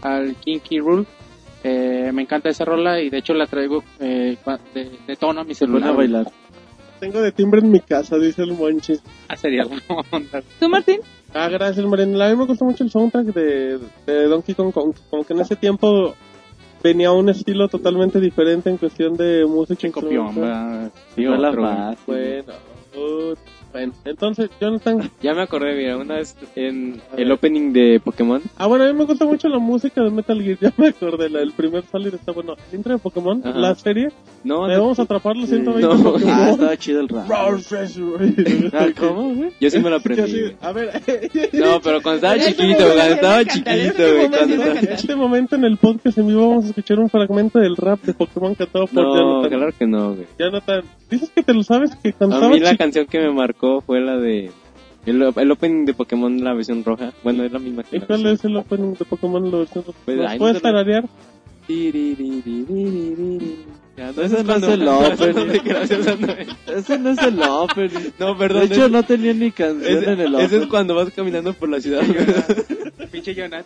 al 0.02 0.36
King 0.38 0.60
Key 0.60 0.80
Rool. 0.80 1.06
Eh, 1.64 2.12
me 2.14 2.22
encanta 2.22 2.50
esa 2.50 2.64
rola 2.64 3.02
y 3.02 3.10
de 3.10 3.18
hecho 3.18 3.34
la 3.34 3.48
traigo 3.48 3.84
eh, 4.00 4.38
de, 4.74 4.92
de 5.08 5.16
tono 5.16 5.42
a 5.42 5.44
mi 5.44 5.56
celular. 5.56 5.90
a 5.90 5.94
bailar. 5.94 6.28
Tengo 7.00 7.22
de 7.22 7.32
timbre 7.32 7.60
en 7.60 7.72
mi 7.72 7.80
casa, 7.80 8.18
dice 8.18 8.44
el 8.44 8.54
Monchis. 8.54 9.02
Ah, 9.28 9.36
sería 9.36 9.64
onda. 10.12 10.44
¿Tú, 10.60 10.70
Martín? 10.70 11.00
Ah, 11.34 11.50
gracias, 11.50 11.86
Mariana. 11.86 12.28
A 12.28 12.30
mí 12.30 12.38
me 12.38 12.46
gustó 12.46 12.66
mucho 12.66 12.84
el 12.84 12.90
soundtrack 12.90 13.26
de, 13.34 13.80
de 14.06 14.24
Donkey 14.28 14.56
Kong 14.56 14.72
Kong. 14.72 14.94
Como 15.10 15.24
que 15.26 15.34
en 15.34 15.42
ese 15.42 15.56
tiempo 15.56 16.14
venía 16.82 17.12
un 17.12 17.28
estilo 17.30 17.68
totalmente 17.68 18.20
diferente 18.20 18.70
en 18.70 18.78
cuestión 18.78 19.16
de 19.16 19.46
música. 19.46 19.92
Copión. 19.92 20.92
Sí. 21.16 21.26
Bueno, 21.26 22.54
uh, 22.96 23.34
bueno, 23.76 23.94
entonces, 24.06 24.50
Jonathan. 24.62 25.12
Ya 25.22 25.34
me 25.34 25.42
acordé, 25.42 25.76
mira, 25.76 25.98
una 25.98 26.16
vez 26.16 26.36
en 26.56 27.02
A 27.12 27.18
el 27.20 27.30
opening 27.32 27.74
de 27.74 28.00
Pokémon. 28.04 28.42
Ah, 28.58 28.68
bueno, 28.68 28.86
a 28.86 28.88
mí 28.88 28.94
me 28.94 29.04
gusta 29.04 29.26
mucho 29.26 29.50
la 29.50 29.60
música 29.60 30.02
de 30.02 30.10
Metal 30.12 30.42
Gear. 30.42 30.58
Ya 30.62 30.74
me 30.78 30.88
acordé, 30.88 31.30
la, 31.30 31.42
el 31.42 31.52
primer 31.52 31.84
Solid 31.92 32.14
está 32.14 32.32
bueno. 32.32 32.56
El 32.72 32.78
intro 32.78 32.94
de 32.94 33.00
Pokémon, 33.00 33.42
Ajá. 33.46 33.58
la 33.60 33.76
serie. 33.76 34.10
No, 34.46 34.66
Le 34.68 34.78
vamos 34.78 34.98
a 35.00 35.02
atrapar 35.04 35.36
los 35.36 35.50
120 35.50 35.82
No. 35.88 35.94
Ah, 36.00 36.04
Pokémon. 36.04 36.50
estaba 36.50 36.78
chido 36.78 37.02
el 37.02 37.10
rap. 37.10 37.26
Ah, 38.74 38.88
¿Cómo, 38.98 39.34
güey? 39.36 39.52
yo 39.60 39.70
sí 39.70 39.80
me 39.80 39.90
lo 39.90 39.98
aprendí. 39.98 40.22
así, 40.24 40.56
A 40.62 40.72
ver, 40.72 40.90
No, 41.54 41.82
pero 41.82 42.02
cuando 42.02 42.16
estaba 42.16 42.36
este 42.36 42.52
chiquito, 42.54 42.80
momento 42.82 42.96
cuando 42.96 43.14
estaba 43.16 43.38
a 43.38 43.46
chiquito, 43.46 43.70
este 43.72 44.12
güey. 44.14 44.26
a 44.26 44.80
en 44.80 44.92
este 44.94 45.16
momento 45.16 45.56
en 45.56 45.64
el 45.66 45.78
podcast 45.78 46.18
en 46.18 46.28
vivo 46.28 46.50
vamos 46.50 46.66
a 46.66 46.68
escuchar 46.70 47.00
un 47.00 47.10
fragmento 47.10 47.60
del 47.60 47.76
rap 47.76 48.02
de 48.04 48.14
Pokémon 48.14 48.56
cantado 48.56 48.88
por 48.88 49.04
No, 49.04 49.16
Jonathan. 49.16 49.50
claro 49.60 49.74
que 49.78 49.88
no, 49.88 50.14
güey. 50.14 50.28
Jonathan, 50.40 50.82
dices 51.10 51.30
que 51.34 51.44
te 51.44 51.54
lo 51.54 51.64
sabes 51.64 51.96
que 51.98 52.10
A 52.10 52.14
cantaba 52.14 52.50
mí 52.50 52.60
la 52.60 52.78
canción 52.78 53.06
que 53.08 53.20
me 53.20 53.32
marcó 53.34 53.65
tocó 53.66 53.82
fue 53.82 54.02
la 54.02 54.18
de. 54.18 54.52
El, 55.06 55.22
el 55.22 55.52
opening 55.52 55.86
de 55.86 55.94
Pokémon, 55.94 56.44
la 56.44 56.54
versión 56.54 56.84
roja. 56.84 57.14
Bueno, 57.24 57.44
es 57.44 57.52
la 57.52 57.60
misma 57.60 57.84
que. 57.84 57.98
¿Y 57.98 58.00
la 58.00 58.32
es 58.32 58.44
el 58.44 58.56
opening 58.58 58.94
de 58.96 59.06
Pokémon, 59.06 59.52
la 59.52 59.58
versión 59.58 59.84
roja? 59.86 60.00
Pues, 60.06 60.18
¿Nos 60.18 60.38
puedes 60.38 60.62
tararear? 60.62 61.06
No, 63.98 64.22
ese 64.22 64.44
no 64.44 64.56
es 64.56 64.64
el 64.64 64.88
opening. 64.88 65.62
Ese 66.68 67.00
no 67.00 67.12
es 67.12 67.18
el 67.20 67.42
opening. 67.42 68.12
No, 68.20 68.38
perdón. 68.38 68.68
De 68.68 68.76
hecho, 68.76 68.90
no 68.90 69.04
tenía 69.04 69.34
ni 69.34 69.52
canción 69.52 70.04
en 70.04 70.20
el 70.20 70.28
opening. 70.28 70.46
Ese 70.46 70.58
es 70.58 70.68
cuando 70.68 70.96
vas 70.96 71.12
caminando 71.12 71.54
por 71.54 71.70
la 71.70 71.80
ciudad. 71.80 72.02
Pinche 73.12 73.34
Jonas. 73.34 73.66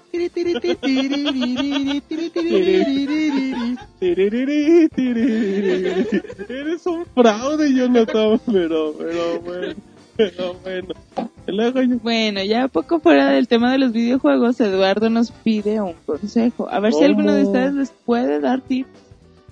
Eres 6.50 6.86
un 6.86 7.06
fraude, 7.06 7.74
Jonathan. 7.74 8.40
Pero, 8.46 8.94
pero, 8.98 9.40
bueno 9.42 9.74
pero 10.20 10.56
bueno. 12.04 12.44
Ya 12.44 12.68
poco 12.68 13.00
fuera 13.00 13.30
del 13.30 13.48
tema 13.48 13.72
de 13.72 13.78
los 13.78 13.94
videojuegos, 13.94 14.60
Eduardo 14.60 15.10
nos 15.10 15.32
pide 15.32 15.80
un 15.80 15.94
consejo. 16.06 16.70
A 16.70 16.80
ver 16.80 16.94
si 16.94 17.06
alguno 17.06 17.34
de 17.34 17.44
ustedes 17.44 17.74
les 17.74 17.92
puede 17.92 18.42
dar 18.42 18.62
tips 18.62 18.90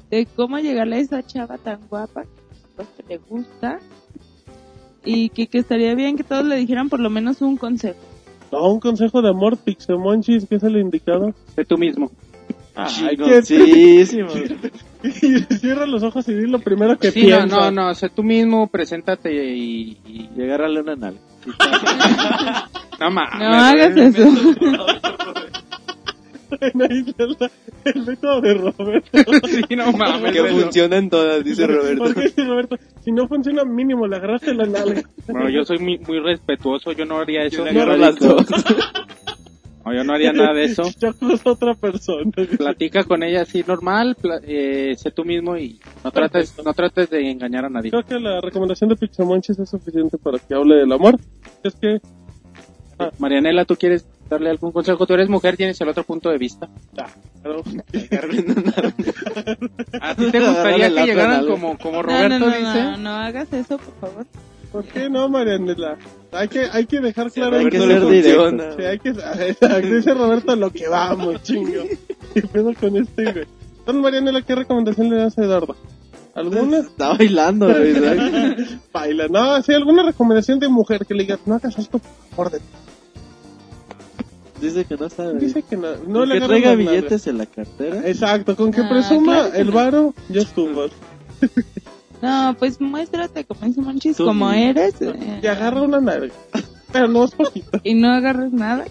de 0.09 0.25
cómo 0.25 0.59
llegarle 0.59 0.97
a 0.97 0.99
esa 0.99 1.25
chava 1.25 1.57
tan 1.57 1.79
guapa 1.89 2.23
que 2.23 2.83
que 2.83 3.09
le 3.09 3.17
gusta 3.17 3.79
y 5.03 5.29
que, 5.29 5.47
que 5.47 5.57
estaría 5.59 5.95
bien 5.95 6.17
que 6.17 6.23
todos 6.23 6.45
le 6.45 6.57
dijeran 6.57 6.89
por 6.89 6.99
lo 6.99 7.09
menos 7.09 7.41
un 7.41 7.57
consejo. 7.57 7.99
No, 8.51 8.71
un 8.71 8.79
consejo 8.79 9.21
de 9.21 9.29
amor, 9.29 9.57
Pixemonchis, 9.57 10.45
que 10.47 10.55
es 10.55 10.63
el 10.63 10.77
indicado. 10.77 11.33
De 11.55 11.65
tú 11.65 11.77
mismo. 11.77 12.11
Ay, 12.77 13.17
qué- 13.17 13.41
Chingoncísimo. 13.43 14.29
Cierra 15.59 15.85
los 15.85 16.03
ojos 16.03 16.27
y 16.29 16.33
di 16.33 16.47
lo 16.47 16.59
primero 16.59 16.97
que 16.97 17.11
Sí, 17.11 17.21
no, 17.21 17.37
piensas. 17.37 17.49
no, 17.49 17.71
no, 17.71 17.93
sé 17.95 18.09
tú 18.09 18.23
mismo, 18.23 18.67
preséntate 18.67 19.33
y... 19.33 19.97
y- 20.05 20.29
Y 20.37 20.41
agárrale 20.43 20.81
una 20.81 20.95
nalga. 20.95 21.19
No 22.99 23.11
mames. 23.11 23.39
No 23.39 23.55
hagas 23.55 23.95
eso. 23.95 24.27
La- 26.73 26.85
el 27.83 28.05
método 28.05 28.41
de 28.41 28.53
Roberto. 28.53 29.17
Sí, 29.47 29.75
no 29.75 29.91
mames. 29.91 30.31
que 30.31 30.43
funcionan 30.45 31.09
todas, 31.09 31.43
dice 31.43 31.67
Roberto. 31.67 32.03
¿Por 32.05 32.15
qué 32.15 32.21
dice 32.21 32.43
Roberto? 32.45 32.77
Si 33.03 33.11
no 33.11 33.27
funciona, 33.27 33.65
mínimo 33.65 34.07
le 34.07 34.15
agarraste 34.15 34.53
la 34.53 34.65
nalga. 34.65 35.01
Bueno, 35.27 35.49
yo 35.49 35.63
soy 35.65 35.77
muy, 35.79 35.97
muy 35.99 36.19
respetuoso, 36.19 36.91
yo 36.93 37.05
no 37.05 37.19
haría 37.19 37.43
eso. 37.43 37.57
Yo 37.57 37.65
le 37.65 37.71
agarro 37.71 37.97
las 37.97 38.15
dos. 38.17 38.45
No, 39.87 39.93
yo 39.93 40.03
no 40.03 40.13
haría 40.13 40.33
nada 40.33 40.53
de 40.53 40.65
eso. 40.65 40.83
Yo 40.99 41.13
conozco 41.17 41.49
a 41.49 41.53
otra 41.53 41.73
persona. 41.73 42.29
Platica 42.57 43.05
con 43.05 43.23
ella 43.23 43.43
así 43.43 43.63
normal, 43.65 44.17
eh, 44.43 44.95
sé 44.97 45.11
tú 45.11 45.23
mismo 45.23 45.55
y 45.57 45.79
no 46.03 46.11
trates, 46.11 46.53
no 46.63 46.73
trates 46.73 47.09
de 47.09 47.31
engañar 47.31 47.63
a 47.65 47.69
nadie. 47.69 47.91
Creo 47.91 48.03
que 48.03 48.19
la 48.19 48.41
recomendación 48.41 48.89
de 48.89 48.97
Pixemonchis 48.97 49.57
es 49.59 49.69
suficiente 49.69 50.17
para 50.17 50.39
que 50.39 50.53
hable 50.53 50.75
del 50.75 50.91
amor. 50.91 51.17
Es 51.63 51.75
que 51.75 52.01
Marianela, 53.17 53.63
¿tú 53.63 53.77
quieres 53.77 54.05
darle 54.29 54.49
algún 54.49 54.73
consejo? 54.73 55.05
Tú 55.05 55.13
eres 55.13 55.29
mujer, 55.29 55.55
tienes 55.55 55.79
el 55.79 55.87
otro 55.87 56.03
punto 56.03 56.29
de 56.29 56.37
vista. 56.37 56.67
claro, 57.41 57.63
¿A 60.01 60.15
ti 60.15 60.31
te 60.31 60.39
gustaría 60.39 60.89
que 60.89 61.05
llegaran 61.05 61.47
como, 61.47 61.77
como 61.77 61.97
No, 61.97 62.03
Roberto 62.03 62.39
no, 62.39 62.49
no, 62.49 62.57
dice? 62.57 62.83
no, 62.83 62.97
no 62.97 63.11
hagas 63.11 63.53
eso, 63.53 63.77
por 63.77 63.93
favor. 64.01 64.25
¿Por 64.71 64.85
qué 64.85 65.09
no, 65.09 65.29
Marianela? 65.29 65.97
Hay 66.31 66.47
que, 66.47 66.65
hay 66.71 66.85
que 66.85 66.99
dejar 66.99 67.31
claro 67.31 67.57
hay 67.57 67.63
en 67.63 67.69
que 67.69 67.77
qué 67.77 67.83
ser 67.87 68.01
se 68.01 68.01
funciona. 68.01 68.75
Sí, 68.75 68.83
hay 68.83 68.99
que, 68.99 69.09
exacto, 69.09 69.87
dice 69.95 70.13
Roberto 70.13 70.55
lo 70.55 70.69
que 70.71 70.87
vamos, 70.87 71.41
chingo. 71.43 71.83
¿Qué 72.33 72.41
pedo 72.41 72.73
con 72.79 72.97
este, 72.97 73.23
güey? 73.23 73.45
Entonces, 73.79 74.03
Marianela, 74.03 74.41
¿qué 74.41 74.55
recomendación 74.55 75.09
le 75.09 75.17
das 75.17 75.37
a 75.37 75.43
Eduardo? 75.43 75.75
¿Alguna? 76.35 76.79
Está 76.79 77.13
bailando, 77.13 77.67
güey. 77.67 77.93
Baila. 78.93 79.27
No, 79.27 79.61
sí, 79.63 79.73
alguna 79.73 80.03
recomendación 80.03 80.59
de 80.59 80.67
mujer 80.67 81.05
que 81.05 81.13
le 81.15 81.23
digas, 81.23 81.39
no 81.45 81.55
hagas 81.55 81.79
esto 81.79 81.99
por 82.35 82.51
de 82.51 82.59
Dice 84.61 84.85
que 84.85 84.97
no 84.97 85.09
sabe. 85.09 85.39
Dice 85.39 85.61
que 85.63 85.77
no, 85.77 85.95
no 86.07 86.25
le 86.25 86.39
que 86.39 86.45
traiga 86.47 86.73
billetes 86.75 87.27
en 87.27 87.37
la 87.37 87.45
cartera. 87.45 88.07
Exacto, 88.07 88.55
con 88.55 88.71
que 88.71 88.81
Ah, 88.81 88.89
presuma 88.89 89.33
claro 89.33 89.51
que 89.51 89.57
el 89.61 89.67
no. 89.67 89.73
varo, 89.73 90.13
ya 90.29 90.41
estuvo. 90.41 90.87
No, 92.21 92.55
pues 92.57 92.81
muéstrate 92.81 93.45
como 93.45 93.61
dice 93.61 93.81
Monchis, 93.81 94.17
Tú 94.17 94.25
como 94.25 94.51
eres. 94.51 95.01
eh, 95.01 95.39
Y 95.43 95.47
agarra 95.47 95.81
una 95.83 95.99
nalga. 96.01 96.33
Pero 96.91 97.07
no 97.09 97.25
es 97.25 97.31
poquito. 97.35 97.79
y 97.83 97.93
no 97.95 98.09
agarres 98.13 98.53
nada. 98.53 98.85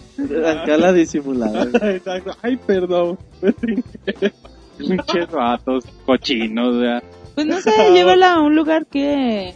Acá 0.61 0.77
la 0.77 0.93
disimulada. 0.93 1.63
Exacto. 1.91 2.37
Ay, 2.43 2.55
perdón. 2.57 3.17
Pinches 4.77 5.31
vatos 5.31 5.83
cochinos, 6.05 6.77
¿verdad? 6.77 7.03
Pues 7.33 7.47
no 7.47 7.59
sé, 7.59 7.71
llévala 7.93 8.33
a 8.33 8.39
un 8.41 8.55
lugar 8.55 8.85
que 8.85 9.55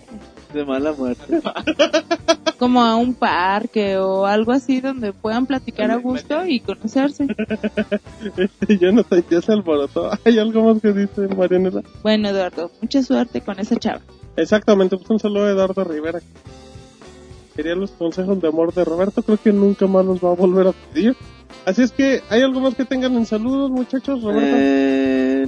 De 0.54 0.66
mala 0.66 0.92
muerte. 0.94 1.42
como 2.62 2.84
a 2.84 2.96
un 2.96 3.16
parque 3.16 3.98
o 3.98 4.28
algo 4.28 4.52
así 4.52 4.82
donde 4.82 5.14
puedan 5.14 5.48
platicar 5.48 5.90
a 5.90 5.96
gusto 5.96 6.46
y 6.46 6.60
conocerse. 6.60 7.26
Este, 8.38 8.78
ya 8.78 8.92
no 8.92 9.04
te, 9.04 9.24
ya 9.30 9.42
se 9.42 9.52
alborotó. 9.52 10.12
Hay 10.24 10.38
algo 10.38 10.62
más 10.72 10.80
que 10.80 10.94
dice 10.94 11.28
Marianela. 11.36 11.82
Bueno, 12.04 12.30
Eduardo, 12.30 12.70
mucha 12.80 13.02
suerte 13.02 13.42
con 13.42 13.60
esa 13.60 13.78
chava. 13.78 14.02
Exactamente, 14.36 14.96
pues 14.96 15.10
un 15.10 15.20
saludo 15.20 15.48
a 15.48 15.52
Eduardo 15.52 15.84
Rivera. 15.84 16.20
Quería 17.56 17.74
los 17.74 17.90
consejos 17.92 18.40
de 18.40 18.50
amor 18.50 18.72
de 18.76 18.86
Roberto, 18.86 19.24
creo 19.24 19.38
que 19.38 19.52
nunca 19.52 19.88
más 19.88 20.06
los 20.06 20.24
va 20.24 20.30
a 20.30 20.36
volver 20.36 20.68
a 20.68 20.72
pedir. 20.72 21.16
Así 21.66 21.84
es 21.84 21.92
que, 21.92 22.22
¿hay 22.30 22.42
algo 22.42 22.60
más 22.60 22.76
que 22.76 22.86
tengan 22.86 23.16
en 23.16 23.26
saludos, 23.26 23.70
muchachos, 23.70 24.22
Roberto? 24.24 24.56
Eh, 24.58 25.46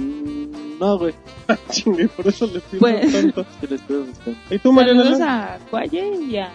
no, 0.80 0.98
güey. 0.98 1.14
Chingue, 1.70 2.08
por 2.08 2.26
eso 2.28 2.46
les 2.46 2.62
pido 2.62 2.80
Pues- 2.80 3.12
tanto. 3.12 3.44
Que 3.60 3.66
le 3.66 3.74
estoy 3.76 4.02
buscando. 4.04 4.38
¿Y 4.50 4.58
tú, 4.58 4.74
Saludos 4.74 4.96
Marianela? 5.18 5.54
a 5.54 5.58
Cuaye 5.70 6.12
y 6.28 6.36
a, 6.36 6.50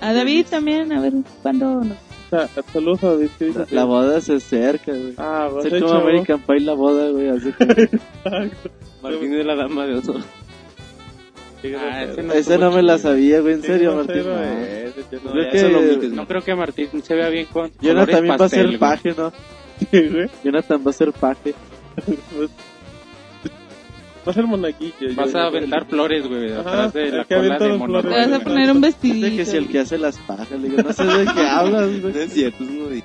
a 0.00 0.12
David 0.12 0.46
también, 0.50 0.92
a 0.92 1.00
ver 1.00 1.12
cuándo 1.42 1.80
nos 1.82 1.96
Sa- 2.30 2.48
Saludos 2.72 3.02
a 3.04 3.08
David. 3.10 3.28
¿qué 3.38 3.44
dice? 3.46 3.58
La, 3.58 3.66
la 3.72 3.84
boda 3.84 4.20
se 4.20 4.34
acerca, 4.36 4.92
güey. 4.92 5.14
Ah, 5.18 5.46
a 5.46 5.80
como 5.80 5.92
American 5.94 6.40
Pie 6.40 6.60
la 6.60 6.74
boda, 6.74 7.10
güey. 7.10 7.28
Así 7.28 7.52
que... 7.52 7.64
Exacto. 8.24 8.70
Martín 9.02 9.32
de 9.32 9.44
la 9.44 9.56
dama 9.56 9.84
de 9.84 9.98
honor. 9.98 10.22
Ah, 11.78 12.02
ese 12.04 12.22
no 12.22 12.32
Ese 12.32 12.58
no 12.58 12.70
me 12.72 12.82
la 12.82 12.98
sabía, 12.98 13.40
güey. 13.40 13.54
En 13.54 13.60
Sí, 13.62 13.66
serio, 13.68 13.90
no, 13.92 13.96
Martín. 14.04 14.16
No. 14.24 14.32
yo 15.12 15.68
no- 15.70 15.78
Creo 15.80 16.00
que 16.00 16.08
No 16.08 16.26
creo 16.26 16.42
que 16.42 16.54
Martín 16.54 16.88
se 17.02 17.14
vea 17.14 17.28
bien 17.28 17.46
con 17.46 17.70
Jonathan 17.80 18.14
también 18.14 18.36
va 18.40 18.44
a 18.44 18.48
ser 18.48 18.78
paje, 18.78 19.14
¿no? 19.16 19.32
Jonathan 20.44 20.82
va 20.86 20.90
a 20.90 20.92
ser 20.94 21.12
paje. 21.12 21.54
Va 24.26 24.30
a 24.30 24.34
ser 24.34 24.46
monaguillo. 24.46 24.92
Vas 25.16 25.32
yo- 25.32 25.38
a 25.38 25.46
aventar 25.46 25.86
flores, 25.86 26.26
güey, 26.28 26.52
atrás 26.52 26.92
de 26.92 27.10
la 27.10 27.24
cola 27.24 27.58
de. 27.58 28.02
Te 28.02 28.08
vas 28.08 28.32
a 28.32 28.40
poner 28.40 28.70
un 28.70 28.80
vestidito. 28.80 29.26
Dice 29.26 29.36
que 29.36 29.44
si 29.46 29.56
el 29.56 29.68
que 29.68 29.78
hace 29.80 29.98
las 29.98 30.16
pajas, 30.18 30.50
le 30.52 30.68
digo, 30.68 30.82
no 30.82 30.92
sé 30.92 31.04
de 31.04 31.24
qué 31.24 31.40
hablas, 31.40 31.90
No 32.02 32.08
güey. 32.10 32.18
es 32.22 32.32
cierto, 32.32 32.62
es 32.90 33.02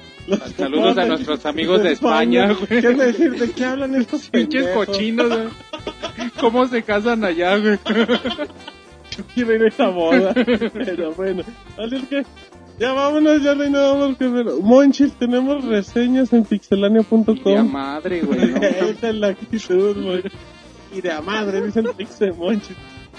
Saludos 0.58 0.98
a 0.98 1.06
nuestros 1.06 1.46
amigos 1.46 1.84
de 1.84 1.94
España, 1.94 2.54
güey. 2.54 2.82
¿Qué 2.82 2.90
decir? 2.90 3.32
¿De 3.40 3.52
qué 3.52 3.66
hablan 3.66 3.96
estos 3.96 4.30
Pinches 4.30 4.68
cochinos, 4.70 5.30
güey. 5.30 5.48
¿Cómo 6.40 6.68
se 6.68 6.84
casan 6.84 7.24
allá, 7.24 7.58
güey? 7.58 7.80
quiero 9.34 9.56
ir 9.56 9.64
a 9.64 9.68
esa 9.68 9.88
boda. 9.90 10.34
Pero 10.34 11.14
bueno, 11.14 11.44
así 11.78 11.96
es 11.96 12.04
que 12.08 12.24
ya 12.80 12.94
vámonos, 12.94 13.42
ya 13.42 13.56
no 13.56 13.64
que 14.18 14.28
ver. 14.28 14.46
Monchis, 14.62 15.14
tenemos 15.14 15.66
reseñas 15.66 16.32
en 16.34 16.44
Ya 16.44 16.50
pixelania.com. 16.50 17.72
madre, 17.72 18.22
güey. 18.22 18.52
¿no? 18.52 18.58
Esa 18.62 19.10
es 19.10 19.16
la 19.16 19.28
actitud, 19.30 20.04
güey. 20.04 20.24
Y 20.96 21.02
de 21.02 21.12
a 21.12 21.22
madre, 21.22 21.62
dicen 21.62 21.88
Pixel 21.98 22.34
Monchis. 22.36 22.78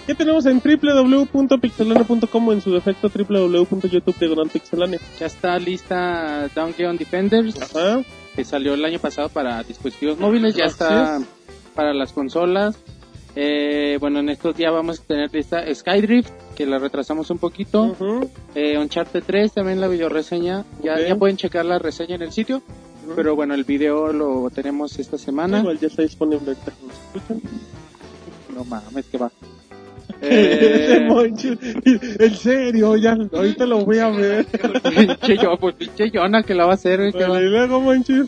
¿Qué 0.08 0.14
tenemos 0.14 0.46
en 0.46 0.62
www.pixelania.com 0.64 2.52
en 2.52 2.62
su 2.62 2.72
defecto 2.72 3.10
www.youtube.pixelania? 3.14 4.98
Ya 5.20 5.26
está 5.26 5.58
lista 5.58 6.48
Dungeon 6.56 6.96
Defenders, 6.96 7.60
Ajá. 7.60 8.00
que 8.34 8.42
salió 8.42 8.72
el 8.72 8.82
año 8.86 8.98
pasado 9.00 9.28
para 9.28 9.62
dispositivos 9.64 10.18
móviles. 10.18 10.54
Ya 10.54 10.64
está 10.64 11.18
es. 11.18 11.24
para 11.74 11.92
las 11.92 12.14
consolas. 12.14 12.78
Eh, 13.36 13.98
bueno, 14.00 14.20
en 14.20 14.30
estos 14.30 14.56
días 14.56 14.72
vamos 14.72 15.00
a 15.00 15.02
tener 15.02 15.30
lista 15.30 15.62
Skydrift, 15.74 16.30
que 16.56 16.64
la 16.64 16.78
retrasamos 16.78 17.30
un 17.30 17.36
poquito. 17.36 17.82
Ujú. 17.82 18.30
Eh, 18.54 18.78
Uncharted 18.78 19.22
3, 19.26 19.52
también 19.52 19.78
la 19.78 19.88
videoreseña. 19.88 20.64
Ya, 20.82 20.98
ya 21.06 21.16
pueden 21.16 21.36
checar 21.36 21.66
la 21.66 21.78
reseña 21.78 22.14
en 22.14 22.22
el 22.22 22.32
sitio. 22.32 22.62
Pero 23.14 23.36
bueno, 23.36 23.52
el 23.52 23.64
video 23.64 24.10
lo 24.14 24.48
tenemos 24.48 24.98
esta 24.98 25.18
semana. 25.18 25.58
Igual 25.60 25.78
ya 25.78 25.88
está 25.88 26.00
disponible 26.00 26.56
nos 26.56 26.94
escuchan. 27.14 27.42
No 28.54 28.64
mames, 28.64 29.04
que 29.04 29.18
va. 29.18 29.30
Eh, 30.20 31.08
en 32.18 32.34
serio, 32.36 32.96
ya, 32.96 33.16
ahorita 33.32 33.66
lo 33.66 33.84
voy 33.84 33.98
a 33.98 34.08
ver. 34.08 34.46
pinche 34.46 35.36
yo, 35.36 35.56
pues 35.58 35.74
pinche 35.76 36.10
Jonah 36.12 36.42
que 36.42 36.54
la 36.54 36.64
va 36.66 36.72
a 36.72 36.74
hacer. 36.74 37.12
güey, 37.12 37.44
y 37.44 37.48
luego, 37.48 37.80
Monchis. 37.80 38.26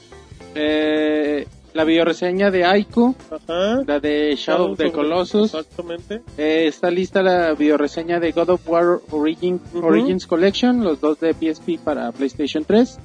Eh, 0.55 1.47
la 1.73 1.85
videoreseña 1.85 2.51
de 2.51 2.65
Aiko, 2.65 3.15
Ajá. 3.31 3.82
la 3.86 4.01
de 4.01 4.35
Shadow 4.36 4.73
of 4.73 4.78
the 4.78 4.90
Colossus. 4.90 5.55
Exactamente. 5.55 6.23
Eh, 6.36 6.66
está 6.66 6.90
lista 6.90 7.23
la 7.23 7.55
videoreseña 7.55 8.19
de 8.19 8.32
God 8.32 8.51
of 8.51 8.69
War 8.69 8.98
Origin, 9.11 9.61
Ujú. 9.74 9.86
Origins 9.86 10.27
Collection, 10.27 10.82
los 10.82 11.01
dos 11.01 11.20
de 11.20 11.32
PSP 11.35 11.78
para 11.82 12.11
PlayStation 12.12 12.65
3. 12.65 12.98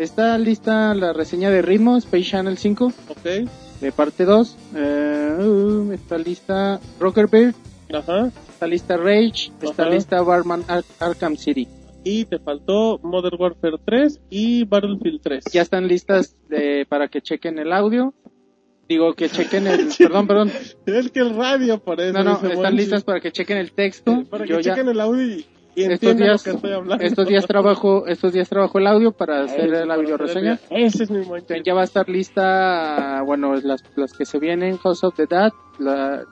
Está 0.00 0.36
lista 0.38 0.92
la 0.94 1.12
reseña 1.12 1.50
de 1.50 1.62
Ritmo, 1.62 1.96
Space 1.98 2.24
Channel 2.30 2.58
5, 2.58 2.86
Ok. 3.10 3.48
de 3.80 3.92
parte 3.92 4.24
2. 4.24 4.56
Eh, 4.74 5.36
uh, 5.38 5.92
está 5.92 6.18
lista 6.18 6.80
Rocker 6.98 7.28
Beard, 7.28 7.54
Ajá. 7.94 8.30
está 8.48 8.66
lista 8.66 8.96
Rage, 8.96 9.50
está 9.62 9.82
Ajá. 9.84 9.90
lista 9.94 10.22
Batman 10.22 10.64
Ar- 10.68 10.84
Arkham 11.00 11.36
City. 11.36 11.68
Y 12.04 12.26
te 12.26 12.38
faltó 12.38 13.00
Modern 13.02 13.36
Warfare 13.40 13.76
3 13.84 14.20
y 14.28 14.64
Battlefield 14.64 15.20
3. 15.22 15.44
Ya 15.52 15.62
están 15.62 15.88
listas 15.88 16.36
de- 16.48 16.84
para 16.88 17.08
que 17.08 17.22
chequen 17.22 17.58
el 17.58 17.72
audio. 17.72 18.12
Digo 18.86 19.14
que 19.14 19.30
chequen 19.30 19.66
el... 19.66 19.88
perdón, 19.98 20.26
perdón. 20.26 20.52
Es 20.84 21.10
que 21.10 21.20
el 21.20 21.34
radio 21.34 21.78
por 21.82 22.00
eso. 22.02 22.12
No, 22.12 22.22
no, 22.22 22.46
están 22.50 22.76
listas 22.76 23.02
para 23.04 23.20
que 23.20 23.32
chequen 23.32 23.56
el 23.56 23.72
texto. 23.72 24.24
Para 24.28 24.44
Yo 24.44 24.58
que 24.58 24.62
ya... 24.64 24.74
chequen 24.74 24.90
el 24.90 25.00
audio 25.00 25.22
y 25.38 25.46
estos 25.76 26.16
días, 26.16 26.46
lo 26.46 26.52
que 26.52 26.56
estoy 26.56 26.72
hablando. 26.72 27.04
estos 27.04 27.26
días 27.28 27.46
trabajo, 27.46 28.06
estos 28.06 28.32
días 28.32 28.48
trabajo 28.48 28.78
el 28.78 28.86
audio 28.86 29.12
para 29.12 29.42
hacer 29.42 29.72
Eso, 29.72 29.84
la 29.84 29.94
hacer 29.94 30.36
el- 30.44 30.58
Ese 30.70 31.04
es 31.04 31.10
mi 31.10 31.24
Monchis. 31.24 31.62
Ya 31.64 31.74
va 31.74 31.80
a 31.80 31.84
estar 31.84 32.08
lista, 32.08 33.22
bueno, 33.26 33.54
las, 33.56 33.82
las 33.96 34.12
que 34.12 34.24
se 34.24 34.38
vienen, 34.38 34.78
House 34.78 35.02
of 35.04 35.14
the 35.16 35.26
Dead, 35.26 35.50
la, 35.78 36.22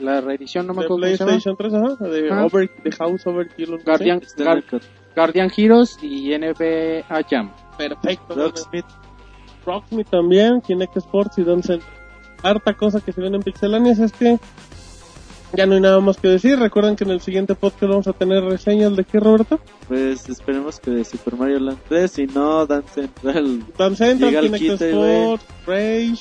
la 0.00 0.20
reedición, 0.20 0.66
no 0.66 0.74
me 0.74 0.84
acuerdo 0.84 1.02
cómo 1.02 1.06
se 1.06 1.16
llama, 1.16 1.30
PlayStation 1.30 1.56
3, 1.56 1.74
ajá. 1.74 2.08
De 2.10 2.30
Ajá. 2.30 2.44
Over, 2.46 2.70
The 2.82 2.92
House 2.92 3.26
Overkill. 3.26 3.78
Guardian, 3.84 4.20
cot- 4.20 4.82
Guardian 5.16 5.50
Heroes 5.56 5.96
y 6.02 6.32
NBA 6.36 7.04
Jam. 7.28 7.52
Perfecto. 7.78 8.34
Rocksmith. 8.34 8.84
Rocksmith 9.64 10.08
también, 10.10 10.60
Kinect 10.60 10.96
Sports 10.98 11.38
y 11.38 11.44
Dance 11.44 11.68
Center. 11.68 11.88
Harta 12.42 12.74
cosa 12.74 13.00
que 13.00 13.12
se 13.12 13.22
ven 13.22 13.34
en 13.34 13.40
Pixelanias 13.42 13.98
es 13.98 14.12
que 14.12 14.38
ya 15.56 15.66
no 15.66 15.74
hay 15.74 15.80
nada 15.80 16.00
más 16.00 16.16
que 16.16 16.28
decir. 16.28 16.58
Recuerden 16.58 16.96
que 16.96 17.04
en 17.04 17.10
el 17.10 17.20
siguiente 17.20 17.54
podcast 17.54 17.82
vamos 17.84 18.06
a 18.06 18.12
tener 18.12 18.42
reseñas 18.44 18.96
de 18.96 19.04
qué, 19.04 19.20
Roberto? 19.20 19.60
Pues 19.88 20.28
esperemos 20.28 20.80
que 20.80 20.90
de 20.90 21.04
Super 21.04 21.36
Mario 21.36 21.60
Land 21.60 21.78
3, 21.88 22.10
si 22.10 22.26
no, 22.26 22.66
Dan 22.66 22.84
Central. 22.92 23.64
Dance 23.78 24.04
Central, 24.04 24.40
Kinect 24.40 24.82
Sports, 24.82 25.44
Rage 25.66 26.18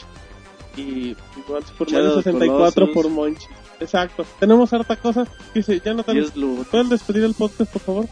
y 0.77 1.15
igual 1.45 1.64
Super 1.65 1.93
Mario 1.93 2.18
of 2.18 2.23
64 2.23 2.73
Colossus. 2.73 2.93
por 2.93 3.10
Monchi. 3.10 3.47
Exacto. 3.80 4.26
Tenemos 4.39 4.72
harta 4.72 4.95
cosa. 4.95 5.27
Dice, 5.53 5.81
ya 5.84 5.93
no 5.93 6.03
Lu. 6.35 6.65
¿Puedes 6.69 6.89
despedir 6.89 7.23
el 7.23 7.34
podcast, 7.34 7.72
por 7.72 7.81
favor? 7.81 8.05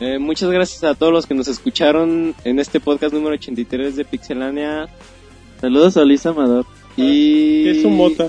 Eh, 0.00 0.18
muchas 0.18 0.50
gracias 0.50 0.84
a 0.84 0.94
todos 0.94 1.12
los 1.12 1.26
que 1.26 1.34
nos 1.34 1.48
escucharon 1.48 2.34
en 2.44 2.58
este 2.60 2.78
podcast 2.78 3.12
número 3.12 3.34
83 3.34 3.96
de 3.96 4.04
Pixelania. 4.04 4.88
Saludos 5.60 5.96
a 5.96 6.04
Luis 6.04 6.24
Amador. 6.24 6.66
Y... 6.96 7.64
¿Qué 7.64 7.70
es 7.72 7.82
su 7.82 7.90
mota? 7.90 8.28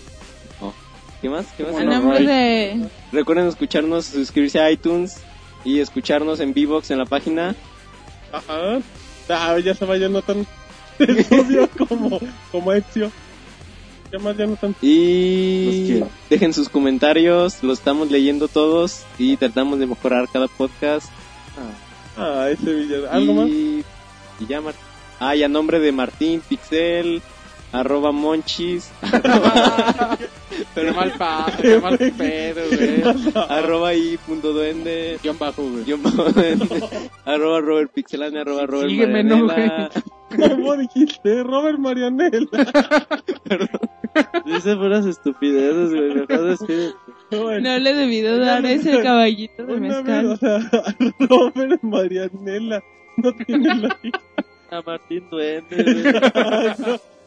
¿Qué 1.21 1.29
más? 1.29 1.45
¿Qué 1.57 1.63
más? 1.63 1.75
A 1.75 1.83
nombre 1.83 2.25
de... 2.25 2.87
Recuerden 3.11 3.47
escucharnos, 3.47 4.05
suscribirse 4.05 4.59
a 4.59 4.71
iTunes 4.71 5.17
y 5.65 5.79
escucharnos 5.79 6.39
en 6.39 6.53
Vivox 6.53 6.91
en 6.91 6.97
la 6.99 7.05
página. 7.05 7.55
Ajá. 8.31 8.79
Ah, 9.29 9.57
ya 9.59 9.73
se 9.75 9.85
va 9.85 9.97
Jonathan. 9.97 10.45
Es 10.99 11.31
obvio 11.31 11.69
como, 11.77 12.19
como 12.51 12.71
Ezio. 12.73 13.11
¿Qué 14.11 14.17
más 14.17 14.35
Jonathan? 14.37 14.69
Los 14.71 14.77
Y 14.81 15.83
quiero. 15.87 16.09
dejen 16.29 16.53
sus 16.53 16.67
comentarios, 16.69 17.61
los 17.63 17.79
estamos 17.79 18.09
leyendo 18.09 18.47
todos 18.47 19.03
y 19.17 19.37
tratamos 19.37 19.77
de 19.79 19.85
mejorar 19.87 20.27
cada 20.31 20.47
podcast. 20.47 21.07
Ah, 22.17 22.47
ese 22.51 22.73
villano. 22.73 23.03
¿Algo 23.11 23.31
y... 23.31 23.35
más? 23.35 23.85
Y 24.41 24.45
ya, 24.47 24.61
Mar- 24.61 24.73
Ah, 25.21 25.35
y 25.35 25.43
a 25.43 25.49
nombre 25.49 25.79
de 25.79 25.91
Martín 25.91 26.41
Pixel, 26.47 27.21
arroba 27.73 28.11
Monchis, 28.13 28.89
Pero 30.75 30.93
mal 30.93 31.11
pa, 31.17 31.45
qué 31.61 31.79
mal 31.79 31.97
pedo, 31.97 32.61
güey. 32.69 33.33
arroba 33.49 33.93
y 33.93 34.17
punto 34.17 34.51
duende, 34.53 35.17
Guión 35.23 35.37
bajo, 35.39 35.63
güey. 35.63 35.83
guion 35.85 36.01
bajo 36.03 36.23
duende, 36.31 36.65
arroba 37.25 37.61
Robert 37.61 37.91
Pixelania, 37.93 38.41
arroba 38.41 38.65
Robert 38.65 38.89
Sígueme, 38.89 39.23
¿no, 39.23 39.45
Marianela. 39.45 39.89
¿Cómo 40.35 40.77
dijiste? 40.77 41.43
Robert 41.43 41.79
Marianela. 41.79 42.39
Dice 44.45 44.75
puras 44.75 45.05
estupideces, 45.05 45.89
güey. 45.93 46.13
Mejor 46.15 46.43
despide. 46.45 46.93
Bueno, 47.31 47.69
No 47.69 47.79
le 47.79 47.93
debido 47.93 48.37
dar 48.39 48.65
ese 48.65 49.01
caballito 49.03 49.65
de 49.65 49.73
una 49.73 50.01
vez, 50.01 50.25
o 50.25 50.29
mezcal. 50.29 50.37
sea, 50.39 50.95
Robert 51.19 51.81
Marianela. 51.83 52.83
No 53.17 53.33
tiene 53.45 53.75
la 53.75 53.97
A 54.71 54.81
Martín 54.81 55.29
Duende, 55.29 55.83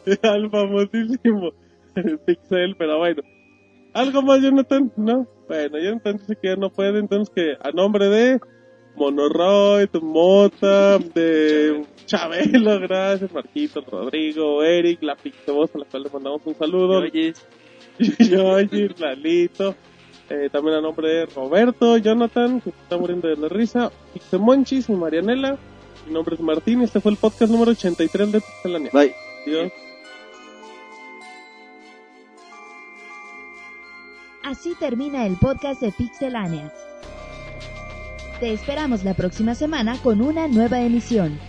güey. 0.05 0.19
al 0.23 0.49
famosísimo 0.49 1.51
Pixel, 2.25 2.75
pero 2.77 2.97
bueno. 2.99 3.21
¿Algo 3.93 4.21
más, 4.21 4.41
Jonathan? 4.41 4.91
¿No? 4.97 5.27
Bueno, 5.47 5.77
Jonathan 5.77 6.17
dice 6.17 6.35
que 6.41 6.47
ya 6.49 6.55
no 6.55 6.71
puede, 6.71 6.99
entonces 6.99 7.33
que 7.33 7.53
a 7.59 7.71
nombre 7.71 8.09
de 8.09 8.39
Monoroid, 8.95 9.89
Mota, 10.01 10.97
de 10.97 11.85
Chabelo, 12.05 12.79
gracias, 12.79 13.31
Marquito, 13.31 13.81
Rodrigo, 13.81 14.63
Eric, 14.63 15.01
la 15.03 15.15
Pixevoz, 15.15 15.75
a 15.75 15.79
la 15.79 15.85
cual 15.85 16.03
le 16.03 16.09
mandamos 16.09 16.41
un 16.45 16.55
saludo. 16.55 16.99
Oye, 16.99 17.33
Yoyi, 17.99 18.89
Lalito, 18.97 19.75
eh, 20.29 20.49
también 20.51 20.77
a 20.77 20.81
nombre 20.81 21.09
de 21.09 21.25
Roberto, 21.27 21.97
Jonathan, 21.97 22.61
que 22.61 22.71
se 22.71 22.77
está 22.81 22.97
muriendo 22.97 23.27
de 23.27 23.37
la 23.37 23.49
risa, 23.49 23.91
Pixemonchis 24.13 24.89
y 24.89 24.93
Marianela. 24.93 25.57
Mi 26.07 26.13
nombre 26.13 26.35
es 26.35 26.41
Martín 26.41 26.81
y 26.81 26.85
este 26.85 26.99
fue 26.99 27.11
el 27.11 27.17
podcast 27.17 27.51
número 27.51 27.71
83 27.71 28.31
de 28.31 28.41
Pixelania. 28.41 28.89
bye. 28.91 29.13
Adiós. 29.45 29.82
Así 34.43 34.75
termina 34.77 35.25
el 35.25 35.37
podcast 35.37 35.79
de 35.79 35.93
Pixelania. 35.93 36.69
Te 38.41 38.51
esperamos 38.51 39.05
la 39.05 39.13
próxima 39.13 39.55
semana 39.55 39.97
con 40.03 40.21
una 40.21 40.49
nueva 40.49 40.81
emisión. 40.81 41.39